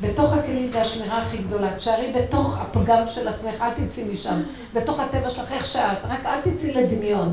בתוך 0.00 0.32
הכלים 0.32 0.68
זה 0.68 0.80
השמירה 0.80 1.18
הכי 1.18 1.38
גדולה. 1.38 1.76
תשארי 1.76 2.12
בתוך 2.12 2.58
הפגם 2.58 3.08
של 3.08 3.28
עצמך, 3.28 3.62
אל 3.62 3.70
תצאי 3.70 4.04
משם. 4.12 4.42
בתוך 4.74 5.00
הטבע 5.00 5.30
שלך, 5.30 5.52
איך 5.52 5.66
שאת, 5.66 5.98
רק 6.04 6.26
אל 6.26 6.40
תצאי 6.40 6.74
לדמיון. 6.74 7.32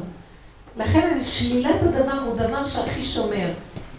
לכן 0.77 1.19
שלילת 1.23 1.81
הדבר 1.81 2.19
הוא 2.25 2.35
דבר 2.35 2.69
שהכי 2.69 3.03
שומר. 3.03 3.53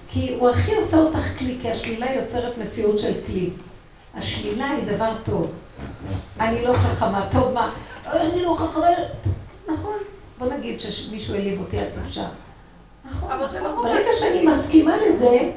כי 0.08 0.34
הוא 0.38 0.48
הכי 0.48 0.74
עושה 0.74 0.96
אותך 0.96 1.38
כלי, 1.38 1.58
כי 1.62 1.70
השלילה 1.70 2.14
יוצרת 2.14 2.58
מציאות 2.58 2.98
של 2.98 3.12
כלי. 3.26 3.50
השלילה 4.14 4.70
היא 4.70 4.96
דבר 4.96 5.12
טוב. 5.24 5.50
אני 6.40 6.64
לא 6.64 6.72
חכמה, 6.72 7.28
טוב 7.32 7.52
מה? 7.52 7.70
אני 8.06 8.42
לא 8.42 8.54
חכמה. 8.54 8.86
נכון, 9.72 9.98
בוא 10.42 10.52
נגיד 10.52 10.80
שמישהו 10.80 11.34
העליב 11.34 11.60
אותי, 11.60 11.76
את 11.76 11.82
טיפשה. 11.94 12.26
נכון, 13.04 13.30
לא 13.38 13.46
נכון. 13.46 13.62
ממש 13.62 13.84
ברגע 13.84 14.12
שאני. 14.20 14.46
מסכימה 14.46 14.96
לזה, 14.96 15.50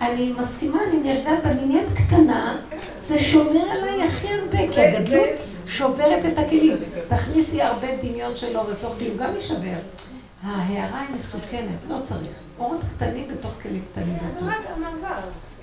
אני 0.00 0.32
מסכימה, 0.38 0.78
אני 0.88 0.96
נרגעת, 0.96 1.44
אני 1.44 1.66
נהיית 1.66 1.88
קטנה, 1.96 2.60
זה 2.98 3.18
שומר 3.18 3.70
עליי 3.70 4.02
הכי 4.02 4.28
הרבה, 4.28 4.72
כי 4.72 4.80
הגדלות 4.80 5.28
שוברת 5.66 6.24
את 6.24 6.38
הכלים. 6.38 6.76
תכניסי 7.08 7.62
הרבה 7.62 7.86
דמיון 8.02 8.36
של 8.36 8.56
אור 8.56 8.70
לתוך 8.70 8.94
כלים, 8.98 9.16
גם 9.16 9.34
יישבר. 9.34 9.76
ההערה 10.42 11.00
היא 11.00 11.16
מסוכנת, 11.16 11.78
לא 11.88 11.96
צריך. 12.04 12.36
אורות 12.58 12.80
קטנים 12.96 13.28
בתוך 13.28 13.52
כלים 13.62 13.82
קטנים 13.92 14.16
זה 14.20 14.26
טוב. 14.38 14.48
זה 14.62 14.74
ענווה. 14.74 15.20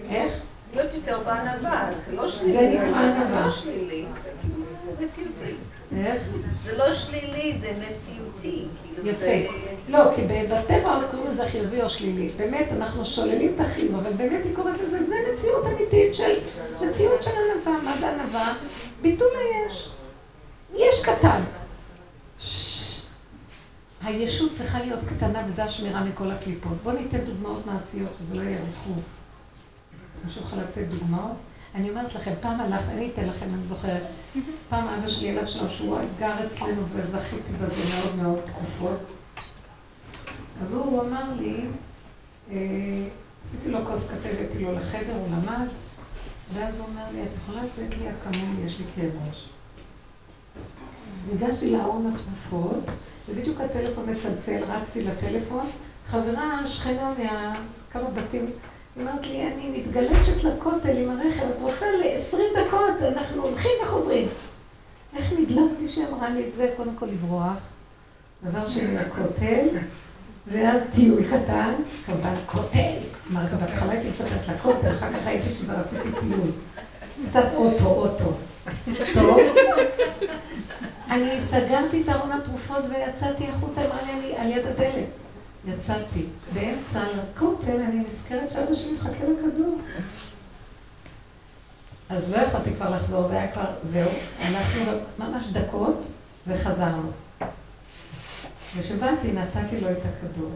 איך? 0.09 0.33
להיות 0.73 0.93
יותר 0.93 1.19
בענווה, 1.25 1.89
זה 2.05 2.15
לא 2.15 2.27
שלילי. 2.27 2.53
זה 2.53 2.61
נקרא 2.61 3.01
ענווה. 3.01 3.49
זה 4.97 5.05
מציאותי. 5.05 5.55
איך? 5.97 6.23
זה 6.63 6.77
לא 6.77 6.93
שלילי, 6.93 7.57
זה 7.59 7.71
מציאותי. 7.77 8.65
כאילו, 8.83 9.09
יפה. 9.09 9.53
לא, 9.89 10.15
כי 10.15 10.21
בטבע 10.21 10.95
עוד 10.95 11.05
קוראים 11.11 11.27
לזה 11.27 11.47
חיובי 11.47 11.81
או 11.81 11.89
שלילי. 11.89 12.29
באמת, 12.37 12.67
אנחנו 12.71 13.05
שוללים 13.05 13.55
את 13.55 13.59
החיוב, 13.59 13.95
אבל 13.95 14.13
באמת 14.13 14.45
היא 14.45 14.55
קוראת 14.55 14.75
לזה, 14.85 15.03
זה 15.03 15.15
מציאות 15.33 15.65
אמיתית 15.65 16.15
של, 16.15 16.39
מציאות 16.81 17.23
של 17.23 17.31
ענווה. 17.31 17.81
מה 17.83 17.97
זה 17.97 18.11
ענווה? 18.11 18.53
ביטול 19.01 19.27
היש. 19.37 19.89
יש 20.75 21.01
קטן. 21.03 21.41
הישות 24.01 24.53
צריכה 24.53 24.79
להיות 24.79 24.99
קטנה, 25.03 25.43
וזה 25.47 25.63
השמירה 25.63 26.03
מכל 26.03 26.31
הקליפות. 26.31 26.77
בואו 26.83 26.95
ניתן 26.95 27.17
דוגמאות 27.17 27.65
מעשיות, 27.65 28.15
שזה 28.19 28.35
לא 28.35 28.41
יאריכו. 28.41 28.93
מישהו 30.25 30.41
יכול 30.41 30.59
לתת 30.59 30.87
דוגמאות? 30.89 31.35
אני 31.75 31.89
אומרת 31.89 32.15
לכם, 32.15 32.31
פעם 32.41 32.61
הלך, 32.61 32.89
אני 32.89 33.09
אתן 33.13 33.27
לכם, 33.27 33.45
אני 33.45 33.67
זוכרת, 33.67 34.03
פעם 34.69 34.87
אבא 34.87 35.07
שלי, 35.07 35.29
אליו 35.29 35.47
שלו, 35.47 35.69
שהוא 35.69 35.97
גר 36.19 36.45
אצלנו 36.45 36.81
וזכיתי 36.95 37.53
בזה 37.53 37.81
מאוד 37.95 38.15
מאוד 38.15 38.39
תקופות. 38.45 38.99
אז 40.61 40.73
הוא 40.73 41.01
אמר 41.01 41.33
לי, 41.37 41.65
אה, 42.51 42.57
עשיתי 43.43 43.71
לו 43.71 43.85
כוס 43.85 44.03
קפה, 44.03 44.29
הבאתי 44.29 44.63
לו 44.63 44.71
לחדר, 44.73 45.15
הוא 45.15 45.27
למד, 45.27 45.67
ואז 46.53 46.79
הוא 46.79 46.87
אומר 46.87 47.03
לי, 47.13 47.23
את 47.23 47.33
יכולה 47.35 47.61
לתת 47.63 47.97
לי 47.97 48.05
אקמול, 48.09 48.65
יש 48.65 48.79
לי 48.79 48.85
כאב 48.95 49.11
ראש. 49.29 49.49
ניגשתי 51.31 51.71
לארון 51.71 52.07
התרופות, 52.07 52.83
ובדיוק 53.29 53.61
הטלפון 53.61 54.09
מצלצל, 54.09 54.63
רצתי 54.63 55.03
לטלפון, 55.03 55.65
חברה, 56.07 56.67
שכנה 56.67 57.13
מכמה 57.13 58.09
בתים, 58.09 58.45
היא 58.95 59.05
אומרת 59.07 59.27
לי, 59.27 59.47
אני 59.47 59.69
מתגלשת 59.79 60.43
לכותל 60.43 60.97
עם 60.97 61.09
הרכב, 61.09 61.45
את 61.57 61.61
רוצה 61.61 61.85
ל-20 61.91 62.59
דקות, 62.59 63.01
אנחנו 63.01 63.43
הולכים 63.43 63.71
וחוזרים. 63.83 64.27
איך 65.15 65.33
נדלקתי 65.39 65.87
שהיא 65.87 66.05
אמרה 66.07 66.29
לי 66.29 66.47
את 66.47 66.53
זה? 66.53 66.73
קודם 66.77 66.95
כל 66.95 67.05
לברוח, 67.05 67.59
דבר 68.43 68.65
שני 68.65 68.95
לכותל, 68.95 69.67
ואז 70.47 70.81
טיול 70.95 71.23
קטן, 71.23 71.73
כמובן 72.05 72.33
כותל. 72.45 72.95
אמרתי, 73.31 73.55
בהתחלה 73.55 73.91
הייתי 73.91 74.09
מסתכלת 74.09 74.47
לכותל, 74.47 74.95
אחר 74.95 75.13
כך 75.13 75.27
ראיתי 75.27 75.49
שזה 75.49 75.73
רציתי 75.73 76.09
טיול. 76.19 76.51
קצת 77.29 77.45
אוטו, 77.55 77.85
אוטו. 77.85 78.33
טוב. 79.13 79.37
אני 81.09 81.29
סגרתי 81.47 82.01
את 82.01 82.09
ארון 82.09 82.31
התרופות 82.31 82.83
ויצאתי 82.89 83.47
החוצה, 83.47 83.81
אמרה 83.85 84.01
לי, 84.03 84.11
אני 84.11 84.35
על 84.35 84.57
יד 84.57 84.67
הדלת. 84.67 85.18
יצאתי. 85.77 86.25
באמצע 86.53 87.01
הכותל 87.01 87.81
אני 87.81 88.03
נזכרת 88.07 88.51
שאבא 88.51 88.73
שלי 88.73 88.93
מחכה 88.93 89.23
לכדור. 89.23 89.81
אז 92.09 92.31
לא 92.31 92.37
יכולתי 92.37 92.73
כבר 92.75 92.89
לחזור, 92.95 93.27
זה 93.27 93.33
היה 93.33 93.51
כבר, 93.51 93.71
זהו. 93.83 94.09
אנחנו 94.47 94.81
ממש 95.19 95.45
דקות 95.53 96.01
וחזרנו. 96.47 97.11
וכשבאתי, 98.77 99.31
נתתי 99.31 99.81
לו 99.81 99.91
את 99.91 99.97
הכדור. 99.97 100.51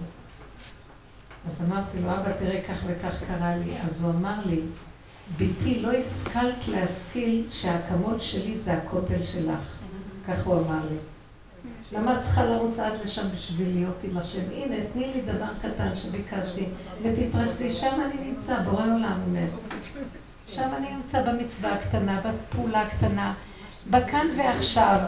אז 1.48 1.62
אמרתי 1.68 2.00
לו, 2.00 2.10
אבא, 2.12 2.32
תראה, 2.40 2.62
כך 2.70 2.78
וכך 2.88 3.24
קרה 3.28 3.56
לי. 3.56 3.74
אז 3.82 4.04
הוא 4.04 4.12
אמר 4.12 4.36
לי, 4.46 4.62
בתי, 5.38 5.80
לא 5.80 5.92
השכלת 5.92 6.68
להשכיל 6.68 7.48
שהאקמול 7.50 8.20
שלי 8.20 8.58
זה 8.58 8.74
הכותל 8.74 9.24
שלך. 9.24 9.78
כך 10.28 10.46
הוא 10.46 10.60
אמר 10.60 10.80
לי. 10.90 10.98
למה 11.94 12.16
את 12.16 12.20
צריכה 12.20 12.46
לרוץ 12.46 12.80
עד 12.80 12.94
לשם 13.04 13.32
בשביל 13.34 13.74
להיות 13.74 14.04
עם 14.04 14.18
השם? 14.18 14.42
הנה, 14.52 14.76
תני 14.94 15.14
לי 15.14 15.22
דבר 15.22 15.46
קטן 15.62 15.96
שביקשתי, 15.96 16.66
ותתרכזי, 17.04 17.74
שם 17.74 18.02
אני 18.06 18.30
נמצא, 18.30 18.60
בורא 18.60 18.84
עולם 18.84 19.20
ממנו. 19.28 19.58
שם 20.48 20.70
אני 20.78 20.96
נמצא 20.96 21.22
במצווה 21.22 21.74
הקטנה, 21.74 22.22
בפעולה 22.22 22.82
הקטנה, 22.82 23.34
בכאן 23.90 24.28
ועכשיו, 24.38 25.00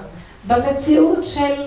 במציאות 0.48 1.26
של 1.26 1.64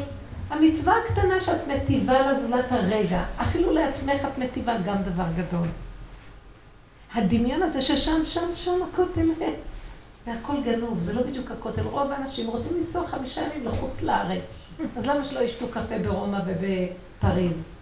המצווה 0.51 0.95
הקטנה 1.05 1.41
שאת 1.41 1.69
מטיבה 1.69 2.33
לזולת 2.33 2.73
הרגע. 2.73 3.25
אפילו 3.43 3.73
לעצמך 3.73 4.25
את 4.33 4.39
מטיבה 4.39 4.79
גם 4.87 5.03
דבר 5.03 5.27
גדול. 5.37 5.69
הדמיון 7.15 7.63
הזה 7.63 7.81
ששם, 7.81 8.25
שם, 8.25 8.51
שם 8.55 8.79
הכותל, 8.93 9.29
והכל 10.27 10.61
גנוב, 10.65 11.03
זה 11.03 11.13
לא 11.13 11.23
בדיוק 11.23 11.51
הכותל. 11.51 11.83
רוב 11.83 12.11
האנשים 12.13 12.47
רוצים 12.47 12.77
לנסוע 12.79 13.07
חמישה 13.07 13.43
ימים 13.43 13.67
לחוץ 13.67 14.03
לארץ. 14.03 14.68
אז 14.97 15.07
למה 15.07 15.25
שלא 15.25 15.41
ישתו 15.41 15.69
קפה 15.69 15.99
ברומא 15.99 16.39
ובפריז? 16.47 17.75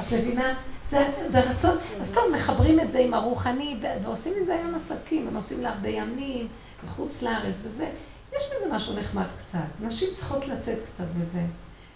את 0.00 0.12
מבינה? 0.12 0.54
זה, 0.86 1.08
זה 1.28 1.40
רצון. 1.40 1.76
אז 2.00 2.14
טוב, 2.14 2.24
מחברים 2.34 2.80
את 2.80 2.92
זה 2.92 2.98
עם 2.98 3.14
הרוחני, 3.14 3.76
ועושים 4.02 4.32
מזה 4.40 4.54
היום 4.54 4.74
עסקים, 4.74 5.28
ונוסעים 5.28 5.60
להרבה 5.60 5.88
ימים, 5.88 6.48
בחוץ 6.84 7.22
לארץ 7.22 7.54
וזה. 7.62 7.90
יש 8.36 8.42
בזה 8.56 8.74
משהו 8.74 9.00
נחמד 9.00 9.26
קצת. 9.38 9.58
נשים 9.80 10.08
צריכות 10.14 10.48
לצאת 10.48 10.78
קצת 10.86 11.04
בזה. 11.18 11.42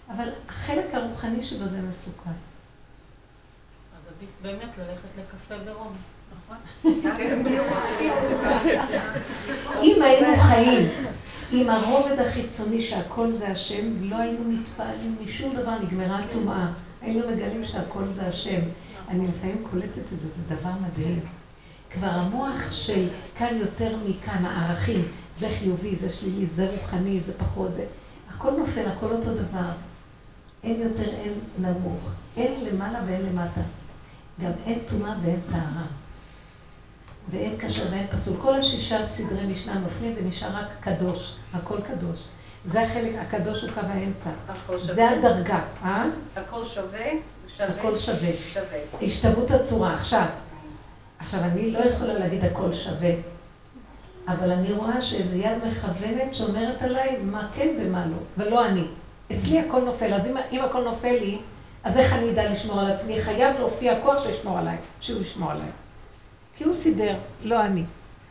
אבל 0.09 0.29
החלק 0.49 0.93
הרוחני 0.93 1.43
שבזה 1.43 1.81
מסוכן. 1.81 2.29
אז 2.29 4.13
עדיף 4.17 4.29
באמת 4.41 4.69
ללכת 4.77 5.09
לקפה 5.17 5.55
ברומא. 5.65 5.97
נכון? 6.45 6.57
אם 9.83 10.01
היינו 10.01 10.37
חיים 10.41 10.89
עם 11.51 11.69
הרובד 11.69 12.19
החיצוני 12.19 12.81
שהכל 12.81 13.31
זה 13.31 13.47
השם, 13.47 14.03
לא 14.03 14.15
היינו 14.15 14.39
מתפעלים 14.43 15.15
משום 15.25 15.55
דבר, 15.55 15.79
נגמרה 15.79 16.19
הטומאה. 16.19 16.71
היינו 17.01 17.31
מגלים 17.31 17.65
שהכל 17.65 18.09
זה 18.09 18.27
השם. 18.27 18.59
אני 19.09 19.27
לפעמים 19.27 19.63
קולטת 19.71 20.13
את 20.13 20.19
זה, 20.19 20.27
זה 20.29 20.55
דבר 20.55 20.71
מדהים. 20.81 21.19
כבר 21.91 22.07
המוח 22.07 22.71
של 22.71 23.07
כאן 23.37 23.57
יותר 23.57 23.95
מכאן, 24.07 24.45
הערכים, 24.45 25.01
זה 25.35 25.49
חיובי, 25.59 25.95
זה 25.95 26.09
שלילי, 26.09 26.45
זה 26.45 26.71
רוחני, 26.71 27.19
זה 27.19 27.33
פחות, 27.37 27.73
זה... 27.73 27.85
הכל 28.35 28.51
נופל, 28.51 28.87
הכל 28.87 29.11
אותו 29.11 29.33
דבר. 29.33 29.69
אין 30.63 30.81
יותר, 30.81 31.09
אין 31.09 31.33
נמוך. 31.59 32.11
אין 32.37 32.65
למעלה 32.65 32.99
ואין 33.07 33.21
למטה. 33.25 33.61
גם 34.41 34.51
אין 34.65 34.79
טומאה 34.89 35.13
ואין 35.23 35.39
טהרה. 35.51 35.85
ואין 37.29 37.55
קשר 37.57 37.83
ואין 37.91 38.07
פסול. 38.07 38.37
כל 38.41 38.53
השישה 38.53 39.05
סדרי 39.05 39.45
משנה 39.45 39.73
נופלים 39.79 40.15
ונשאר 40.17 40.49
רק 40.55 40.67
קדוש, 40.79 41.35
הכל 41.53 41.81
קדוש. 41.81 42.19
זה 42.65 42.81
החלק, 42.81 43.11
הקדוש 43.21 43.61
הוא 43.61 43.71
קו 43.71 43.79
האמצע. 43.79 44.29
זה 44.79 45.09
הדרגה, 45.09 45.59
אה? 45.83 46.05
הכל 46.35 46.65
שווה? 46.65 47.05
שווה? 47.57 47.69
הכל 47.69 47.97
שווה. 47.97 48.33
שווה. 48.37 48.77
השתוות 49.01 49.51
הצורה. 49.51 49.93
עכשיו, 49.93 50.25
עכשיו, 51.19 51.43
אני 51.43 51.71
לא 51.71 51.79
יכולה 51.79 52.13
להגיד 52.13 52.45
הכל 52.45 52.73
שווה, 52.73 53.11
אבל 54.27 54.51
אני 54.51 54.73
רואה 54.73 55.01
שאיזו 55.01 55.35
יד 55.35 55.57
מכוונת 55.67 56.35
שומרת 56.35 56.81
עליי 56.81 57.17
מה 57.23 57.47
כן 57.55 57.67
ומה 57.79 58.05
לא, 58.05 58.17
ולא 58.37 58.65
אני. 58.65 58.83
אצלי 59.35 59.59
הכל 59.59 59.81
נופל, 59.81 60.13
אז 60.13 60.27
אם, 60.27 60.37
אם 60.51 60.61
הכל 60.61 60.83
נופל 60.83 61.17
לי, 61.19 61.39
אז 61.83 61.97
איך 61.97 62.13
אני 62.13 62.31
אדע 62.31 62.51
לשמור 62.51 62.79
על 62.79 62.91
עצמי? 62.91 63.21
חייב 63.21 63.57
להופיע 63.59 64.01
כוח 64.01 64.23
שישמור 64.23 64.57
עליי, 64.57 64.77
שהוא 65.01 65.21
ישמור 65.21 65.51
עליי. 65.51 65.67
כי 66.57 66.63
הוא 66.63 66.73
סידר, 66.73 67.15
לא 67.43 67.65
אני. 67.65 67.83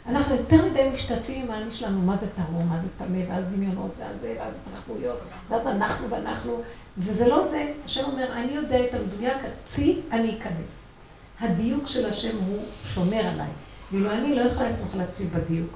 אנחנו 0.09 0.35
יותר 0.35 0.67
מדי 0.67 0.91
משתתפים 0.95 1.43
עם 1.43 1.51
האני 1.51 1.71
שלנו, 1.71 2.03
מה 2.03 2.17
זה 2.17 2.27
טהור, 2.37 2.63
מה 2.63 2.81
זה 2.83 2.89
טמא, 2.99 3.19
ואז 3.29 3.45
דמיונות, 3.45 3.91
ואז 3.99 4.21
זה, 4.21 4.35
ואז 4.39 4.55
התרחבויות, 4.55 5.19
ואז 5.49 5.67
אנחנו 5.67 6.11
ואנחנו, 6.11 6.63
וזה 6.99 7.29
לא 7.29 7.49
זה. 7.49 7.73
השם 7.85 8.05
אומר, 8.05 8.33
אני 8.33 8.53
יודע 8.53 8.85
את 8.85 8.95
המדויק, 8.95 9.37
צי, 9.65 10.01
אני 10.13 10.39
אכנס. 10.39 10.83
הדיוק 11.41 11.87
של 11.87 12.07
השם 12.07 12.37
הוא 12.47 12.59
שומר 12.85 13.21
עליי. 13.21 13.51
ואילו 13.93 14.11
אני 14.11 14.35
לא 14.35 14.41
יכולה 14.41 14.71
לסמוך 14.71 14.95
על 14.95 15.01
עצמי 15.01 15.27
בדיוק. 15.27 15.71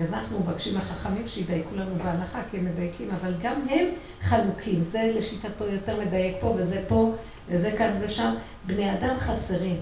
אז 0.00 0.14
אנחנו 0.14 0.40
מבקשים 0.40 0.74
מהחכמים 0.74 1.28
שידייקו 1.28 1.76
לנו 1.76 1.94
בהלכה, 2.04 2.40
כי 2.50 2.56
הם 2.56 2.64
מדייקים, 2.64 3.10
אבל 3.20 3.34
גם 3.42 3.60
הם 3.70 3.86
חלוקים. 4.20 4.84
זה 4.84 5.12
לשיטתו 5.14 5.64
יותר 5.66 6.00
מדייק 6.00 6.36
פה, 6.40 6.46
וזה 6.46 6.84
פה, 6.88 7.14
וזה 7.48 7.70
כאן, 7.78 7.90
וזה 7.96 8.08
שם. 8.08 8.34
בני 8.66 8.92
אדם 8.92 9.16
חסרים. 9.18 9.76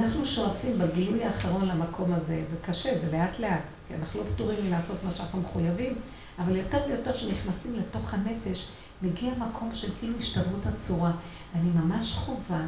אנחנו 0.00 0.26
שואפים 0.26 0.78
בגילוי 0.78 1.24
האחרון 1.24 1.68
למקום 1.68 2.12
הזה, 2.12 2.42
זה 2.46 2.56
קשה, 2.62 2.98
זה 2.98 3.12
לאט 3.12 3.38
לאט, 3.38 3.62
כי 3.88 3.94
אנחנו 3.94 4.20
לא 4.20 4.26
פטורים 4.34 4.66
מלעשות 4.66 4.96
מה 5.04 5.10
שאנחנו 5.14 5.40
מחויבים, 5.40 5.94
אבל 6.38 6.56
יותר 6.56 6.78
ויותר 6.88 7.14
שנכנסים 7.14 7.74
לתוך 7.74 8.14
הנפש, 8.14 8.68
מגיע 9.02 9.30
מקום 9.38 9.70
של 9.74 9.88
כאילו 9.98 10.18
השתוות 10.18 10.66
הצורה. 10.66 11.12
אני 11.54 11.70
ממש 11.70 12.12
חובה, 12.12 12.60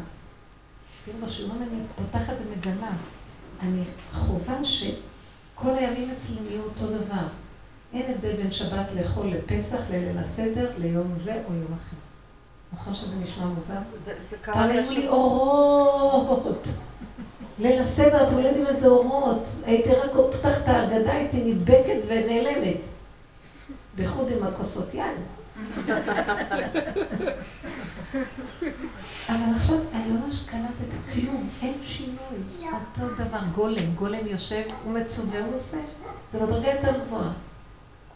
כאילו 1.04 1.26
בשיעורים 1.26 1.62
אני 1.62 1.78
פותחת 1.96 2.34
ומגלה, 2.46 2.90
אני 3.62 3.82
חובה 4.12 4.64
שכל 4.64 5.70
הימים 5.70 6.10
אצלי 6.10 6.36
יהיו 6.50 6.62
אותו 6.62 6.86
דבר. 6.86 7.26
אין 7.92 8.14
הבדל 8.14 8.36
בין 8.36 8.50
שבת 8.50 8.86
לאכול 8.96 9.26
לפסח, 9.26 9.90
לליל 9.90 10.18
הסדר, 10.18 10.70
ליום 10.78 11.14
זה 11.20 11.42
או 11.48 11.54
יום 11.54 11.72
אחר. 11.72 11.96
נכון 12.72 12.94
שזה 12.94 13.16
נשמע 13.16 13.46
מוזר? 13.46 13.78
זה, 13.98 14.14
זה 14.30 14.36
קרה 14.42 14.54
פעם 14.54 14.70
היו 14.70 14.90
לי 14.90 15.08
אורות. 15.08 16.68
ליל 17.58 17.82
הסדר, 17.82 18.26
אתם 18.28 18.38
לא 18.38 18.48
יודעים 18.48 18.66
איזה 18.66 18.88
אורות. 18.88 19.48
הייתי 19.66 19.90
רק 19.90 20.10
פותחת 20.12 20.62
את 20.62 20.68
ההגדה, 20.68 21.12
הייתי 21.12 21.44
נדבקת 21.44 21.98
ונעלמת. 22.06 22.76
בייחוד 23.96 24.28
עם 24.30 24.42
הכוסות 24.42 24.94
יין. 24.94 25.14
אבל 29.28 29.54
עכשיו 29.56 29.78
אני 29.92 30.08
ממש 30.08 30.42
קלטת 30.46 31.12
כלום, 31.12 31.48
אין 31.62 31.74
שינוי. 31.86 32.38
אותו 32.62 33.14
דבר, 33.14 33.38
גולם, 33.54 33.94
גולם 33.94 34.26
יושב, 34.26 34.62
הוא 34.84 34.92
מצווה, 34.92 35.44
הוא 35.44 35.54
עושה. 35.54 35.78
זה 36.32 36.38
בדרגה 36.40 36.70
יותר 36.70 37.04
גבוהה. 37.06 37.32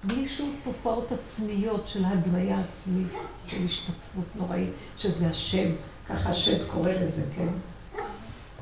בלי 0.05 0.29
שום 0.29 0.57
תופעות 0.63 1.13
עצמיות 1.13 1.89
של 1.89 2.05
הדמיה 2.05 2.61
עצמית, 2.61 3.07
של 3.47 3.65
השתתפות 3.65 4.37
נוראית, 4.37 4.71
שזה 4.99 5.29
השם, 5.29 5.71
ככה 6.09 6.31
השם 6.31 6.57
קורא 6.71 6.91
לזה, 6.91 7.23
כן? 7.37 7.49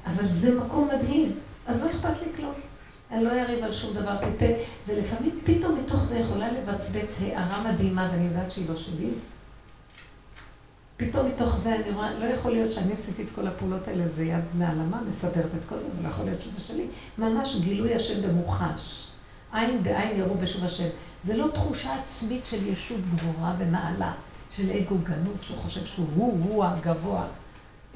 אבל 0.06 0.26
זה 0.26 0.60
מקום 0.60 0.88
מדהים, 0.94 1.32
אז 1.66 1.84
לא 1.84 1.90
אכפת 1.90 2.22
לי 2.22 2.32
כלום. 2.36 2.54
אני 3.10 3.24
לא 3.24 3.30
אריב 3.30 3.64
על 3.64 3.72
שום 3.72 3.94
דבר, 3.94 4.16
תתן, 4.16 4.52
ולפעמים 4.86 5.40
פתאום 5.44 5.78
מתוך 5.84 6.04
זה 6.04 6.18
יכולה 6.18 6.52
לבצבץ 6.52 7.20
הערה 7.20 7.72
מדהימה, 7.72 8.08
ואני 8.12 8.24
יודעת 8.24 8.50
שהיא 8.50 8.68
לא 8.68 8.76
שלי. 8.76 9.08
פתאום 10.96 11.26
מתוך 11.28 11.56
זה 11.56 11.74
אני 11.74 11.90
רואה, 11.90 12.18
לא 12.18 12.24
יכול 12.24 12.52
להיות 12.52 12.72
שאני 12.72 12.92
עשיתי 12.92 13.22
את 13.22 13.28
כל 13.34 13.46
הפעולות 13.46 13.88
האלה, 13.88 14.08
זה 14.08 14.24
יד 14.24 14.44
מעלמה, 14.54 15.00
מסדרת 15.08 15.50
את 15.60 15.64
כל 15.68 15.76
זה, 15.78 15.90
זה 15.96 16.02
לא 16.02 16.08
יכול 16.08 16.24
להיות 16.24 16.40
שזה 16.40 16.60
שלי. 16.60 16.86
ממש 17.18 17.56
גילוי 17.60 17.94
השם 17.94 18.22
במוחש. 18.22 19.06
עין 19.52 19.82
בעין 19.82 20.18
יראו 20.18 20.34
בשוב 20.34 20.64
השם. 20.64 20.88
זה 21.22 21.36
לא 21.36 21.48
תחושה 21.54 21.94
עצמית 21.94 22.46
של 22.46 22.66
ישות 22.66 23.00
גבוהה 23.14 23.54
ונעלה, 23.58 24.12
של 24.56 24.70
אגו 24.70 24.96
גנוב, 25.02 25.36
שהוא 25.42 25.58
חושב 25.58 25.86
שהוא 25.86 26.06
הוא, 26.14 26.38
הוא 26.42 26.64
הגבוה. 26.64 27.26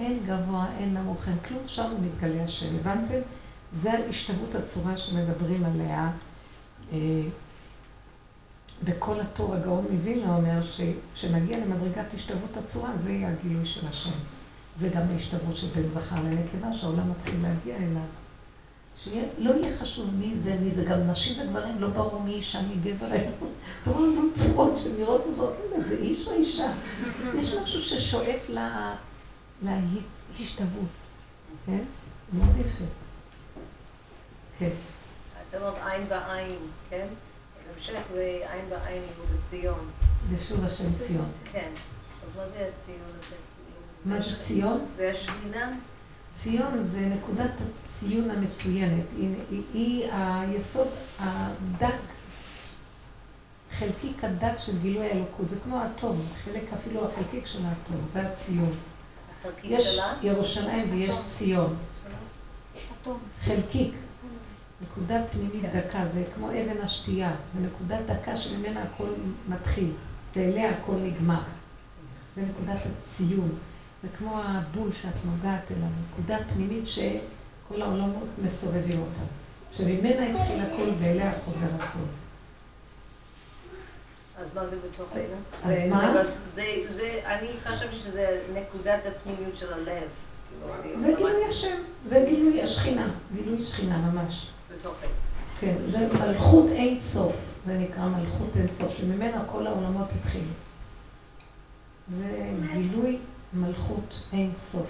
אין 0.00 0.20
גבוה, 0.26 0.66
אין 0.78 0.94
נמוך, 0.94 1.28
אין 1.28 1.36
כלום, 1.48 1.62
שם 1.66 1.90
מתגלה 2.02 2.44
השם. 2.44 2.76
הבנתם? 2.80 3.20
זה 3.72 3.92
השתוות 4.08 4.54
הצורה 4.54 4.96
שמדברים 4.96 5.64
עליה. 5.64 6.10
אה, 6.92 6.98
בכל 8.84 9.20
התור 9.20 9.54
הגאון 9.54 9.86
מווילנה 9.90 10.36
אומר 10.36 10.62
שכשנגיע 10.62 11.58
למדרגת 11.58 12.14
השתוות 12.14 12.56
הצורה, 12.56 12.96
זה 12.96 13.12
יהיה 13.12 13.28
הגילוי 13.28 13.66
של 13.66 13.86
השם. 13.86 14.10
זה 14.76 14.88
גם 14.88 15.02
ההשתוות 15.14 15.56
של 15.56 15.66
בן 15.66 15.88
זכר 15.88 16.16
לנקבה, 16.16 16.78
שהעולם 16.78 17.10
מתחיל 17.10 17.42
להגיע 17.42 17.76
אליו. 17.76 18.02
שלא 19.04 19.50
יהיה 19.50 19.76
חשוב 19.76 20.14
מי 20.14 20.38
זה, 20.38 20.56
מי 20.60 20.70
זה, 20.70 20.84
גם 20.84 21.10
נשים 21.10 21.40
וגברים, 21.40 21.80
לא 21.80 21.88
ברור 21.88 22.22
מי 22.22 22.34
אישה, 22.34 22.60
מי 22.62 22.92
גבר. 22.92 23.06
אתה 23.82 23.90
רואה 23.90 24.08
לנו 24.08 24.22
צורות 24.34 24.78
שנראות 24.78 25.26
מוזרות, 25.26 25.54
זה 25.88 25.94
איש 25.94 26.26
או 26.26 26.32
אישה? 26.32 26.72
יש 27.38 27.54
משהו 27.54 27.80
ששואף 27.80 28.50
להשתוות, 29.62 30.88
כן? 31.66 31.84
מאוד 32.32 32.56
יפה. 32.56 32.84
כן. 34.58 34.70
את 35.50 35.54
אומרת 35.54 35.74
עין 35.86 36.08
בעין, 36.08 36.58
כן? 36.90 37.06
בהמשך 37.68 38.00
זה 38.12 38.42
עין 38.52 38.70
בעין 38.70 39.02
ובציון. 39.20 39.90
בשוב 40.32 40.64
השם 40.64 40.98
ציון. 40.98 41.28
כן. 41.52 41.68
אז 42.26 42.36
מה 42.36 42.42
זה 42.48 42.68
הציון 42.68 43.10
הזה? 43.18 43.36
מה 44.04 44.20
זה 44.20 44.38
ציון? 44.38 44.86
זה 44.96 45.10
השכינה? 45.10 45.72
ציון 46.34 46.82
זה 46.82 47.00
נקודת 47.00 47.50
הציון 47.60 48.30
המצוינת. 48.30 49.04
היא, 49.16 49.34
היא, 49.50 49.62
היא 49.72 50.12
היסוד 50.12 50.88
הדק, 51.18 52.00
חלקיק 53.72 54.24
הדק 54.24 54.58
של 54.58 54.78
גילוי 54.78 55.06
האלוקות, 55.10 55.50
זה 55.50 55.56
כמו 55.64 55.80
האטום, 55.80 56.26
חלק 56.44 56.72
אפילו 56.72 57.06
החלקיק 57.06 57.46
של 57.46 57.58
האטום, 57.64 58.06
זה 58.12 58.20
הציון. 58.20 58.72
יש 59.64 59.98
ירושלים 60.22 60.90
ויש 60.92 61.14
ציון. 61.26 61.76
חלקיק. 63.40 63.94
נקודה 64.82 65.22
פנימית 65.32 65.72
דקה, 65.74 66.06
זה 66.06 66.24
כמו 66.34 66.50
אבן 66.50 66.80
השתייה, 66.82 67.32
זה 67.54 67.66
נקודה 67.66 68.02
דקה 68.02 68.36
שממנה 68.36 68.82
הכל 68.82 69.08
מתחיל, 69.48 69.92
ואליה 70.36 70.70
הכל 70.70 70.94
נגמר. 70.94 71.40
זה 72.36 72.42
נקודת 72.42 72.78
הציון. 72.86 73.58
זה 74.02 74.08
כמו 74.18 74.40
הבול 74.44 74.90
שאת 75.02 75.24
נוגעת 75.24 75.62
אליו, 75.70 75.88
נקודה 76.10 76.38
פנימית 76.54 76.86
שכל 76.86 77.82
העולמות 77.82 78.28
מסובבים 78.44 79.00
אותה. 79.00 79.22
שממנה 79.72 80.26
התחיל 80.26 80.60
הכל 80.60 80.90
ואליה 80.98 81.32
חוזר 81.44 81.74
הכל. 81.78 81.98
אז 84.42 84.48
מה 84.54 84.66
זה 84.66 84.76
בתוכנו? 84.76 85.20
אז 85.62 85.76
זה- 85.76 85.86
מה? 85.90 86.12
זה- 86.24 86.30
זה- 86.54 86.92
זה, 86.92 87.20
אני 87.24 87.48
חשבתי 87.64 87.96
שזה 87.98 88.40
נקודת 88.54 89.00
הפנימיות 89.06 89.56
של 89.56 89.72
הלב. 89.72 90.02
כאילו, 90.82 90.98
זה 91.00 91.12
גילוי 91.16 91.44
השם, 91.48 91.76
זה 92.04 92.24
גילוי 92.28 92.62
השכינה, 92.62 93.08
גילוי 93.34 93.62
שכינה 93.64 93.98
ממש. 93.98 94.46
בתוכנו. 94.74 95.08
כן, 95.60 95.74
זה 95.88 95.98
מלכות 96.12 96.66
אין 96.68 97.00
סוף, 97.00 97.36
זה 97.66 97.72
נקרא 97.78 98.06
מלכות 98.08 98.48
אין 98.56 98.68
סוף, 98.72 98.96
שממנה 98.96 99.44
כל 99.52 99.66
העולמות 99.66 100.06
התחילו. 100.20 100.52
זה 102.12 102.26
גילוי 102.72 103.18
מלכות 103.52 104.20
אין 104.32 104.52
סוף. 104.56 104.86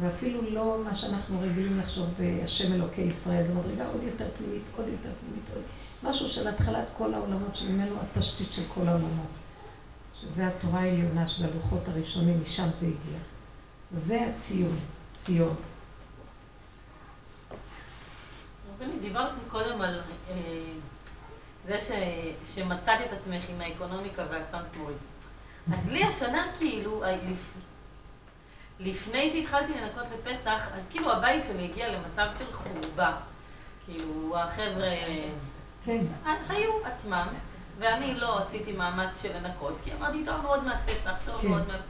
ואפילו 0.00 0.40
לא 0.50 0.78
מה 0.84 0.94
שאנחנו 0.94 1.40
רגילים 1.40 1.78
לחשוב 1.80 2.06
בהשם 2.18 2.72
אלוקי 2.72 3.00
ישראל, 3.02 3.46
זה 3.46 3.54
מדרגה 3.54 3.86
עוד 3.92 4.02
יותר 4.02 4.26
פנימית, 4.38 4.62
עוד 4.76 4.86
יותר 4.88 5.10
פנימית, 5.20 5.44
עוד... 5.54 5.62
משהו 6.04 6.28
של 6.28 6.48
התחלת 6.48 6.84
כל 6.98 7.14
העולמות, 7.14 7.56
שממנו 7.56 7.94
התשתית 8.02 8.52
של 8.52 8.62
כל 8.74 8.88
העולמות. 8.88 9.26
שזה 10.20 10.46
התורה 10.46 10.80
העליונה 10.80 11.28
של 11.28 11.44
הלוחות 11.44 11.88
הראשונים, 11.88 12.42
משם 12.42 12.68
זה 12.70 12.86
הגיע. 12.86 13.18
זה 13.96 14.26
הציון, 14.34 14.78
ציון. 15.18 15.54
דיברת 19.00 19.30
קודם 19.50 19.80
על 19.82 20.00
אה, 20.30 20.34
זה 21.66 21.80
ש, 21.80 21.90
שמצאת 22.54 23.00
את 23.00 23.12
עצמך 23.12 23.48
עם 23.48 23.60
האקונומיקה 23.60 24.22
והסטנט 24.30 24.76
מורית. 24.76 24.96
אז 25.72 25.88
לי 25.90 26.04
השנה 26.04 26.46
כאילו, 26.58 27.04
ה- 27.04 27.12
לפ, 27.30 27.54
לפני 28.80 29.30
שהתחלתי 29.30 29.72
לנקות 29.74 30.04
לפסח, 30.18 30.68
אז 30.74 30.88
כאילו 30.90 31.12
הבית 31.12 31.44
שלי 31.44 31.64
הגיע 31.64 31.88
למצב 31.88 32.26
של 32.38 32.52
חורבה. 32.52 33.16
כאילו, 33.84 34.38
החבר'ה 34.38 34.88
כן. 35.84 36.04
היו 36.48 36.70
עצמם, 36.84 37.26
ואני 37.78 38.14
לא 38.14 38.38
עשיתי 38.38 38.72
מאמץ 38.72 39.22
של 39.22 39.36
לנקות, 39.36 39.80
כי 39.84 39.90
אמרתי, 39.98 40.24
טוב, 40.24 40.44
עוד 40.44 40.64
מעט 40.64 40.90
פסח, 40.90 41.14
טוב, 41.24 41.40
כן. 41.40 41.48
עוד 41.48 41.68
מעט... 41.68 41.80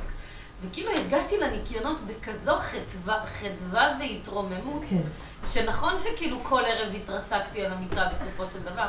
וכאילו 0.62 0.90
הגעתי 0.90 1.38
לניקיונות 1.38 2.01
בכזו 2.01 2.57
חדווה, 2.59 3.26
חדווה 3.26 3.97
והתרוממות, 4.01 4.82
כן. 4.90 5.03
שנכון 5.47 5.93
שכאילו 5.99 6.36
כל 6.43 6.62
ערב 6.64 6.95
התרסקתי 6.95 7.66
על 7.66 7.72
המיטה 7.72 8.09
בסופו 8.09 8.47
של 8.47 8.62
דבר, 8.62 8.88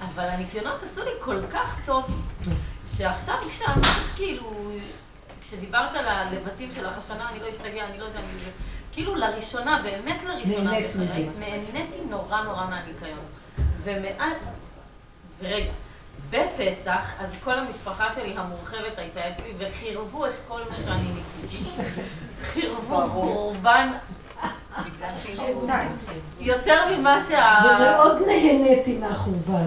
אבל 0.00 0.24
הניקיונות 0.24 0.82
עשו 0.82 1.04
לי 1.04 1.10
כל 1.20 1.46
כך 1.52 1.76
טוב, 1.86 2.04
שעכשיו 2.96 3.36
כשאמרת 3.48 3.86
כאילו, 4.16 4.70
כשדיברת 5.40 5.96
על 5.96 6.08
הלבטים 6.08 6.72
שלך 6.72 6.98
השנה, 6.98 7.30
אני 7.30 7.40
לא 7.40 7.50
אשתגע, 7.50 7.84
אני 7.84 7.98
לא 7.98 8.04
יודע, 8.04 8.20
זה, 8.20 8.50
כאילו 8.92 9.14
לראשונה, 9.14 9.80
באמת 9.82 10.22
לראשונה 10.22 10.70
נהנית 10.70 10.96
מזה. 10.96 11.26
נהניתי 11.38 11.98
נורא 12.10 12.42
נורא 12.42 12.66
מהניקיון. 12.66 13.18
ומעט, 13.84 14.36
ורגע, 15.40 15.72
בפסח, 16.30 17.14
אז 17.18 17.30
כל 17.44 17.52
המשפחה 17.54 18.14
שלי 18.14 18.34
המורחבת 18.36 18.98
הייתה 18.98 19.20
אצלי, 19.30 19.52
וחירבו 19.58 20.26
את 20.26 20.32
כל 20.48 20.60
מה 20.70 20.76
שאני 20.76 21.08
ניקיתי. 21.14 21.70
חירבו 22.42 23.06
חורבן 23.08 23.88
יותר 26.40 26.96
ממה 26.96 27.20
שה... 27.28 27.58
ומאוד 27.64 28.22
נהניתי 28.26 28.98
מהחורבן. 28.98 29.66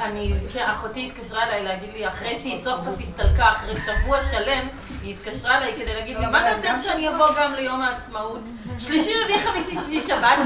אני, 0.00 0.34
כן, 0.52 0.66
אחותי 0.70 1.06
התקשרה 1.06 1.42
אליי 1.42 1.64
להגיד 1.64 1.90
לי, 1.94 2.08
אחרי 2.08 2.36
שהיא 2.36 2.64
סוף 2.64 2.80
סוף 2.80 3.00
הסתלקה, 3.00 3.48
אחרי 3.52 3.74
שבוע 3.76 4.22
שלם, 4.22 4.68
היא 5.02 5.14
התקשרה 5.14 5.58
אליי 5.58 5.72
כדי 5.76 5.94
להגיד 5.94 6.18
לי, 6.18 6.26
מה 6.26 6.42
דעתך 6.42 6.82
שאני 6.82 7.08
אבוא 7.08 7.26
גם 7.40 7.54
ליום 7.54 7.80
העצמאות? 7.82 8.40
שלישי, 8.78 9.10
רביעי, 9.24 9.40
חמישי, 9.40 9.76
שישי, 9.76 10.00
שבת. 10.00 10.38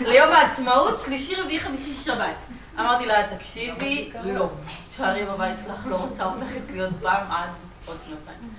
ליום 0.00 0.32
העצמאות, 0.32 0.98
שלישי, 0.98 1.34
רביעי, 1.34 1.60
חמישי, 1.60 1.94
שבת. 1.94 2.44
אמרתי 2.78 3.06
לה, 3.06 3.36
תקשיבי, 3.36 4.10
לא. 4.24 4.48
תשארי 4.88 5.24
בבית 5.24 5.58
שלך, 5.64 5.86
לא 5.86 5.96
רוצה 5.96 6.24
אותך 6.24 6.46
עוד 6.80 6.94
פעם 7.02 7.26
עד 7.30 7.50
עוד 7.86 7.96
שנתיים. 8.08 8.50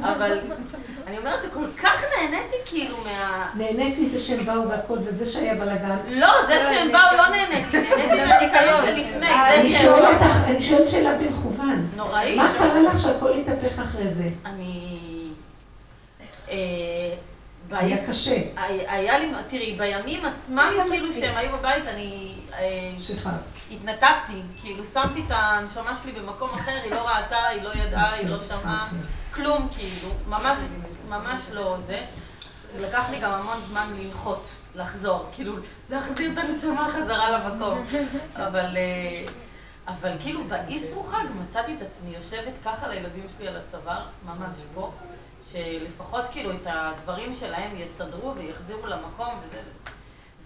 אבל 0.00 0.38
אני 1.06 1.18
אומרת 1.18 1.42
שכל 1.42 1.66
כך 1.82 2.04
נהניתי 2.18 2.56
כאילו 2.64 2.96
מה... 3.04 3.50
נהנית 3.54 3.98
מזה 3.98 4.20
שהם 4.20 4.46
באו 4.46 4.68
והכל, 4.68 4.98
וזה 5.04 5.26
שהיה 5.26 5.54
בלאגן. 5.54 5.96
לא, 6.08 6.28
זה 6.46 6.60
שהם 6.60 6.92
באו 6.92 7.16
לא 7.16 7.28
נהניתי, 7.28 7.80
נהניתי 7.80 8.16
מהניקיון 8.16 8.76
שלפני, 8.86 9.26
זה 9.62 9.78
שהם 9.78 9.92
באו. 9.92 10.12
אותך, 10.12 10.36
אני 10.46 10.62
שואלת 10.62 10.88
שאלה 10.88 11.18
במכוון. 11.18 11.88
נוראי. 11.96 12.36
מה 12.36 12.52
קרה 12.58 12.80
לך 12.80 12.98
שהכל 12.98 13.32
התהפך 13.32 13.78
אחרי 13.78 14.14
זה? 14.14 14.28
אני... 14.46 14.98
היה 17.72 17.96
ב- 17.96 18.10
קשה. 18.10 18.42
היה 18.86 19.18
לי, 19.18 19.32
תראי, 19.48 19.74
בימים 19.78 20.24
עצמם, 20.24 20.72
כאילו. 20.88 21.12
שהם 21.14 21.36
היו 21.36 21.58
בבית, 21.58 21.86
אני 21.86 22.34
אה. 22.52 22.92
התנתקתי, 23.70 24.42
כאילו 24.60 24.84
שמתי 24.84 25.20
את 25.26 25.30
הנשמה 25.30 25.96
שלי 26.02 26.12
במקום 26.12 26.50
אחר, 26.50 26.78
היא 26.84 26.90
לא 26.94 27.08
ראתה, 27.08 27.46
היא 27.46 27.62
לא 27.62 27.70
ידעה, 27.74 28.14
היא 28.14 28.28
לא 28.28 28.40
שמעה, 28.40 28.88
כלום 29.34 29.68
כאילו, 29.76 30.08
ממש, 30.28 30.58
ממש 31.08 31.42
לא 31.52 31.76
זה. 31.86 32.00
לקח 32.80 33.10
לי 33.10 33.18
גם 33.20 33.30
המון 33.30 33.56
זמן 33.68 33.86
לנחות, 33.98 34.48
לחזור, 34.74 35.26
כאילו, 35.32 35.54
להחזיר 35.90 36.32
את 36.32 36.38
הנשמה 36.38 36.88
חזרה 36.92 37.30
למקום. 37.30 37.86
אבל, 38.36 38.76
אה, 38.76 39.24
אבל 39.88 40.10
כאילו 40.20 40.40
באסרו 40.44 41.04
חג 41.04 41.24
מצאתי 41.48 41.74
את 41.74 41.82
עצמי 41.82 42.14
יושבת 42.16 42.52
ככה 42.64 42.88
לילדים 42.88 43.26
שלי 43.38 43.48
על 43.48 43.56
הצוואר, 43.56 44.02
ממש 44.26 44.56
פה, 44.74 44.90
שלפחות 45.52 46.24
כאילו 46.28 46.50
את 46.50 46.66
הדברים 46.66 47.34
שלהם 47.34 47.76
יסדרו 47.76 48.34
ויחזירו 48.34 48.86
למקום 48.86 49.34
וזה. 49.44 49.60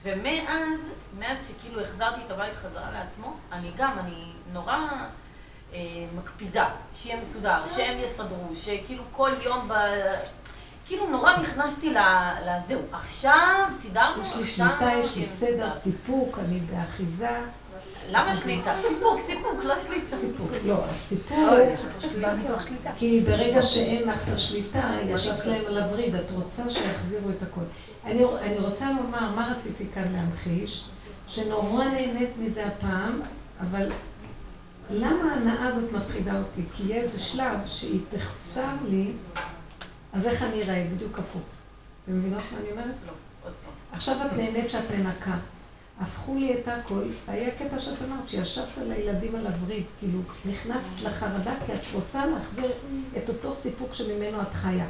ומאז, 0.03 0.81
מאז 1.19 1.49
שכאילו 1.49 1.81
החזרתי 1.81 2.21
את 2.27 2.31
הבית 2.31 2.57
חזרה 2.57 2.91
לעצמו, 2.93 3.37
אני 3.53 3.71
גם, 3.77 3.99
אני 3.99 4.25
נורא 4.53 4.79
אה, 5.73 5.79
מקפידה 6.17 6.69
שיהיה 6.95 7.21
מסודר, 7.21 7.67
שהם 7.67 7.99
יסדרו, 7.99 8.57
שכאילו 8.57 9.03
כל 9.13 9.31
יום 9.45 9.69
ב... 9.69 9.73
כאילו 10.87 11.07
נורא 11.11 11.37
נכנסתי 11.37 11.95
לזהו, 12.47 12.81
עכשיו 12.93 13.67
סידרנו, 13.71 14.23
יש 14.23 14.37
לי 14.37 14.43
עכשיו 14.43 14.69
שליטה, 14.69 14.93
יש 15.05 15.17
לי 15.17 15.27
סדר. 15.27 15.71
סיפוק, 15.71 16.39
אני 16.39 16.61
באחיזה. 16.61 17.41
למה 18.11 18.35
שליטה? 18.35 18.75
סיפוק, 18.75 19.21
סיפוק, 19.27 19.65
לא 19.65 19.75
שליטה. 19.87 20.17
סיפוק, 20.17 20.51
לא, 20.65 20.85
הסיפוק, 20.85 21.33
כי 22.99 23.21
ברגע 23.27 23.63
שאין 23.63 24.09
לך 24.09 24.29
את 24.29 24.35
השליטה, 24.35 24.91
יש 25.07 25.27
לך 25.27 25.47
להם 25.47 25.63
על 25.67 25.79
הווריד, 25.79 26.15
את 26.15 26.31
רוצה 26.31 26.71
שיחזירו 26.71 27.31
את 27.31 27.43
הכל. 27.43 27.61
אני, 28.05 28.25
אני 28.41 28.59
רוצה 28.59 28.87
לומר, 28.91 29.31
מה 29.35 29.53
רציתי 29.57 29.85
כאן 29.95 30.13
להמחיש? 30.13 30.85
שנורא 31.29 31.85
נהנית 31.85 32.31
מזה 32.39 32.67
הפעם, 32.67 33.21
אבל 33.61 33.91
למה 34.91 35.33
ההנאה 35.33 35.67
הזאת 35.67 35.93
מפחידה 35.93 36.39
אותי? 36.39 36.63
כי 36.73 36.83
יהיה 36.83 36.97
איזה 36.97 37.19
שלב 37.19 37.59
שהיא 37.67 38.01
תחסר 38.11 38.73
לי, 38.89 39.13
אז 40.13 40.27
איך 40.27 40.43
אני 40.43 40.63
אראה? 40.63 40.87
בדיוק 40.95 41.19
הפוך. 41.19 41.43
אתם 42.05 42.19
מבינות 42.19 42.43
מה 42.53 42.59
אני 42.61 42.71
אומרת? 42.71 42.95
לא. 43.07 43.13
עכשיו 43.93 44.17
את 44.27 44.33
נהנית 44.37 44.71
שאת 44.71 44.91
מנקה. 44.99 45.37
הפכו 46.01 46.35
לי 46.35 46.55
את 46.55 46.69
הכל, 46.69 47.03
והיה 47.27 47.51
קטע 47.51 47.79
שאת 47.79 48.03
אמרת 48.03 48.29
שישבת 48.29 48.69
לילדים 48.89 49.37
על 49.37 49.47
הווריד, 49.47 49.85
כאילו 49.99 50.19
נכנסת 50.45 51.03
לחרדה 51.03 51.55
כי 51.67 51.73
את 51.73 51.81
רוצה 51.95 52.27
להחזיר 52.27 52.73
את 53.17 53.29
אותו 53.29 53.55
סיפוק 53.55 53.95
שממנו 53.95 54.43
את 54.43 54.55
חיה. 54.55 54.87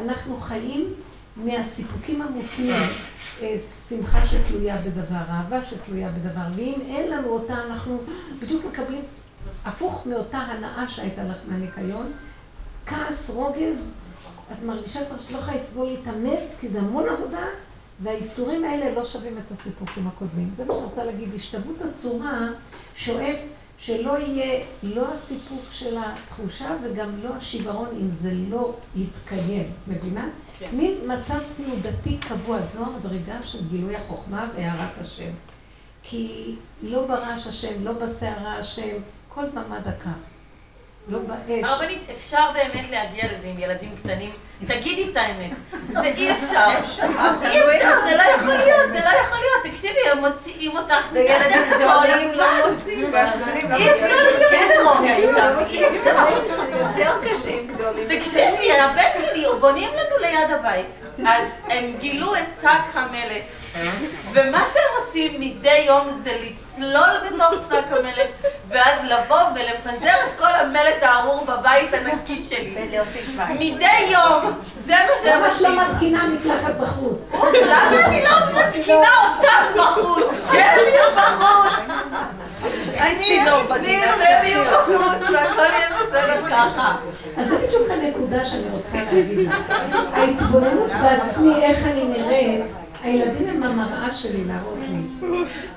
אנחנו 0.00 0.36
חיים 0.36 0.94
מהסיפוקים 1.36 2.22
המותנים, 2.22 2.82
אה, 3.42 3.56
שמחה 3.88 4.26
שתלויה 4.26 4.76
בדבר, 4.76 5.22
אהבה 5.30 5.64
שתלויה 5.64 6.10
בדבר, 6.10 6.56
ואם 6.56 6.80
אין 6.88 7.10
לנו 7.10 7.28
אותה, 7.28 7.54
אנחנו 7.66 7.98
בדיוק 8.38 8.64
מקבלים 8.64 9.02
הפוך 9.64 10.06
מאותה 10.06 10.38
הנאה 10.38 10.88
שהייתה 10.88 11.24
לך 11.24 11.36
מהניקיון, 11.48 12.12
כעס, 12.86 13.30
רוגז, 13.30 13.94
את 14.52 14.62
מרגישה 14.62 15.04
כבר 15.04 15.18
שאת 15.18 15.30
לא 15.30 15.38
יכולה 15.38 15.56
לסבול 15.56 15.86
להתאמץ, 15.86 16.56
כי 16.60 16.68
זה 16.68 16.78
המון 16.78 17.08
עבודה, 17.08 17.44
והאיסורים 18.02 18.64
האלה 18.64 18.94
לא 18.94 19.04
שווים 19.04 19.38
את 19.38 19.52
הסיפוקים 19.52 20.06
הקודמים. 20.06 20.50
זה 20.56 20.64
מה 20.64 20.74
שאני 20.74 20.84
רוצה 20.84 21.04
להגיד, 21.04 21.28
השתוות 21.34 21.76
הצורה 21.82 22.48
שואף 22.96 23.38
שלא 23.78 24.18
יהיה 24.18 24.64
לא 24.82 25.12
הסיפוק 25.12 25.64
של 25.72 25.96
התחושה 25.98 26.76
וגם 26.82 27.10
לא 27.22 27.34
השיוורון 27.34 27.88
אם 28.00 28.10
זה 28.10 28.32
לא 28.48 28.74
יתקיים, 28.96 29.64
מבינה? 29.88 30.28
כן. 30.58 30.68
מין 30.72 30.94
מצב 31.06 31.38
תנודתי 31.56 32.18
קבוע, 32.18 32.58
זו 32.62 32.84
המדרגה 32.84 33.42
של 33.44 33.68
גילוי 33.68 33.96
החוכמה 33.96 34.48
והערת 34.56 34.98
השם. 35.00 35.30
כי 36.02 36.54
לא 36.82 37.06
ברעש 37.06 37.46
השם, 37.46 37.84
לא 37.84 37.92
בסערה 37.92 38.56
השם, 38.56 38.96
כל 39.28 39.46
במה 39.50 39.80
דקה. 39.80 40.12
לא 41.10 41.18
באש. 41.18 41.64
הרבנית, 41.64 42.02
אפשר 42.16 42.50
באמת 42.54 42.90
להגיע 42.90 43.24
לזה 43.24 43.46
עם 43.46 43.58
ילדים 43.58 43.90
קטנים? 44.02 44.30
תגידי 44.66 45.10
את 45.12 45.16
האמת. 45.16 45.50
זה 45.88 46.02
אי 46.02 46.32
אפשר. 46.32 46.66
אי 46.68 47.58
אפשר, 47.60 47.94
זה 48.08 48.16
לא 48.16 48.22
יכול 48.22 48.54
להיות, 48.54 48.88
זה 48.92 49.00
לא 49.04 49.10
יכול 49.20 49.38
להיות. 49.38 49.64
תקשיבי, 49.64 49.98
הם 50.12 50.18
מוציאים 50.18 50.76
אותך 50.76 51.08
וילדים 51.12 51.62
גדולים 51.70 52.32
לא 52.34 52.44
מוצאים. 52.70 53.14
אי 53.76 53.90
אפשר 53.90 54.16
לדבר 54.32 54.82
ברוגע 54.84 55.16
איתם. 55.16 55.58
אי 55.70 55.88
אפשר. 55.88 56.26
יותר 56.80 57.12
קשים 57.22 57.66
גדולים. 57.66 58.18
תקשיבי, 58.18 58.72
הבן 58.80 59.18
שלי, 59.18 59.44
בונים 59.60 59.90
לנו 59.90 60.16
ליד 60.20 60.50
הבית. 60.50 60.86
אז 61.26 61.48
הם 61.68 61.92
גילו 62.00 62.34
את 62.34 62.60
שק 62.62 62.94
המלט. 62.94 63.42
ומה 64.32 64.64
שהם 64.72 65.06
עושים 65.06 65.40
מדי 65.40 65.84
יום 65.86 66.08
זה 66.24 66.38
לצלול 66.80 67.28
בתוך 67.28 67.54
שק 67.68 67.92
המלט, 67.98 68.28
ואז 68.68 69.04
לבוא 69.04 69.40
ולפזר 69.54 70.14
את 70.28 70.38
כל 70.38 70.50
המלט 70.60 71.02
הארור 71.02 71.44
בבית 71.44 71.94
הנקי 71.94 72.42
שלי. 72.42 72.74
ולהוסיף 72.90 73.36
מים. 73.36 73.74
מדי 73.74 73.86
יום. 74.12 74.60
זה 74.86 74.94
מה 74.94 75.12
שהם 75.22 75.40
למה 75.40 75.48
את 75.52 75.60
לא. 75.60 75.88
מתקינה 75.88 76.28
מקלחת 76.28 76.74
בחוץ? 76.74 77.18
למה 77.62 78.06
אני 78.06 78.24
לא 78.24 78.60
מתקינה 78.60 79.08
אותם 79.24 79.80
בחוץ? 79.80 80.50
שהם 80.52 80.78
יהיו 80.78 81.04
בחוץ! 81.16 81.72
אני, 83.00 83.40
אני 83.70 83.98
והם 84.18 84.44
יהיו 84.44 84.64
בחוץ, 84.64 85.30
והכל 85.32 85.62
יהיה 85.62 85.88
בסדר 86.10 86.50
ככה. 86.50 86.96
אז 87.36 87.48
זה 87.48 87.58
בדיוק 87.58 87.90
הנקודה 87.90 88.44
שאני 88.44 88.70
רוצה 88.70 88.98
להגיד 89.12 89.48
לך. 89.48 89.54
ההתבוננות 90.12 90.90
בעצמי, 91.02 91.64
איך 91.64 91.78
אני 91.84 92.04
נראית, 92.04 92.64
הילדים 93.02 93.48
הם 93.48 93.62
המראה 93.62 94.10
שלי 94.12 94.44
להראות 94.44 94.78
לי. 94.78 95.28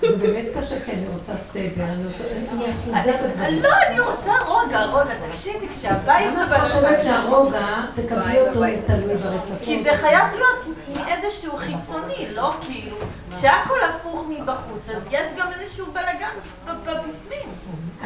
זה 0.10 0.18
באמת 0.18 0.46
קשה, 0.58 0.80
כי 0.86 0.92
אני 0.92 1.08
רוצה 1.08 1.38
סדר, 1.38 1.84
אני 1.84 2.72
אחוזה 2.72 3.18
בדברים. 3.24 3.62
לא, 3.64 3.70
אני 3.88 4.00
רוצה 4.00 4.32
רוגע, 4.48 4.86
רוגע. 4.86 5.14
תקשיבי, 5.30 5.68
כשהבית 5.70 6.26
למה 6.34 6.46
את 6.48 6.68
חושבת 6.68 7.02
שהרוגע, 7.04 7.68
תקבלי 7.96 8.42
אותו 8.42 8.60
תלוי 8.88 9.16
ברצפות? 9.16 9.58
כי 9.62 9.84
זה 9.84 9.90
חייב 9.94 10.26
להיות 10.34 10.68
מאיזשהו 10.98 11.58
חיצוני, 11.58 12.28
לא 12.34 12.54
כאילו, 12.62 12.98
כשהכל 13.32 13.80
הפוך 13.90 14.26
מבחוץ, 14.30 14.90
אז 14.96 15.08
יש 15.12 15.30
גם 15.38 15.48
איזשהו 15.60 15.86
בלאגן 15.94 16.36
ב- 16.66 16.72
בבפנים. 16.90 17.50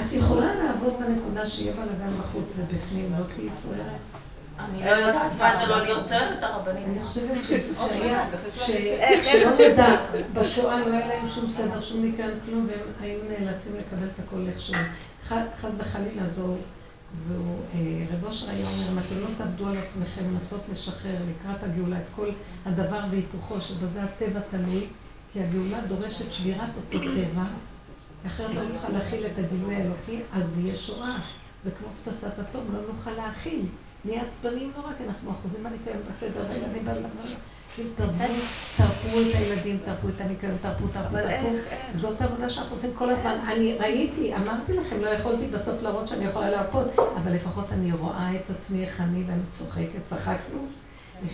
את 0.05 0.13
יכולה 0.13 0.55
לעבוד 0.63 0.93
בנקודה 0.99 1.45
שיהיה 1.45 1.73
בלאגן 1.73 2.17
בחוץ 2.19 2.53
ובפנים, 2.57 3.11
לא 3.19 3.23
תהיי 3.35 3.49
סוערת? 3.49 4.26
אני 4.59 4.83
לא 4.83 4.89
יודעת 4.89 5.31
מה 5.39 5.57
זה 5.57 5.65
לא 5.65 5.81
להיות 5.83 6.07
סוערת 6.07 6.43
הרבנית. 6.43 6.83
אני 6.87 7.03
חושבת 7.03 7.43
ש- 7.43 7.47
שהיה, 7.79 8.25
שלא 9.23 9.51
בשואה 10.33 10.79
לא 10.79 10.93
היה 10.93 11.07
להם 11.07 11.29
שום 11.29 11.47
סדר, 11.47 11.81
שום 11.81 12.01
ניקיון, 12.01 12.31
כלום, 12.45 12.67
והם 12.69 12.79
היו 13.01 13.19
נאלצים 13.29 13.71
לקבל 13.75 14.05
את 14.07 14.19
הכל 14.27 14.45
איכשהו. 14.47 14.73
ח- 15.29 15.33
חס 15.61 15.71
וחלילה 15.77 16.27
זו, 16.29 16.55
זו, 17.19 17.33
אה, 17.73 17.79
רב 18.13 18.25
אושר 18.25 18.49
היה 18.49 18.65
אומר, 18.67 18.91
אם 18.91 18.99
אתם 18.99 19.19
לא 19.21 19.27
תעבדו 19.37 19.67
על 19.67 19.77
עצמכם, 19.77 20.21
לנסות 20.33 20.61
לשחרר 20.71 21.15
לקראת 21.29 21.63
הגאולה 21.63 21.97
את 21.97 22.05
כל 22.15 22.29
הדבר 22.65 22.99
והיפוכו, 23.09 23.61
שבזה 23.61 24.01
הטבע 24.03 24.39
תלוי, 24.51 24.85
כי 25.33 25.39
הגאולה 25.43 25.81
דורשת 25.87 26.31
שבירת 26.31 26.69
אותו 26.77 26.99
טבע, 27.05 27.43
אחרת 28.27 28.55
לא 28.55 28.61
נוכל 28.73 28.89
להכיל 28.93 29.25
את 29.25 29.37
הגילוי 29.37 29.75
האלוקי, 29.75 30.19
אז 30.33 30.59
יהיה 30.59 30.75
שואה. 30.75 31.15
זה 31.63 31.71
כמו 31.79 31.87
פצצת 32.01 32.39
אטום, 32.39 32.63
לא 32.73 32.79
נוכל 32.93 33.11
להכיל. 33.11 33.65
נהיה 34.05 34.23
עצבניים 34.23 34.71
נורא, 34.77 34.91
כי 34.97 35.03
אנחנו 35.03 35.31
אחוזים 35.31 35.63
בניקיון 35.63 35.97
בסדר, 36.09 36.45
והילדים. 36.49 36.87
אם 37.79 37.85
תרפו, 37.95 38.23
תרפו 38.77 39.21
את 39.21 39.35
הילדים, 39.35 39.79
תרפו 39.85 40.07
את 40.09 40.21
הניקיון, 40.21 40.57
תרפו, 40.61 40.87
תרפו, 40.87 41.15
תרפו. 41.17 41.47
זאת 41.93 42.21
העבודה 42.21 42.49
שאנחנו 42.49 42.75
עושים 42.75 42.89
כל 42.95 43.09
הזמן. 43.09 43.37
אני 43.47 43.73
ראיתי, 43.79 44.35
אמרתי 44.35 44.73
לכם, 44.73 44.99
לא 45.01 45.07
יכולתי 45.07 45.47
בסוף 45.47 45.81
להראות 45.81 46.07
שאני 46.07 46.25
יכולה 46.25 46.49
להרפות, 46.49 46.87
אבל 47.17 47.33
לפחות 47.33 47.65
אני 47.71 47.91
רואה 47.91 48.35
את 48.35 48.49
עצמי 48.57 48.83
איך 48.85 49.01
אני, 49.01 49.23
ואני 49.27 49.41
צוחקת, 49.53 50.05
צחקנו, 50.05 50.59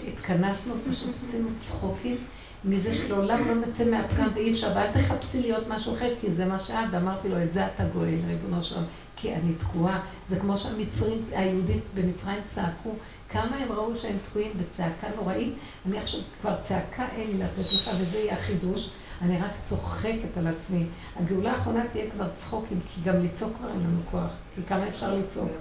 התכנסנו, 0.08 0.74
פשוט 0.90 1.10
עשינו 1.28 1.50
צחוקים. 1.58 2.18
מזה 2.66 2.94
שלעולם 2.94 3.48
לא 3.48 3.56
נצא 3.56 3.92
מהפגם 3.92 4.30
ואי 4.34 4.52
אפשר, 4.52 4.72
ואל 4.76 4.92
תחפשי 4.92 5.42
להיות 5.42 5.68
משהו 5.68 5.94
אחר, 5.94 6.14
כי 6.22 6.32
זה 6.32 6.46
מה 6.46 6.60
שאת, 6.60 6.76
ואמרתי 6.92 7.30
לו, 7.30 7.44
את 7.44 7.54
זה 7.54 7.66
אתה 7.68 7.84
גואל, 7.86 8.20
ריבונו 8.28 8.64
שלום, 8.64 8.84
כי 9.24 9.34
אני 9.36 9.54
תקועה. 9.54 10.00
זה 10.28 10.40
כמו 10.40 10.58
שהמצרים, 10.58 11.26
היהודים 11.32 11.80
במצרים 11.96 12.40
צעקו, 12.46 12.90
כמה 13.30 13.56
הם 13.56 13.72
ראו 13.72 13.98
שהם 13.98 14.18
תקועים 14.30 14.52
בצעקה 14.60 15.08
נוראית, 15.16 15.54
אני 15.86 15.98
עכשיו 15.98 16.20
כבר 16.42 16.56
צעקה 16.62 17.06
אין 17.16 17.28
לי 17.28 17.38
לתת 17.38 17.74
לך, 17.74 17.90
וזה 18.00 18.20
יהיה 18.20 18.34
החידוש. 18.34 18.90
אני 19.22 19.42
רק 19.42 19.52
צוחקת 19.66 20.38
על 20.38 20.48
עצמי. 20.48 20.86
הגאולה 21.16 21.52
האחרונה 21.52 21.84
תהיה 21.92 22.10
כבר 22.12 22.28
צחוקים, 22.36 22.80
כי 22.88 23.02
גם 23.02 23.20
לצעוק 23.20 23.54
כבר 23.58 23.70
אין 23.70 23.80
לנו 23.80 24.00
כוח, 24.12 24.32
כי 24.56 24.62
כמה 24.68 24.88
אפשר 24.88 25.14
לצעוק. 25.16 25.52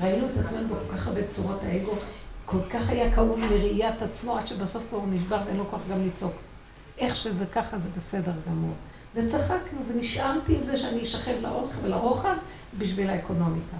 ראינו 0.00 0.26
את 0.26 0.44
עצמנו 0.44 0.68
בכל 0.68 0.96
כך 0.96 1.06
הרבה 1.06 1.26
צורות, 1.26 1.60
האגו 1.62 1.92
כל 2.46 2.60
כך 2.70 2.90
היה 2.90 3.14
כאוב 3.14 3.38
מראיית 3.38 4.02
עצמו, 4.02 4.38
עד 4.38 4.46
שבסוף 4.46 4.82
כבר 4.88 4.98
הוא 4.98 5.08
נשבר 5.10 5.38
ואין 5.46 5.56
לו 5.56 5.70
כוח 5.70 5.80
גם 5.90 6.06
לצעוק. 6.06 6.34
איך 6.98 7.16
שזה 7.16 7.46
ככה 7.46 7.78
זה 7.78 7.88
בסדר 7.96 8.32
גמור. 8.48 8.74
וצחקנו 9.14 9.80
ונשארתי 9.88 10.56
עם 10.56 10.62
זה 10.62 10.76
שאני 10.76 11.02
אשכב 11.02 11.34
לאורך 11.40 11.76
ולרוחב 11.82 12.34
בשביל 12.78 13.10
האקונומיקה. 13.10 13.76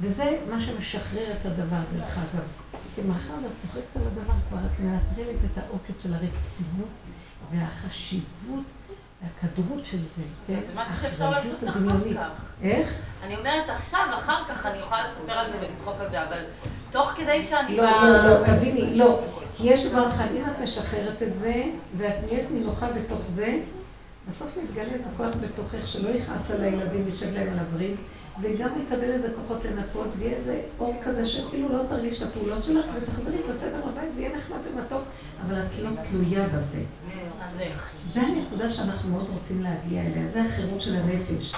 וזה 0.00 0.38
מה 0.50 0.60
שמשחרר 0.60 1.32
את 1.32 1.46
הדבר, 1.46 1.76
דרך 1.96 2.18
אגב. 2.18 2.44
כי 2.94 3.00
מאחר 3.02 3.34
ואת 3.42 3.52
צוחקת 3.58 3.96
על 3.96 4.02
הדבר, 4.02 4.32
כבר 4.48 4.58
את 4.58 4.80
מנטרלת 4.80 5.36
את 5.52 5.58
העוקץ 5.58 6.02
של 6.02 6.14
הרצינות 6.14 6.88
והחשיבות 7.52 8.64
והכדרות 9.22 9.84
של 9.84 9.98
זה. 9.98 10.22
זה 10.48 10.72
משהו 10.74 10.96
שאפשר 11.02 11.30
לעשות 11.30 11.68
אחר. 11.68 11.78
כך. 12.34 12.52
איך? 12.62 12.94
אני 13.22 13.36
אומרת 13.36 13.68
עכשיו, 13.68 14.00
אחר 14.18 14.44
כך 14.48 14.66
אני 14.66 14.78
יכולה 14.78 15.04
לספר 15.04 15.32
על 15.32 15.50
זה 15.50 15.56
ולצחוק 15.60 15.94
על 16.00 16.10
זה, 16.10 16.22
אבל 16.22 16.38
תוך 16.90 17.12
כדי 17.16 17.42
שאני... 17.42 17.76
לא, 17.76 18.02
לא, 18.02 18.40
לא, 18.40 18.46
תביני, 18.46 18.98
לא. 18.98 19.20
כי 19.56 19.66
יש 19.66 19.84
דבר 19.84 20.08
אחד, 20.08 20.26
אם 20.36 20.44
את 20.44 20.58
משחררת 20.62 21.22
את 21.22 21.36
זה, 21.36 21.64
ואת 21.96 22.14
נהיית 22.24 22.50
נינוחה 22.50 22.86
בתוך 22.90 23.20
זה, 23.26 23.58
בסוף 24.28 24.58
מתגלה 24.64 24.92
איזה 24.92 25.08
כוח 25.16 25.32
בתוכך 25.40 25.86
שלא 25.86 26.08
יכעס 26.08 26.50
על 26.50 26.60
הילדים 26.64 27.04
וישב 27.04 27.34
להם 27.34 27.52
על 27.52 27.58
הווריד, 27.58 27.96
וגם 28.40 28.68
יקבל 28.82 29.10
איזה 29.10 29.28
כוחות 29.36 29.64
לנקות, 29.64 30.08
ויהיה 30.18 30.36
איזה 30.36 30.60
אור 30.78 30.94
כזה 31.04 31.26
שכאילו 31.26 31.68
לא 31.68 31.82
תרגיש 31.88 32.22
את 32.22 32.28
הפעולות 32.28 32.62
שלך, 32.62 32.84
ותחזרי 32.94 33.36
את 33.44 33.50
הסדר 33.50 33.80
בבית, 33.86 34.10
ויהיה 34.16 34.36
נחמד 34.36 34.58
ומתוק, 34.72 35.02
אבל 35.46 35.54
את 35.58 35.78
לא 35.78 35.90
תלויה 36.10 36.48
בזה. 36.48 36.82
זה 38.08 38.20
הנקודה 38.20 38.70
שאנחנו 38.70 39.10
מאוד 39.10 39.28
רוצים 39.32 39.62
להגיע 39.62 40.02
אליה, 40.02 40.28
זה 40.28 40.42
החירות 40.42 40.80
של 40.80 40.94
הנפש. 40.94 41.52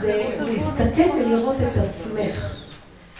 זה 0.00 0.36
להסתכל 0.40 1.10
ולראות 1.16 1.56
את 1.56 1.76
עצמך. 1.76 2.56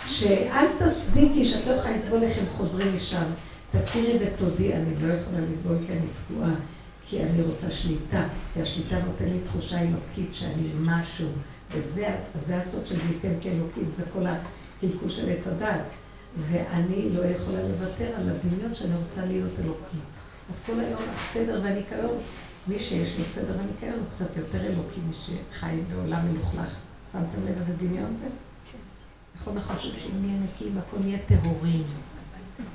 שאל 0.07 0.67
תצדיקי 0.79 1.45
שאת 1.45 1.67
לא 1.67 1.73
יכולה 1.73 1.95
לסבול 1.97 2.23
איך 2.23 2.39
הם 2.39 2.45
חוזרים 2.57 2.97
משם. 2.97 3.25
תכירי 3.73 4.19
ותודי, 4.21 4.75
אני 4.75 4.95
לא 5.01 5.13
יכולה 5.13 5.41
לסבול 5.51 5.77
כי 5.87 5.93
אני 5.93 6.07
תקועה, 6.25 6.51
כי 7.13 7.23
אני 7.23 7.43
רוצה 7.43 7.71
שליטה, 7.71 8.25
כי 8.55 8.63
השליטה 8.63 8.99
נותן 8.99 9.25
לי 9.25 9.41
תחושה 9.45 9.81
אלוקית 9.81 10.35
שאני 10.35 10.69
משהו, 10.81 11.29
וזה 11.73 12.17
זה 12.35 12.59
הסוד 12.59 12.87
של 12.87 12.97
ניתן 13.09 13.33
כאלוקים, 13.41 13.85
זה 13.93 14.03
כל 14.13 14.27
הקלקול 14.27 15.09
של 15.09 15.29
עץ 15.29 15.47
הדת. 15.47 15.83
ואני 16.39 17.11
לא 17.11 17.25
יכולה 17.25 17.63
לוותר 17.63 18.13
על 18.17 18.29
הדמיון 18.29 18.75
שאני 18.75 18.97
רוצה 18.97 19.25
להיות 19.25 19.51
אלוקית. 19.65 20.01
אז 20.51 20.65
כל 20.65 20.81
היום 20.81 21.03
הסדר 21.17 21.61
והניקיון, 21.65 22.19
מי 22.69 22.79
שיש 22.79 23.19
לו 23.19 23.25
סדר 23.25 23.55
וניקיון 23.59 23.99
הוא 23.99 24.09
קצת 24.15 24.37
יותר 24.37 24.61
אלוקי 24.61 25.01
משחי 25.09 25.77
בעולם 25.93 26.21
מלוכלך. 26.33 26.75
שמתם 27.13 27.47
לב 27.49 27.57
איזה 27.57 27.77
דמיון 27.77 28.15
זה? 28.21 28.27
נכון, 29.37 29.57
אנחנו 29.57 29.77
חושבים 29.77 29.95
שאם 29.97 30.23
נהיה 30.23 30.39
נקיים, 30.41 30.79
הכל 30.79 30.97
נהיה 31.05 31.19
טהורים. 31.27 31.83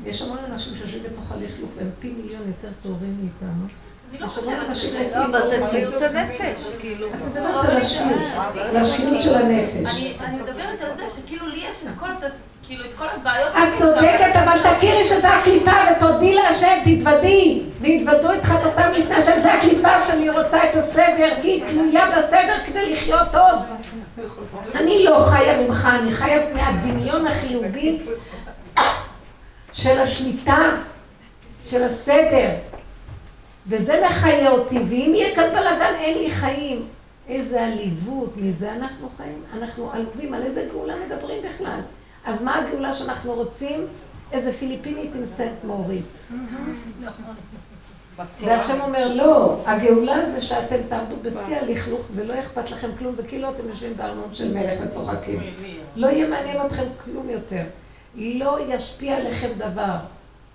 יש 0.05 0.21
המון 0.21 0.37
אנשים 0.37 0.75
שיושבים 0.75 1.03
בתוך 1.03 1.31
הלכלוך 1.31 1.69
והם 1.77 1.89
פי 1.99 2.13
מיליון 2.13 2.47
יותר 2.47 2.69
טהורים 2.83 3.17
מאיתנו. 3.21 3.67
אני 4.11 4.19
לא 4.19 4.27
חושבת 4.27 4.75
שזה... 4.75 5.09
לא, 5.15 5.25
אבל 5.25 5.41
זה 5.49 5.65
בריאות 5.65 6.01
הנפש, 6.01 6.63
כאילו. 6.79 7.07
את 7.07 7.13
מדברת 7.13 7.65
על 7.65 7.77
השפיות, 7.77 8.21
על 8.69 8.77
השפיות 8.77 9.21
של 9.21 9.35
הנפש. 9.35 9.75
אני 9.75 10.13
אני 10.25 10.39
מדברת 10.39 10.81
על 10.81 10.95
זה 10.97 11.03
שכאילו 11.15 11.47
לי 11.47 11.57
יש 11.71 11.83
את 11.83 11.99
כל. 11.99 12.27
כאילו 12.67 12.83
הבעיות... 12.99 13.51
את 13.55 13.77
צודקת, 13.77 14.35
אבל 14.35 14.73
תכירי 14.75 15.03
שזה 15.03 15.29
הקליפה 15.29 15.71
ותודי 15.71 16.33
להשם, 16.33 16.77
תתוודי. 16.85 17.63
ויתוודו 17.81 18.33
את 18.33 18.43
חטאתם 18.43 18.91
לפני 18.91 19.15
השם, 19.15 19.39
זה 19.39 19.53
הקליפה 19.53 20.03
שלי 20.05 20.29
רוצה 20.29 20.57
את 20.57 20.75
הסדר, 20.75 21.29
כי 21.41 21.47
היא 21.47 21.63
תלויה 21.67 22.05
בסדר 22.17 22.55
כדי 22.65 22.91
לחיות 22.93 23.27
טוב. 23.31 23.61
אני 24.75 25.03
לא 25.03 25.25
חיה 25.29 25.61
ממך, 25.61 25.89
אני 26.01 26.11
חיה 26.11 26.53
מהדמיון 26.53 27.27
החיובי 27.27 27.99
של 29.73 29.99
השליטה, 29.99 30.69
של 31.65 31.83
הסדר. 31.83 32.49
וזה 33.67 34.01
מחיה 34.05 34.51
אותי, 34.51 34.79
ואם 34.79 35.11
יהיה 35.15 35.35
כאן 35.35 35.49
בלאגן 35.49 35.93
אין 35.99 36.17
לי 36.17 36.29
חיים. 36.29 36.87
איזה 37.27 37.65
עליבות, 37.65 38.37
מזה 38.37 38.73
אנחנו 38.73 39.09
חיים? 39.17 39.41
אנחנו 39.57 39.91
עלובים, 39.91 40.33
על 40.33 40.43
איזה 40.43 40.67
גאולה 40.71 40.93
מדברים 41.05 41.41
בכלל? 41.49 41.79
אז 42.25 42.43
מה 42.43 42.59
הגאולה 42.59 42.93
שאנחנו 42.93 43.33
רוצים? 43.33 43.87
איזה 44.31 44.53
פיליפינית 44.53 45.15
עם 45.15 45.25
סנט 45.25 45.63
מוריץ. 45.63 46.31
והשם 48.39 48.81
אומר, 48.81 49.13
לא, 49.13 49.57
הגאולה 49.65 50.25
זה 50.29 50.41
שאתם 50.41 50.75
תעמדו 50.89 51.15
בשיא 51.21 51.57
הלכלוך 51.57 52.01
ולא 52.15 52.39
אכפת 52.39 52.71
לכם 52.71 52.89
כלום, 52.99 53.13
וכאילו 53.17 53.49
אתם 53.49 53.67
יושבים 53.69 53.97
בארמון 53.97 54.33
של 54.33 54.53
מלך 54.53 54.79
וצוחקים. 54.83 55.39
לא 55.95 56.07
יהיה 56.07 56.27
מעניין 56.29 56.65
אתכם 56.65 56.85
כלום 57.05 57.29
יותר. 57.29 57.63
לא 58.15 58.57
ישפיע 58.67 59.15
עליכם 59.15 59.49
דבר. 59.57 59.95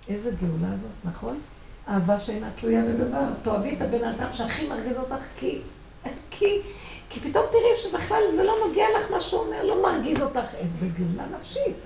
איזה 0.09 0.31
גאולה 0.41 0.77
זאת, 0.77 0.91
נכון? 1.05 1.39
אהבה 1.89 2.19
שאינה 2.19 2.47
תלויה 2.55 2.83
בדבר. 2.83 3.25
תאהבי 3.43 3.75
את 3.77 3.83
הבן 3.83 4.05
אדם 4.05 4.29
שהכי 4.33 4.69
מרגיז 4.69 4.97
אותך, 4.97 5.23
כי, 5.37 5.59
כי, 6.31 6.61
כי 7.11 7.21
פתאום 7.21 7.45
תראי 7.51 7.77
שבכלל 7.83 8.23
זה 8.37 8.45
לא 8.45 8.53
מגיע 8.69 8.87
לך 8.99 9.11
מה 9.11 9.21
שהוא 9.21 9.41
אומר, 9.41 9.65
לא 9.65 9.83
מרגיז 9.83 10.23
אותך. 10.23 10.55
איזה 10.55 10.87
גאולה 10.99 11.25
נפשית. 11.39 11.77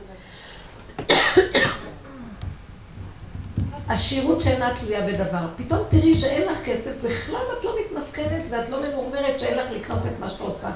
עשירות 3.88 4.40
שאינה 4.40 4.74
תלויה 4.80 5.06
בדבר. 5.06 5.46
פתאום 5.56 5.80
תראי 5.88 6.18
שאין 6.18 6.48
לך 6.48 6.64
כסף, 6.64 6.92
בכלל 7.02 7.42
את 7.58 7.64
לא 7.64 7.74
מתמסכנת 7.80 8.42
ואת 8.50 8.68
לא 8.70 8.82
ממורמרת 8.82 9.40
שאין 9.40 9.58
לך 9.58 9.66
לקנות 9.70 9.98
את 10.06 10.20
מה 10.20 10.30
שאת 10.30 10.40
רוצה. 10.40 10.70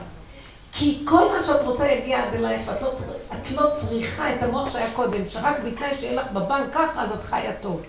כי 0.72 1.02
כל 1.04 1.28
מה 1.36 1.42
שאת 1.46 1.62
רוצה 1.62 1.86
יגיע 1.86 2.22
עד 2.22 2.34
אלייך, 2.34 2.62
ואת 2.66 2.82
לא, 2.82 2.92
את 3.32 3.50
לא 3.50 3.70
צריכה 3.74 4.34
את 4.34 4.42
המוח 4.42 4.72
שהיה 4.72 4.90
קודם, 4.94 5.26
שרק 5.26 5.56
בתנאי 5.64 5.94
שיהיה 5.94 6.20
לך 6.20 6.32
בבנק 6.32 6.74
ככה, 6.74 7.02
אז 7.02 7.10
את 7.12 7.24
חיה 7.24 7.52
טוב. 7.60 7.80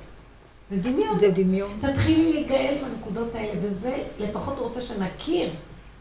זה 0.72 0.82
דמיון. 0.82 1.16
זה 1.16 1.32
דמיון. 1.32 1.80
תתחילי 1.82 2.34
להיגאל 2.34 2.78
בנקודות 2.84 3.36
האלה, 3.36 3.60
וזה 3.62 4.04
לפחות 4.20 4.58
רוצה 4.58 4.82
שנכיר, 4.82 5.50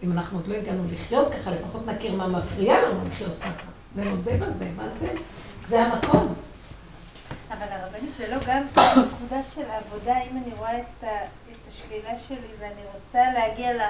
אם 0.02 0.12
אנחנו 0.12 0.38
עוד 0.38 0.48
לא 0.48 0.54
הגענו 0.54 0.84
לחיות 0.92 1.32
ככה, 1.32 1.50
לפחות 1.50 1.86
נכיר 1.86 2.14
מה 2.14 2.28
מפריע 2.28 2.88
לנו 2.88 3.00
לחיות 3.08 3.38
ככה. 3.40 3.66
ונודה 3.94 4.36
בזה, 4.36 4.64
הבנתם? 4.64 5.22
זה 5.66 5.82
המקום. 5.82 6.34
אבל 7.50 7.66
הרבנית 7.70 8.10
זה 8.18 8.34
לא 8.34 8.36
גם 8.46 8.62
נקודה 9.06 9.42
של 9.54 9.64
עבודה, 9.70 10.14
אם 10.30 10.36
אני 10.36 10.54
רואה 10.58 10.78
את, 10.78 11.04
ה, 11.04 11.24
את 11.24 11.68
השלילה 11.68 12.18
שלי 12.18 12.48
ואני 12.60 12.82
רוצה 12.94 13.20
להגיע 13.34 13.72
ל... 13.74 13.80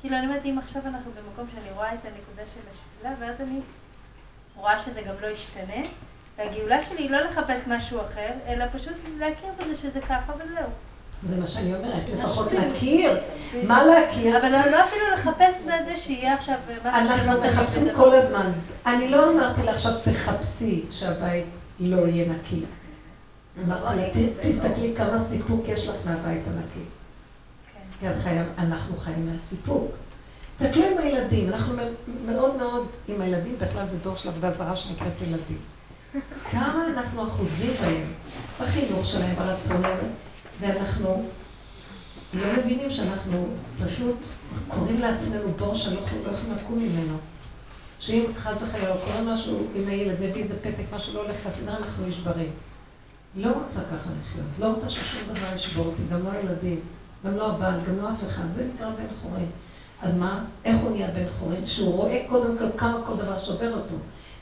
כאילו 0.00 0.16
אני 0.16 0.26
אומרת, 0.26 0.44
אם 0.44 0.58
עכשיו 0.58 0.82
אנחנו 0.86 1.10
במקום 1.10 1.46
שאני 1.54 1.70
רואה 1.74 1.94
את 1.94 2.04
הנקודה 2.04 2.42
של 2.54 2.60
השלילה, 2.72 3.14
ואז 3.20 3.40
אני 3.40 3.60
רואה 4.56 4.78
שזה 4.78 5.02
גם 5.02 5.14
לא 5.20 5.26
ישתנה, 5.26 5.82
והגאולה 6.38 6.82
שלי 6.82 7.02
היא 7.02 7.10
לא 7.10 7.20
לחפש 7.20 7.68
משהו 7.68 8.00
אחר, 8.00 8.30
אלא 8.48 8.64
פשוט 8.72 8.94
להכיר 9.18 9.48
בזה 9.60 9.76
שזה 9.76 10.00
ככה 10.00 10.32
וזהו. 10.36 10.68
זה 11.22 11.40
מה 11.40 11.46
שאני 11.46 11.74
אומרת, 11.74 12.08
לפחות 12.08 12.52
להכיר. 12.52 13.20
מה 13.62 13.84
להכיר? 13.84 14.38
אבל 14.38 14.48
לא, 14.48 14.70
לא 14.70 14.84
אפילו 14.84 15.02
לחפש 15.14 15.62
את 15.80 15.86
זה 15.86 15.96
שיהיה 15.96 16.34
עכשיו 16.34 16.56
משהו 16.68 17.18
שלא 17.22 17.32
אנחנו 17.32 17.62
מחפשים 17.62 17.88
כל 17.96 18.14
הזמן. 18.14 18.52
אני 18.86 19.08
לא 19.08 19.30
אמרתי 19.30 19.62
לה 19.62 19.74
עכשיו 19.74 19.92
תחפשי 20.04 20.84
שהבית 20.90 21.46
לא 21.80 21.96
יהיה 21.96 22.32
נקי. 22.32 22.62
אמרתי 23.64 23.96
לה, 23.96 24.32
תסתכלי 24.42 24.94
כמה 24.96 25.18
סיפוק 25.18 25.64
יש 25.68 25.86
לך 25.86 25.96
מהבית 26.06 26.42
הנקי. 26.46 26.84
כי 28.00 28.06
אנחנו 28.58 28.96
חיים 28.96 29.30
מהסיפוק. 29.32 29.90
תסתכלו 30.58 30.84
עם 30.86 30.98
הילדים, 30.98 31.48
אנחנו 31.48 31.74
מאוד 32.26 32.56
מאוד, 32.56 32.88
עם 33.08 33.20
הילדים 33.20 33.56
בכלל 33.58 33.86
זה 33.86 33.98
דור 33.98 34.16
של 34.16 34.28
עבודה 34.28 34.50
זרה 34.50 34.76
שנקראת 34.76 35.22
ילדים. 35.22 35.73
כמה 36.50 36.86
אנחנו 36.92 37.26
אחוזים 37.28 37.70
בהם, 37.80 38.06
בחינוך 38.60 39.06
שלהם, 39.06 39.36
ברצון 39.36 39.82
להם, 39.82 40.06
ואנחנו 40.60 41.28
לא 42.34 42.46
מבינים 42.58 42.90
שאנחנו 42.90 43.46
פשוט 43.84 44.16
קוראים 44.68 45.00
לעצמנו 45.00 45.52
בור 45.58 45.74
שאנחנו 45.74 46.18
לא 46.26 46.30
יכולים 46.32 46.56
לקום 46.56 46.78
ממנו. 46.78 47.16
שאם 48.00 48.24
חס 48.36 48.62
וחלילה 48.62 48.94
קורה 49.04 49.34
משהו 49.34 49.66
עם 49.74 49.88
הילד, 49.88 50.14
מביא 50.20 50.42
איזה 50.42 50.60
פתק, 50.60 50.84
משהו 50.94 51.14
לא 51.14 51.22
הולך 51.22 51.36
לסדר, 51.46 51.76
אנחנו 51.76 52.06
נשברים. 52.06 52.50
לא 53.36 53.48
רוצה 53.48 53.80
ככה 53.80 54.10
לחיות, 54.20 54.46
לא 54.58 54.66
רוצה 54.66 54.90
ששום 54.90 55.34
דבר 55.34 55.56
ישבור 55.56 55.86
אותי, 55.86 56.02
גם 56.10 56.24
לא 56.24 56.30
הילדים, 56.30 56.80
גם 57.26 57.36
לא 57.36 57.52
הבעל, 57.52 57.80
גם 57.88 57.96
לא 58.02 58.10
אף 58.12 58.24
אחד, 58.28 58.52
זה 58.52 58.68
נקרא 58.74 58.90
בן 58.90 59.14
חורין. 59.22 59.48
אז 60.02 60.14
מה, 60.14 60.44
איך 60.64 60.76
הוא 60.76 60.90
נהיה 60.90 61.10
בן 61.10 61.30
חורין? 61.38 61.66
שהוא 61.66 61.94
רואה 61.94 62.24
קודם 62.28 62.58
כל 62.58 62.78
כמה 62.78 63.04
כל 63.06 63.16
דבר 63.16 63.38
שובר 63.38 63.74
אותו. 63.74 63.94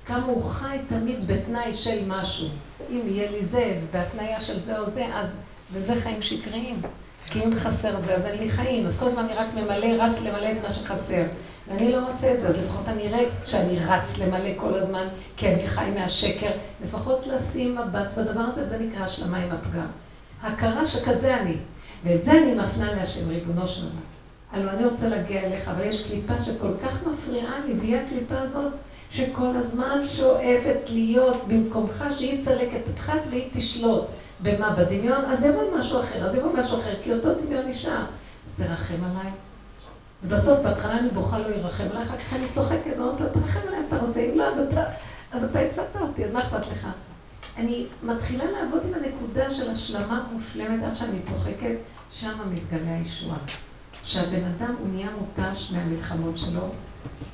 כמה 0.07 0.27
הוא 0.27 0.45
חי 0.45 0.79
תמיד 0.89 1.27
בתנאי 1.27 1.75
של 1.75 1.99
משהו. 2.07 2.49
אם 2.91 3.01
יהיה 3.05 3.31
לי 3.31 3.45
זה, 3.45 3.79
ובהתניה 3.83 4.41
של 4.41 4.61
זה 4.61 4.79
או 4.79 4.91
זה, 4.91 5.07
אז... 5.15 5.29
וזה 5.73 5.95
חיים 5.95 6.23
שקריים. 6.23 6.81
כי 7.27 7.45
אם 7.45 7.55
חסר 7.55 7.99
זה, 7.99 8.15
אז 8.15 8.27
אין 8.27 8.39
לי 8.39 8.49
חיים. 8.49 8.87
אז 8.87 8.97
כל 8.99 9.07
הזמן 9.07 9.25
אני 9.25 9.35
רק 9.35 9.47
ממלא, 9.55 10.03
רץ 10.03 10.23
למלא 10.23 10.53
את 10.53 10.57
מה 10.63 10.71
שחסר. 10.71 11.23
ואני 11.69 11.93
לא 11.93 11.99
רוצה 12.09 12.35
את 12.35 12.41
זה, 12.41 12.49
אז 12.49 12.55
לפחות 12.57 12.89
אני 12.89 13.09
אראה 13.09 13.25
שאני 13.47 13.79
רץ 13.79 14.19
למלא 14.19 14.51
כל 14.57 14.75
הזמן, 14.75 15.09
כי 15.37 15.55
אני 15.55 15.67
חי 15.67 15.91
מהשקר. 15.95 16.51
לפחות 16.85 17.27
לשים 17.27 17.79
מבט 17.79 18.09
בדבר 18.17 18.41
הזה, 18.41 18.63
וזה 18.63 18.79
נקרא 18.79 19.05
השלמה 19.05 19.39
עם 19.39 19.51
הפגם. 19.53 19.87
הכרה 20.43 20.87
שכזה 20.87 21.41
אני. 21.41 21.57
ואת 22.05 22.25
זה 22.25 22.33
אני 22.33 22.55
מפנה 22.55 22.95
להשם, 22.95 23.29
ריבונו 23.29 23.69
של 23.69 23.83
עולם. 23.83 23.97
הלוא 24.53 24.71
אני 24.71 24.85
רוצה 24.85 25.09
להגיע 25.09 25.41
אליך, 25.41 25.69
אבל 25.69 25.85
יש 25.85 26.07
קליפה 26.07 26.45
שכל 26.45 26.73
כך 26.85 27.07
מפריעה 27.07 27.59
לי, 27.67 27.73
והיא 27.73 27.97
הקליפה 27.97 28.39
הזאת 28.41 28.73
שכל 29.13 29.57
הזמן 29.57 30.01
שואפת 30.07 30.79
להיות 30.89 31.37
במקומך 31.49 32.05
שהיא 32.19 32.43
צלק 32.43 32.69
את 32.75 32.89
הפחת 32.95 33.21
והיא 33.31 33.51
תשלוט. 33.53 34.05
במה? 34.41 34.71
בדמיון? 34.71 35.25
אז 35.25 35.45
יבוא 35.45 35.79
משהו 35.79 36.01
אחר, 36.01 36.27
אז 36.29 36.37
יבוא 36.37 36.53
משהו 36.53 36.79
אחר, 36.79 36.95
כי 37.03 37.13
אותו 37.13 37.35
דמיון 37.35 37.69
נשאר. 37.69 38.05
אז 38.47 38.55
תרחם 38.57 39.05
עליי. 39.11 39.33
ובסוף, 40.25 40.59
בהתחלה 40.59 40.99
אני 40.99 41.11
בוכה 41.11 41.39
לא 41.39 41.55
ירחם 41.55 41.85
עליי, 41.91 42.03
אחר 42.03 42.19
כך 42.19 42.33
אני 42.33 42.47
צוחקת 42.55 42.99
ואומרת 42.99 43.33
תרחם 43.33 43.61
עליי, 43.69 43.81
אתה 43.89 43.97
רוצה, 43.97 44.21
אם 44.21 44.39
לא, 44.39 44.49
אז 44.49 44.59
אתה, 44.59 44.85
אז 45.33 45.45
אתה 45.45 45.61
הצעת 45.61 45.97
אותי, 46.01 46.25
אז 46.25 46.33
מה 46.33 46.41
אכפת 46.41 46.67
לך? 46.73 46.89
אני 47.57 47.87
מתחילה 48.03 48.45
לעבוד 48.51 48.83
עם 48.85 48.95
הנקודה 48.95 49.51
של 49.51 49.71
השלמה 49.71 50.27
מושלמת 50.33 50.85
עד 50.85 50.97
שאני 50.97 51.19
צוחקת, 51.27 51.77
שם 52.13 52.39
מתגלה 52.51 52.95
הישועה. 52.99 53.39
שהבן 54.05 54.45
אדם 54.45 54.75
הוא 54.79 54.89
נהיה 54.93 55.09
מותש 55.19 55.73
מהמלחמות 55.73 56.39
שלו, 56.39 56.69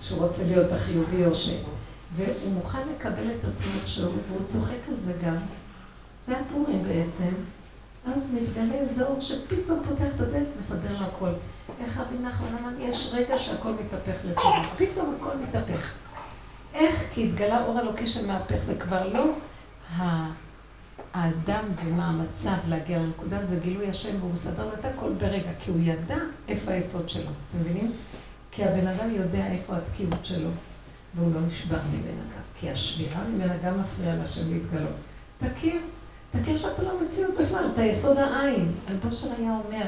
שהוא 0.01 0.27
רוצה 0.27 0.45
להיות 0.45 0.73
בחיובי 0.73 1.27
או 1.27 1.35
ש... 1.35 1.51
והוא 2.17 2.53
מוכן 2.53 2.83
לקבל 2.95 3.31
את 3.31 3.45
עצמו 3.45 3.67
איכשהו, 3.81 4.13
והוא 4.29 4.47
צוחק 4.47 4.89
על 4.89 4.95
זה 5.05 5.13
גם. 5.27 5.37
זה 6.27 6.39
הפורים 6.39 6.83
בעצם. 6.83 7.31
אז 8.07 8.35
מתגלה 8.35 8.85
זוהר 8.85 9.21
שפתאום 9.21 9.83
פותח 9.89 10.15
את 10.17 10.21
הדלת 10.21 10.47
ומסדר 10.57 10.99
לו 11.01 11.07
הכל. 11.07 11.31
איך 11.81 11.99
רבי 11.99 12.19
נחמן 12.23 12.49
אמר, 12.61 12.71
יש 12.81 13.11
רגע 13.13 13.39
שהכל 13.39 13.73
מתהפך 13.73 14.25
לטובה. 14.25 14.63
פתאום 14.77 15.15
הכל 15.21 15.37
מתהפך. 15.49 15.93
איך? 16.75 17.05
כי 17.13 17.29
התגלה 17.29 17.65
אור 17.65 17.81
אלוקי 17.81 18.07
שמהפך, 18.07 18.57
זה 18.57 18.75
כבר 18.75 19.09
לא 19.13 19.25
האדם 21.15 21.65
ומה 21.85 22.07
המצב 22.07 22.57
להגיע 22.69 22.99
לנקודה, 22.99 23.45
זה 23.45 23.61
גילוי 23.61 23.89
השם 23.89 24.17
והוא 24.21 24.33
מסדר 24.33 24.67
לו 24.67 24.75
את 24.75 24.85
הכל 24.85 25.13
ברגע, 25.13 25.51
כי 25.61 25.71
הוא 25.71 25.81
ידע 25.83 26.17
איפה 26.49 26.71
היסוד 26.71 27.09
שלו, 27.09 27.23
אתם 27.23 27.61
מבינים? 27.61 27.93
כי 28.59 28.65
הבן 28.65 28.87
אדם 28.87 29.11
יודע 29.11 29.47
איפה 29.47 29.77
התקיעות 29.77 30.27
שלו, 30.27 30.49
והוא 31.15 31.35
לא 31.35 31.41
נשבר 31.41 31.79
ממנה 31.93 32.23
גם, 32.37 32.43
כי 32.61 32.71
השבירה 32.71 33.25
ממנה 33.25 33.55
גם 33.65 33.81
מפריעה 33.81 34.17
להשם 34.17 34.53
להתגלות. 34.53 34.93
תכיר, 35.39 35.81
תכיר 36.31 36.57
שאתה 36.57 36.83
לא 36.83 37.01
מציאות 37.01 37.35
בכלל, 37.41 37.69
אתה 37.73 37.83
יסוד 37.83 38.19
העין. 38.19 38.73
אלבושר 38.89 39.29
היה 39.39 39.59
אומר, 39.65 39.87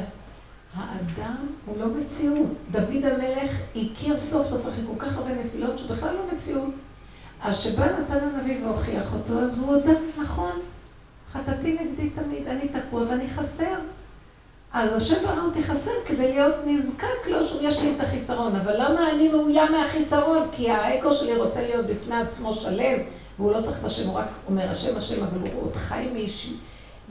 האדם 0.75 1.37
הוא 1.67 1.77
לא 1.79 1.87
מציאות. 1.89 2.47
דוד 2.71 3.05
המלך 3.05 3.61
הכיר 3.77 4.21
סוף 4.31 4.47
סוף 4.47 4.69
אחרי 4.69 4.85
כל 4.87 5.07
כך 5.07 5.17
הרבה 5.17 5.35
נפילות 5.35 5.79
שבכלל 5.79 6.15
לא 6.15 6.37
מציאות. 6.37 6.75
אז 7.43 7.57
שבא 7.57 7.87
נתן 7.87 8.19
הנביא 8.25 8.65
והוכיח 8.65 9.15
אותו, 9.15 9.41
אז 9.41 9.59
הוא 9.59 9.75
הודה, 9.75 9.93
נכון, 10.23 10.61
חטאתי 11.33 11.79
נגדי 11.81 12.11
תמיד, 12.11 12.49
אני 12.49 12.69
תקוע 12.69 13.03
ואני 13.03 13.29
חסר. 13.29 13.75
אז 14.73 14.93
השם 14.93 15.15
ברא 15.23 15.41
אותי 15.41 15.63
חסר 15.63 15.91
כדי 16.07 16.29
להיות 16.33 16.55
נזקק 16.67 17.27
לו 17.27 17.47
שהוא 17.47 17.61
ישלים 17.63 17.95
את 17.97 18.01
החיסרון. 18.01 18.57
אבל 18.57 18.75
למה 18.83 19.11
אני 19.11 19.29
מאוים 19.29 19.73
מהחיסרון? 19.73 20.49
כי 20.53 20.71
האקו 20.71 21.13
שלי 21.13 21.37
רוצה 21.37 21.63
להיות 21.63 21.87
בפני 21.87 22.17
עצמו 22.17 22.55
שלם, 22.55 22.99
והוא 23.39 23.53
לא 23.53 23.61
צריך 23.61 23.81
את 23.81 23.85
השם, 23.85 24.07
הוא 24.07 24.15
רק 24.19 24.27
אומר 24.49 24.71
השם 24.71 24.97
השם, 24.97 25.23
אבל 25.23 25.39
הוא 25.39 25.63
עוד 25.63 25.77
חי 25.77 26.09
מיש... 26.13 26.51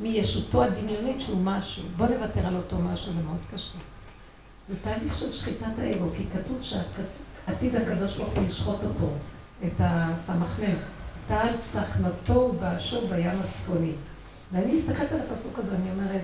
מישותו 0.02 0.64
הדמיונית 0.64 1.22
שהוא 1.22 1.38
משהו. 1.44 1.84
בוא 1.98 2.08
נוותר 2.08 2.48
על 2.48 2.56
אותו 2.56 2.78
משהו, 2.80 3.14
זה 3.14 3.22
מאוד 3.28 3.40
קשה. 3.54 3.78
זה 4.70 4.76
תהליך 4.84 5.16
של 5.16 5.34
שחיטת 5.34 5.80
האגו, 5.80 6.06
כי 6.16 6.24
כתוב 6.34 6.58
שעתיד 6.62 7.76
הקדוש 7.76 8.16
ברוך 8.16 8.34
הוא 8.36 8.44
לשחוט 8.44 8.84
אותו, 8.84 9.10
את 9.66 9.74
הסמ"ם. 9.80 10.76
טל 11.28 11.54
צחנתו 11.62 12.34
ובאשו 12.34 13.02
בים 13.02 13.40
הצפוני. 13.44 13.92
ואני 14.52 14.74
מסתכלת 14.76 15.12
על 15.12 15.20
הפסוק 15.20 15.60
הזה, 15.60 15.76
אני 15.76 15.90
אומרת, 15.92 16.22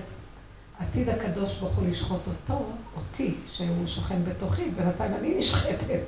עתיד 0.78 1.08
הקדוש 1.08 1.58
ברוך 1.58 1.74
הוא 1.74 1.88
לשחוט 1.88 2.20
אותו, 2.26 2.66
אותי, 2.96 3.34
שהוא 3.46 3.86
שוכן 3.86 4.24
בתוכי, 4.24 4.70
בינתיים 4.70 5.14
אני 5.14 5.38
נשחטת. 5.38 6.00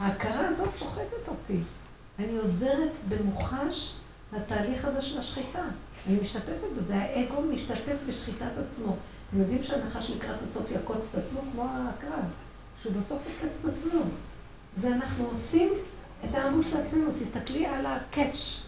ההכרה 0.00 0.46
הזאת 0.46 0.78
שוחטת 0.78 1.28
אותי. 1.28 1.58
אני 2.18 2.38
עוזרת 2.38 2.92
במוחש 3.08 3.92
לתהליך 4.32 4.84
הזה 4.84 5.02
של 5.02 5.18
השחיטה. 5.18 5.62
אני 6.08 6.20
משתתפת 6.22 6.68
בזה, 6.78 6.96
האגו 6.96 7.42
משתתף 7.42 7.96
בשחיטת 8.08 8.50
עצמו. 8.68 8.96
אתם 9.28 9.40
יודעים 9.40 9.62
שהנחש 9.62 10.10
לקראת 10.10 10.42
הסוף 10.42 10.70
יעקוץ 10.70 11.08
את 11.10 11.24
עצמו 11.24 11.40
כמו 11.52 11.66
הקרב, 11.68 12.24
שהוא 12.82 12.92
בסוף 12.92 13.18
יקץ 13.30 13.52
את 13.60 13.74
עצמו. 13.74 14.00
זה 14.76 14.88
אנחנו 14.88 15.26
עושים 15.32 15.68
את 16.24 16.34
האמבוש 16.34 16.66
לעצמנו. 16.66 17.10
תסתכלי 17.20 17.66
על 17.66 17.86
הקאץ', 17.86 18.60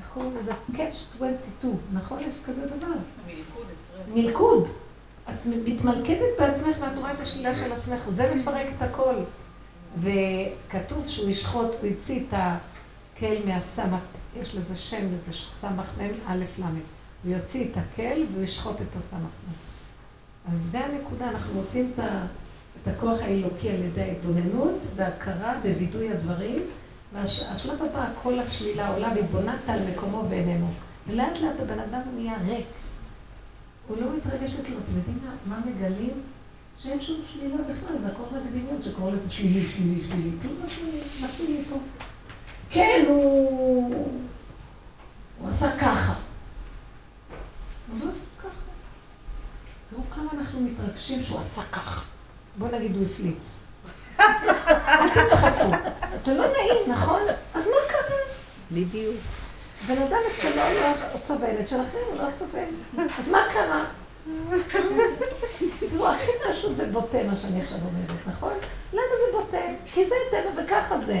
איך 0.00 0.10
קוראים 0.14 0.36
לזה? 0.36 0.52
קאץ' 0.76 1.04
22, 1.16 1.76
נכון? 1.92 2.18
יש 2.20 2.34
כזה 2.46 2.66
דבר. 2.66 2.86
מלכוד. 3.26 3.66
מלכוד. 4.14 4.68
את 5.28 5.46
מתמלכדת 5.64 6.38
בעצמך 6.38 6.76
ואת 6.80 6.98
רואה 6.98 7.12
את 7.12 7.20
השלילה 7.20 7.54
של 7.54 7.72
עצמך, 7.72 8.08
זה 8.08 8.34
מפרק 8.34 8.66
את 8.76 8.82
הכל. 8.82 9.14
וכתוב 9.98 11.08
שהוא 11.08 11.30
ישחוט, 11.30 11.70
הוא 11.80 11.88
יציא 11.90 12.20
את 12.20 12.34
הקל 12.36 13.36
מהסמך, 13.46 14.00
יש 14.40 14.54
לזה 14.54 14.76
שם, 14.76 15.06
לזה 15.14 15.32
סמך 15.60 15.90
מ' 15.98 16.02
א' 16.26 16.44
ל'. 16.58 16.64
הוא 17.24 17.32
יוציא 17.32 17.64
את 17.70 17.76
הקל 17.76 18.22
והוא 18.32 18.44
ישחוט 18.44 18.76
את 18.76 18.96
הסמך 18.96 19.20
מ'. 19.20 20.50
אז 20.50 20.56
זה 20.56 20.84
הנקודה, 20.84 21.28
אנחנו 21.28 21.54
מוצאים 21.54 21.92
את, 21.94 22.00
הכוח 22.86 23.20
האלוקי 23.22 23.70
על 23.70 23.82
ידי 23.82 24.02
ההתבוננות 24.02 24.78
והכרה 24.96 25.54
ווידוי 25.62 26.12
הדברים, 26.12 26.62
והשלב 27.14 27.82
הבא, 27.82 28.08
כל 28.22 28.38
השלילה 28.38 28.88
עולה 28.88 29.12
והתבוננת 29.14 29.68
על 29.68 29.80
מקומו 29.90 30.24
ואיננו. 30.30 30.70
ולאט 31.08 31.38
לאט 31.38 31.60
הבן 31.60 31.78
אדם 31.78 32.00
נהיה 32.14 32.38
ריק. 32.46 32.66
הוא 33.88 33.96
לא 33.96 34.06
מתרגש 34.16 34.50
לכלום. 34.50 34.80
אתם 34.84 34.96
יודעים 34.96 35.18
מה, 35.24 35.56
מה 35.56 35.60
מגלים? 35.66 36.22
שאין 36.82 37.00
שום 37.02 37.20
שלילה 37.32 37.56
בכלל, 37.56 37.98
זה 38.02 38.06
הכל 38.06 38.22
רק 38.22 38.42
דמיון 38.52 38.82
שקורא 38.82 39.10
לזה 39.10 39.30
שלילי, 39.30 39.68
שלילי, 39.68 40.04
שלילי. 40.04 40.30
כלום 40.42 40.54
לא 40.62 40.68
שלילי, 40.68 41.00
מתאים 41.22 41.56
לי 41.56 41.64
פה. 41.70 41.76
כן, 42.70 43.04
הוא... 43.08 44.20
הוא 45.38 45.50
עשה 45.50 45.76
ככה. 45.78 46.14
אז 47.94 48.02
הוא 48.02 48.10
עשה 48.10 48.20
ככה. 48.38 48.70
תראו 49.90 50.02
כמה 50.14 50.40
אנחנו 50.40 50.60
מתרגשים 50.60 51.22
שהוא 51.22 51.40
עשה 51.40 51.62
ככה. 51.62 52.04
בוא 52.58 52.68
נגיד 52.68 52.96
הוא 52.96 53.04
הפליץ. 53.04 53.59
אל 54.88 55.08
תצחקו. 55.08 55.70
זה 56.24 56.34
לא 56.34 56.44
נעים, 56.46 56.92
נכון? 56.92 57.20
אז 57.54 57.66
מה 57.66 57.88
קרה? 57.88 58.16
בדיוק. 58.70 59.16
בן 59.86 60.02
אדם 60.02 60.18
את 60.32 60.36
שלו 60.36 60.62
לא 61.12 61.18
סובל, 61.18 61.60
את 61.60 61.68
שלכם 61.68 61.98
הוא 62.10 62.22
לא 62.22 62.28
סובל. 62.38 63.04
אז 63.18 63.28
מה 63.28 63.46
קרה? 63.52 63.84
הוא 65.98 66.08
הכי 66.08 66.30
פשוט 66.50 66.72
ובוטה 66.76 67.18
מה 67.22 67.36
שאני 67.36 67.62
עכשיו 67.62 67.78
אומרת, 67.78 68.26
נכון? 68.26 68.52
למה 68.92 69.02
זה 69.02 69.38
בוטה? 69.38 69.58
כי 69.86 70.08
זה 70.08 70.14
טבע 70.30 70.62
וככה 70.64 70.98
זה. 70.98 71.20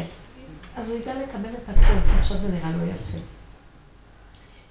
אז 0.76 0.88
הוא 0.88 0.96
ידע 0.96 1.14
לקבל 1.14 1.48
את 1.48 1.68
הכל, 1.68 2.18
עכשיו 2.18 2.38
זה 2.38 2.48
נראה 2.48 2.70
לו 2.70 2.84
יפה. 2.84 3.18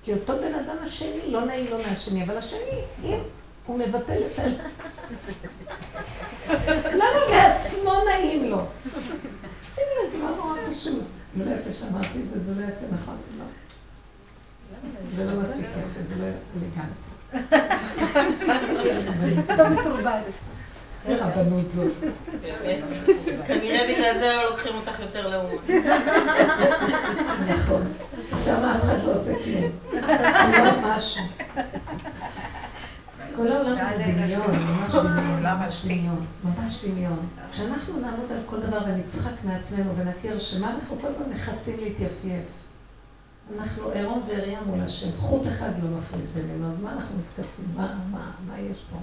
כי 0.04 0.14
אותו 0.14 0.34
בן 0.38 0.54
אדם 0.54 0.76
השני, 0.84 1.32
לא 1.32 1.46
נעים 1.46 1.72
לו 1.72 1.78
מהשני, 1.78 2.24
אבל 2.24 2.38
השני, 2.38 2.82
אם 3.04 3.20
הוא 3.66 3.80
מבטל 3.80 4.22
את 4.34 4.40
ה... 4.40 4.44
למה 7.00 7.09
בעצמו 7.90 8.06
נעים 8.06 8.52
לו? 8.52 8.62
שימי 9.76 9.88
לב, 10.04 10.12
זה 10.12 10.18
נורא 10.38 10.58
פשוט. 10.72 11.04
זה 11.38 11.46
לא 11.46 11.52
יפה 11.52 11.74
שאמרתי 11.80 12.20
את 12.20 12.30
זה, 12.34 12.54
זה 12.54 12.62
לא 12.62 12.68
יפה, 12.68 12.86
נכון? 12.92 13.18
לא. 13.40 13.46
זה 15.16 15.26
לא 15.32 15.42
מספיק 15.42 15.66
יפה, 15.66 16.00
זה 16.10 16.16
לא 16.16 16.26
אלגנטי. 16.56 17.10
לא 19.58 19.70
מתורבתת. 19.70 20.38
זה 21.08 21.16
רבנות 21.26 21.72
זאת. 21.72 21.92
כנראה 23.48 23.88
בגלל 23.94 24.14
זה 24.20 24.34
לא 24.36 24.50
לוקחים 24.50 24.76
אותך 24.76 25.00
יותר 25.00 25.30
לאומן. 25.30 25.56
נכון. 27.48 27.82
שם 28.46 28.64
אף 28.66 28.84
אחד 28.84 28.98
לא 29.06 29.12
עושה 29.16 29.34
כלום. 29.44 29.72
לא 30.66 30.72
משהו. 30.84 31.22
כל 33.40 33.52
העולם 33.52 33.76
זה 33.98 34.04
דמיון, 34.08 34.52
ממש 35.44 35.86
דמיון, 35.86 36.26
ממש 36.44 36.86
דמיון. 36.86 37.20
כשאנחנו 37.52 38.00
נעמוד 38.00 38.32
על 38.32 38.40
כל 38.46 38.60
דבר 38.60 38.80
ונצחק 38.88 39.32
מעצמנו 39.44 39.98
ונכיר 39.98 40.40
שמה 40.40 40.76
אנחנו 40.76 41.00
כל 41.02 41.08
הזמן 41.08 41.30
מכסים 41.34 41.80
להתייפייף. 41.80 42.46
אנחנו 43.58 43.90
עירום 43.90 44.24
ועריה 44.28 44.60
מול 44.66 44.82
השם, 44.82 45.08
חוט 45.18 45.48
אחד 45.48 45.70
לא 45.84 45.98
מפריד 45.98 46.26
בינינו, 46.34 46.68
אז 46.68 46.80
מה 46.84 46.94
אנחנו 46.94 47.16
מתכסים? 47.18 47.66
מה, 47.76 47.96
מה, 48.12 48.32
מה 48.48 48.60
יש 48.60 48.78
פה? 48.92 48.98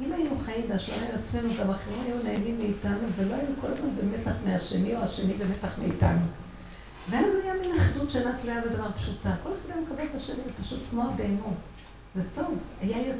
אם 0.00 0.12
היינו 0.12 0.38
חיים 0.44 0.68
בהשלמה 0.68 1.08
עם 1.08 1.18
עצמנו, 1.18 1.48
גם 1.60 1.70
אחרים 1.70 2.00
היו 2.06 2.16
נהנים 2.24 2.58
מאיתנו, 2.58 3.08
ולא 3.16 3.34
היינו 3.34 3.54
כל 3.60 3.66
הזמן 3.66 3.88
במתח 3.96 4.34
מהשני, 4.46 4.96
או 4.96 5.02
השני 5.02 5.34
במתח 5.34 5.78
מאיתנו. 5.78 6.26
ואז 7.10 7.34
היה 7.44 7.54
מין 7.54 7.78
אחדות 7.78 8.10
שאינה 8.10 8.32
תלויה 8.42 8.60
בדבר 8.60 8.92
פשוטה. 8.92 9.34
כל 9.42 9.50
אחד 9.52 9.74
היה 9.74 9.80
מקבל 9.86 10.04
את 10.04 10.14
השני, 10.16 10.42
פשוט 10.62 10.80
כמו 10.90 11.02
הבהמות. 11.02 11.54
זה 12.14 12.22
טוב, 12.34 12.58
היה 12.80 13.14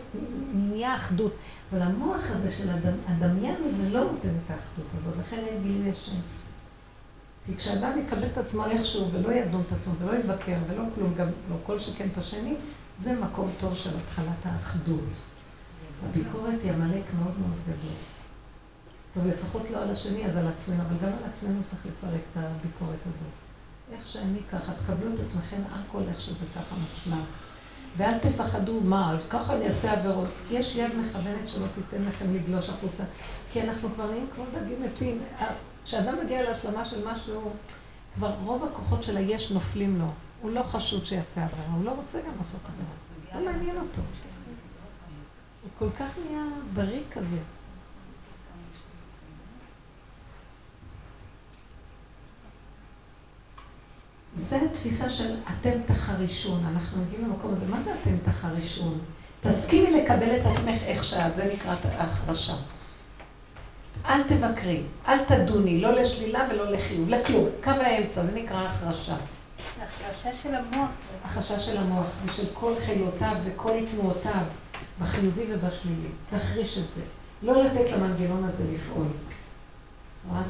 נהיה 0.55 0.97
אחדות. 0.97 1.33
אבל 1.73 1.83
המוח 1.83 2.31
הזה 2.31 2.51
של 2.51 2.71
הדמ... 2.71 2.97
הדמיין 3.07 3.55
הזה 3.59 3.91
לא 3.91 4.05
נותן 4.05 4.29
את 4.29 4.51
האחדות 4.51 4.87
הזאת, 4.99 5.15
לכן 5.19 5.39
אין 5.47 5.62
גילי 5.62 5.91
השם. 5.91 6.16
כי 7.47 7.57
כשאדם 7.57 7.99
יקבל 7.99 8.27
את 8.27 8.39
עצמו 8.39 8.66
איכשהו 8.66 9.12
ולא 9.12 9.33
ידון 9.33 9.62
את 9.69 9.73
עצמו 9.73 9.95
ולא 9.99 10.19
יבקר 10.19 10.57
ולא 10.69 10.83
כלום, 10.95 11.15
גם 11.15 11.27
לא 11.51 11.57
כל 11.66 11.79
שכן 11.79 12.09
את 12.12 12.19
השני, 12.19 12.55
זה 12.99 13.21
מקום 13.21 13.51
טוב 13.61 13.75
של 13.75 13.91
התחלת 13.97 14.45
האחדות. 14.45 15.05
הביקורת 16.09 16.59
היא 16.62 16.73
עמלק 16.73 17.05
מאוד 17.19 17.39
מאוד 17.39 17.59
גדול. 17.65 17.97
טוב, 19.15 19.27
לפחות 19.27 19.71
לא 19.71 19.83
על 19.83 19.91
השני, 19.91 20.27
אז 20.27 20.37
על 20.37 20.49
עצמנו, 20.49 20.83
אבל 20.83 20.97
גם 21.03 21.12
על 21.19 21.31
עצמנו 21.31 21.61
צריך 21.71 21.87
לפרק 21.87 22.21
את 22.33 22.37
הביקורת 22.37 22.99
הזאת. 23.07 23.33
איך 23.93 24.07
שאני 24.07 24.39
ככה, 24.53 24.73
תקבלו 24.73 25.15
את 25.15 25.21
עצמכם 25.27 25.62
הכל 25.71 26.03
איך 26.09 26.21
שזה 26.21 26.47
ככה 26.55 26.77
מושלם. 26.77 27.25
ואל 27.97 28.19
תפחדו, 28.19 28.81
מה, 28.81 29.12
אז 29.12 29.29
ככה 29.29 29.57
אני 29.57 29.66
אעשה 29.66 29.93
עבירות. 29.93 30.29
יש 30.51 30.77
יד 30.77 30.91
מכוונת 30.97 31.49
שלא 31.49 31.66
תיתן 31.75 32.05
לכם 32.05 32.35
לגלוש 32.35 32.69
החוצה, 32.69 33.03
כי 33.53 33.62
אנחנו 33.62 33.89
כבר 33.95 34.11
נהיים 34.11 34.27
כמו 34.35 34.45
דגים 34.55 34.83
מתים. 34.83 35.23
כשאדם 35.85 36.15
מגיע 36.25 36.43
להשלמה 36.43 36.85
של 36.85 37.09
משהו, 37.09 37.51
כבר 38.15 38.35
רוב 38.45 38.65
הכוחות 38.65 39.05
של 39.05 39.16
היש 39.16 39.51
נופלים 39.51 39.99
לו. 39.99 40.07
הוא 40.43 40.51
לא 40.51 40.62
חשוד 40.62 41.07
שיעשה 41.07 41.45
עבירה, 41.45 41.66
הוא 41.77 41.85
לא 41.85 41.91
רוצה 41.91 42.19
גם 42.19 42.33
לעשות 42.39 42.61
עבירה. 42.65 43.45
לא 43.45 43.53
מעניין 43.53 43.77
אותו. 43.77 44.03
הוא 45.62 45.71
כל 45.79 45.89
כך 45.99 46.19
נהיה 46.27 46.45
בריא 46.75 47.03
כזה. 47.12 47.39
זה 54.39 54.59
התפיסה 54.70 55.09
של 55.11 55.35
אתם 55.44 55.78
תחרישון, 55.86 56.65
אנחנו 56.74 57.02
מגיעים 57.02 57.24
למקום 57.28 57.55
הזה. 57.55 57.66
מה 57.66 57.82
זה 57.82 57.94
אתם 58.02 58.31
תחרישון? 58.31 58.98
תסכימי 59.40 59.90
לקבל 59.90 60.36
את 60.36 60.47
עצמך 60.47 60.82
איך 60.86 61.05
שאת, 61.05 61.36
זה 61.36 61.52
נקרא 61.55 61.74
ההחרשה. 61.98 62.55
אל 64.06 64.23
תבקרי, 64.23 64.82
אל 65.09 65.24
תדוני, 65.24 65.81
לא 65.81 65.93
לשלילה 65.93 66.48
ולא 66.51 66.70
לחיוב, 66.70 67.11
לכלום. 67.11 67.48
קו 67.65 67.70
האמצע, 67.70 68.24
זה 68.24 68.32
נקרא 68.32 68.66
החרשה. 68.66 69.16
החרשה 69.82 70.35
של 70.35 70.55
המוח. 70.55 70.90
החרשה 71.24 71.59
של 71.59 71.77
המוח, 71.77 72.06
ושל 72.24 72.47
כל 72.55 72.73
חיותיו 72.86 73.36
וכל 73.44 73.78
תנועותיו, 73.90 74.44
בחיובי 75.01 75.44
ובשלילי. 75.48 76.09
תחריש 76.31 76.78
את 76.78 76.93
זה. 76.94 77.02
לא 77.43 77.65
לתת 77.65 77.90
למנגנון 77.93 78.44
הזה 78.44 78.65
לפעול. 78.74 79.06
רואה 80.31 80.43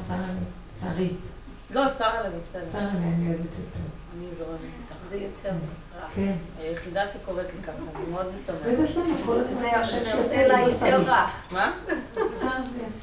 שרית. 0.81 1.34
לא, 1.75 1.81
שרה 1.97 2.21
לב, 2.21 2.31
בסדר. 2.45 2.71
שרה 2.71 2.81
לב, 2.81 2.89
אני 2.95 3.27
אוהבת 3.27 3.39
יותר. 3.39 3.79
אני 4.17 4.35
זורמת 4.37 4.59
איתך. 4.61 4.95
זה 5.09 5.15
יותר 5.15 5.49
רע. 5.49 6.07
כן. 6.15 6.35
היחידה 6.59 7.07
שקוראת 7.07 7.45
לי 7.45 7.63
ככה, 7.63 7.77
אני 7.95 8.11
מאוד 8.11 8.25
משמחת. 8.35 8.57
וזה 8.63 8.87
שלנו, 8.87 9.15
כל 9.25 9.39
הזמן 9.39 9.61
זה 10.03 10.13
עושה 10.13 10.47
לה 10.47 10.59
יותר 10.59 11.01
רע. 11.01 11.27
מה? 11.51 11.73
שרה 12.15 12.61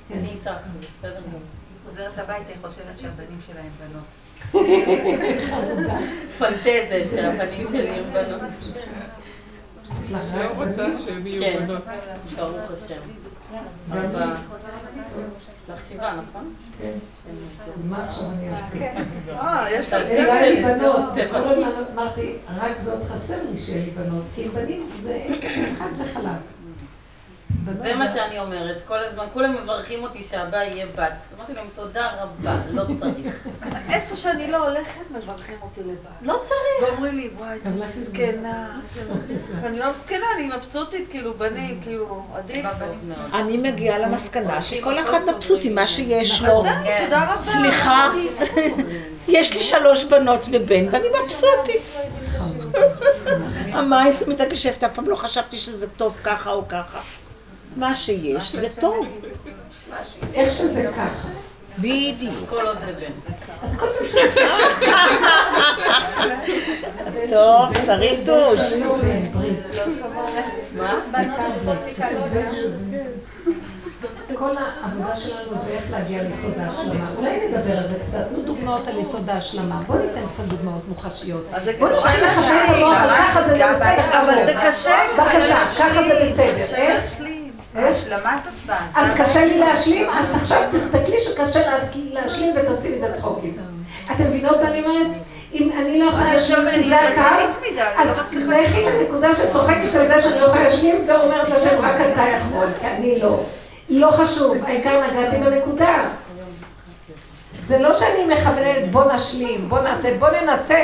כן. 0.09 0.19
אני 0.19 0.29
איתך, 0.29 0.45
זה 0.45 0.87
בסדר 0.99 1.21
גמור. 1.27 1.41
חוזרת 1.89 2.19
הביתה, 2.19 2.49
היא 2.49 2.57
חושבת 2.61 2.99
שהבנים 2.99 3.39
שלה 3.47 3.61
הם 3.61 3.71
בנות. 3.81 4.05
פנטזת 6.39 7.11
של 7.11 7.25
הפנים 7.25 7.69
שלי 7.69 7.91
הם 7.91 8.13
בנות. 8.13 8.51
לא 10.13 10.65
רוצה 10.65 10.87
שהם 11.05 11.27
יהיו 11.27 11.43
כן, 11.43 11.67
בנות. 11.67 11.83
ברוך 12.37 12.71
השם. 12.71 13.01
שבעה, 15.89 16.17
נכון? 16.17 16.55
כן. 16.79 16.93
מה 17.89 18.05
עכשיו 18.05 18.25
אני 18.31 18.49
אעשה? 18.49 18.77
אה, 19.29 19.67
יש 19.71 19.87
לך 19.87 19.95
אין 19.95 20.55
לי 20.55 20.63
בנות, 20.63 21.11
וכל 21.17 21.49
הזמן 21.49 21.71
אמרתי, 21.95 22.37
רק 22.57 22.79
זאת 22.79 23.05
חסר 23.05 23.39
לי 23.51 23.59
שיהיה 23.59 23.85
לי 23.85 23.91
בנות, 23.91 24.25
כי 24.35 24.49
בנים 24.49 24.91
זה 25.03 25.25
חד 25.79 25.89
וחלק. 25.99 26.62
זה 27.71 27.95
מה 27.95 28.13
שאני 28.13 28.39
אומרת, 28.39 28.83
כל 28.87 28.99
הזמן, 28.99 29.25
כולם 29.33 29.55
מברכים 29.63 30.03
אותי 30.03 30.25
שהבא 30.25 30.57
יהיה 30.57 30.87
בת. 30.87 31.13
אמרתי 31.37 31.55
להם, 31.55 31.67
תודה 31.75 32.11
רבה, 32.23 32.55
לא 32.71 32.83
צריך. 33.01 33.47
איפה 33.95 34.17
שאני 34.17 34.51
לא 34.51 34.69
הולכת, 34.69 35.01
מברכים 35.11 35.57
אותי 35.63 35.81
לבד. 35.81 36.11
לא 36.23 36.43
צריך. 36.49 36.93
ואומרים 36.93 37.17
לי, 37.17 37.31
וואי, 37.39 37.55
איזה 37.55 37.87
מסכנה. 37.87 38.81
אני 39.67 39.79
לא 39.79 39.93
מסכנה, 39.93 40.27
אני 40.37 40.51
מבסוטית, 40.57 41.11
כאילו, 41.11 41.35
בנים, 41.35 41.81
כאילו, 41.83 42.23
עדיף. 42.35 42.67
אני 43.35 43.57
מגיעה 43.57 43.99
למסקנה 43.99 44.63
שכל 44.63 44.99
אחד 44.99 45.21
מבסוט 45.35 45.61
עם 45.65 45.75
מה 45.75 45.87
שיש 45.87 46.43
לו. 46.43 46.65
תודה 47.05 47.25
רבה. 47.25 47.41
סליחה, 47.41 48.11
יש 49.29 49.55
לי 49.55 49.61
שלוש 49.61 50.05
בנות 50.05 50.47
ובן 50.53 50.87
ואני 50.91 51.09
מבסוטית. 51.23 51.93
המייס 53.73 54.29
מתקשבת, 54.29 54.85
אף 54.85 54.95
פעם 54.95 55.09
לא 55.09 55.17
חשבתי 55.17 55.59
שזה 55.59 55.89
טוב 55.89 56.19
ככה 56.25 56.51
או 56.51 56.69
ככה. 56.69 57.01
מה 57.77 57.95
שיש 57.95 58.53
זה 58.53 58.69
טוב. 58.81 59.07
איך 60.35 60.53
שזה 60.53 60.91
ככה. 60.97 61.29
בדיוק. 61.79 62.35
כל 62.49 62.67
עוד 62.67 62.77
זה 62.85 62.93
בן. 62.93 63.13
אז 63.63 63.79
כל 63.79 63.87
פעם 63.99 64.09
ש... 64.09 64.15
טוב, 67.31 67.73
שריטוש. 67.87 68.61
כל 74.35 74.51
העבודה 74.57 75.17
שלנו 75.17 75.59
זה 75.65 75.71
איך 75.71 75.91
להגיע 75.91 76.23
ליסוד 76.23 76.53
ההשלמה. 76.59 77.11
אולי 77.17 77.49
נדבר 77.49 77.79
על 77.79 77.89
זה 77.89 77.99
קצת, 78.07 78.29
תנו 78.29 78.43
דוגמאות 78.43 78.89
על 78.89 78.99
יסוד 78.99 79.31
ההשלמה. 79.31 79.81
בואו 79.87 79.99
ניתן 79.99 80.27
קצת 80.33 80.45
דוגמאות 80.45 80.89
מוחשיות. 80.89 81.47
בואו 81.79 81.91
נתחיל 81.91 82.27
לחשב 82.27 82.55
את 82.65 82.71
המוח 82.75 83.03
על 83.03 83.17
ככה 83.17 83.43
זה 83.43 83.55
בסדר. 83.55 84.21
אבל 84.23 84.35
זה 84.45 84.55
קשה. 84.67 84.99
בבקשה, 85.19 85.67
ככה 85.79 86.03
זה 86.03 86.21
בסדר. 86.25 86.99
איך? 87.77 87.97
השלמה 87.97 88.39
זאת 88.45 88.53
בעיה. 88.67 88.81
אז 88.95 89.11
קשה 89.17 89.45
לי 89.45 89.59
להשלים, 89.59 90.09
אז 90.11 90.35
עכשיו 90.35 90.63
תסתכלי 90.73 91.19
שקשה 91.19 91.61
להשלים 92.13 92.55
ותעשי 92.57 92.95
מזה 92.95 93.13
צחוקים. 93.13 93.57
אתם 94.15 94.25
מבינות 94.25 94.57
מה 94.57 94.69
אני 94.69 94.85
אומרת? 94.85 95.07
אם 95.55 95.71
אני 95.79 95.99
לא 95.99 96.05
יכולה 96.05 96.35
להשלים 96.35 96.71
כי 96.71 96.89
זה 96.89 97.01
הקו, 97.01 97.21
אז 97.99 98.19
לכי 98.35 98.85
לנקודה 98.85 99.37
שצוחקת 99.37 99.95
על 99.95 100.09
זה 100.09 100.23
שאני 100.23 100.41
לא 100.41 100.47
יכולה 100.47 100.63
להשלים 100.63 101.05
ואומרת 101.09 101.51
לשם 101.51 101.81
רק 101.81 101.95
אתה 102.13 102.23
יכול, 102.23 102.67
כי 102.81 102.87
אני 102.87 103.19
לא. 103.19 103.41
לא 103.89 104.11
חשוב, 104.11 104.57
העיקר 104.65 105.11
נגעתי 105.11 105.37
בנקודה. 105.37 106.09
זה 107.53 107.79
לא 107.79 107.95
שאני 107.95 108.35
מכוונת 108.35 108.91
בוא 108.91 109.13
נשלים, 109.13 109.69
בוא 109.69 109.81
נעשה, 109.81 110.19
בוא 110.19 110.29
ננסה. 110.29 110.83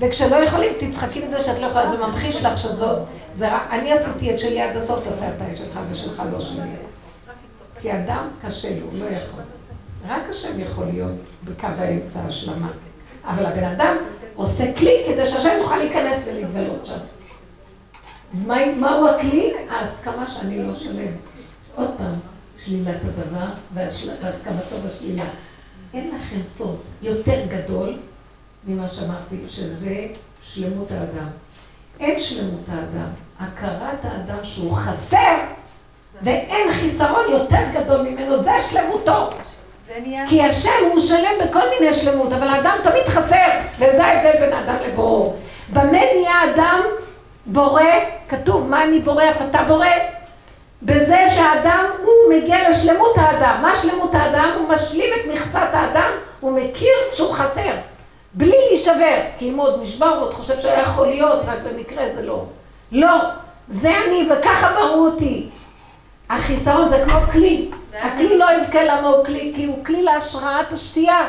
וכשלא 0.00 0.36
יכולים, 0.36 0.72
תצחקי 0.78 1.22
מזה 1.22 1.40
שאת 1.40 1.60
לא 1.60 1.66
יכולה, 1.66 1.90
זה 1.90 2.06
ממחיש 2.06 2.44
לך 2.44 2.58
שזאת, 2.58 2.98
אני 3.46 3.92
עשיתי 3.92 4.34
את 4.34 4.38
שלי 4.38 4.60
עד 4.60 4.76
הסוף, 4.76 5.04
תעשה 5.04 5.28
את 5.28 5.56
שלך, 5.56 5.80
זה 5.82 5.94
שלך, 5.94 6.22
לא 6.32 6.40
שלי. 6.40 6.70
כי 7.80 7.92
אדם 7.92 8.28
קשה 8.42 8.80
לו, 8.80 8.86
לא 8.92 9.04
יכול. 9.04 9.42
רק 10.08 10.22
השם 10.28 10.60
יכול 10.60 10.84
להיות 10.84 11.14
בקו 11.44 11.66
האמצע 11.66 12.20
השלמה. 12.20 12.68
אבל 13.24 13.46
הבן 13.46 13.64
אדם 13.64 13.96
עושה 14.34 14.74
כלי 14.74 15.04
כדי 15.06 15.26
שהשם 15.26 15.50
יוכל 15.58 15.76
להיכנס 15.76 16.24
ולהתגלות 16.26 16.86
שם. 16.86 16.98
מהו 18.80 19.08
הכלי? 19.08 19.52
ההסכמה 19.70 20.30
שאני 20.30 20.62
לא 20.62 20.74
שלם. 20.74 21.12
עוד 21.74 21.90
פעם, 21.98 22.14
שלילת 22.64 22.96
הדבר 23.04 23.46
והסכמתו 23.74 24.76
בשלילה. 24.88 25.24
אין 25.94 26.10
לכם 26.14 26.40
סוד 26.44 26.76
יותר 27.02 27.46
גדול 27.48 27.98
ממה 28.66 28.88
שאמרתי, 28.88 29.36
שזה 29.48 30.06
שלמות 30.42 30.90
האדם. 30.90 31.28
אין 32.00 32.20
שלמות 32.20 32.68
האדם. 32.68 33.08
הכרת 33.40 34.04
האדם 34.04 34.44
שהוא 34.44 34.72
חסר, 34.72 35.36
ואין 36.22 36.70
חיסרון 36.70 37.24
יותר 37.28 37.62
גדול 37.74 38.00
ממנו, 38.00 38.42
זה 38.42 38.52
שלמותו. 38.70 39.30
כי 40.28 40.42
השם 40.42 40.84
הוא 40.92 41.00
שלם 41.00 41.48
בכל 41.48 41.62
מיני 41.80 41.94
שלמות, 41.94 42.32
אבל 42.32 42.48
האדם 42.48 42.74
תמיד 42.84 43.08
חסר, 43.08 43.48
וזה 43.78 44.04
ההבדל 44.04 44.40
בין 44.40 44.52
האדם 44.52 44.76
לבוראו. 44.86 45.34
במה 45.72 45.98
נהיה 46.14 46.44
אדם 46.54 46.80
בורא? 47.46 47.82
כתוב, 48.28 48.68
מה 48.68 48.84
אני 48.84 49.00
בורא, 49.00 49.24
אף 49.30 49.42
אתה 49.50 49.62
בורא? 49.68 49.86
בזה 50.82 51.18
שהאדם, 51.34 51.84
הוא 52.02 52.34
מגיע 52.34 52.70
לשלמות 52.70 53.18
האדם. 53.18 53.58
מה 53.62 53.72
שלמות 53.82 54.14
האדם? 54.14 54.50
הוא 54.58 54.68
משלים 54.68 55.10
את 55.20 55.26
מכסת 55.32 55.68
האדם, 55.72 56.10
הוא 56.40 56.52
מכיר 56.52 56.94
שהוא 57.14 57.32
חסר, 57.32 57.72
בלי 58.34 58.56
להישבר. 58.68 59.18
כי 59.38 59.50
אם 59.50 59.58
עוד 59.58 59.82
נשבר, 59.82 60.08
הוא 60.08 60.22
עוד 60.22 60.34
חושב 60.34 60.60
שהיה 60.60 60.82
יכול 60.82 61.06
להיות, 61.06 61.40
רק 61.46 61.58
במקרה 61.64 62.08
זה 62.08 62.26
לא. 62.26 62.44
לא, 62.92 63.16
זה 63.68 63.90
אני, 64.06 64.28
וככה 64.30 64.72
בראו 64.72 65.06
אותי. 65.06 65.48
החיסרון 66.30 66.88
זה 66.88 67.04
כמו 67.04 67.20
כלי. 67.32 67.70
הכלי 68.02 68.38
לא 68.38 68.46
יבכה 68.52 68.84
למה 68.84 69.08
הוא 69.08 69.24
כלי, 69.24 69.52
כי 69.56 69.64
הוא 69.64 69.84
כלי 69.84 70.02
להשראת 70.02 70.72
השתייה. 70.72 71.28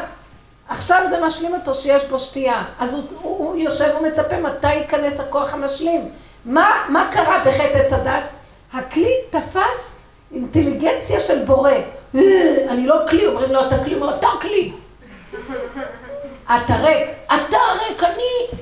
עכשיו 0.69 1.01
זה 1.09 1.25
משלים 1.25 1.53
אותו 1.53 1.73
שיש 1.73 2.03
בו 2.05 2.19
שתייה. 2.19 2.63
אז 2.79 2.93
הוא, 2.93 3.03
הוא, 3.21 3.37
הוא 3.37 3.57
יושב 3.57 3.89
ומצפה 4.01 4.37
מתי 4.37 4.73
ייכנס 4.73 5.19
הכוח 5.19 5.53
המשלים. 5.53 6.09
מה, 6.45 6.85
מה 6.89 7.09
קרה 7.11 7.39
בחטא 7.39 7.77
עץ 7.77 7.93
הדת? 7.93 8.23
הכלי 8.73 9.13
תפס 9.29 9.99
אינטליגנציה 10.31 11.19
של 11.19 11.45
בורא. 11.45 11.71
אני 12.69 12.87
לא 12.87 12.95
כלי, 13.09 13.27
אומרים 13.27 13.51
לו, 13.51 13.67
אתה 13.67 13.83
כלי, 13.83 13.93
הוא 13.93 14.01
אומר, 14.01 14.15
אתה 14.17 14.27
כלי. 14.41 14.71
אתה 16.45 16.75
ריק, 16.75 17.09
אתה 17.25 17.57
ריק, 17.87 18.03
אני... 18.03 18.59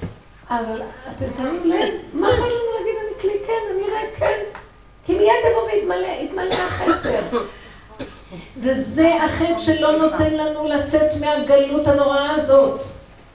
אז 0.49 0.71
אתם 1.17 1.25
שמים 1.37 1.63
לב, 1.65 1.89
מה 2.13 2.29
יכול 2.33 2.47
לנו 2.47 2.77
להגיד 2.77 2.95
אני 3.05 3.21
כלי? 3.21 3.47
כן, 3.47 3.53
אני 3.71 3.81
ריק, 3.83 4.17
כן. 4.17 4.39
כי 5.05 5.17
מיד 5.17 5.31
יבוא 5.51 5.63
ויתמלא, 5.63 6.07
יתמלא 6.21 6.53
החסר. 6.53 7.21
וזה 8.57 9.23
החטא 9.23 9.59
שלא 9.59 9.97
נותן 9.97 10.33
לנו 10.33 10.67
לצאת 10.67 11.11
מהגלות 11.21 11.87
הנוראה 11.87 12.35
הזאת. 12.35 12.81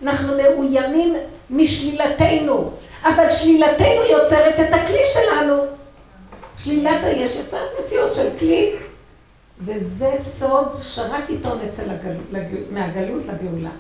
אנחנו 0.02 0.36
מאוימים 0.36 1.16
משלילתנו, 1.51 2.70
אבל 3.05 3.30
שלילתנו 3.30 4.05
יוצרת 4.10 4.60
את 4.60 4.74
הכלי 4.74 5.02
שלנו. 5.14 5.55
שלילת 6.59 7.02
היש 7.02 7.36
יוצרת 7.36 7.68
מציאות 7.82 8.14
של 8.14 8.28
כלי, 8.39 8.72
וזה 9.59 10.10
סוד 10.18 10.68
שרק 10.82 11.30
איתו 11.30 11.48
נצא 11.55 11.82
מהגלות 12.70 13.22
לגאולה. 13.26 13.70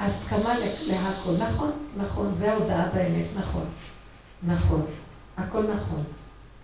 הסכמה 0.00 0.54
להכל, 0.86 1.32
נכון, 1.38 1.70
נכון, 1.96 2.34
זה 2.34 2.54
הודעה 2.54 2.88
באמת, 2.94 3.26
נכון, 3.36 3.66
נכון, 4.42 4.86
הכל 5.36 5.62
נכון, 5.62 6.04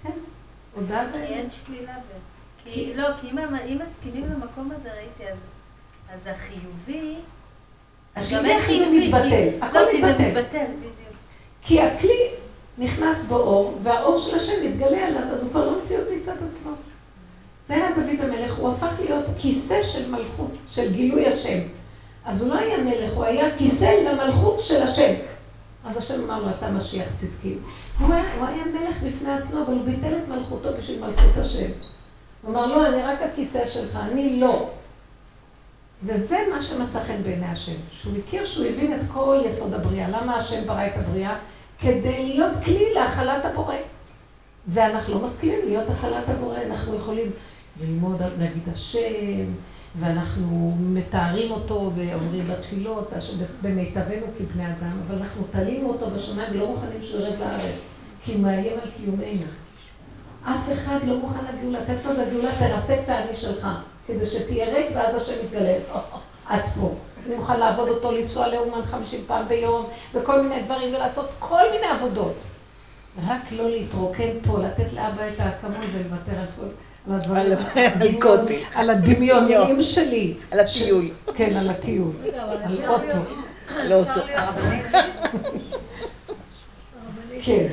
כן, 0.02 0.10
הודעה 0.74 1.04
באמת. 1.04 1.28
כי 1.28 1.34
אין 1.34 1.48
שלילה 1.50 1.92
ב... 1.92 2.18
כי, 2.64 2.94
לא, 2.94 3.08
כי 3.20 3.30
אם, 3.30 3.78
מסכימים 3.84 4.24
למקום 4.24 4.70
הזה, 4.76 4.88
ראיתי, 4.92 5.32
אז, 5.32 5.38
אז 6.14 6.26
החיובי... 6.26 7.14
השלילי 8.16 8.54
החיובי 8.54 9.08
מתבטל, 9.08 9.48
הכל 9.60 9.78
לא, 9.78 10.08
מתבטל. 10.18 10.66
כי 11.62 11.80
הכלי 11.80 12.28
נכנס 12.78 13.26
בו 13.26 13.36
אור, 13.36 13.78
והאור 13.82 14.20
של 14.20 14.36
השם 14.36 14.66
מתגלה 14.66 15.06
עליו, 15.06 15.22
אז 15.22 15.42
הוא 15.42 15.50
כבר 15.50 15.70
לא 15.70 15.82
מציאות 15.82 16.06
מצד 16.18 16.34
עצמו. 16.50 16.70
זה 17.68 17.74
היה 17.74 17.90
דוד 17.94 18.20
המלך, 18.20 18.54
הוא 18.54 18.72
הפך 18.72 19.00
להיות 19.00 19.24
כיסא 19.38 19.82
של 19.82 20.10
מלכות, 20.10 20.50
של 20.70 20.92
גילוי 20.92 21.26
השם. 21.26 21.58
אז 22.24 22.42
הוא 22.42 22.54
לא 22.54 22.58
היה 22.58 22.78
מלך, 22.78 23.12
הוא 23.14 23.24
היה 23.24 23.58
כיסא 23.58 23.84
למלכות 23.84 24.60
של 24.60 24.82
השם. 24.82 25.12
אז 25.84 25.96
השם 25.96 26.24
אמר 26.24 26.42
לו, 26.42 26.50
אתה 26.50 26.70
משיח 26.70 27.12
צדקי. 27.12 27.56
הוא 27.98 28.14
היה, 28.14 28.34
הוא 28.38 28.46
היה 28.46 28.64
מלך 28.64 29.02
בפני 29.02 29.32
עצמו, 29.32 29.62
אבל 29.62 29.72
הוא 29.72 29.84
ביטל 29.84 30.16
את 30.22 30.28
מלכותו 30.28 30.68
בשביל 30.78 31.00
מלכות 31.00 31.36
השם. 31.36 31.70
הוא 32.42 32.50
אמר, 32.50 32.66
לא, 32.66 32.86
אני 32.86 33.02
רק 33.02 33.22
הכיסא 33.22 33.66
שלך, 33.66 33.98
אני 34.02 34.40
לא. 34.40 34.68
וזה 36.02 36.38
מה 36.54 36.62
שמצא 36.62 37.00
חן 37.02 37.22
בעיני 37.22 37.46
השם, 37.46 37.72
שהוא 37.92 38.14
הכיר 38.18 38.46
שהוא 38.46 38.66
הבין 38.66 38.94
את 38.94 39.00
כל 39.12 39.40
יסוד 39.44 39.74
הבריאה. 39.74 40.08
למה 40.08 40.36
השם 40.36 40.64
ברא 40.66 40.86
את 40.86 40.96
הבריאה? 40.96 41.36
כדי 41.78 42.28
להיות 42.28 42.52
כלי 42.64 42.94
להכלת 42.94 43.44
הבורא. 43.44 43.74
ואנחנו 44.68 45.14
לא 45.14 45.20
מסכימים 45.20 45.58
להיות 45.64 45.90
הכלת 45.90 46.28
הבורא, 46.28 46.56
אנחנו 46.66 46.94
יכולים 46.94 47.30
ללמוד, 47.80 48.22
להגיד 48.38 48.62
השם, 48.72 49.44
ואנחנו 49.98 50.74
מתארים 50.78 51.50
אותו 51.50 51.92
ואומרים 51.94 52.46
בתפילות, 52.48 53.12
במיטבנו 53.62 54.26
כבני 54.38 54.66
אדם, 54.66 55.00
אבל 55.06 55.18
אנחנו 55.18 55.42
תלינו 55.50 55.88
אותו 55.88 56.10
בשמיים 56.10 56.48
ולא 56.52 56.66
מוכנים 56.66 57.02
שהוא 57.02 57.20
ירד 57.20 57.38
לארץ, 57.38 57.94
כי 58.24 58.34
הוא 58.34 58.40
מאיים 58.40 58.78
על 58.82 58.90
קיומנו. 58.96 59.46
אף 60.42 60.72
אחד 60.72 60.98
לא 61.06 61.16
מוכן 61.16 61.38
לגאולה, 61.54 61.84
תכף 61.84 62.06
אז 62.06 62.18
הגאולה 62.18 62.50
תרסק 62.58 62.98
את 63.04 63.08
האני 63.08 63.36
שלך, 63.36 63.68
כדי 64.06 64.26
שתהיה 64.26 64.74
ריק 64.74 64.86
ואז 64.94 65.22
השם 65.22 65.34
יתגלה. 65.44 65.78
עד 66.46 66.62
פה. 66.80 66.94
אני 67.26 67.36
מוכן 67.36 67.60
לעבוד 67.60 67.88
אותו, 67.88 68.12
לנסוע 68.12 68.48
לאומן 68.48 68.82
חמישים 68.82 69.20
פעם 69.26 69.48
ביום, 69.48 69.86
וכל 70.14 70.42
מיני 70.42 70.62
דברים, 70.62 70.94
ולעשות 70.94 71.30
כל 71.38 71.70
מיני 71.70 71.86
עבודות. 71.86 72.34
רק 73.26 73.52
לא 73.52 73.70
להתרוקן 73.70 74.30
פה, 74.46 74.58
לתת 74.58 74.92
לאבא 74.92 75.28
את 75.34 75.40
האקמול 75.40 75.84
ולוותר 75.92 76.38
על 76.38 76.46
כל... 76.56 76.66
על 77.06 77.52
הדברים, 77.52 78.18
על 78.74 78.90
הדמיונים 78.90 79.82
שלי. 79.82 80.34
על 80.50 80.60
הטיול. 80.60 81.10
כן, 81.34 81.56
על 81.56 81.70
הטיול. 81.70 82.12
על 82.64 82.88
אוטו. 82.88 83.16
על 83.68 83.92
אוטו. 83.92 84.20
כן. 87.42 87.66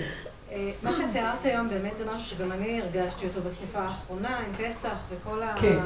מה 0.84 0.94
שתיארת 0.94 1.44
היום 1.46 1.70
באמת 1.70 1.98
זה 1.98 2.06
משהו 2.14 2.26
שגם 2.38 2.52
אני 2.52 2.82
הרגשתי 2.82 3.26
אותו 3.28 3.40
בתקופה 3.50 3.80
האחרונה, 3.80 4.38
עם 4.38 4.54
פסח 4.54 4.96
וכל 5.10 5.44
ה... 5.44 5.56
כן. 5.62 5.80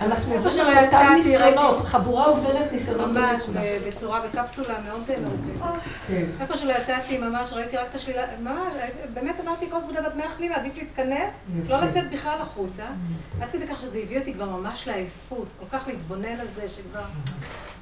אנחנו 0.00 0.32
איפה 0.32 0.48
עוברים 0.48 0.78
את 0.78 0.84
אותם 0.84 1.12
ניסיונות, 1.14 1.84
חבורה 1.86 2.24
עוברת 2.24 2.72
ניסיונות 2.72 3.10
ממש, 3.10 3.42
בצורה, 3.86 4.20
בקפסולה 4.20 4.74
מאוד 4.80 5.00
מעוקבת. 5.22 5.80
כן. 6.08 6.24
איפה 6.40 6.56
שלא 6.56 6.72
יצאתי, 6.72 7.18
ממש 7.18 7.52
ראיתי 7.52 7.76
רק 7.76 7.86
את 7.90 7.94
השלילה, 7.94 8.26
באמת 9.14 9.34
אמרתי 9.44 9.70
כל 9.70 9.76
עבודה 9.76 10.02
בת 10.02 10.14
מאה 10.16 10.26
פנימה, 10.36 10.54
עדיף 10.54 10.76
להתכנס, 10.76 11.32
יפה. 11.56 11.72
לא 11.74 11.86
לצאת 11.86 12.10
בכלל 12.10 12.38
החוצה. 12.40 12.84
עד 13.40 13.50
כדי 13.50 13.66
כך 13.66 13.80
שזה 13.80 13.98
הביא 13.98 14.18
אותי 14.18 14.34
כבר 14.34 14.46
ממש 14.46 14.88
לעייפות, 14.88 15.48
כל 15.60 15.78
כך 15.78 15.88
להתבונן 15.88 16.40
על 16.40 16.46
זה, 16.54 16.68
שכבר... 16.68 17.02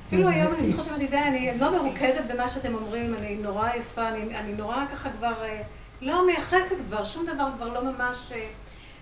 אפילו 0.06 0.26
כן, 0.26 0.32
היום 0.32 0.54
אני. 0.54 0.68
זוכרת 0.68 0.84
שאמרתי, 0.84 1.06
די, 1.06 1.16
אני 1.16 1.58
לא 1.60 1.72
מרוכזת 1.72 2.24
במה 2.34 2.48
שאתם 2.48 2.74
אומרים, 2.74 3.14
אני 3.14 3.36
נורא 3.36 3.68
עייפה, 3.68 4.08
אני 4.08 4.52
נורא 4.58 4.76
ככה 4.92 5.10
כבר, 5.18 5.34
אה, 5.42 5.62
לא 6.00 6.26
מייחסת 6.26 6.76
כבר, 6.88 7.04
שום 7.04 7.26
דבר 7.26 7.48
כבר 7.56 7.68
לא 7.68 7.84
ממש... 7.84 8.32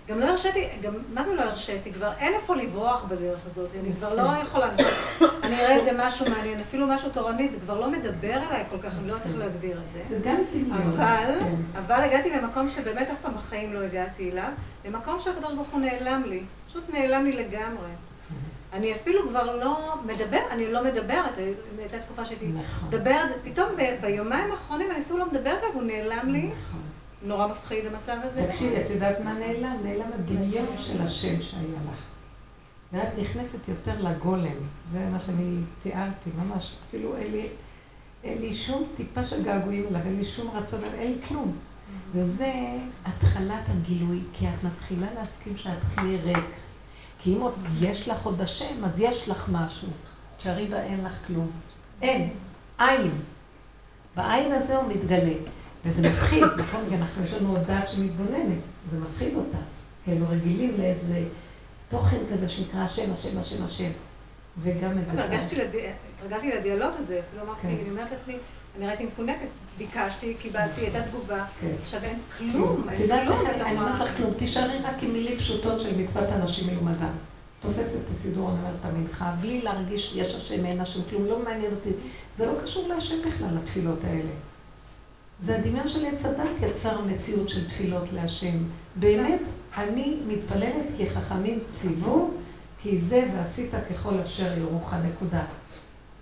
גם 0.09 0.20
לא 0.20 0.26
הרשיתי, 0.26 0.68
גם, 0.82 0.93
מה 1.14 1.24
זה 1.24 1.35
לא 1.35 1.43
הרשיתי? 1.43 1.93
כבר 1.93 2.12
אין 2.18 2.35
איפה 2.35 2.56
לברוח 2.56 3.05
בדרך 3.05 3.47
הזאת, 3.47 3.68
אני 3.80 3.93
כבר 3.98 4.14
לא 4.14 4.43
יכולה, 4.43 4.70
אני 5.43 5.60
אראה 5.60 5.76
איזה 5.76 5.90
משהו 5.97 6.30
מעניין, 6.30 6.60
אפילו 6.60 6.86
משהו 6.86 7.10
תורני, 7.10 7.48
זה 7.48 7.60
כבר 7.60 7.80
לא 7.80 7.90
מדבר 7.90 8.35
אליי 8.35 8.64
כל 8.70 8.78
כך, 8.78 8.98
אני 8.98 9.09
לא 9.09 9.12
יודעת 9.12 9.26
איך 9.26 9.36
להגדיר 9.36 9.80
את 9.86 9.90
זה. 9.90 10.02
זה 10.06 10.20
גם 10.24 10.36
דמיון. 10.52 10.72
אבל, 10.72 11.35
כן. 11.40 11.55
אבל 11.78 12.01
הגעתי 12.01 12.30
למקום 12.30 12.70
שבאמת 12.70 13.09
אף 13.10 13.20
פעם 13.22 13.35
בחיים 13.35 13.74
לא 13.74 13.78
הגעתי 13.78 14.30
אליו, 14.30 14.51
למקום 14.85 15.20
שהקדוש 15.20 15.55
ברוך 15.55 15.68
הוא 15.72 15.80
נעלם 15.80 16.22
לי, 16.26 16.40
פשוט 16.68 16.85
נעלם 16.93 17.24
לי 17.24 17.32
לגמרי. 17.32 17.89
אני 18.72 18.94
אפילו 18.94 19.28
כבר 19.28 19.56
לא 19.56 19.94
מדבר, 20.06 20.40
אני 20.51 20.72
לא 20.72 20.85
מדברת, 20.85 21.39
הייתה 21.78 21.98
תקופה 21.98 22.24
שהייתי 22.24 22.47
נכון. 22.47 22.89
מדברת, 22.89 23.30
פתאום 23.44 23.68
ביומיים 24.01 24.51
האחרונים 24.52 24.90
אני 24.90 25.01
אפילו 25.01 25.18
לא 25.18 25.26
מדברת 25.26 25.62
עליו, 25.62 25.74
הוא 25.74 25.82
נעלם 25.82 26.32
לי. 26.32 26.43
נכון. 26.43 26.80
נורא 27.22 27.46
מפחיד 27.46 27.86
המצב 27.86 28.16
הזה. 28.22 28.46
תקשיבי, 28.46 28.82
את 28.82 28.90
יודעת 28.90 29.20
מה 29.20 29.32
נעלם? 29.32 29.76
נעלם 29.84 30.10
הדמיון 30.14 30.66
של 30.78 31.02
השם 31.02 31.42
שהיה 31.42 31.78
לך. 31.92 31.98
ואת 32.92 33.18
נכנסת 33.18 33.68
יותר 33.68 34.00
לגולם, 34.00 34.56
זה 34.92 35.08
מה 35.12 35.20
שאני 35.20 35.56
תיארתי, 35.82 36.30
ממש, 36.38 36.76
אפילו 36.88 37.16
אין 37.16 37.32
לי, 37.32 37.48
אין 38.24 38.40
לי 38.40 38.54
שום 38.54 38.88
טיפה 38.96 39.24
של 39.24 39.44
געגועים 39.44 39.86
אליו, 39.86 40.00
אין 40.06 40.16
לי 40.16 40.24
שום 40.24 40.50
רצון, 40.56 40.84
אין 40.84 41.12
לי 41.12 41.22
כלום. 41.28 41.56
וזה 42.12 42.52
התחלת 43.04 43.62
הגילוי, 43.68 44.20
כי 44.32 44.48
את 44.48 44.64
מתחילה 44.64 45.06
להסכים 45.14 45.56
שאת 45.56 45.78
כלי 45.94 46.16
ריק. 46.16 46.44
כי 47.20 47.36
אם 47.36 47.40
עוד 47.40 47.54
יש 47.80 48.08
לך 48.08 48.26
עוד 48.26 48.40
השם, 48.40 48.84
אז 48.84 49.00
יש 49.00 49.28
לך 49.28 49.48
משהו. 49.52 49.88
תשארי 50.36 50.66
בה 50.66 50.82
אין 50.82 51.04
לך 51.04 51.26
כלום. 51.26 51.50
אין. 52.02 52.30
עין. 52.78 53.10
בעין 54.16 54.52
הזה 54.52 54.76
הוא 54.76 54.88
מתגלה. 54.88 55.34
וזה 55.84 56.09
מפחיד, 56.10 56.44
נכון? 56.44 56.80
כי 56.88 56.94
אנחנו, 56.94 57.24
יש 57.24 57.34
לנו 57.34 57.50
עוד 57.56 57.66
דעת 57.66 57.88
שמתבוננת. 57.88 58.59
זה 58.90 58.96
מפחיד 59.00 59.34
אותה. 59.36 59.59
כי 60.05 60.10
היינו 60.10 60.26
רגילים 60.30 60.74
לאיזה 60.78 61.22
תוכן 61.88 62.16
כזה 62.32 62.48
שנקרא 62.48 62.80
השם, 62.80 63.12
השם, 63.12 63.38
השם, 63.38 63.64
השם. 63.64 63.90
וגם 64.62 64.90
את 64.98 65.09
זה 65.09 65.22
לדי- 65.56 65.86
התרגלתי 66.18 66.50
לדיאלוג 66.50 66.90
הזה, 66.98 67.20
אפילו 67.28 67.42
אמרתי, 67.44 67.62
כן. 67.62 67.68
אני 67.68 67.90
אומרת 67.90 68.10
לעצמי, 68.12 68.34
אני 68.78 68.86
ראיתי 68.86 69.05
מפונקת, 69.06 69.46
ביקשתי, 69.78 70.34
קיבלתי, 70.34 70.80
הייתה 70.80 71.02
תגובה, 71.02 71.44
כן. 71.60 71.70
עכשיו 71.82 72.00
אין 72.05 72.18
כלום, 72.38 72.84
את 72.86 72.92
אין 72.92 73.02
יודעת 73.02 73.26
כלום 73.26 73.38
אני 73.66 73.78
אומרת 73.80 74.00
לך 74.00 74.16
כלום, 74.16 74.30
תישארי 74.38 74.78
רק 74.78 75.02
עם 75.02 75.12
מילים 75.12 75.38
פשוטות 75.38 75.80
של 75.80 75.98
מצוות 75.98 76.28
אנשים 76.32 76.74
מלומדם. 76.74 77.12
תופסת 77.62 77.94
את 78.05 78.10
הסידור, 78.10 78.48
אני 78.50 78.59
אומרת 78.59 78.74
את 78.80 78.84
המנחה, 78.84 79.34
בלי 79.40 79.62
להרגיש 79.62 80.12
יש 80.16 80.34
השם, 80.34 80.64
אין 80.66 80.80
השם, 80.80 81.00
כלום, 81.10 81.24
לא 81.26 81.38
מעניין 81.44 81.72
אותי. 81.74 81.90
זה 82.36 82.46
לא 82.46 82.52
קשור 82.62 82.88
להשם 82.88 83.16
בכלל, 83.26 83.59
התפילות 83.62 84.05
האלה. 84.05 84.30
זה 85.43 85.59
הדמיון 85.59 85.89
של 85.89 86.06
עץ 86.06 86.24
הדת 86.24 86.62
יצר 86.62 87.01
מציאות 87.01 87.48
של 87.48 87.69
תפילות 87.69 88.12
להשם. 88.12 88.56
באמת, 88.97 89.40
אני 89.77 90.19
מתפללת 90.27 90.86
כי 90.97 91.06
חכמים 91.06 91.59
ציוו, 91.69 92.31
כי 92.81 93.01
זה 93.01 93.28
ועשית 93.35 93.70
ככל 93.90 94.15
אשר 94.24 94.59
יורוך, 94.59 94.94
נקודה. 94.94 95.44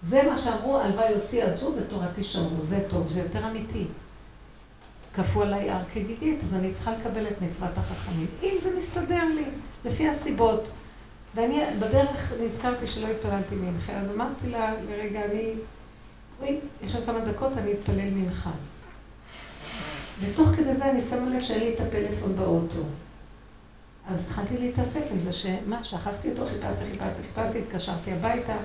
זה 0.03 0.23
מה 0.23 0.39
שאמרו, 0.39 0.79
הלוואי 0.79 1.13
יוציא 1.13 1.45
עזו 1.45 1.75
ותורתי 1.77 2.25
שמרו, 2.25 2.63
זה 2.63 2.85
טוב, 2.89 3.09
זה 3.09 3.21
יותר 3.21 3.51
אמיתי. 3.51 3.85
כפו 5.15 5.43
עליי 5.43 5.71
הר 5.71 5.85
כגיגית, 5.93 6.39
אז 6.43 6.55
אני 6.55 6.73
צריכה 6.73 6.93
לקבל 6.93 7.27
את 7.27 7.43
מצוות 7.43 7.79
החכמים. 7.79 8.27
אם 8.43 8.57
זה 8.63 8.77
מסתדר 8.79 9.25
לי, 9.25 9.45
לפי 9.85 10.09
הסיבות. 10.09 10.69
ואני 11.35 11.61
בדרך 11.81 12.33
נזכרתי 12.45 12.87
שלא 12.87 13.07
התפללתי 13.07 13.55
מנחה, 13.55 13.93
אז 13.93 14.11
אמרתי 14.11 14.51
לה 14.51 14.75
לרגע, 14.91 15.25
אני, 15.25 15.53
אוי, 16.41 16.61
יש 16.83 16.95
עוד 16.95 17.05
כמה 17.05 17.21
דקות, 17.21 17.53
אני 17.57 17.73
אתפלל 17.73 18.11
מנחה. 18.11 18.51
ותוך 20.21 20.49
כדי 20.49 20.75
זה 20.75 20.91
אני 20.91 21.01
שמה 21.01 21.29
לב 21.29 21.43
שאין 21.43 21.61
לי 21.61 21.75
את 21.75 21.81
הפלאפון 21.81 22.37
באוטו. 22.37 22.81
אז 24.09 24.25
התחלתי 24.25 24.59
להתעסק 24.59 25.03
עם 25.13 25.21
זה 25.21 25.33
שמה, 25.33 25.85
שכבתי 25.85 26.31
אותו, 26.31 26.47
חיפשתי, 26.47 26.85
חיפשתי, 26.85 27.23
חיפשתי, 27.23 27.59
התקשרתי 27.59 28.13
הביתה 28.13 28.57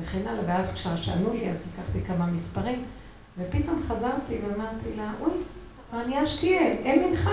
וכן 0.00 0.26
הלאה, 0.26 0.42
ואז 0.46 0.74
כששאלו 0.74 1.32
לי 1.32 1.50
אז 1.50 1.66
לקחתי 1.74 1.98
כמה 2.06 2.26
מספרים, 2.26 2.84
ופתאום 3.38 3.82
חזרתי 3.82 4.38
ואמרתי 4.42 4.96
לה, 4.96 5.10
אוי, 5.20 5.32
אני 5.92 6.22
אשקיע, 6.22 6.60
אין 6.60 7.08
מנחה. 7.08 7.30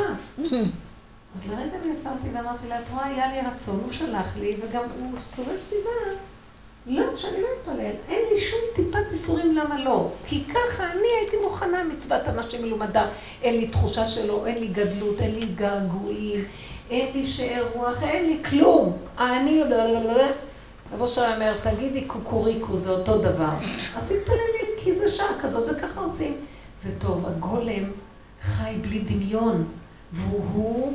אז 1.36 1.50
לרגע 1.50 1.78
נעצרתי 1.86 2.28
ואמרתי 2.34 2.68
לה, 2.68 2.80
את 2.82 2.90
רואה, 2.90 3.06
היה 3.06 3.32
לי 3.32 3.50
רצון, 3.50 3.80
הוא 3.84 3.92
שלח 3.92 4.38
לי, 4.38 4.56
וגם 4.62 4.84
הוא 5.00 5.20
סובב 5.36 5.60
סיבה. 5.70 6.20
לא, 6.88 7.04
שאני 7.18 7.42
לא 7.42 7.48
אתפלל. 7.62 7.92
אין 8.10 8.26
לי 8.34 8.42
שום 8.42 8.60
טיפת 8.76 9.12
איסורים 9.12 9.56
למה 9.56 9.84
לא. 9.84 10.10
כי 10.26 10.44
ככה 10.44 10.92
אני 10.92 11.08
הייתי 11.20 11.38
מוכנה 11.44 11.84
מצוות 11.84 12.28
אנשים 12.28 12.62
מלומדה. 12.62 13.08
אין 13.42 13.58
לי 13.58 13.68
תחושה 13.68 14.08
שלו, 14.08 14.46
אין 14.46 14.60
לי 14.60 14.68
גדלות, 14.68 15.20
אין 15.20 15.36
לי 15.36 15.46
געגועים, 15.46 16.46
אין 16.90 17.08
לי 17.14 17.28
שאר 17.28 17.68
רוח, 17.74 18.04
אין 18.04 18.26
לי 18.26 18.44
כלום. 18.44 18.98
אני... 19.20 19.64
רבו 20.94 21.08
שלום 21.08 21.32
אומר, 21.34 21.54
תגידי 21.64 22.06
קוקוריקו, 22.06 22.78
זה 22.78 22.90
אותו 22.92 23.18
דבר. 23.18 23.54
אז 23.98 24.04
תתפללי, 24.04 24.78
כי 24.78 24.96
זה 24.96 25.12
שעה 25.12 25.40
כזאת, 25.42 25.70
וככה 25.72 26.02
עושים. 26.02 26.38
זה 26.80 27.00
טוב, 27.00 27.26
הגולם 27.28 27.84
חי 28.42 28.74
בלי 28.82 29.00
דמיון, 29.00 29.66
והוא 30.12 30.94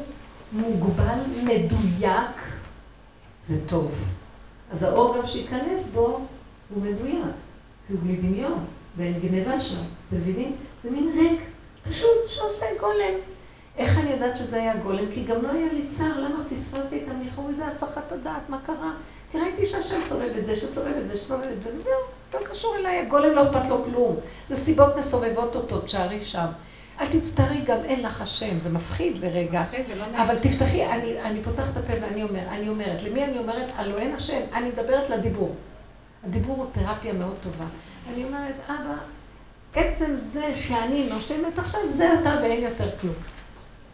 מוגבל, 0.53 1.19
מדויק, 1.43 2.37
זה 3.49 3.67
טוב. 3.67 3.93
אז 4.73 4.83
האור 4.83 5.17
גם 5.19 5.27
שייכנס 5.27 5.89
בו 5.89 6.21
הוא 6.75 6.83
מדויק, 6.83 7.25
כי 7.87 7.93
הוא 7.93 8.01
בלי 8.03 8.17
דמיון, 8.17 8.65
ואין 8.97 9.21
גניבה 9.21 9.61
שם, 9.61 9.75
אתם 10.09 10.17
מבינים? 10.17 10.57
זה 10.83 10.91
מין 10.91 11.11
ריק, 11.19 11.41
פשוט, 11.91 12.27
שעושה 12.27 12.67
גולם. 12.81 13.15
איך 13.77 13.99
אני 13.99 14.11
יודעת 14.11 14.37
שזה 14.37 14.57
היה 14.57 14.77
גולם? 14.77 15.05
כי 15.15 15.25
גם 15.25 15.43
לא 15.43 15.49
היה 15.49 15.73
לי 15.73 15.87
צער, 15.87 16.21
למה 16.21 16.45
פספסתי 16.51 16.97
את 16.97 17.09
המלחום, 17.11 17.53
זה 17.57 17.67
הסחת 17.67 18.13
הדעת, 18.13 18.49
מה 18.49 18.59
קרה? 18.67 18.93
כי 19.31 19.39
ראיתי 19.39 19.67
שהשם 19.67 20.01
סובב 20.09 20.37
את 20.39 20.47
זה, 20.47 20.57
שסובב 20.57 20.97
את 21.03 21.09
זה, 21.09 21.17
שסובב 21.17 21.47
את 21.53 21.63
זה, 21.63 21.71
וזהו, 21.75 21.93
לא 22.35 22.39
קשור 22.47 22.77
אליי, 22.77 22.99
הגולם 22.99 23.31
לא 23.31 23.43
אכפת 23.43 23.69
לו 23.69 23.85
כלום. 23.85 24.17
זה 24.49 24.57
סיבות 24.57 24.97
מסובבות 24.97 25.57
אותו, 25.57 25.81
תשארי 25.81 26.25
שם. 26.25 26.47
אל 27.01 27.07
תצטערי, 27.21 27.61
גם 27.61 27.79
אין 27.85 28.03
לך 28.03 28.23
השם, 28.23 28.59
זה 28.63 28.69
מפחיד 28.69 29.19
לרגע. 29.19 29.65
אבל 30.17 30.37
תפתחי, 30.39 30.87
אני, 30.87 31.21
אני 31.21 31.43
פותחת 31.43 31.69
את 31.73 31.77
הפה 31.77 31.93
ואני 32.03 32.23
אומר, 32.23 32.43
אני 32.49 32.69
אומרת, 32.69 33.03
למי 33.03 33.25
אני 33.25 33.39
אומרת? 33.39 33.73
הלא 33.77 33.99
אין 33.99 34.15
השם, 34.15 34.41
אני 34.53 34.69
מדברת 34.69 35.11
לדיבור. 35.11 35.55
הדיבור 36.25 36.57
הוא 36.57 36.67
תרפיה 36.73 37.13
מאוד 37.13 37.35
טובה. 37.43 37.65
אני 38.13 38.25
אומרת, 38.25 38.55
אבא, 38.69 38.95
עצם 39.75 40.15
זה 40.15 40.53
שאני 40.55 41.09
נושמת 41.11 41.59
עכשיו, 41.59 41.81
זה 41.91 42.21
אתה 42.21 42.37
ואין 42.43 42.63
יותר 42.63 42.91
כלום. 43.01 43.15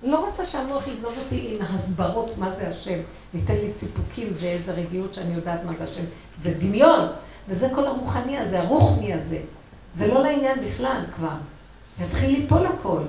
לא 0.02 0.26
רוצה 0.26 0.46
שהמוח 0.46 0.86
יגנוב 0.88 1.14
אותי 1.18 1.56
עם 1.56 1.66
הסברות 1.74 2.38
מה 2.38 2.50
זה 2.56 2.68
השם, 2.68 2.98
וייתן 3.34 3.54
לי 3.54 3.68
סיפוקים 3.68 4.28
ואיזה 4.34 4.72
רגיעות 4.72 5.14
שאני 5.14 5.34
יודעת 5.34 5.64
מה 5.64 5.72
זה 5.78 5.84
השם. 5.84 6.04
זה 6.38 6.54
דמיון, 6.58 7.08
וזה 7.48 7.68
כל 7.74 7.86
הרוחני 7.86 8.38
הזה, 8.38 8.60
הרוחני 8.60 9.12
הזה. 9.14 9.38
זה 9.94 10.06
לא 10.06 10.22
לעניין 10.22 10.64
בכלל 10.66 11.00
כבר. 11.16 11.36
יתחיל 12.00 12.40
ליפול 12.40 12.66
הכל. 12.66 13.00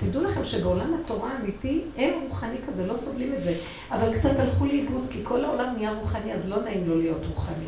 תדעו 0.00 0.24
לכם 0.24 0.44
שבעולם 0.44 0.94
התורה 0.94 1.32
האמיתי 1.32 1.84
אין 1.96 2.22
רוחני 2.28 2.56
כזה, 2.68 2.86
לא 2.86 2.96
סובלים 2.96 3.34
את 3.34 3.42
זה. 3.44 3.54
אבל 3.90 4.18
קצת 4.18 4.38
הלכו 4.38 4.66
לאיבוד, 4.66 5.04
כי 5.10 5.20
כל 5.24 5.44
העולם 5.44 5.74
נהיה 5.76 5.92
רוחני, 5.92 6.32
אז 6.32 6.48
לא 6.48 6.62
נעים 6.62 6.88
לו 6.88 6.98
להיות 6.98 7.20
רוחני. 7.34 7.66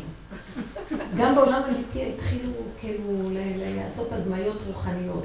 גם 1.17 1.35
בעולם 1.35 1.61
הליטי 1.65 2.13
התחילו 2.13 2.51
כאילו 2.79 3.29
לעשות 3.75 4.11
הדמיות 4.11 4.57
רוחניות. 4.67 5.23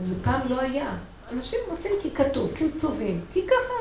זה 0.00 0.14
פעם 0.24 0.40
לא 0.48 0.60
היה. 0.60 0.96
אנשים 1.32 1.58
עושים 1.68 1.92
כי 2.02 2.10
כתוב, 2.10 2.52
כי 2.54 2.64
מצווים, 2.64 3.20
כי 3.32 3.46
ככה. 3.46 3.74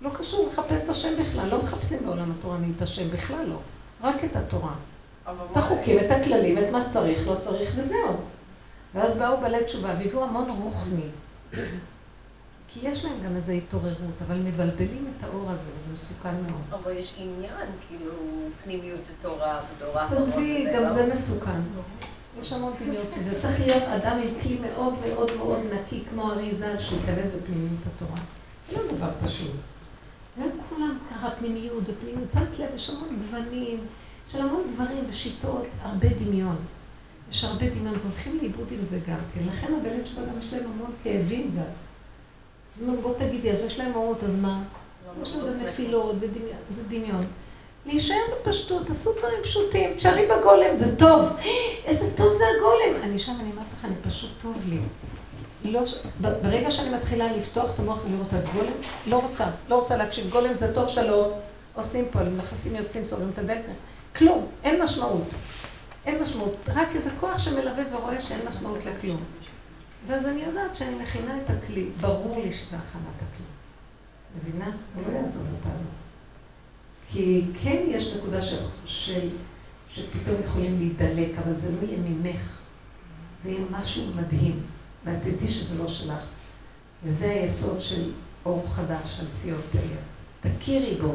לא 0.00 0.10
קשור 0.14 0.48
לחפש 0.48 0.84
את 0.84 0.88
השם 0.88 1.12
בכלל, 1.20 1.48
לא 1.48 1.62
מחפשים 1.62 1.98
בעולם 2.04 2.32
התורני 2.38 2.66
את 2.76 2.82
השם 2.82 3.10
בכלל 3.10 3.46
לא. 3.46 3.56
רק 4.02 4.24
את 4.24 4.36
התורה. 4.36 4.74
את 5.52 5.56
החוקים, 5.56 5.98
את 5.98 6.10
הכללים, 6.10 6.58
את 6.58 6.70
מה 6.72 6.84
שצריך, 6.84 7.28
לא 7.28 7.34
צריך, 7.40 7.72
וזהו. 7.76 8.16
ואז 8.94 9.18
באו 9.18 9.40
בעלי 9.40 9.64
תשובה 9.64 9.88
והביאו 9.88 10.24
המון 10.24 10.50
רוחני. 10.50 11.08
כי 12.68 12.80
יש 12.88 13.04
להם 13.04 13.14
גם 13.24 13.36
איזו 13.36 13.52
התעוררות, 13.52 13.96
אבל 14.26 14.36
מבלבלים 14.36 15.06
את 15.18 15.24
האור 15.24 15.50
הזה, 15.50 15.70
וזה 15.78 15.94
מסוכן 15.94 16.34
מאוד. 16.34 16.80
אבל 16.82 16.92
יש 16.96 17.14
עניין, 17.18 17.52
כאילו, 17.88 18.12
פנימיות 18.64 19.00
התורה 19.18 19.60
ודור 19.76 19.98
האחרון. 19.98 20.22
עזבי, 20.22 20.64
וזה 20.68 20.76
גם 20.76 20.82
לא- 20.82 20.92
זה 20.92 21.12
מסוכן. 21.12 21.60
יש 22.40 22.52
המון 22.52 22.72
פנימיות 22.78 23.06
סביב. 23.10 23.40
צריך 23.40 23.60
להיות 23.60 23.82
אדם 23.82 24.18
עם 24.22 24.40
כלי 24.42 24.58
מאוד 24.60 24.94
מאוד 25.08 25.30
מאוד 25.36 25.60
נקי, 25.72 26.02
כמו 26.10 26.30
אריזה, 26.30 26.80
שייכנס 26.80 27.26
בפנימיות 27.42 27.80
התורה. 27.96 28.20
זה 28.70 28.76
לא 28.82 28.96
דבר 28.96 29.10
פשוט. 29.24 29.50
והם 30.38 30.50
כולם 30.68 30.98
ככה 31.10 31.30
פנימיות 31.38 31.82
ופנימיות. 31.86 32.32
שמת 32.32 32.58
לב, 32.58 32.68
יש 32.74 32.90
המון 32.90 33.08
גוונים, 33.22 33.80
של 34.28 34.40
המון 34.40 34.62
דברים 34.74 35.04
ושיטות, 35.10 35.62
הרבה 35.82 36.08
דמיון. 36.08 36.56
יש 37.32 37.44
הרבה 37.44 37.66
דמיון, 37.66 37.94
והולכים 38.02 38.38
לאיבוד 38.42 38.66
עם 38.70 38.84
זה 38.84 38.98
גם 39.08 39.18
כן. 39.34 39.40
לכן 39.48 39.66
הבלט 39.80 40.06
שלו 40.06 40.22
גם 40.26 40.40
יש 40.40 40.52
להם 40.52 40.64
המון 40.64 40.90
כאבים 41.04 41.50
גם. 41.56 41.62
נו, 42.80 43.02
בוא 43.02 43.14
תגידי, 43.18 43.52
אז 43.52 43.64
יש 43.64 43.78
להם 43.78 43.94
אורות, 43.94 44.24
אז 44.24 44.40
מה? 44.40 44.62
יש 45.22 45.32
להם 45.32 45.40
גם 45.40 45.66
נפילות 45.66 46.16
ודמיון, 46.20 46.58
זה 46.70 46.82
דמיון. 46.84 47.24
להישאר 47.86 48.16
בפשטות, 48.32 48.86
תעשו 48.86 49.12
דברים 49.18 49.42
פשוטים, 49.42 49.94
תשארי 49.96 50.26
בגולם, 50.26 50.76
זה 50.76 50.96
טוב. 50.96 51.28
איזה 51.86 52.16
טוב 52.16 52.34
זה 52.34 52.44
הגולם. 52.56 53.02
אני 53.02 53.18
שם, 53.18 53.36
אני 53.40 53.50
אומרת 53.50 53.66
לך, 53.78 53.84
אני 53.84 53.94
פשוט 54.02 54.30
טוב 54.42 54.56
לי. 54.68 54.78
לא, 55.64 55.80
ברגע 56.20 56.70
שאני 56.70 56.90
מתחילה 56.90 57.36
לפתוח 57.36 57.74
את 57.74 57.78
המוח 57.78 58.04
ולראות 58.04 58.34
את 58.34 58.54
גולם, 58.54 58.72
לא 59.06 59.16
רוצה, 59.16 59.46
לא 59.68 59.74
רוצה 59.74 59.96
להקשיב. 59.96 60.30
גולם 60.30 60.54
זה 60.58 60.74
טוב 60.74 60.88
שלום, 60.88 61.30
עושים 61.74 62.04
פה, 62.12 62.18
נכנסים, 62.22 62.76
יוצאים, 62.76 63.04
סוגרים 63.04 63.30
את 63.32 63.38
הדלת. 63.38 63.64
כלום, 64.16 64.46
אין 64.64 64.82
משמעות. 64.82 65.28
אין 66.06 66.22
משמעות, 66.22 66.56
רק 66.68 66.88
איזה 66.94 67.10
כוח 67.20 67.38
שמלווה 67.38 67.96
ורואה 67.96 68.20
שאין 68.20 68.40
משמעות 68.48 68.78
לכלום. 68.84 69.20
ואז 70.06 70.26
אני 70.26 70.42
יודעת 70.42 70.76
שאני 70.76 70.94
מכינה 70.94 71.36
את 71.44 71.50
הכלי. 71.50 71.88
ברור 72.00 72.42
לי 72.44 72.52
שזה 72.52 72.76
הכנת 72.76 73.16
הכלי. 73.16 73.46
מבינה? 74.38 74.70
הוא 74.94 75.02
לא 75.06 75.18
יעזוב 75.18 75.46
אותנו. 75.56 75.88
כי 77.10 77.44
כן 77.62 77.82
יש 77.88 78.14
נקודה 78.14 78.42
של, 78.42 78.58
של, 78.84 79.28
שפתאום 79.90 80.36
יכולים 80.44 80.78
להידלק, 80.78 81.38
אבל 81.38 81.56
זה 81.56 81.72
לא 81.72 81.86
יהיה 81.86 81.98
ממך. 81.98 82.40
זה 83.42 83.50
יהיה 83.50 83.64
משהו 83.70 84.04
מדהים. 84.16 84.60
ואת 85.04 85.22
תדעי 85.22 85.48
שזה 85.48 85.78
לא 85.78 85.88
שלך. 85.88 86.24
וזה 87.04 87.30
היסוד 87.30 87.80
של 87.80 88.10
אור 88.46 88.64
חדש 88.68 89.20
על 89.20 89.26
ציון 89.34 89.60
תאיר. 89.72 89.98
תכירי 90.58 90.98
בו, 91.00 91.14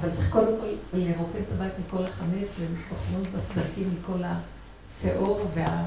אבל 0.00 0.10
צריך 0.14 0.30
קודם 0.32 0.60
כל 0.60 0.98
לרוקד 0.98 1.36
את 1.36 1.52
הבית 1.54 1.72
מכל 1.86 2.04
החמץ 2.04 2.60
ולאכלות 2.60 3.34
בסדקים 3.34 3.94
מכל 4.00 4.22
השאור 4.24 5.50
וה... 5.54 5.84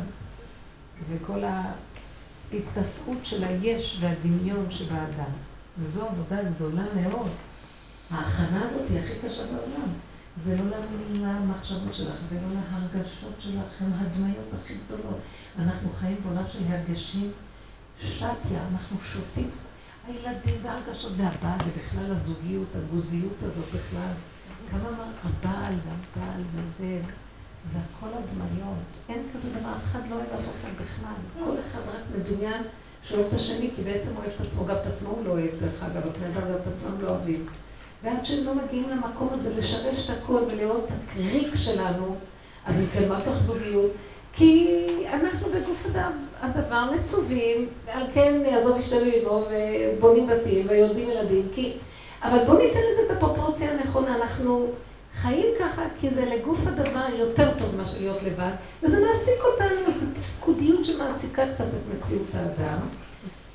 וכל 1.10 1.44
ההתנשאות 1.44 3.18
של 3.24 3.44
היש 3.44 3.98
והדמיון 4.02 4.72
שבאדם. 4.72 5.32
וזו 5.80 6.08
עבודה 6.08 6.44
גדולה 6.44 6.84
מאוד. 6.96 7.30
ההכנה 8.12 8.66
הזאת 8.66 8.90
היא 8.90 9.00
הכי 9.00 9.14
קשה 9.28 9.44
בעולם. 9.46 9.90
זה 10.38 10.58
לא 10.58 10.78
למחשבות 11.14 11.94
שלך 11.94 12.20
ולא 12.30 12.42
להרגשות 12.72 13.34
שלך, 13.40 13.82
הן 13.82 13.92
הדמיות 13.94 14.46
הכי 14.56 14.74
גדולות. 14.86 15.20
אנחנו 15.60 15.90
חיים 16.00 16.18
בעולם 16.26 16.44
של 16.48 16.60
הרגשים 16.68 17.32
שתיה, 18.02 18.62
אנחנו 18.72 18.98
שותים. 19.04 19.50
הילדים 20.08 20.56
והרגשות 20.64 21.12
והבעל, 21.18 21.60
ובכלל 21.68 22.12
הזוגיות, 22.12 22.68
הגוזיות 22.76 23.36
הזאת 23.44 23.66
בכלל. 23.66 24.14
כמה 24.72 24.90
אמר 24.90 25.12
הבעל 25.24 25.74
והבעל 25.74 26.42
וזה, 26.56 27.02
זה 27.74 27.80
הכל 27.80 28.08
הדמיות. 28.08 28.78
אין 29.10 29.24
כזה 29.34 29.50
דבר, 29.50 29.70
אף 29.78 29.84
אחד 29.84 30.00
לא 30.10 30.16
אוהב 30.16 30.28
אף 30.34 30.46
אחד 30.60 30.70
בכלל. 30.74 31.46
כל 31.46 31.56
אחד 31.60 31.80
רק 31.80 32.20
מדומיין 32.20 32.64
שאוהב 33.04 33.26
את 33.28 33.34
השני, 33.34 33.70
כי 33.76 33.82
בעצם 33.82 34.12
אוהב 34.18 34.32
את 34.36 34.48
עצמו, 34.48 34.66
גם 34.66 34.76
את 34.76 34.88
עצמו 34.94 35.10
הוא 35.10 35.26
לא 35.26 35.32
אוהב, 35.32 35.50
דרך 35.62 35.84
אגב, 35.84 36.08
הבני 36.08 36.28
אדם 36.28 36.48
גם 36.48 36.58
את 36.62 36.68
עצמם 36.76 37.02
לא 37.02 37.10
אוהבים. 37.10 37.46
ועד 38.04 38.26
שהם 38.26 38.46
לא 38.46 38.56
מגיעים 38.56 38.90
למקום 38.90 39.30
הזה 39.32 39.56
לשרש 39.56 40.10
את 40.10 40.18
הכל 40.18 40.44
ולראות 40.52 40.86
את 40.86 40.92
הקריק 41.08 41.56
שלנו, 41.56 42.16
אז 42.66 42.80
אם 42.80 42.86
כן, 42.94 43.10
מה 43.10 43.22
צריך 43.22 43.38
זוגיות? 43.38 43.92
כי 44.34 44.78
אנחנו 45.14 45.48
בגוף 45.50 45.86
אדם, 45.86 46.12
הדבר 46.42 46.92
מצווים, 46.92 47.68
ועל 47.86 48.04
כן 48.14 48.44
נעזוב 48.44 48.78
אשתנו 48.78 49.06
עמו 49.22 49.44
ובונים 49.98 50.28
בתים 50.28 50.66
ויולדים 50.70 51.10
ילדים, 51.10 51.48
כי... 51.54 51.74
אבל 52.24 52.46
בואו 52.46 52.58
ניתן 52.58 52.80
לזה 52.92 53.02
את 53.06 53.12
הפרופורציה 53.12 53.72
הנכונה, 53.72 54.16
אנחנו 54.16 54.68
חיים 55.16 55.46
ככה 55.60 55.82
כי 56.00 56.10
זה 56.10 56.26
לגוף 56.26 56.60
הדבר 56.68 57.06
יותר 57.18 57.52
טוב 57.60 57.76
מאשר 57.76 57.98
להיות 58.00 58.24
לבד, 58.24 58.52
וזה 58.84 59.06
מעסיק 59.08 59.44
אותנו, 59.54 59.92
זו 60.00 60.06
תפקודיות 60.14 60.86
שמעסיקה 60.86 61.52
קצת 61.54 61.66
את 61.66 61.96
מציאות 61.96 62.28
האדם, 62.36 62.80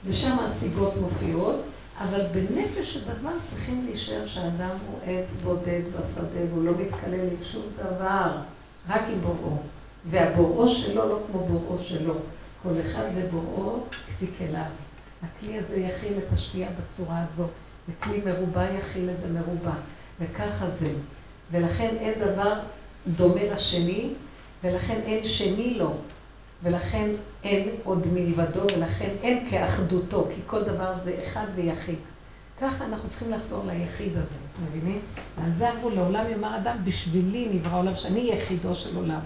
ושם 0.06 0.36
הסיבות 0.38 0.96
מופיעות. 0.96 1.62
אבל 1.98 2.20
בנפש 2.32 2.96
הדבר 2.96 3.30
צריכים 3.44 3.84
להישאר 3.86 4.26
שהאדם 4.26 4.70
הוא 4.86 4.98
עץ 5.04 5.36
בודד 5.44 5.80
בשדה 5.92 6.40
והוא 6.50 6.64
לא 6.64 6.72
מתקלל 6.72 7.20
עם 7.20 7.44
שום 7.52 7.62
דבר, 7.76 8.30
רק 8.88 9.02
עם 9.12 9.18
בוראו. 9.20 9.56
והבוראו 10.06 10.68
שלו 10.68 11.08
לא 11.08 11.20
כמו 11.26 11.46
בוראו 11.46 11.82
שלו. 11.82 12.14
כל 12.66 12.80
אחד 12.80 13.04
ובוראו 13.14 13.80
כפי 13.90 14.26
כליו. 14.38 14.70
הכלי 15.22 15.58
הזה 15.58 15.80
יכיל 15.80 16.18
את 16.18 16.32
השתייה 16.32 16.68
בצורה 16.70 17.24
הזו, 17.24 17.46
וכלי 17.88 18.20
מרובע 18.26 18.64
יכיל 18.70 19.10
את 19.10 19.20
זה 19.20 19.28
מרובע. 19.32 19.74
וככה 20.20 20.70
זה. 20.70 20.92
ולכן 21.50 21.96
אין 22.00 22.20
דבר 22.20 22.60
דומה 23.06 23.44
לשני, 23.54 24.10
ולכן 24.64 25.00
אין 25.04 25.28
שני 25.28 25.74
לו. 25.74 25.94
ולכן 26.62 27.10
אין 27.44 27.68
עוד 27.84 28.06
מלבדו, 28.12 28.62
ולכן 28.76 29.10
אין 29.22 29.50
כאחדותו, 29.50 30.28
כי 30.34 30.40
כל 30.46 30.64
דבר 30.64 30.98
זה 30.98 31.20
אחד 31.22 31.46
ויחיד. 31.54 31.98
ככה 32.60 32.84
אנחנו 32.84 33.08
צריכים 33.08 33.30
לחזור 33.30 33.64
ליחיד 33.66 34.12
הזה, 34.16 34.34
אתם 34.52 34.62
מבינים? 34.66 35.00
ועל 35.38 35.52
זה 35.52 35.72
אמרו, 35.72 35.90
לעולם 35.90 36.24
יאמר 36.30 36.56
אדם, 36.56 36.76
בשבילי 36.84 37.48
נברא 37.52 37.78
עולם, 37.78 37.96
שאני 37.96 38.30
יחידו 38.32 38.74
של 38.74 38.96
עולם. 38.96 39.20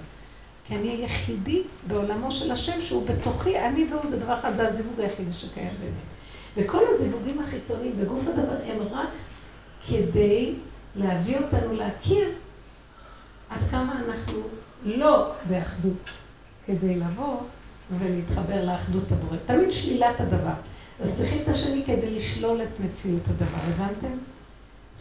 כי 0.71 0.77
אני 0.77 0.89
היחידי 0.89 1.63
בעולמו 1.87 2.33
של 2.33 2.51
השם, 2.51 2.81
שהוא 2.81 3.07
בתוכי, 3.07 3.59
אני 3.59 3.87
והוא, 3.91 4.11
זה 4.11 4.21
דבר 4.21 4.35
אחד, 4.35 4.55
זה 4.55 4.69
הזיווג 4.69 5.01
היחידי 5.01 5.33
שקיים 5.33 5.69
ביניהם. 5.69 5.95
וכל 6.57 6.83
הזיווגים 6.89 7.41
החיצוניים 7.41 7.93
בגוף 8.01 8.27
הדבר 8.27 8.57
הם 8.67 8.79
רק 8.91 9.09
כדי 9.89 10.55
להביא 10.97 11.39
אותנו 11.39 11.73
להכיר 11.73 12.29
עד 13.51 13.61
כמה 13.71 14.03
אנחנו 14.05 14.43
לא 14.85 15.33
באחדות. 15.49 16.11
כדי 16.67 16.97
לבוא 16.97 17.37
ולהתחבר 17.99 18.65
לאחדות 18.65 19.13
הבורא. 19.13 19.37
תמיד 19.47 19.73
שלילת 19.73 20.21
הדבר. 20.21 20.53
אז 21.01 21.17
צריכים 21.17 21.43
את 21.43 21.49
השני 21.49 21.83
כדי 21.87 22.11
לשלול 22.11 22.63
את 22.63 22.81
מציאות 22.81 23.23
הדבר, 23.29 23.59
הבנתם? 23.69 24.19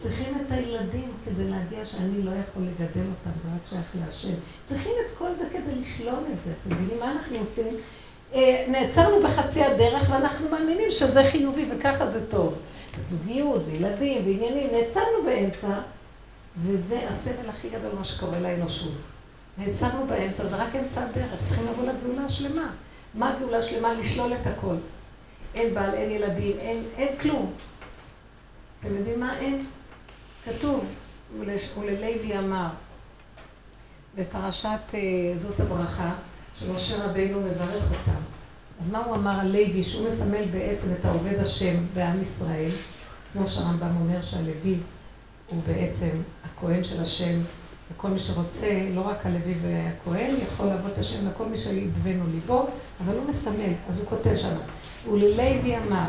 צריכים 0.02 0.34
את 0.36 0.52
הילדים 0.52 1.12
כדי 1.24 1.44
להגיע 1.44 1.86
שאני 1.86 2.22
לא 2.22 2.30
יכול 2.30 2.62
לגדל 2.62 3.06
אותם, 3.10 3.38
זה 3.42 3.48
רק 3.48 3.68
שייך 3.70 4.04
להשם. 4.06 4.34
צריכים 4.64 4.92
את 5.06 5.18
כל 5.18 5.28
זה 5.38 5.44
כדי 5.52 5.80
לשלול 5.80 6.18
את 6.32 6.44
זה. 6.44 6.50
אתם 6.62 6.74
מבינים 6.74 7.00
מה 7.00 7.12
אנחנו 7.12 7.36
עושים? 7.38 7.76
אה, 8.34 8.66
נעצרנו 8.68 9.22
בחצי 9.22 9.64
הדרך 9.64 10.10
ואנחנו 10.10 10.48
מאמינים 10.50 10.90
שזה 10.90 11.24
חיובי 11.30 11.66
וככה 11.70 12.06
זה 12.06 12.30
טוב. 12.30 12.54
זוגיות 13.08 13.62
וילדים 13.66 14.24
ועניינים, 14.26 14.70
נעצרנו 14.72 15.22
באמצע, 15.24 15.68
וזה 16.62 17.00
הסבל 17.08 17.48
הכי 17.48 17.68
גדול 17.68 17.92
מה 17.98 18.04
שקורה 18.04 18.40
לאנושות. 18.40 18.92
נעצרנו 19.58 20.06
באמצע, 20.06 20.46
זה 20.46 20.56
רק 20.56 20.76
אמצע 20.76 21.04
הדרך, 21.04 21.44
צריכים 21.44 21.66
לבוא 21.66 21.84
לגאולה 21.84 22.24
השלמה. 22.24 22.70
מה 23.14 23.36
הגאולה 23.36 23.58
השלמה? 23.58 23.94
לשלול 23.94 24.32
את 24.32 24.46
הכל. 24.46 24.74
אין 25.54 25.74
בעל, 25.74 25.94
אין 25.94 26.10
ילדים, 26.10 26.56
אין, 26.58 26.82
אין 26.96 27.16
כלום. 27.16 27.52
אתם 28.80 28.96
יודעים 28.96 29.20
מה 29.20 29.38
אין? 29.38 29.64
כתוב, 30.44 30.84
וללוי 31.40 32.38
אמר, 32.38 32.68
בפרשת 34.14 34.78
אה, 34.94 34.98
זאת 35.36 35.60
הברכה, 35.60 36.14
שמשה 36.58 37.04
רבינו 37.04 37.40
מברך 37.40 37.90
אותם. 37.90 38.20
אז 38.80 38.90
מה 38.90 38.98
הוא 39.04 39.14
אמר 39.14 39.40
על 39.40 39.48
לוי, 39.52 39.84
שהוא 39.84 40.08
מסמל 40.08 40.44
בעצם 40.50 40.88
את 41.00 41.04
העובד 41.04 41.38
השם 41.38 41.74
בעם 41.94 42.22
ישראל, 42.22 42.70
כמו 43.32 43.48
שהרמב"ם 43.48 43.96
אומר 44.00 44.22
שהלוי 44.22 44.78
הוא 45.50 45.62
בעצם 45.66 46.10
הכהן 46.44 46.84
של 46.84 47.02
השם 47.02 47.40
וכל 47.94 48.08
מי 48.08 48.18
שרוצה, 48.18 48.88
לא 48.94 49.00
רק 49.00 49.26
הלוי 49.26 49.54
והכהן, 49.62 50.34
יכול 50.42 50.66
לעבוד 50.66 50.90
את 50.90 50.98
השם 50.98 51.28
לכל 51.28 51.44
מי 51.44 51.58
שידבנו 51.58 52.24
ליבו, 52.30 52.66
אבל 53.04 53.16
הוא 53.16 53.28
מסמל, 53.28 53.72
אז 53.88 53.98
הוא 53.98 54.06
כותב 54.08 54.36
שם. 54.36 54.56
וללוי 55.12 55.78
אמר, 55.78 56.06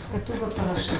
שכתוב 0.00 0.36
בפרשה, 0.46 0.96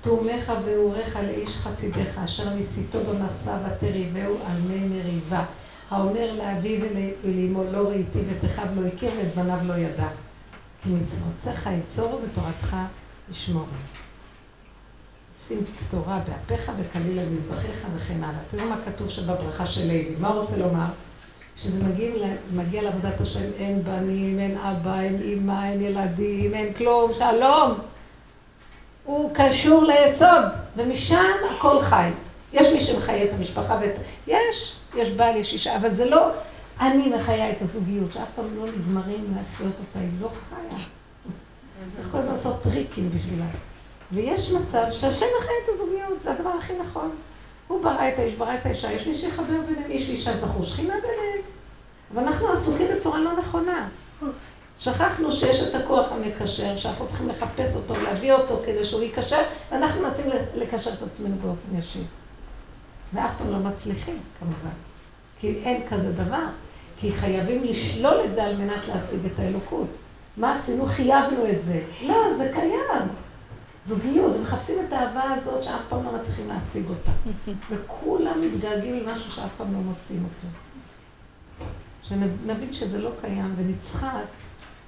תאומך 0.00 0.52
ואורך 0.64 1.16
לאיש 1.16 1.56
חסידיך, 1.56 2.18
אשר 2.24 2.54
ניסיתו 2.54 2.98
במסע 3.00 3.56
ותריבהו 3.66 4.36
על 4.46 4.60
מי 4.60 4.88
מריבה. 4.88 5.44
האומר 5.90 6.32
לאביו 6.32 6.80
ולאמו 7.24 7.64
לא 7.72 7.88
ראיתי 7.88 8.18
ותכב 8.28 8.66
לא 8.76 8.86
הכיר 8.86 9.10
ואת 9.18 9.34
בניו 9.34 9.58
לא 9.66 9.74
ידע. 9.74 10.08
כי 10.82 10.88
מצוותיך 10.88 11.68
יצורו 11.78 12.18
ותורתך 12.22 12.76
ישמורו. 13.30 13.66
שים 15.50 15.64
תורה 15.90 16.20
באפיך 16.28 16.72
וקליל 16.78 17.18
על 17.18 17.26
מזרחיך 17.28 17.86
וכן 17.96 18.24
הלאה. 18.24 18.38
תראו 18.50 18.68
מה 18.68 18.76
כתוב 18.86 19.08
שבברכה 19.08 19.66
של 19.66 19.86
לוי. 19.86 20.14
מה 20.20 20.28
הוא 20.28 20.40
רוצה 20.40 20.56
לומר? 20.56 20.84
מגיע, 21.84 22.26
מגיע 22.54 22.82
לעבודת 22.82 23.20
השם, 23.20 23.50
אין 23.58 23.84
בנים, 23.84 24.38
אין 24.38 24.58
אבא, 24.58 25.00
אין 25.00 25.22
אימא, 25.22 25.70
אין 25.70 25.80
ילדים, 25.80 26.54
אין 26.54 26.74
כלום, 26.74 27.12
שלום. 27.12 27.74
הוא 29.04 29.30
קשור 29.34 29.84
ליסוד, 29.84 30.44
ומשם 30.76 31.34
הכל 31.56 31.80
חי. 31.80 32.10
יש 32.52 32.72
מי 32.72 32.80
שמחיה 32.80 33.24
את 33.24 33.30
המשפחה 33.38 33.78
ואת... 33.80 33.94
יש, 34.26 34.76
יש 34.96 35.10
בעל, 35.10 35.36
יש 35.36 35.52
אישה, 35.52 35.76
אבל 35.76 35.92
זה 35.92 36.04
לא 36.04 36.30
אני 36.80 37.12
מחיה 37.16 37.50
את 37.50 37.62
הזוגיות, 37.62 38.12
שאף 38.12 38.28
פעם 38.36 38.56
לא 38.56 38.66
נגמרים 38.66 39.34
להחיות 39.36 39.74
אותה, 39.78 39.98
היא 39.98 40.08
לא 40.20 40.30
חיה. 40.48 40.78
צריך 41.96 42.08
כל 42.12 42.18
הזמן 42.18 42.32
לעשות 42.32 42.62
טריקים 42.62 43.10
בשבילה. 43.14 43.46
ויש 44.12 44.50
מצב 44.50 44.84
שהשם 44.90 45.26
מחיה 45.38 45.54
את 45.64 45.68
הזוגיות, 45.68 46.22
זה 46.22 46.32
הדבר 46.32 46.50
הכי 46.50 46.72
נכון. 46.78 47.10
הוא 47.68 47.82
ברא 47.82 48.08
את 48.08 48.18
האיש, 48.18 48.34
ברא 48.34 48.54
את 48.54 48.66
האישה, 48.66 48.92
יש 48.92 49.06
מי 49.06 49.14
שיחבר 49.18 49.60
ביניהם, 49.66 49.90
איש 49.90 50.08
ואישה 50.08 50.36
זכו 50.36 50.64
שכינה 50.64 50.94
ביניהם. 50.94 51.42
אבל 52.14 52.22
אנחנו 52.22 52.48
עסוקים 52.48 52.86
בצורה 52.96 53.18
לא 53.18 53.32
נכונה. 53.38 53.88
שכחנו 54.80 55.32
שיש 55.32 55.62
את 55.62 55.74
הכוח 55.74 56.12
המקשר, 56.12 56.76
שאנחנו 56.76 57.06
צריכים 57.06 57.28
לחפש 57.28 57.76
אותו, 57.76 57.94
להביא 58.02 58.32
אותו 58.32 58.60
כדי 58.66 58.84
שהוא 58.84 59.02
ייקשר, 59.02 59.42
ואנחנו 59.70 60.02
מנסים 60.02 60.30
לקשר 60.54 60.92
את 60.92 61.02
עצמנו 61.02 61.36
באופן 61.42 61.78
ישיר. 61.78 62.02
ואף 63.12 63.30
פעם 63.38 63.52
לא 63.52 63.58
מצליחים, 63.58 64.18
כמובן. 64.38 64.74
כי 65.38 65.60
אין 65.64 65.82
כזה 65.88 66.12
דבר. 66.12 66.44
כי 67.00 67.12
חייבים 67.12 67.64
לשלול 67.64 68.20
את 68.24 68.34
זה 68.34 68.44
על 68.44 68.56
מנת 68.56 68.88
להשיג 68.88 69.20
את 69.26 69.38
האלוקות. 69.38 69.86
מה 70.36 70.54
עשינו? 70.54 70.86
חייבנו 70.86 71.50
את 71.52 71.62
זה. 71.62 71.82
לא, 72.02 72.34
זה 72.34 72.50
קיים. 72.54 73.08
זוגיות, 73.86 74.36
מחפשים 74.42 74.76
את 74.88 74.92
האהבה 74.92 75.22
הזאת 75.22 75.64
שאף 75.64 75.80
פעם 75.88 76.04
לא 76.04 76.12
מצליחים 76.12 76.48
להשיג 76.48 76.84
אותה. 76.88 77.10
וכולם 77.70 78.40
מתגעגעים 78.40 79.06
למשהו 79.06 79.30
שאף 79.30 79.50
פעם 79.56 79.72
לא 79.72 79.78
מוצאים 79.78 80.24
אותו. 80.24 80.46
שנבין 82.02 82.72
שזה 82.72 82.98
לא 82.98 83.10
קיים 83.20 83.54
ונצחק, 83.56 84.08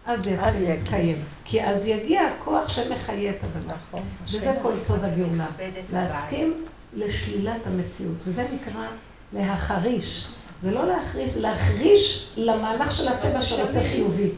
אז 0.06 0.24
זה 0.24 0.31
יתחיל 0.31 0.69
להתקיים. 0.69 1.16
כי 1.44 1.64
אז 1.64 1.86
יגיע 1.86 2.20
הכוח 2.20 2.69
שמחיה 2.69 3.31
את 3.31 3.36
הדבר. 3.44 3.74
נכון. 3.74 4.02
וזה 4.24 4.59
כל 4.62 4.78
סוד 4.78 5.05
הגאולה. 5.05 5.47
להסכים 5.93 6.64
לשלילת 6.94 7.66
המציאות. 7.66 8.16
וזה 8.27 8.47
נקרא 8.55 8.86
להחריש. 9.32 10.28
זה 10.62 10.70
לא 10.70 10.86
להחריש, 10.86 11.36
להחריש 11.36 12.28
למהלך 12.36 12.97
של 12.97 13.09
הטבע 13.09 13.43
שרוצה 13.43 13.81
חיובי, 13.93 14.31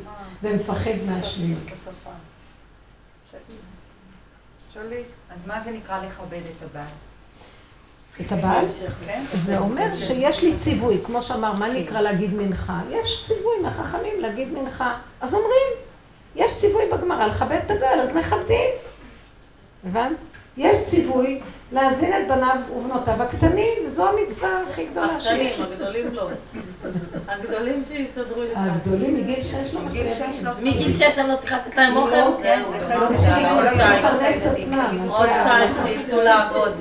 ומפחד 0.43 0.91
מהשליליות. 4.77 5.07
אז 5.31 5.47
מה 5.47 5.61
זה 5.61 5.71
נקרא 5.71 6.07
לכבד 6.07 6.41
את 6.51 6.63
הבעל? 6.63 6.85
את 8.21 8.33
הבעל? 8.33 8.67
כן. 9.07 9.25
זה 9.35 9.59
אומר 9.59 9.95
שיש 9.95 10.43
לי 10.43 10.57
ציווי, 10.59 10.99
כמו 11.05 11.23
שאמר, 11.23 11.53
מה 11.53 11.69
נקרא 11.69 12.01
להגיד 12.01 12.35
מנחה? 12.35 12.81
יש 12.91 13.25
ציווי 13.27 13.61
מהחכמים 13.63 14.21
להגיד 14.21 14.53
מנחה. 14.53 14.99
אז 15.21 15.35
אומרים, 15.35 15.73
יש 16.35 16.61
ציווי 16.61 16.83
בגמרא 16.93 17.27
לכבד 17.27 17.59
את 17.67 17.71
הבעל, 17.71 18.01
אז 18.01 18.17
מכבדים. 18.17 18.71
הבנת? 19.87 20.17
יש 20.57 20.87
ציווי 20.87 21.41
להזין 21.73 22.13
את 22.13 22.29
בניו 22.29 22.57
ובנותיו 22.77 23.23
הקטנים, 23.23 23.73
וזו 23.87 24.09
המצווה 24.09 24.63
הכי 24.69 24.87
גדולה 24.87 25.21
שיש. 25.21 25.27
הקטנים, 25.27 25.73
הגדולים 25.73 26.15
לא. 26.15 26.29
הגדולים 27.29 27.83
שיסתדרו 27.89 28.43
לבד. 28.43 28.57
הגדולים 28.57 29.15
מגיל 29.17 29.43
שש 29.43 29.75
לא 29.75 29.81
מחויבים. 29.81 30.13
מגיל 30.63 30.93
שש 30.93 31.19
אני 31.19 31.29
לא 31.29 31.37
צריכה 31.37 31.57
לתת 31.57 31.77
להם 31.77 31.97
אוכל? 31.97 32.43
כן, 32.43 32.63
זה 32.71 32.87
חלק 32.87 33.03
עוד 35.09 35.29
שתיים 35.33 35.71
שיצאו 35.87 36.23
לעבוד. 36.23 36.73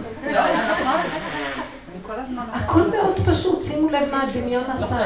הכל 2.53 2.81
מאוד 2.81 3.19
פשוט, 3.25 3.63
שימו 3.63 3.89
לב 3.89 4.11
מה 4.11 4.23
הדמיון 4.23 4.63
עשה. 4.73 5.05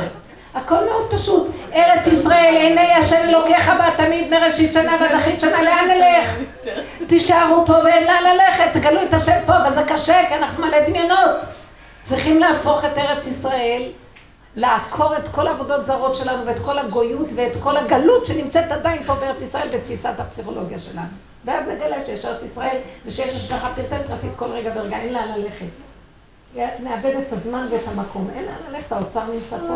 הכל 0.54 0.76
מאוד 0.76 1.10
פשוט. 1.10 1.48
ארץ 1.74 2.08
ישראל, 2.08 2.56
עיני 2.60 2.94
השם 2.94 3.30
אלוקיך 3.30 3.72
בה 3.78 3.90
תמיד 3.98 4.32
מראשית 4.32 4.74
שנה 4.74 4.98
ועד 5.02 5.12
אחרית 5.12 5.42
שנה, 5.42 5.64
לאן 5.64 5.88
נלך? 5.88 6.40
תישארו 7.08 7.66
פה 7.66 7.74
ואין 7.74 8.04
לאן 8.04 8.24
ללכת, 8.24 8.66
תגלו 8.74 9.04
את 9.04 9.14
השם 9.14 9.38
פה, 9.46 9.54
וזה 9.68 9.84
קשה, 9.84 10.18
כי 10.28 10.36
אנחנו 10.36 10.66
מלא 10.66 10.88
דמיונות. 10.88 11.36
צריכים 12.04 12.40
להפוך 12.40 12.86
את 12.86 12.98
ארץ 12.98 13.28
ישראל, 13.28 13.84
לעקור 14.56 15.18
את 15.18 15.28
כל 15.28 15.48
העבודות 15.48 15.86
זרות 15.86 16.16
שלנו 16.16 16.46
ואת 16.46 16.60
כל 16.60 16.80
הגויות 16.80 17.32
ואת 17.36 17.52
כל 17.64 17.78
הגלות 17.78 18.26
שנמצאת 18.26 18.72
עדיין 18.72 19.04
פה 19.04 19.16
בארץ 19.16 19.42
ישראל 19.42 19.68
בתפיסת 19.68 20.14
הפסיכולוגיה 20.18 20.80
שלנו. 20.80 21.08
ואז 21.46 21.68
נגלה 21.68 22.06
שיש 22.06 22.26
ארץ 22.26 22.44
ישראל 22.44 22.78
ושיש 23.06 23.36
השגחה 23.36 23.70
פרטית 23.76 24.08
פרטית 24.10 24.32
כל 24.36 24.46
רגע 24.46 24.72
ורגע, 24.76 24.98
אין 24.98 25.14
לאן 25.14 25.28
ללכת. 25.36 25.66
נאבד 26.80 27.16
את 27.28 27.34
הזמן 27.34 27.68
ואת 27.72 27.82
המקום, 27.88 28.30
אין 28.36 28.46
לאן 28.46 28.74
ללכת, 28.74 28.92
האוצר 28.92 29.24
נמצא 29.34 29.58
פה. 29.58 29.74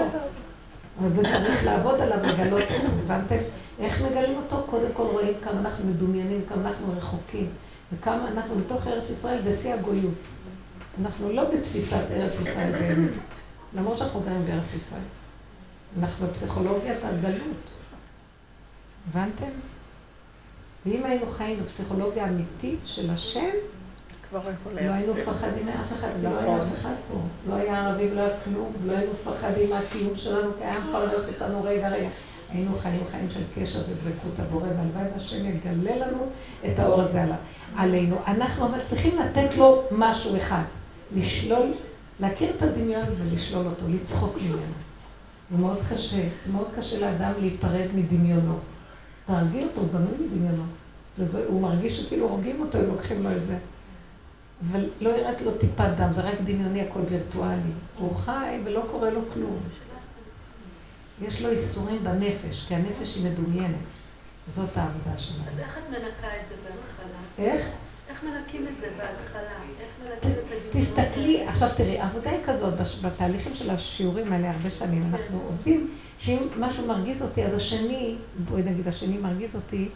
אז 1.05 1.13
זה 1.13 1.23
צריך 1.23 1.65
לעבוד 1.65 2.01
עליו, 2.01 2.17
לגלות 2.23 2.63
הבנתם? 3.03 3.37
איך 3.79 4.01
מגלים 4.01 4.37
אותו? 4.37 4.63
קודם 4.69 4.93
כל 4.93 5.03
רואים 5.03 5.33
כמה 5.43 5.59
אנחנו 5.59 5.85
מדומיינים, 5.85 6.41
כמה 6.49 6.67
אנחנו 6.67 6.93
רחוקים, 6.97 7.49
וכמה 7.93 8.27
אנחנו 8.27 8.55
בתוך 8.55 8.87
ארץ 8.87 9.09
ישראל 9.09 9.41
בשיא 9.41 9.73
הגויות. 9.73 10.13
אנחנו 11.01 11.31
לא 11.31 11.43
בתפיסת 11.43 12.05
ארץ 12.11 12.39
ישראל 12.41 12.71
באמת, 12.71 13.11
למרות 13.75 13.97
שאנחנו 13.97 14.19
גרים 14.19 14.45
בארץ 14.45 14.73
ישראל. 14.75 15.01
אנחנו 15.99 16.27
בפסיכולוגיית 16.27 16.99
הגלות. 17.03 17.71
הבנתם? 19.09 19.51
ואם 20.85 21.05
היינו 21.05 21.25
חיים 21.29 21.63
בפסיכולוגיה 21.63 22.27
אמיתית 22.27 22.79
של 22.85 23.09
השם, 23.09 23.49
לא 24.33 24.39
היינו 24.75 25.13
מפחדים 25.13 25.65
מאף 25.65 25.93
אחד, 25.93 26.09
לא 26.23 26.29
היה 26.39 26.61
אף 26.61 26.73
אחד 26.73 26.93
פה. 27.11 27.17
לא 27.49 27.55
היה 27.55 27.85
ערבי 27.85 28.11
ולא 28.11 28.21
היה 28.21 28.33
כלום, 28.43 28.71
לא 28.85 28.93
היינו 28.93 29.13
מפחדים 29.13 29.69
מהקיום 29.69 30.15
שלנו, 30.15 30.51
כי 30.57 30.63
היה 30.63 30.79
מפרנס 30.79 31.29
אותנו 31.29 31.63
רגע 31.63 31.89
רגע. 31.89 32.09
היינו 32.49 32.77
חיים 32.79 33.03
חיים 33.11 33.29
של 33.29 33.43
קשר 33.55 33.79
ודבקות 33.79 34.39
הבורא, 34.39 34.63
והלוואי 34.63 35.11
והשם 35.13 35.45
יגלה 35.45 36.07
לנו 36.07 36.25
את 36.65 36.79
האור 36.79 37.01
הזה 37.01 37.25
עלינו. 37.75 38.15
אנחנו 38.27 38.65
אבל 38.65 38.79
צריכים 38.85 39.19
לתת 39.19 39.57
לו 39.57 39.83
משהו 39.91 40.37
אחד, 40.37 40.63
לשלול, 41.15 41.73
להכיר 42.19 42.49
את 42.57 42.61
הדמיון 42.61 43.05
ולשלול 43.17 43.65
אותו, 43.65 43.85
לצחוק 43.89 44.37
ממנו. 44.41 44.73
זה 45.51 45.57
מאוד 45.57 45.77
קשה, 45.91 46.27
מאוד 46.51 46.67
קשה 46.77 46.99
לאדם 46.99 47.31
להיפרד 47.39 47.87
מדמיונו. 47.95 48.55
תהרגי 49.25 49.63
אותו, 49.63 49.81
הוא 49.81 49.89
בנוי 49.93 50.27
מדמיונו. 50.27 50.63
הוא 51.47 51.61
מרגיש 51.61 52.01
שכאילו 52.01 52.29
הורגים 52.29 52.61
אותו, 52.61 52.77
הם 52.77 52.85
לוקחים 52.85 53.23
לו 53.23 53.31
את 53.31 53.45
זה. 53.45 53.57
אבל 54.69 54.89
לא 55.01 55.09
ירד 55.09 55.35
לו 55.45 55.57
טיפת 55.57 55.89
דם, 55.97 56.13
זה 56.13 56.21
רק 56.21 56.35
דמיוני, 56.43 56.81
הכל 56.81 56.99
וירטואלי. 57.09 57.71
הוא 57.97 58.15
חי 58.15 58.59
ולא 58.65 58.83
קורה 58.91 59.09
לו 59.09 59.21
כלום. 59.33 59.57
יש 61.21 61.41
לו 61.41 61.49
איסורים 61.49 62.03
בנפש, 62.03 62.65
כי 62.67 62.75
הנפש 62.75 63.15
היא 63.15 63.25
מדומיינת. 63.25 63.75
זאת 64.55 64.77
העבודה 64.77 65.17
שלנו. 65.17 65.43
אז 65.53 65.59
איך 65.59 65.77
את 65.77 65.89
מנקה 65.89 66.27
את 66.43 66.47
זה 66.49 66.55
בהתחלה? 66.63 67.17
איך? 67.37 67.67
איך 68.09 68.23
מנקים 68.23 68.67
את 68.67 68.81
זה 68.81 68.87
בהתחלה? 68.97 69.41
איך 69.81 69.89
מנקים 70.03 70.31
את 70.31 70.51
הדמיון? 70.51 70.85
תסתכלי, 70.85 71.47
עכשיו 71.47 71.69
תראי, 71.77 71.99
העבודה 71.99 72.29
היא 72.29 72.39
כזאת, 72.45 72.73
בתהליכים 73.01 73.55
של 73.55 73.69
השיעורים 73.69 74.33
האלה 74.33 74.51
הרבה 74.51 74.71
שנים, 74.71 75.03
אנחנו 75.13 75.41
עובדים, 75.47 75.91
שאם 76.19 76.37
משהו 76.59 76.87
מרגיז 76.87 77.21
אותי, 77.21 77.45
אז 77.45 77.53
השני, 77.53 78.15
בואי 78.49 78.63
נגיד, 78.63 78.87
השני 78.87 79.17
מרגיז 79.17 79.55
אותי, 79.55 79.89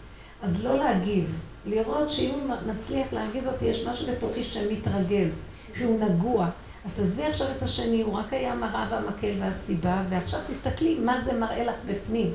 אז 0.44 0.66
לא 0.66 0.78
להגיב. 0.78 1.40
לראות 1.66 2.10
שאם 2.10 2.52
נצליח 2.68 3.14
להרגיז 3.14 3.48
אותי, 3.48 3.66
יש 3.66 3.88
משהו 3.88 4.08
בתוכי 4.12 4.44
שמתרגז, 4.44 5.46
שהוא 5.76 6.00
נגוע. 6.00 6.50
אז 6.86 6.96
תעזבי 6.96 7.26
עכשיו 7.26 7.48
את 7.58 7.64
השני, 7.64 8.02
הוא 8.02 8.14
רק 8.14 8.34
היה 8.34 8.56
מראה 8.56 8.88
והמקל 8.90 9.36
והסיבה, 9.40 10.04
ועכשיו 10.10 10.40
תסתכלי 10.48 11.00
מה 11.00 11.22
זה 11.22 11.34
מראה 11.34 11.66
לך 11.66 11.76
בפנים. 11.86 12.34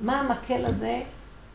מה 0.00 0.20
המקל 0.20 0.64
הזה 0.66 1.00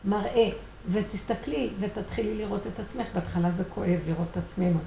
מראה. 0.05 0.49
ותסתכלי 0.91 1.69
ותתחילי 1.79 2.37
לראות 2.37 2.61
את 2.67 2.79
עצמך. 2.79 3.07
בהתחלה 3.13 3.51
זה 3.51 3.63
כואב 3.63 3.99
לראות 4.07 4.27
את 4.31 4.37
עצמנו. 4.37 4.79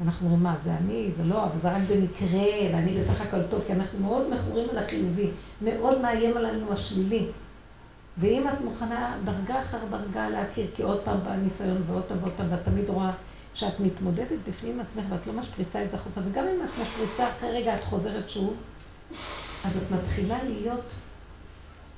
אנחנו 0.00 0.26
אומרים, 0.26 0.42
מה, 0.42 0.56
זה 0.62 0.70
אני, 0.72 1.10
זה 1.16 1.24
לא, 1.24 1.44
אבל 1.44 1.58
זה 1.58 1.76
רק 1.76 1.82
במקרה, 1.90 2.46
ואני 2.72 2.96
בסך 2.98 3.20
הכל 3.20 3.42
טוב, 3.50 3.64
כי 3.66 3.72
אנחנו 3.72 3.98
מאוד 3.98 4.34
מכורים 4.34 4.68
על 4.70 4.78
החיובי, 4.78 5.30
מאוד 5.62 6.00
מאיים 6.00 6.36
עלינו 6.36 6.72
השלילי. 6.72 7.26
ואם 8.18 8.48
את 8.48 8.60
מוכנה 8.60 9.16
דרגה 9.24 9.60
אחר 9.60 9.78
דרגה 9.90 10.28
להכיר, 10.28 10.70
כי 10.74 10.82
עוד 10.82 11.00
פעם 11.04 11.18
בא 11.24 11.36
ניסיון 11.36 11.82
ועוד 11.86 12.02
פעם 12.02 12.18
ועוד 12.20 12.32
פעם, 12.36 12.46
ואת 12.50 12.64
תמיד 12.64 12.88
רואה 12.88 13.10
שאת 13.54 13.80
מתמודדת 13.80 14.38
בפנים 14.48 14.80
עצמך 14.80 15.04
ואת 15.10 15.26
לא 15.26 15.32
משפריצה 15.32 15.84
את 15.84 15.90
זה 15.90 15.96
החוצה, 15.96 16.20
וגם 16.24 16.44
אם 16.44 16.64
את 16.64 16.78
משפריצה 16.78 17.28
אחרי 17.30 17.50
רגע 17.50 17.74
את 17.74 17.84
חוזרת 17.84 18.28
שוב, 18.30 18.56
אז 19.64 19.76
את 19.76 19.90
מתחילה 19.90 20.42
להיות 20.44 20.92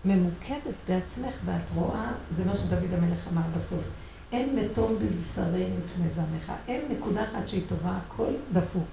ממוקדת 0.05 0.75
בעצמך, 0.89 1.35
ואת 1.45 1.71
רואה, 1.75 2.13
זה 2.33 2.45
מה 2.45 2.57
שדוד 2.57 2.93
המלך 2.93 3.29
אמר 3.33 3.43
בסוף, 3.57 3.83
אין 4.33 4.59
מתום 4.59 4.97
בבשרנו 4.99 5.57
מפני 5.57 6.11
זמך, 6.11 6.53
אין 6.69 6.81
נקודה 6.91 7.25
אחת 7.25 7.49
שהיא 7.49 7.63
טובה, 7.69 7.99
הכל 8.07 8.33
דפוק. 8.53 8.89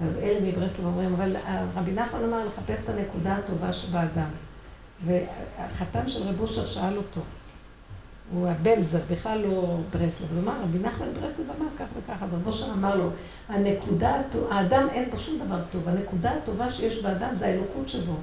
אז 0.00 0.18
אלה 0.18 0.52
מברסלב 0.52 0.86
אומרים, 0.86 1.14
אבל 1.14 1.36
רבי 1.74 1.92
נחמן 1.92 2.24
אמר 2.24 2.44
לחפש 2.44 2.84
את 2.84 2.88
הנקודה 2.88 3.36
הטובה 3.36 3.72
שבאדם. 3.72 4.28
והחתן 5.04 6.08
של 6.08 6.22
רב 6.22 6.40
אושר 6.40 6.66
שאל 6.66 6.96
אותו, 6.96 7.20
הוא 8.32 8.48
הבלזר, 8.48 8.98
בכלל 9.10 9.38
לא 9.38 9.76
ברסלב, 9.90 10.28
אז 10.30 10.36
הוא 10.36 10.44
אמר, 10.44 10.62
רבי 10.62 10.78
נחמן 10.78 11.06
ברסלב 11.20 11.46
אמר 11.58 11.68
כך 11.78 11.86
וכך, 11.96 12.22
אז 12.22 12.34
רב 12.34 12.46
אושר 12.46 12.72
אמר 12.72 12.96
לו, 12.96 13.08
הנקודה, 13.48 14.16
האדם 14.50 14.88
אין 14.92 15.10
בו 15.10 15.18
שום 15.18 15.38
דבר 15.46 15.58
טוב, 15.72 15.88
הנקודה 15.88 16.30
הטובה 16.30 16.72
שיש 16.72 17.02
באדם 17.02 17.36
זה 17.36 17.46
האלוקות 17.46 17.88
שבו. 17.88 18.16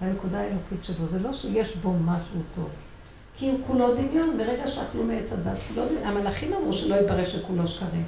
הנקודה 0.00 0.40
האלוקית 0.40 0.84
שבו, 0.84 1.06
זה 1.06 1.18
לא 1.18 1.32
שיש 1.32 1.76
בו 1.76 1.92
משהו 1.92 2.40
טוב. 2.54 2.68
כי 3.36 3.50
הוא 3.50 3.58
כולו 3.66 3.94
דמיון, 3.94 4.38
ברגע 4.38 4.70
שאכלו 4.70 5.04
מעץ 5.04 5.32
הדת, 5.32 5.58
לא 5.76 5.82
המלאכים 6.04 6.52
אמרו 6.52 6.72
שלא 6.72 6.94
יתברר 6.94 7.24
שכולו 7.24 7.68
שקרים. 7.68 8.04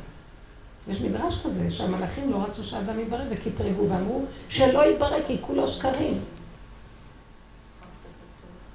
יש 0.89 1.01
מדרש 1.01 1.43
כזה, 1.47 1.71
שהמלאכים 1.71 2.31
לא 2.31 2.37
רצו 2.37 2.65
שהאדם 2.65 3.01
יתברר 3.01 3.25
וקטרגו 3.31 3.89
ואמרו 3.89 4.25
שלא 4.49 4.91
יתברר 4.91 5.23
כי 5.27 5.39
כולו 5.41 5.69
שקרים. 5.69 6.21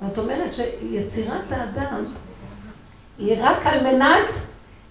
זאת 0.07 0.17
אומרת 0.17 0.53
שיצירת 0.53 1.51
האדם 1.51 2.05
היא 3.17 3.35
רק 3.39 3.67
על 3.67 3.84
מנת 3.84 4.34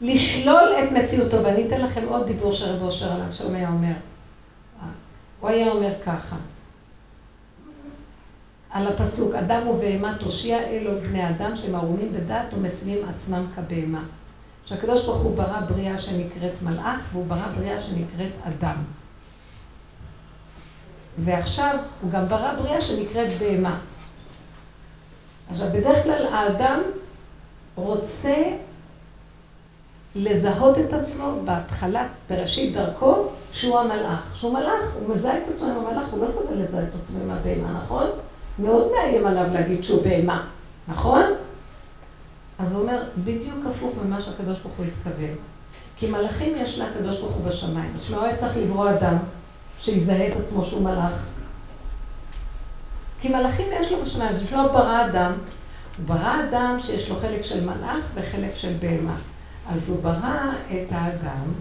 לשלול 0.01 0.73
את 0.85 0.93
מציאותו. 0.93 1.45
ואני 1.45 1.67
אתן 1.67 1.81
לכם 1.81 2.05
עוד 2.09 2.27
דיבור 2.27 2.53
שרב 2.53 2.83
אושר 2.83 3.13
עליו, 3.13 3.33
שהוא 3.33 3.55
היה 3.55 3.69
אומר. 3.69 3.93
הוא 5.41 5.51
היה 5.51 5.73
אומר 5.73 5.93
ככה, 6.07 6.37
על 8.71 8.87
הפסוק, 8.87 9.35
אדם 9.35 9.69
ובהמה 9.69 10.17
תושיע 10.19 10.59
אלו 10.59 10.91
בני 11.01 11.29
אדם 11.29 11.57
שהם 11.57 11.75
ערומים 11.75 12.13
בדעת 12.13 12.55
ומשימים 12.55 12.99
עצמם 13.09 13.47
כבהמה. 13.55 14.03
שהקדוש 14.65 15.05
ברוך 15.05 15.23
הוא 15.23 15.37
ברא 15.37 15.61
בריאה 15.61 15.99
שנקראת 15.99 16.63
מלאך 16.63 17.01
והוא 17.13 17.27
ברא 17.27 17.49
בריאה 17.57 17.83
שנקראת 17.83 18.33
אדם. 18.45 18.77
ועכשיו 21.19 21.77
הוא 22.01 22.11
גם 22.11 22.29
ברא 22.29 22.55
בריאה 22.55 22.81
שנקראת 22.81 23.29
בהמה. 23.39 23.79
עכשיו, 25.53 25.69
בדרך 25.73 26.03
כלל 26.03 26.27
האדם 26.27 26.81
רוצה 27.75 28.37
לזהות 30.15 30.79
את 30.79 30.93
עצמו 30.93 31.33
בהתחלה, 31.45 32.09
בראשית 32.31 32.75
דרכו, 32.75 33.27
שהוא 33.53 33.79
המלאך. 33.79 34.33
שהוא 34.37 34.53
מלאך, 34.53 34.93
הוא 35.01 35.15
מזהה 35.15 35.39
את 35.39 35.43
עצמו 35.55 35.67
עם 35.67 35.77
המלאך, 35.77 36.09
הוא 36.11 36.25
לא 36.25 36.31
סובל 36.31 36.55
לזהה 36.55 36.83
את 36.83 36.89
עצמו 37.03 37.19
עם 37.23 37.31
הבהמה, 37.31 37.73
נכון? 37.73 38.07
מאוד 38.59 38.93
מאיים 38.93 39.27
עליו 39.27 39.47
להגיד 39.53 39.85
שהוא 39.85 40.03
בהמה, 40.03 40.47
נכון? 40.89 41.23
אז 42.59 42.73
הוא 42.73 42.83
אומר, 42.83 43.03
בדיוק 43.19 43.67
הפוך 43.71 43.95
ממה 44.05 44.21
שהקדוש 44.21 44.59
ברוך 44.59 44.75
הוא 44.77 44.87
התכוון. 44.87 45.37
כי 45.97 46.11
מלאכים 46.11 46.53
יש 46.57 46.79
לקדוש 46.79 47.19
ברוך 47.19 47.33
הוא 47.33 47.47
בשמיים. 47.47 47.93
אז 47.95 48.03
שלא 48.03 48.25
היה 48.25 48.37
צריך 48.37 48.57
לברוא 48.57 48.91
אדם 48.91 49.17
שיזהה 49.81 50.29
את 50.29 50.37
עצמו 50.37 50.65
שהוא 50.65 50.83
מלאך. 50.83 51.32
כי 53.23 53.29
מלאכים 53.29 53.67
יש 53.81 53.93
לו 53.93 54.03
בשמיים, 54.03 54.31
אז 54.31 54.45
שלא 54.51 54.69
ברא 54.69 55.07
אדם. 55.07 55.33
הוא 55.97 56.07
ברא 56.07 56.37
אדם 56.51 56.77
שיש 56.83 57.11
לו 57.11 57.17
חלק 57.21 57.43
של 57.43 57.65
מלאך 57.65 58.11
וחלק 58.15 58.51
של 58.55 58.73
בהמה. 58.81 59.17
אז 59.69 59.91
הוא 59.91 60.03
ברא 60.03 60.53
את 60.73 60.87
האדם 60.93 61.53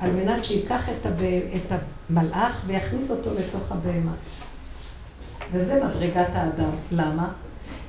על 0.00 0.10
מנת 0.10 0.44
שייקח 0.44 0.88
את, 0.88 1.06
הב... 1.06 1.22
את 1.54 1.78
המלאך 2.10 2.62
ויכניס 2.66 3.10
אותו 3.10 3.30
לתוך 3.34 3.72
הבהמה. 3.72 4.12
וזה 5.52 5.84
מדרגת 5.84 6.28
האדם. 6.32 6.70
למה? 6.92 7.28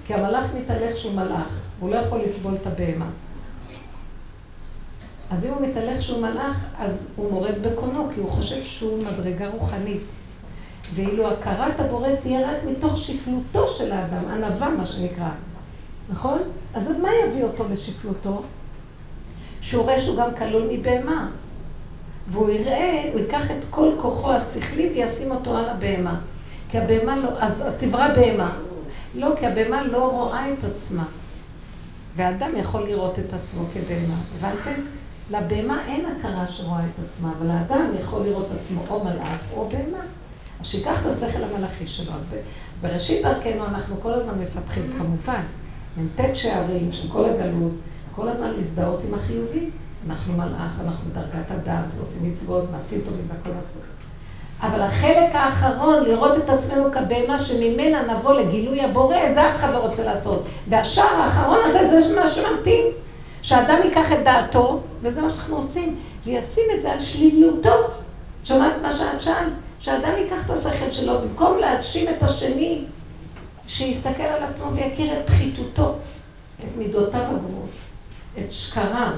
כי 0.07 0.13
המלאך 0.13 0.45
מתהלך 0.57 0.97
שהוא 0.97 1.15
מלאך, 1.15 1.65
הוא 1.79 1.89
לא 1.89 1.95
יכול 1.95 2.21
לסבול 2.21 2.53
את 2.61 2.67
הבהמה. 2.67 3.09
אז 5.31 5.45
אם 5.45 5.49
הוא 5.49 5.67
מתהלך 5.67 6.01
שהוא 6.01 6.21
מלאך, 6.21 6.65
אז 6.79 7.07
הוא 7.15 7.31
מורד 7.31 7.67
בקונו, 7.67 8.09
כי 8.13 8.19
הוא 8.19 8.29
חושב 8.29 8.63
שהוא 8.63 9.03
מדרגה 9.03 9.47
רוחנית. 9.49 10.01
ואילו 10.93 11.27
הכרת 11.27 11.79
הבורא 11.79 12.09
תהיה 12.21 12.47
רק 12.47 12.57
מתוך 12.67 12.97
שפלותו 12.97 13.67
של 13.67 13.91
האדם, 13.91 14.27
ענווה 14.31 14.69
מה 14.69 14.85
שנקרא. 14.85 15.29
נכון? 16.09 16.39
אז 16.73 16.91
מה 17.01 17.09
יביא 17.25 17.43
אותו 17.43 17.65
לשפלותו? 17.71 18.41
שהוא 19.61 19.83
רואה 19.83 20.01
שהוא 20.01 20.17
גם 20.17 20.29
כלול 20.37 20.67
מבהמה. 20.71 21.29
והוא 22.27 22.49
יראה, 22.49 23.09
הוא 23.13 23.19
ייקח 23.19 23.51
את 23.51 23.65
כל 23.69 23.91
כוחו 24.01 24.33
השכלי 24.33 24.89
וישים 24.89 25.31
אותו 25.31 25.57
על 25.57 25.69
הבהמה. 25.69 26.19
כי 26.69 26.77
הבהמה 26.79 27.15
לא, 27.15 27.29
אז, 27.39 27.67
אז 27.67 27.75
תברא 27.79 28.15
בהמה. 28.15 28.57
לא, 29.15 29.35
כי 29.39 29.45
הבהמה 29.45 29.83
לא 29.83 30.09
רואה 30.11 30.53
את 30.53 30.63
עצמה. 30.63 31.05
ואדם 32.15 32.51
יכול 32.57 32.83
לראות 32.83 33.19
את 33.19 33.33
עצמו 33.33 33.63
כבהמה. 33.73 34.15
הבנתם? 34.37 34.81
לבהמה 35.31 35.81
אין 35.87 36.05
הכרה 36.05 36.47
שרואה 36.47 36.79
את 36.79 37.05
עצמה, 37.07 37.31
אבל 37.39 37.49
האדם 37.49 37.85
יכול 37.99 38.23
לראות 38.25 38.47
עצמו 38.61 38.81
או 38.89 39.03
מלאך 39.03 39.39
או 39.53 39.69
בהמה. 39.69 40.03
שיקח 40.63 41.01
את 41.01 41.11
השכל 41.11 41.43
המלאכי 41.43 41.87
שלו. 41.87 42.11
בראשית 42.81 43.25
דרכנו 43.25 43.65
אנחנו 43.65 44.01
כל 44.01 44.13
הזמן 44.13 44.33
מפתחים, 44.39 44.83
כמובן, 44.97 45.41
מ"ט 45.97 46.19
שערים 46.33 46.91
של 46.91 47.07
כל 47.09 47.25
הגלות, 47.25 47.71
כל 48.15 48.29
הזמן 48.29 48.51
להזדהות 48.57 48.99
עם 49.07 49.13
החיובי. 49.13 49.69
אנחנו 50.09 50.33
מלאך, 50.33 50.79
אנחנו 50.85 51.09
דרגת 51.13 51.51
אדם, 51.51 51.81
עושים 51.99 52.29
מצוות, 52.29 52.71
מעשים 52.71 53.01
טובים 53.05 53.25
והכל 53.27 53.49
הכול. 53.49 53.81
אבל 54.61 54.81
החלק 54.81 55.35
האחרון, 55.35 56.03
לראות 56.03 56.37
את 56.37 56.49
עצמנו 56.49 56.91
כבהמה 56.91 57.39
שממנה 57.39 58.13
נבוא 58.13 58.33
לגילוי 58.33 58.81
הבורא, 58.81 59.33
זה 59.33 59.49
אף 59.49 59.55
אחד 59.55 59.73
לא 59.73 59.77
רוצה 59.77 60.03
לעשות. 60.03 60.45
והשער 60.69 61.21
האחרון 61.21 61.59
הזה, 61.65 62.01
זה 62.07 62.15
מה 62.15 62.29
שממתין. 62.29 62.85
שאדם 63.41 63.77
ייקח 63.83 64.11
את 64.11 64.23
דעתו, 64.23 64.79
וזה 65.01 65.21
מה 65.21 65.33
שאנחנו 65.33 65.55
עושים, 65.55 65.95
וישים 66.25 66.63
את 66.75 66.81
זה 66.81 66.91
על 66.91 67.01
שליליותו. 67.01 67.69
שמעת 68.43 68.73
מה 68.81 68.95
שאת 68.95 69.21
שאלת? 69.21 69.53
שאדם 69.85 70.17
ייקח 70.17 70.45
את 70.45 70.49
השכל 70.49 70.91
שלו, 70.91 71.21
במקום 71.21 71.57
להאשים 71.57 72.09
את 72.09 72.23
השני, 72.23 72.85
שיסתכל 73.67 74.23
על 74.23 74.43
עצמו 74.43 74.73
ויכיר 74.73 75.19
את 75.19 75.27
פחיתותו, 75.29 75.95
את 76.59 76.77
מידותיו 76.77 77.21
הגרועות, 77.21 77.69
את 78.39 78.51
שקריו, 78.51 79.11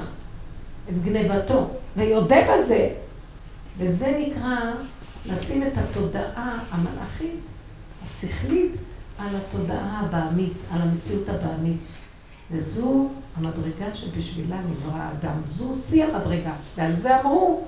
את 0.89 1.03
גנבתו, 1.03 1.68
ויודה 1.98 2.35
בזה. 2.49 2.89
וזה 3.77 4.19
נקרא 4.19 4.57
לשים 5.26 5.64
את 5.64 5.73
התודעה 5.77 6.60
המלאכית, 6.72 7.39
השכלית, 8.06 8.72
על 9.19 9.27
התודעה 9.35 9.99
הבעמית, 10.06 10.53
על 10.72 10.81
המציאות 10.81 11.30
הבעמית. 11.30 11.77
וזו 12.52 13.10
המדרגה 13.35 13.95
שבשבילה 13.95 14.57
נברא 14.57 14.99
האדם. 14.99 15.41
זו 15.45 15.73
שיא 15.73 16.06
המדרגה. 16.06 16.53
ועל 16.77 16.95
זה 16.95 17.22
אמרו, 17.22 17.65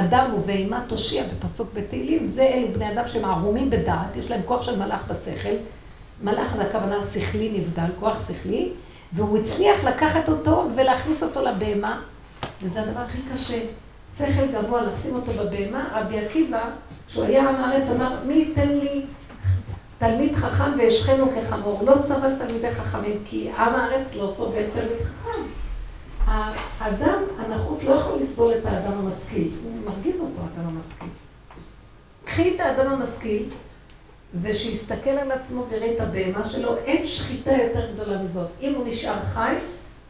אדם 0.00 0.30
ובהמה 0.34 0.84
תושיע 0.86 1.24
בפסוק 1.24 1.68
בתהילים, 1.74 2.24
זה 2.24 2.42
אלו 2.42 2.74
בני 2.74 2.92
אדם 2.92 3.08
שהם 3.08 3.24
ערומים 3.24 3.70
בדעת, 3.70 4.16
יש 4.16 4.30
להם 4.30 4.40
כוח 4.44 4.62
של 4.62 4.78
מלאך 4.78 5.04
בשכל. 5.10 5.54
מלאך 6.22 6.56
זה 6.56 6.62
הכוונה 6.62 7.02
שכלי 7.02 7.58
נבדל, 7.58 7.90
כוח 8.00 8.28
שכלי, 8.28 8.72
והוא 9.12 9.38
הצליח 9.38 9.84
לקחת 9.84 10.28
אותו 10.28 10.66
ולהכניס 10.76 11.22
אותו 11.22 11.42
לבהמה, 11.42 12.00
וזה 12.62 12.82
הדבר 12.82 13.00
הכי 13.00 13.18
קשה. 13.34 13.58
שכל 14.16 14.46
גבוה, 14.52 14.82
לשים 14.82 15.14
אותו 15.14 15.32
בבהמה, 15.32 15.88
רבי 15.94 16.18
עקיבא, 16.18 16.64
כשהוא 17.08 17.24
היה 17.24 17.48
עם 17.48 17.54
הארץ, 17.54 17.90
אמר, 17.90 18.16
מי 18.26 18.34
ייתן 18.34 18.68
לי 18.68 19.06
תלמיד 19.98 20.34
חכם 20.34 20.70
ואשכנו 20.78 21.26
כחמור. 21.36 21.82
לא 21.86 21.96
סבל 21.96 22.34
תלמידי 22.38 22.70
חכמים, 22.70 23.18
כי 23.24 23.50
עם 23.58 23.74
הארץ 23.74 24.14
לא 24.14 24.32
סובל 24.36 24.62
תלמיד 24.74 25.02
חכם. 25.04 25.57
האדם 26.28 27.22
הנחות 27.38 27.84
לא 27.84 27.92
יכול 27.92 28.20
לסבול 28.20 28.52
את 28.58 28.66
האדם 28.66 28.92
המשכיל, 28.92 29.50
הוא 29.64 29.72
מרגיז 29.84 30.20
אותו, 30.20 30.40
האדם 30.40 30.68
המשכיל. 30.68 31.08
קחי 32.24 32.54
את 32.54 32.60
האדם 32.60 32.92
המשכיל, 32.92 33.48
ושיסתכל 34.42 35.10
על 35.10 35.32
עצמו 35.32 35.66
ויראה 35.70 35.94
את 35.94 36.00
הבהמה 36.00 36.48
שלו, 36.48 36.76
אין 36.76 37.06
שחיטה 37.06 37.52
יותר 37.52 37.92
גדולה 37.92 38.22
מזאת. 38.22 38.48
אם 38.60 38.74
הוא 38.74 38.88
נשאר 38.88 39.24
חי, 39.24 39.54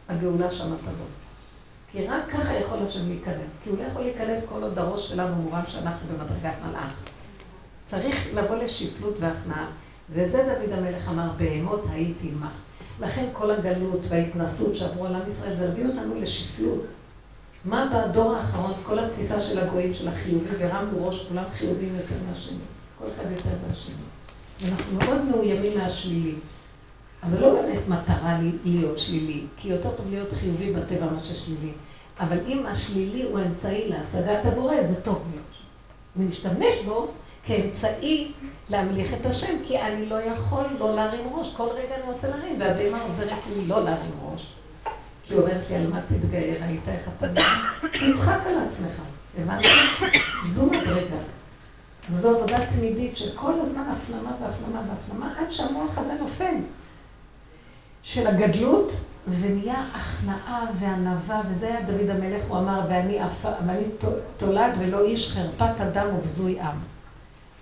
הגאולה 0.09 0.51
שמה 0.51 0.75
תבוא. 0.77 1.05
כי 1.91 2.07
רק 2.07 2.29
ככה 2.29 2.53
יכול 2.53 2.77
השם 2.85 3.07
להיכנס, 3.07 3.59
כי 3.63 3.69
הוא 3.69 3.77
לא 3.77 3.83
יכול 3.83 4.01
להיכנס 4.01 4.45
כל 4.45 4.63
עוד 4.63 4.79
הראש 4.79 5.09
שלנו 5.09 5.35
מורם 5.35 5.63
שאנחנו 5.67 6.07
במדרגת 6.09 6.55
מלאך. 6.67 6.93
צריך 7.87 8.27
לבוא 8.33 8.55
לשפלות 8.55 9.13
והכנעה, 9.19 9.65
וזה 10.09 10.43
דוד 10.43 10.73
המלך 10.73 11.09
אמר, 11.09 11.29
בהמות 11.37 11.83
הייתי 11.91 12.29
עמך. 12.31 12.51
לכן 13.01 13.25
כל 13.33 13.51
הגלות 13.51 13.99
וההתנסות 14.09 14.75
שעברו 14.75 15.05
על 15.05 15.15
עם 15.15 15.21
ישראל, 15.27 15.55
זה 15.55 15.69
הביא 15.69 15.85
אותנו 15.85 16.21
לשפלות. 16.21 16.85
מה 17.65 18.05
בדור 18.09 18.35
האחרון, 18.35 18.73
כל 18.83 18.99
התפיסה 18.99 19.41
של 19.41 19.59
הגויים, 19.59 19.93
של 19.93 20.07
החיובי, 20.07 20.55
והרמנו 20.59 21.07
ראש, 21.07 21.25
כולם 21.27 21.43
חיובים 21.57 21.95
יותר 21.95 22.15
מהשני. 22.29 22.57
כל 22.99 23.05
אחד 23.15 23.31
יותר 23.31 23.49
מהשני. 23.67 23.93
ואנחנו 24.61 24.93
מאוד 24.93 25.25
מאוימים 25.25 25.77
מהשלילי. 25.77 26.35
אז 27.21 27.31
זה 27.31 27.39
לא 27.39 27.61
באמת 27.61 27.87
מטרה 27.87 28.39
להיות 28.65 28.99
שלילי, 28.99 29.43
כי 29.57 29.69
יותר 29.69 29.89
טוב 29.97 30.05
להיות 30.09 30.33
חיובי 30.33 30.73
בטבע 30.73 31.11
מאשר 31.11 31.33
שלילי. 31.33 31.71
אבל 32.19 32.37
אם 32.47 32.65
השלילי 32.65 33.23
הוא 33.23 33.39
אמצעי 33.39 33.89
להשגת 33.89 34.45
הבורא, 34.45 34.83
זה 34.83 35.01
טוב 35.01 35.21
להיות. 35.31 35.45
ונשתמש 36.17 36.75
בו 36.85 37.07
כאמצעי 37.45 38.31
להמליך 38.69 39.13
את 39.13 39.25
השם, 39.25 39.57
כי 39.65 39.81
אני 39.81 40.05
לא 40.05 40.15
יכול 40.15 40.63
לא 40.79 40.95
להרים 40.95 41.27
ראש. 41.33 41.53
כל 41.57 41.67
רגע 41.67 41.95
אני 41.95 42.13
רוצה 42.13 42.27
להרים, 42.27 42.55
והבהמה 42.59 43.01
עוזרת 43.01 43.47
לי 43.49 43.65
לא 43.65 43.83
להרים 43.83 44.11
ראש. 44.23 44.47
כי 45.23 45.33
היא 45.33 45.41
אומרת 45.41 45.69
לי, 45.69 45.75
על 45.75 45.87
מה 45.87 46.01
תתגייר? 46.01 46.63
ראית 46.65 46.87
איך 46.87 47.09
אתה 47.17 47.27
נראה? 47.27 47.45
תצחק 48.13 48.39
על 48.45 48.59
עצמך, 48.67 49.01
הבנת? 49.39 49.65
זו 50.53 50.65
מדרגה. 50.65 51.17
וזו 52.11 52.37
עבודה 52.37 52.65
תמידית 52.65 53.17
של 53.17 53.29
כל 53.35 53.53
הזמן 53.61 53.81
הפנמה 53.81 54.31
והפנמה 54.41 54.81
והפנמה, 54.89 55.33
עד 55.39 55.51
שהמוח 55.51 55.97
הזה 55.97 56.13
נופל. 56.19 56.55
של 58.03 58.27
הגדלות, 58.27 58.91
ונהיה 59.27 59.83
הכנעה 59.93 60.65
וענווה, 60.79 61.41
וזה 61.49 61.67
היה 61.67 61.81
דוד 61.81 62.09
המלך, 62.09 62.43
הוא 62.47 62.57
אמר, 62.57 62.81
ואני 62.89 63.83
תולד 64.37 64.71
ולא 64.79 65.03
איש 65.03 65.31
חרפת 65.31 65.81
אדם 65.81 66.07
ובזוי 66.15 66.59
עם. 66.59 66.79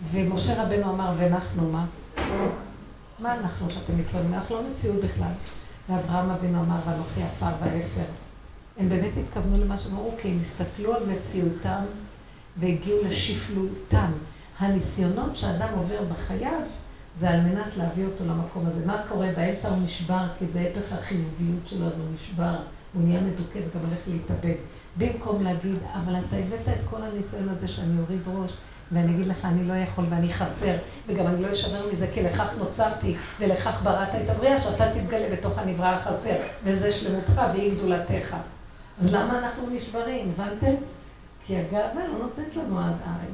ומשה 0.04 0.64
רבנו 0.64 0.94
אמר, 0.94 1.14
ואנחנו 1.18 1.72
מה? 1.72 1.86
מה 3.20 3.36
אנחנו 3.36 3.70
שאתם 3.70 3.98
מתלוננים? 3.98 4.34
אנחנו 4.34 4.56
לא 4.56 4.62
מציאות 4.72 5.04
בכלל. 5.04 5.32
ואברהם 5.90 6.30
אבינו 6.30 6.60
אמר, 6.60 6.80
ואנוכי 6.86 7.24
עפר 7.24 7.52
ואפר. 7.62 8.10
הם 8.78 8.90
באמת 8.90 9.12
התכוונו 9.24 9.58
למה 9.58 9.78
שהם 9.78 9.92
אמרו, 9.92 10.12
כי 10.22 10.28
הם 10.28 10.40
הסתכלו 10.42 10.96
על 10.96 11.04
מציאותם 11.06 11.84
והגיעו 12.58 13.04
לשפלותם. 13.04 14.12
הניסיונות 14.60 15.36
שאדם 15.36 15.68
עובר 15.78 16.04
בחייו, 16.12 16.62
זה 17.16 17.30
על 17.30 17.42
מנת 17.42 17.78
להביא 17.78 18.06
אותו 18.06 18.26
למקום 18.26 18.66
הזה. 18.66 18.86
מה 18.86 19.02
קורה? 19.10 19.28
באמצע 19.36 19.70
הוא 19.70 19.78
נשבר, 19.86 20.28
כי 20.40 20.48
זה 20.48 20.72
הפך 20.72 20.94
החיוביות 20.94 21.68
שלו, 21.68 21.86
אז 21.86 22.00
הוא 22.00 22.08
נשבר, 22.16 22.56
הוא 22.94 23.04
נהיה 23.04 23.22
מדוכא 23.22 23.60
וגם 23.60 23.86
הולך 23.88 24.00
להתאבד. 24.08 24.56
במקום 24.98 25.44
להגיד, 25.44 25.78
אבל 25.94 26.16
אתה 26.28 26.36
הבאת 26.36 26.68
את 26.68 26.90
כל 26.90 27.02
הניסיון 27.02 27.50
הזה 27.50 27.68
שאני 27.68 28.00
אוריד 28.00 28.22
ראש, 28.28 28.52
ואני 28.92 29.16
אגיד 29.16 29.28
לך, 29.28 29.46
אני 29.46 29.64
לא 29.64 29.74
יכול 29.74 30.06
ואני 30.10 30.34
חסר, 30.34 30.76
וגם 31.08 31.28
אני 31.28 31.44
לא 31.44 31.54
אשבר 31.54 31.80
מזה, 31.94 32.08
כי 32.14 32.24
לכך 32.24 32.54
נוצרתי, 32.58 33.16
ולכך 33.40 33.82
בראת 33.84 34.10
את 34.24 34.30
הבריאה, 34.30 34.62
שאתה 34.62 34.92
תתגלה 34.92 35.36
בתוך 35.36 35.58
הנברא 35.58 35.88
החסר, 35.88 36.36
וזה 36.64 36.94
שלמותך 36.94 37.42
והיא 37.54 37.74
גדולתך. 37.74 38.36
אז 39.02 39.14
למה 39.14 39.40
אנחנו 39.40 39.70
נשברים, 39.72 40.32
הבנתם? 40.34 40.76
כי 41.46 41.58
הגאווה 41.58 42.08
לא 42.08 42.20
נותנת 42.20 42.56
לנו, 42.56 42.80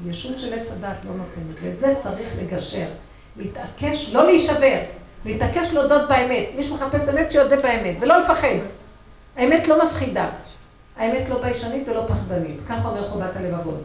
הישות 0.05 0.39
של 0.39 0.53
עץ 0.53 0.71
הדת 0.71 1.05
לא 1.05 1.11
נותנת, 1.11 1.55
ואת 1.63 1.79
זה 1.79 1.95
צריך 2.03 2.27
לגשר. 2.41 2.87
להתעקש, 3.37 4.09
לא 4.13 4.25
להישבר. 4.25 4.79
להתעקש 5.25 5.73
להודות 5.73 6.09
באמת. 6.09 6.47
מי 6.57 6.63
שמחפש 6.63 7.09
אמת, 7.09 7.31
שיודה 7.31 7.55
באמת, 7.55 7.95
ולא 8.01 8.19
לפחד. 8.19 8.57
האמת 9.37 9.67
לא 9.67 9.85
מפחידה. 9.85 10.29
האמת 10.97 11.29
לא 11.29 11.41
ביישנית 11.41 11.87
ולא 11.87 12.05
פחדנית. 12.07 12.57
ככה 12.69 12.87
אומר 12.87 13.09
חובת 13.09 13.35
הלבבות. 13.35 13.83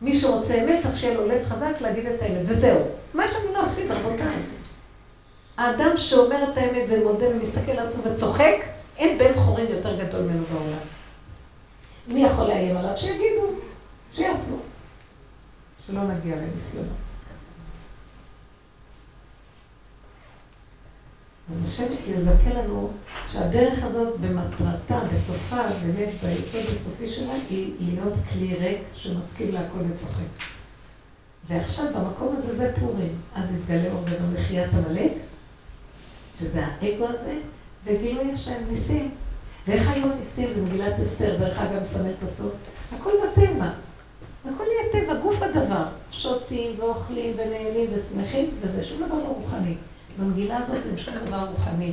מי 0.00 0.16
שרוצה 0.16 0.54
אמת 0.54 0.82
צריך 0.82 0.98
שיהיה 0.98 1.14
לו 1.14 1.26
לב 1.26 1.44
חזק 1.44 1.80
להגיד 1.80 2.06
את 2.06 2.22
האמת, 2.22 2.42
וזהו. 2.46 2.80
מה 3.14 3.24
יש 3.24 3.32
לנו 3.34 3.52
להפסיד, 3.52 3.90
רבותיי? 3.90 4.36
האדם 5.56 5.96
שאומר 5.96 6.52
את 6.52 6.58
האמת 6.58 6.82
ומודה 6.88 7.28
ומסתכל 7.28 7.72
על 7.72 7.86
עצמו 7.86 8.02
וצוחק, 8.04 8.56
אין 8.96 9.18
בן 9.18 9.34
חורין 9.34 9.66
יותר 9.70 10.00
גדול 10.00 10.20
ממנו 10.20 10.44
בעולם. 10.52 10.78
מי 12.08 12.24
יכול 12.24 12.46
לאיים 12.46 12.76
עליו? 12.76 12.96
שיגידו, 12.96 13.46
שיעשו. 14.12 14.56
שלא 15.86 16.02
נגיע 16.02 16.36
לניסיונות. 16.36 17.03
אז 21.52 21.68
השם 21.68 21.92
יזכה 22.06 22.54
לנו 22.54 22.90
שהדרך 23.32 23.84
הזאת 23.84 24.20
במטרתה, 24.20 25.00
בסופה, 25.12 25.62
באמת 25.82 26.08
ביסוד 26.22 26.62
הסופי 26.72 27.08
שלה, 27.08 27.34
היא 27.50 27.74
להיות 27.80 28.14
כלי 28.32 28.54
ריק 28.54 28.78
שמסכים 28.94 29.54
להכל 29.54 29.78
וצוחק. 29.90 30.44
ועכשיו 31.48 31.86
במקום 31.94 32.36
הזה 32.36 32.56
זה 32.56 32.72
פורים. 32.80 33.20
אז 33.34 33.54
התגלה 33.54 33.92
אור 33.92 34.04
גדול 34.04 34.28
מחיית 34.34 34.70
עמלק, 34.74 35.12
שזה 36.38 36.66
האגו 36.66 37.04
הזה, 37.04 37.34
וגילוי 37.84 38.32
השם 38.32 38.64
ניסים. 38.70 39.10
ואיך 39.66 39.90
היו 39.90 40.12
הניסים 40.12 40.48
במגילת 40.56 41.00
אסתר, 41.00 41.36
דרך 41.38 41.58
אגב, 41.58 41.82
מסמך 41.82 42.14
בסוף? 42.24 42.52
הכל 42.92 43.12
בטבע. 43.24 43.70
הכל 44.44 44.64
יהיה 44.64 44.92
טבע, 44.92 45.14
גוף 45.14 45.42
הדבר. 45.42 45.84
שותים 46.10 46.80
ואוכלים 46.80 47.34
ונהנים 47.34 47.90
ושמחים, 47.94 48.50
וזה 48.60 48.84
שום 48.84 49.06
דבר 49.06 49.16
לא 49.18 49.28
רוחני. 49.28 49.74
במגילה 50.18 50.58
הזאת 50.58 50.76
אין 50.88 50.98
שום 50.98 51.14
דבר 51.26 51.46
רוחני. 51.50 51.92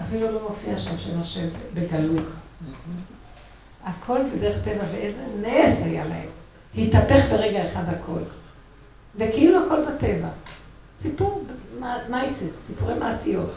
אפילו 0.00 0.32
לא 0.32 0.40
מופיע 0.48 0.78
שם 0.78 0.98
שם 0.98 1.20
השם 1.20 1.48
בגלוי. 1.74 2.18
הכל 3.84 4.18
בדרך 4.34 4.64
טבע, 4.64 4.84
ואיזה 4.92 5.24
נס 5.40 5.82
היה 5.82 6.04
להם. 6.04 6.28
התהפך 6.78 7.30
ברגע 7.30 7.66
אחד 7.66 7.84
הכל. 7.88 8.20
וכאילו 9.16 9.66
הכל 9.66 9.84
בטבע. 9.84 10.28
סיפור 10.94 11.44
מייסיס, 12.08 12.66
סיפורי 12.66 12.94
מעשיות. 12.94 13.52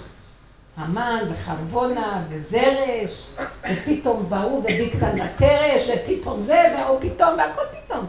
המן 0.78 1.20
וחרבונה 1.32 2.24
וזרש, 2.30 3.28
ופתאום 3.72 4.30
באו 4.30 4.62
וביקתן 4.64 5.16
לתרש, 5.16 5.90
ופתאום 5.90 6.42
זה, 6.42 6.64
והוא 6.78 7.00
פתאום, 7.02 7.30
והכל 7.38 7.62
פתאום. 7.72 8.06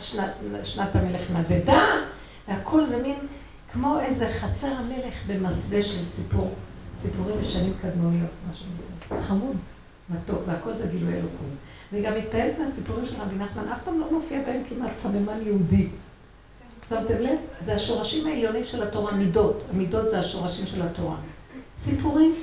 שנת, 0.00 0.30
שנת 0.62 0.96
המלך 0.96 1.30
נדדה, 1.30 1.84
והכל 2.48 2.86
זה 2.86 3.02
מין 3.02 3.16
כמו 3.76 4.00
איזה 4.00 4.28
חצר 4.30 4.66
המלך 4.66 5.26
במסווה 5.26 5.82
של 5.82 6.04
סיפור, 6.16 6.54
סיפורים 7.02 7.40
בשנים 7.40 7.72
קדמוניות, 7.82 8.30
משהו 8.50 8.66
חמוד, 9.22 9.56
מתוק, 10.10 10.40
והכל 10.46 10.74
זה 10.76 10.86
גילוי 10.86 11.12
אלוקות. 11.12 11.46
אני 11.92 12.02
גם 12.02 12.12
מתפעלת 12.18 12.58
מהסיפורים 12.58 13.06
של 13.06 13.16
רבי 13.20 13.36
נחמן, 13.36 13.68
אף 13.68 13.78
פעם 13.84 14.00
לא 14.00 14.12
מופיע 14.12 14.42
בהם 14.46 14.62
כמעט 14.68 14.90
סממן 14.96 15.38
יהודי. 15.46 15.88
שמתם 16.88 17.20
לב? 17.20 17.38
זה 17.64 17.74
השורשים 17.74 18.26
העליונים 18.26 18.64
של 18.64 18.82
התורה, 18.82 19.12
מידות. 19.12 19.62
המידות 19.72 20.10
זה 20.10 20.18
השורשים 20.18 20.66
של 20.66 20.82
התורה. 20.82 21.16
סיפורים. 21.80 22.34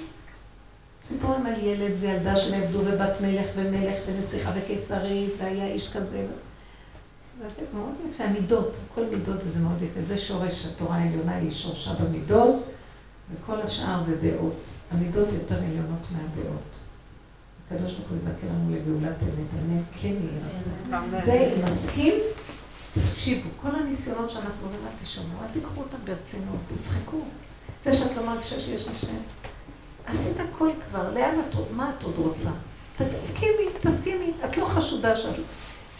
סיפורים 1.03 1.45
על 1.45 1.63
ילד 1.63 1.91
וילדה 1.99 2.35
שנעבדו 2.35 2.79
ובת 2.85 3.21
מלך 3.21 3.45
ומלך 3.55 3.95
ונסיכה 4.07 4.51
וקיסרית 4.55 5.29
והיה 5.39 5.65
איש 5.65 5.93
כזה. 5.93 6.25
מאוד 7.73 7.93
יפה, 8.09 8.23
המידות, 8.23 8.75
כל 8.95 9.05
מידות 9.05 9.39
וזה 9.45 9.59
מאוד 9.59 9.81
יפה. 9.81 10.01
זה 10.01 10.19
שורש 10.19 10.65
התורה 10.65 10.97
העליונה, 10.97 11.35
היא 11.35 11.51
שורשה 11.51 11.93
במידות, 11.93 12.63
וכל 13.31 13.61
השאר 13.61 14.01
זה 14.01 14.17
דעות. 14.21 14.53
המידות 14.91 15.27
יותר 15.33 15.55
עליונות 15.55 15.99
מהדעות. 16.11 16.61
הקדוש 17.67 17.93
ברוך 17.93 18.09
הוא 18.09 18.17
יזכה 18.17 18.47
לנו 18.47 18.75
לגאולת 18.75 19.23
אמת, 19.23 19.47
אמת 19.63 19.83
כן 20.01 20.07
יהיה 20.07 20.39
רצון. 20.55 21.21
זה, 21.25 21.63
מסכים, 21.65 22.13
תקשיבו, 23.11 23.49
כל 23.61 23.69
הניסיונות 23.75 24.29
שאנחנו 24.29 24.65
אומרים, 24.65 24.81
אל 24.87 25.03
תשמעו, 25.03 25.43
אל 25.43 25.47
תיקחו 25.53 25.81
אותם 25.81 25.97
ברצינות, 26.05 26.59
תצחקו. 26.67 27.21
זה 27.83 27.93
שאת 27.93 28.17
לא 28.17 28.25
מרגישה 28.25 28.59
שיש 28.59 28.87
השם. 28.87 29.15
עשית 30.05 30.37
הכל 30.39 30.69
כבר, 30.89 31.13
לאן 31.13 31.35
את, 31.39 31.55
מה 31.75 31.91
את 31.97 32.03
עוד 32.03 32.15
רוצה? 32.17 32.49
תסכימי, 32.97 33.65
תסכימי. 33.81 34.31
את 34.45 34.57
לא 34.57 34.65
חשודה 34.65 35.17
שאת, 35.17 35.35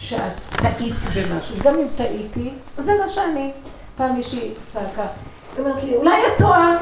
שאת 0.08 0.32
טעית 0.50 0.94
במשהו. 1.16 1.56
גם 1.64 1.74
אם 1.74 1.86
טעיתי, 1.96 2.50
זה 2.78 2.92
מה 3.04 3.10
שאני. 3.10 3.52
פעם 3.96 4.16
מישהי 4.16 4.54
צעקה, 4.72 5.06
היא 5.56 5.64
אומרת 5.64 5.84
לי, 5.84 5.96
אולי 5.96 6.26
את 6.26 6.38
טועה. 6.38 6.78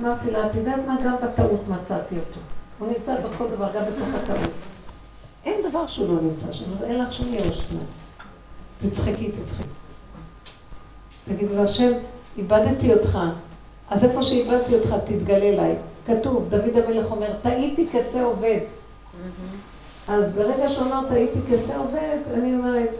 אמרתי 0.00 0.30
לה, 0.30 0.46
את 0.46 0.54
יודעת 0.54 0.80
מה? 0.86 0.96
גם 1.04 1.14
בטעות 1.22 1.68
מצאתי 1.68 2.14
אותו. 2.14 2.40
הוא 2.78 2.88
נמצא 2.88 3.14
בכל 3.20 3.44
דבר, 3.50 3.68
גם 3.74 3.82
בתוך 3.82 4.08
הטעות. 4.14 4.50
אין 5.44 5.68
דבר 5.70 5.86
שהוא 5.86 6.08
לא 6.08 6.22
נמצא 6.22 6.52
שם, 6.52 6.64
אז 6.72 6.82
אין 6.84 7.00
לך 7.00 7.12
שום 7.12 7.34
ייאוש 7.34 7.58
תצחקי, 8.82 9.30
תצחקי. 9.30 9.68
תגידו 11.28 11.56
לו, 11.56 11.64
השם, 11.64 11.92
איבדתי 12.38 12.94
אותך. 12.94 13.18
אז 13.90 14.04
איפה 14.04 14.22
שאיבדתי 14.22 14.74
אותך, 14.74 14.94
תתגלה 15.04 15.36
אליי. 15.36 15.76
כתוב, 16.06 16.48
דוד 16.48 16.76
המלך 16.84 17.10
אומר, 17.10 17.32
טעיתי 17.42 17.86
כשה 17.92 18.22
עובד. 18.22 18.60
אז 20.10 20.32
ברגע 20.32 20.68
שהוא 20.68 20.86
אמר, 20.86 21.08
טעיתי 21.08 21.38
כשה 21.50 21.76
עובד, 21.76 22.18
אני 22.34 22.54
אומרת, 22.54 22.90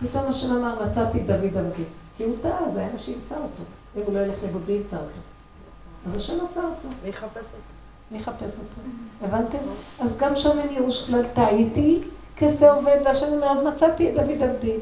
פתאום 0.00 0.24
השם 0.28 0.56
אמר, 0.56 0.86
מצאתי 0.86 1.20
דוד 1.20 1.56
עבדי. 1.56 1.82
כי 2.16 2.24
הוא 2.24 2.36
טעה, 2.42 2.70
זה 2.74 2.80
היה 2.80 2.88
מה 2.92 2.98
שימצא 2.98 3.34
אותו. 3.34 3.62
אם 3.96 4.02
הוא 4.06 4.14
לא 4.14 4.18
ילך 4.18 4.42
לאיבוד, 4.42 4.62
מי 4.68 4.74
ימצא 4.74 4.96
אותו? 4.96 5.08
אז 6.06 6.16
השם 6.16 6.34
מצא 6.34 6.60
אותו. 6.60 6.88
מי 7.02 7.08
יחפש 7.08 7.46
אותו? 7.46 7.72
מי 8.10 8.18
יחפש 8.18 8.52
אותו? 8.52 8.80
הבנתם? 9.22 9.58
אז 10.00 10.18
גם 10.18 10.36
שם 10.36 10.58
אין 10.58 10.70
ייאוש 10.70 11.06
כלל, 11.06 11.22
טעיתי 11.34 12.00
כשה 12.36 12.72
עובד, 12.72 12.98
והשם 13.04 13.26
אומר, 13.32 13.46
אז 13.46 13.62
מצאתי 13.62 14.08
את 14.08 14.14
דוד 14.14 14.42
עבדי. 14.42 14.76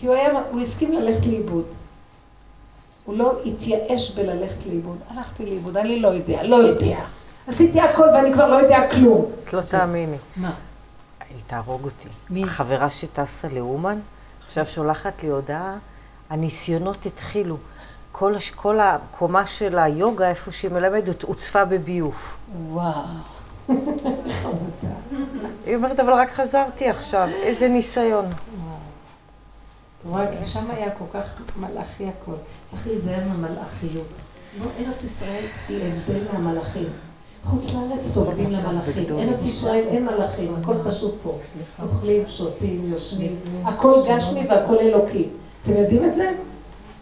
כי 0.00 0.06
הוא, 0.06 0.14
היה, 0.14 0.40
הוא 0.50 0.60
הסכים 0.60 0.92
ללכת 0.92 1.26
לאיבוד. 1.26 1.64
הוא 3.04 3.16
לא 3.16 3.32
התייאש 3.44 4.10
בללכת 4.10 4.66
לאיבוד. 4.66 4.98
הלכתי 5.08 5.46
לאיבוד, 5.46 5.76
אני 5.76 6.00
לא 6.00 6.08
יודע, 6.08 6.42
לא 6.42 6.56
יודע. 6.56 6.98
עשיתי 7.46 7.80
הכל 7.80 8.02
ואני 8.14 8.32
כבר 8.32 8.48
לא 8.48 8.56
יודע 8.56 8.90
כלום. 8.90 9.30
את 9.44 9.52
לא 9.52 9.60
תאמיני. 9.70 10.16
מה? 10.36 10.52
היא 11.30 11.38
תהרוג 11.46 11.84
אותי. 11.84 12.08
מי? 12.30 12.44
החברה 12.44 12.90
שטסה 12.90 13.48
לאומן, 13.48 13.98
עכשיו 14.46 14.66
שולחת 14.66 15.22
לי 15.22 15.28
הודעה, 15.28 15.74
הניסיונות 16.30 17.06
התחילו. 17.06 17.56
כל, 18.12 18.34
הש... 18.34 18.50
כל 18.50 18.80
הקומה 18.80 19.46
של 19.46 19.78
היוגה, 19.78 20.28
איפה 20.28 20.52
שהיא 20.52 20.70
מלמדת, 20.70 21.22
הוצפה 21.22 21.64
בביוף. 21.64 22.36
וואו. 22.68 23.02
היא 25.66 25.76
אומרת, 25.76 26.00
אבל 26.00 26.12
רק 26.12 26.30
חזרתי 26.32 26.88
עכשיו, 26.88 27.28
איזה 27.42 27.68
ניסיון. 27.68 28.24
כי 30.12 30.46
שם 30.46 30.70
היה 30.70 30.90
כל 30.90 31.04
כך 31.12 31.40
מלאכי 31.56 32.08
הכל. 32.08 32.34
צריך 32.70 32.86
להיזהר 32.86 33.20
מהמלאכיות. 33.28 34.06
לא, 34.58 34.66
ארץ 34.78 35.04
ישראל 35.04 35.44
היא 35.68 35.80
הבדל 35.84 36.32
מהמלאכים. 36.32 36.88
חוץ 37.46 37.74
לארץ 37.74 38.06
סוגדים 38.06 38.50
למלאכים. 38.50 39.18
ארץ 39.18 39.44
ישראל 39.44 39.84
אין 39.88 40.06
מלאכים, 40.06 40.54
הכל 40.62 40.74
פשוט 40.90 41.14
פה. 41.22 41.38
אוכלים, 41.82 42.24
שותים, 42.28 42.92
יושבים. 42.92 43.30
הכל 43.64 43.94
גשמי 44.08 44.46
והכל 44.48 44.78
אלוקי. 44.78 45.28
אתם 45.62 45.76
יודעים 45.76 46.04
את 46.04 46.16
זה? 46.16 46.32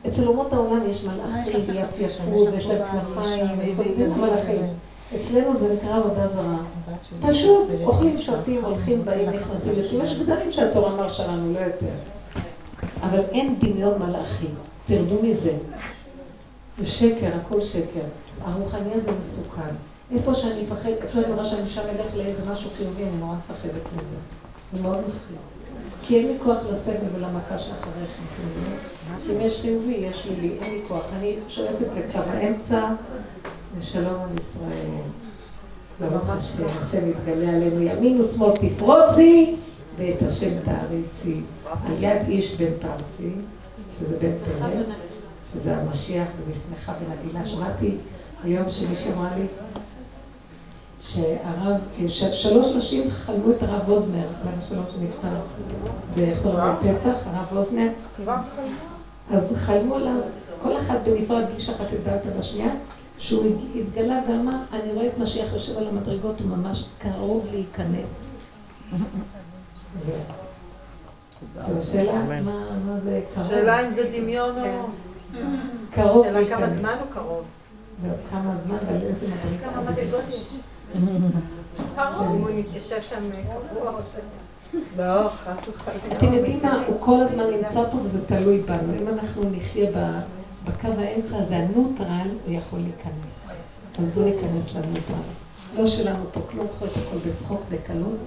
אצל 0.08 0.28
אומות 0.28 0.52
העולם 0.52 0.90
יש 0.90 1.04
מלאכים, 1.04 1.60
יפייפות, 1.74 2.48
ויש 2.52 2.66
להם 2.66 2.82
כנפיים, 2.92 3.58
ויש 3.58 4.08
מלאכים. 4.08 4.62
אצלנו 5.20 5.56
זה 5.58 5.74
נקרא 5.74 5.96
עבודה 5.96 6.28
זרה. 6.28 6.56
פשוט 7.20 7.68
אוכלים, 7.84 8.18
שותים, 8.18 8.64
הולכים, 8.64 9.04
באים, 9.04 9.30
נכנסים. 9.30 10.02
יש 10.04 10.18
גדרים 10.18 10.52
שהתורה 10.52 10.96
מרשה 10.96 11.26
לנו, 11.26 11.52
לא 11.52 11.58
יותר. 11.58 11.94
אבל 13.02 13.20
אין 13.32 13.56
דמיון 13.58 13.98
מלאכים. 13.98 14.54
תרדו 14.86 15.22
מזה. 15.22 15.52
זה 16.78 16.90
שקר, 16.90 17.30
הכל 17.46 17.60
שקר. 17.60 18.00
הרוחני 18.44 18.92
הזה 18.94 19.10
מסוכן. 19.20 19.74
איפה 20.10 20.34
שאני 20.34 20.62
מפחד, 20.62 20.90
שאני 21.12 21.32
רואה 21.32 21.46
שאני 21.46 21.68
שם 21.68 21.80
אלך 21.80 22.14
לאיזה 22.16 22.42
משהו 22.52 22.70
חיובי, 22.76 23.02
אני 23.02 23.16
נורא 23.16 23.34
מפחדת 23.34 23.92
מזה. 23.96 24.16
זה 24.72 24.82
מאוד 24.82 24.98
מפחיד. 24.98 25.36
כי 26.02 26.18
אין 26.18 26.26
לי 26.26 26.38
כוח 26.42 26.58
לסבל 26.72 27.06
ולמכה 27.14 27.58
שאחריכם, 27.58 28.22
אז 29.16 29.30
אם 29.30 29.40
יש 29.40 29.60
חיובי, 29.60 29.92
יש 29.92 30.26
לי, 30.26 30.58
אין 30.62 30.74
לי 30.74 30.82
כוח. 30.88 31.12
אני 31.18 31.36
שואפת 31.48 31.86
לקו 31.96 32.18
האמצע, 32.18 32.88
ושלום 33.78 34.22
על 34.22 34.38
ישראל. 34.38 35.00
ברוך 36.00 36.30
השם, 36.30 36.66
השם 36.80 37.10
יתגלה 37.10 37.56
עלינו 37.56 37.80
ימין 37.82 38.20
ושמאל 38.20 38.52
תפרוצי, 38.56 39.56
ואת 39.98 40.22
השם 40.22 40.50
תעריצי. 40.64 41.40
על 41.86 41.92
יד 42.00 42.28
איש 42.28 42.54
בן 42.54 42.72
פרצי, 42.80 43.30
שזה 43.98 44.18
בן 44.18 44.32
פרץ, 44.58 44.86
שזה 45.52 45.76
המשיח, 45.76 46.28
ונשמחה 46.46 46.92
בנגינה. 46.92 47.46
שמעתי 47.46 47.96
היום 48.44 48.70
שמישהו 48.70 49.12
אמר 49.12 49.28
לי 49.36 49.46
שהרב, 51.04 51.80
שלוש 52.32 52.66
נשים 52.76 53.10
חלמו 53.10 53.50
את 53.50 53.62
הרב 53.62 53.88
ווזנר, 53.88 54.26
עליו 54.42 54.58
השלום 54.58 54.84
שנפטר 54.92 55.28
בחול 56.16 56.60
פסח, 56.82 57.26
הרב 57.26 57.52
ווזנר. 57.52 57.88
אז 59.30 59.56
חלמו 59.56 59.94
עליו, 59.94 60.16
כל 60.62 60.78
אחת 60.78 60.98
בנפרד, 61.04 61.44
בלי 61.52 61.60
שאחת 61.60 61.92
יודעת 61.92 62.26
על 62.26 62.40
השנייה, 62.40 62.70
שהוא 63.18 63.44
התגלה 63.74 64.20
ואמר, 64.28 64.56
אני 64.72 64.92
רואה 64.92 65.06
את 65.06 65.18
משיח 65.18 65.52
יושב 65.52 65.78
על 65.78 65.88
המדרגות, 65.88 66.40
הוא 66.40 66.48
ממש 66.48 66.84
קרוב 66.98 67.46
להיכנס. 67.50 68.30
זהו. 70.00 70.14
טוב, 71.66 71.80
שאלה, 71.80 72.40
מה 72.42 73.00
זה 73.04 73.20
קרוב? 73.34 73.48
שאלה 73.48 73.86
אם 73.86 73.92
זה 73.92 74.10
דמיון 74.12 74.58
או... 74.58 74.86
קרוב 75.90 76.24
שאלה 76.24 76.44
כמה 76.46 76.60
להיכנס. 76.60 76.78
זמן 76.78 76.94
הוא 77.00 77.10
קרוב. 77.14 77.44
זהו, 78.02 78.12
כמה 78.30 78.56
זמן 78.64 78.76
ועל 78.86 79.02
איזה 79.02 79.26
כמה. 79.64 79.90
מדרגות 79.90 80.24
יש. 80.30 80.48
הוא 80.92 82.48
שם 83.02 83.30
קבוע 83.70 83.90
או 83.90 83.98
ש... 84.12 84.16
לא, 84.98 85.28
חס 85.28 85.68
וחלילה. 85.68 86.16
אתם 86.16 86.32
יודעים 86.32 86.58
מה, 86.62 86.82
הוא 86.86 87.00
כל 87.00 87.20
הזמן 87.20 87.44
נמצא 87.50 87.90
פה 87.90 87.96
וזה 87.96 88.26
תלוי 88.26 88.60
בנו. 88.60 88.94
אם 89.02 89.08
אנחנו 89.08 89.50
נחיה 89.50 89.90
בקו 90.64 90.88
האמצע 90.98 91.38
הזה, 91.38 91.56
הנוטרל, 91.56 92.28
הוא 92.46 92.54
יכול 92.54 92.78
להיכנס. 92.78 93.48
אז 93.98 94.10
בואו 94.10 94.26
ניכנס 94.26 94.74
לנוטרל. 94.74 95.24
לא 95.76 95.86
שלנו 95.86 96.24
פה 96.32 96.40
כלום, 96.50 96.66
קחו 96.76 96.84
את 96.84 96.90
הכל 96.90 97.30
בצחוק, 97.30 97.60
בקלות. 97.70 98.18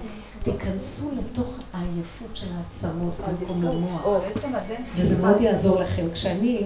תיכנסו 0.42 1.10
לתוך 1.18 1.58
העייפות 1.72 2.30
של 2.34 2.46
העצמות 2.56 3.12
במקום 3.28 3.62
למוח. 3.62 4.06
וזה. 4.96 5.18
מאוד 5.22 5.40
יעזור 5.40 5.80
לכם. 5.80 6.06
כשאני 6.12 6.62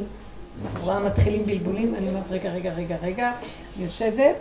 רואה 0.82 1.01
מתחילים 1.01 1.47
בלבולים, 1.47 1.94
אני 1.94 2.09
אומרת, 2.09 2.31
רגע, 2.31 2.52
רגע, 2.52 2.73
רגע, 2.74 2.97
רגע, 3.02 3.32
אני 3.77 3.85
יושבת, 3.85 4.36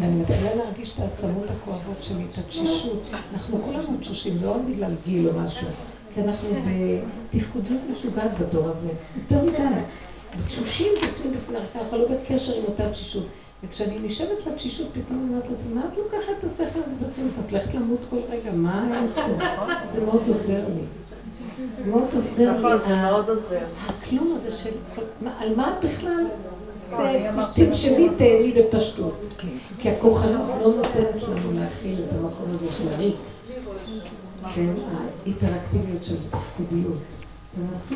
ואני 0.00 0.20
מתחילה 0.20 0.54
להרגיש 0.54 0.92
את 0.94 0.98
העצמות 0.98 1.44
הכואבות 1.50 2.02
שלי, 2.02 2.24
את 2.32 2.38
התשישות. 2.38 3.02
אנחנו 3.32 3.62
כולנו 3.62 3.98
תשושים, 4.00 4.38
זה 4.38 4.46
לא 4.46 4.56
בגלל 4.68 4.92
גיל 5.04 5.28
או 5.28 5.34
משהו, 5.34 5.66
כי 6.14 6.20
אנחנו 6.20 6.48
בתפקודיות 7.34 7.80
משוגעת 7.92 8.38
בדור 8.38 8.68
הזה, 8.68 8.88
יותר 9.16 9.44
מדי. 9.44 9.62
תשושים 10.46 10.92
בפנים 10.96 11.32
בפני 11.32 11.56
הרקע, 11.58 11.78
אנחנו 11.80 11.98
לא 11.98 12.08
בקשר 12.08 12.58
עם 12.58 12.64
אותה 12.64 12.90
תשישות. 12.90 13.26
וכשאני 13.64 13.98
נשבת 13.98 14.46
לתשישות, 14.46 14.88
פתאום 14.92 15.18
אני 15.20 15.28
אומרת 15.28 15.50
לעצמי, 15.50 15.74
מה 15.74 15.82
את 15.92 15.96
לוקחת 15.96 16.32
את 16.38 16.44
השכל 16.44 16.80
הזה 16.86 16.96
ברצינות? 17.00 17.32
את 17.46 17.50
הולכת 17.50 17.74
למות 17.74 17.98
כל 18.10 18.16
רגע, 18.30 18.52
מה 18.52 18.88
אין 18.96 19.06
פה? 19.14 19.22
זה 19.86 20.04
מאוד 20.04 20.22
עוזר 20.28 20.60
לי. 20.68 20.82
מאוד 21.86 22.04
עוזר 22.14 22.52
לי. 22.52 22.58
נכון, 22.58 22.78
זה 22.86 22.96
מאוד 22.96 23.28
עוזר. 23.28 23.64
הכלום 23.86 24.34
הזה 24.36 24.52
של... 24.52 24.70
על 25.38 25.56
מה 25.56 25.72
את 25.78 25.84
בכלל? 25.84 26.24
תנשמי, 27.54 28.08
תהני 28.18 28.52
בפשטות. 28.56 29.14
כי 29.78 29.90
הכוחנות 29.90 30.48
לא 30.60 30.74
נותנת 30.76 31.22
לנו 31.22 31.52
להכיל 31.60 32.02
את 32.04 32.12
המקום 32.12 32.46
הזה 32.50 32.66
של 32.72 32.92
הריק. 32.92 33.16
כן, 34.54 34.68
ההיפראקטיביות 35.24 36.04
של 36.04 36.16
תפקודיות. 36.30 36.98
תנסו 37.56 37.94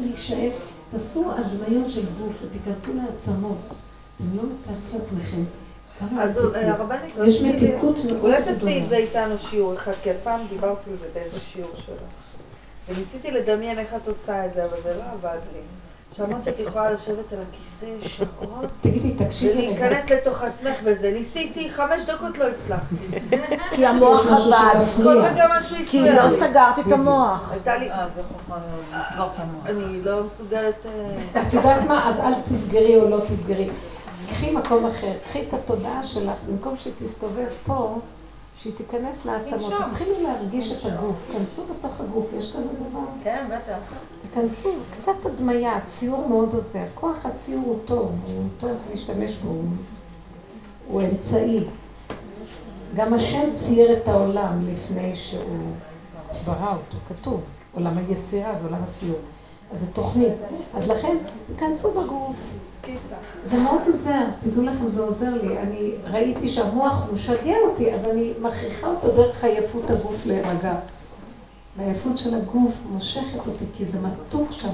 להישאר, 0.00 0.50
תעשו 0.92 1.24
הדמיון 1.32 1.90
של 1.90 2.00
גוף 2.18 2.32
ותיכנסו 2.42 2.92
לעצמות. 2.94 3.56
אתם 4.16 4.36
לא 4.36 4.42
מתארים 4.42 4.80
לעצמכם. 4.94 5.42
אז. 6.18 6.38
אה, 6.54 6.72
הרבנית, 6.72 7.14
יש 7.26 7.36
רציתי- 7.36 7.48
מתיקות 7.74 7.96
אולי. 8.20 8.42
תעשי 8.44 8.82
את 8.82 8.88
זה 8.88 8.96
איתנו 8.96 9.38
שיעור 9.38 9.74
אחד, 9.74 9.92
כי 10.02 10.10
פעם 10.24 10.40
דיברתי 10.48 10.90
על 10.90 10.96
זה 11.00 11.06
באיזה 11.14 11.40
שיעור 11.52 11.70
שלך. 11.76 12.02
וניסיתי 12.88 13.30
לדמיין 13.30 13.78
איך 13.78 13.94
את 14.02 14.08
עושה 14.08 14.46
את 14.46 14.54
זה, 14.54 14.64
אבל 14.64 14.76
זה 14.82 14.94
לא 14.98 15.02
עבד 15.12 15.38
לי. 15.52 15.58
שאמרת 16.16 16.44
שאת 16.44 16.60
יכולה 16.60 16.90
לשבת 16.90 17.32
על 17.32 17.38
הכיסא 17.48 17.86
שעות, 18.08 18.70
תגידי, 18.80 19.24
תקשיבי. 19.24 19.52
ולהיכנס 19.52 20.10
לתוך 20.10 20.42
עצמך 20.42 20.76
וזה. 20.84 21.10
ניסיתי, 21.10 21.70
חמש 21.70 22.02
דקות 22.06 22.38
לא 22.38 22.48
הצלחתי. 22.48 22.96
כי 23.70 23.86
המוח 23.86 24.26
עבד. 24.26 24.84
כל 25.02 25.22
רגע 25.22 25.46
משהו 25.56 25.76
כי 25.86 25.98
הפריע 25.98 26.14
לא 26.14 26.22
לי. 26.22 26.30
סגרת 26.30 26.78
את 26.78 26.92
המוח. 26.92 27.52
הייתה 27.52 27.76
לי... 27.76 27.90
אה, 27.90 28.08
זה 28.16 28.22
חוכמה 28.32 28.56
לסגור 28.90 29.26
את 29.34 29.40
המוח. 29.40 29.66
אני 29.66 30.02
לא 30.02 30.24
מסוגלת... 30.24 30.86
אה, 30.86 31.42
את 31.42 31.52
יודעת 31.54 31.84
מה? 31.84 32.08
אז 32.08 32.20
אל 32.20 32.34
תסגרי 32.44 33.00
או 33.00 33.10
לא 33.10 33.20
תסגרי. 33.20 33.70
קחי 34.28 34.50
מקום 34.50 34.86
אחר, 34.86 35.12
קחי 35.24 35.42
את 35.48 35.54
התודעה 35.54 36.02
שלך, 36.02 36.36
במקום 36.48 36.74
שתסתובב 36.78 37.48
פה, 37.66 37.98
שהיא 38.62 38.72
תיכנס 38.76 39.24
לעצמות. 39.24 39.72
תתחילו 39.90 40.22
להרגיש 40.22 40.72
את 40.72 40.92
הגוף, 40.92 41.16
כנסו 41.32 41.62
בתוך 41.64 42.00
הגוף, 42.00 42.26
יש 42.38 42.52
כזה 42.52 42.68
דבר. 42.74 43.00
כן, 43.24 43.46
בטח. 43.50 43.78
תיכנסו, 44.22 44.70
קצת 44.90 45.12
הדמיה, 45.24 45.80
ציור 45.86 46.28
מאוד 46.28 46.54
עוזר. 46.54 46.84
כוח 46.94 47.26
הציור 47.26 47.64
הוא 47.66 47.78
טוב, 47.84 48.10
הוא 48.26 48.44
טוב 48.60 48.70
להשתמש 48.90 49.34
בו, 49.36 49.62
הוא 50.88 51.02
אמצעי. 51.02 51.64
גם 52.94 53.14
השם 53.14 53.48
צייר 53.54 53.98
את 53.98 54.08
העולם 54.08 54.66
לפני 54.72 55.16
שהוא 55.16 55.72
ברא 56.44 56.72
אותו, 56.72 56.96
כתוב. 57.08 57.40
עולם 57.74 57.98
היצירה 57.98 58.58
זה 58.58 58.64
עולם 58.64 58.80
הציור. 58.90 59.18
זו 59.74 59.86
תוכנית. 59.92 60.32
אז 60.74 60.88
לכן, 60.88 61.16
תיכנסו 61.46 61.90
בגוף. 61.90 62.36
זה 63.44 63.60
מאוד 63.60 63.82
עוזר, 63.86 64.24
תדעו 64.40 64.62
לכם, 64.62 64.88
זה 64.88 65.02
עוזר 65.02 65.34
לי. 65.34 65.58
אני 65.58 65.92
ראיתי 66.04 66.48
שהמוח 66.48 67.08
משגע 67.14 67.54
אותי, 67.68 67.94
אז 67.94 68.04
אני 68.04 68.32
מכריחה 68.40 68.86
אותו 68.86 69.12
דרך 69.16 69.44
עייפות 69.44 69.90
הגוף 69.90 70.26
להירגע. 70.26 70.74
והעייפות 71.76 72.18
של 72.18 72.34
הגוף 72.34 72.72
מושכת 72.90 73.46
אותי, 73.46 73.64
כי 73.72 73.84
זה 73.84 73.98
מתוק 74.00 74.52
שם. 74.52 74.68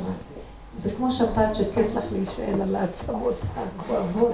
זה 0.83 0.91
כמו 0.97 1.13
שפעת 1.13 1.57
שכיף 1.57 1.87
לך 1.95 2.05
להישען 2.13 2.61
על 2.61 2.77
העצמות 2.77 3.35
הכואבות 3.57 4.33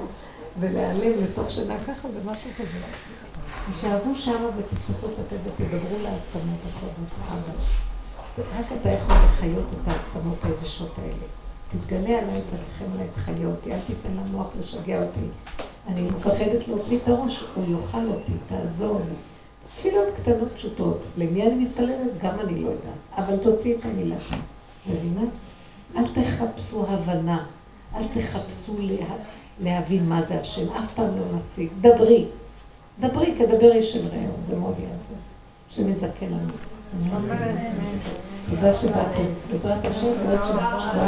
ולהיעלם 0.61 1.25
לתוך 1.25 1.51
שינה, 1.51 1.75
ככה 1.87 2.11
זה 2.11 2.21
משהו 2.25 2.51
כזה. 2.59 2.79
תישאבו 3.67 4.15
שם 4.15 4.45
ותפתחו 4.57 5.07
את 5.07 5.19
הפה 5.27 5.37
ותדברו 5.45 5.99
לעצמות 6.03 6.59
הכואבות. 6.69 7.63
רק 8.39 8.67
אתה 8.81 8.89
יכול 8.89 9.17
לחיות 9.17 9.65
את 9.71 9.89
העצמות 9.89 10.39
היבשות 10.43 10.99
האלה. 10.99 11.25
תתגלה 11.71 12.19
עליי, 12.19 12.41
תרחם 12.51 12.93
עליי, 12.95 13.07
תחיה 13.15 13.47
אותי, 13.47 13.73
אל 13.73 13.79
תיתן 13.87 14.17
למוח 14.17 14.51
לשגע 14.61 15.03
אותי. 15.03 15.27
אני 15.89 16.03
מפחדת 16.03 16.69
להוציא 16.69 16.99
את 17.03 17.09
הראש, 17.09 17.45
הוא 17.55 17.65
יאכל 17.69 18.07
אותי, 18.09 18.33
תעזור 18.49 19.01
לי. 19.09 19.15
תפילות 19.77 20.09
קטנות 20.17 20.49
פשוטות. 20.55 20.99
למי 21.17 21.43
אני 21.43 21.55
מתפללת? 21.55 22.23
גם 22.23 22.41
אני 22.41 22.61
לא 22.61 22.69
יודעת. 22.69 22.95
אבל 23.17 23.37
תוציאי 23.37 23.77
את 23.79 23.85
המילה 23.85 24.17
שם. 24.29 24.41
מבינה? 24.87 25.27
אל 25.97 26.05
תחפשו 26.15 26.87
הבנה. 26.89 27.45
אל 27.95 28.09
תחפשו 28.09 28.75
לה... 28.79 29.07
להבין 29.61 30.09
מה 30.09 30.23
זה 30.23 30.41
השם. 30.41 30.73
אף 30.73 30.93
פעם 30.95 31.19
לא 31.19 31.25
נשיג. 31.37 31.69
דברי. 31.81 32.27
דברי 33.01 33.35
כדבר 33.39 33.73
איש 33.73 33.97
אל 33.97 34.07
רעהו. 34.09 34.35
זה 34.49 34.57
מאוד 34.57 34.75
יעזור. 34.79 35.17
שמזכה 35.69 36.27
לנו. 36.27 36.74
תודה 38.51 38.73
שבאתם. 38.75 39.23
בעזרת 39.51 39.85
השם, 39.85 40.07
עוד 40.29 40.39
שבוע. 40.49 40.95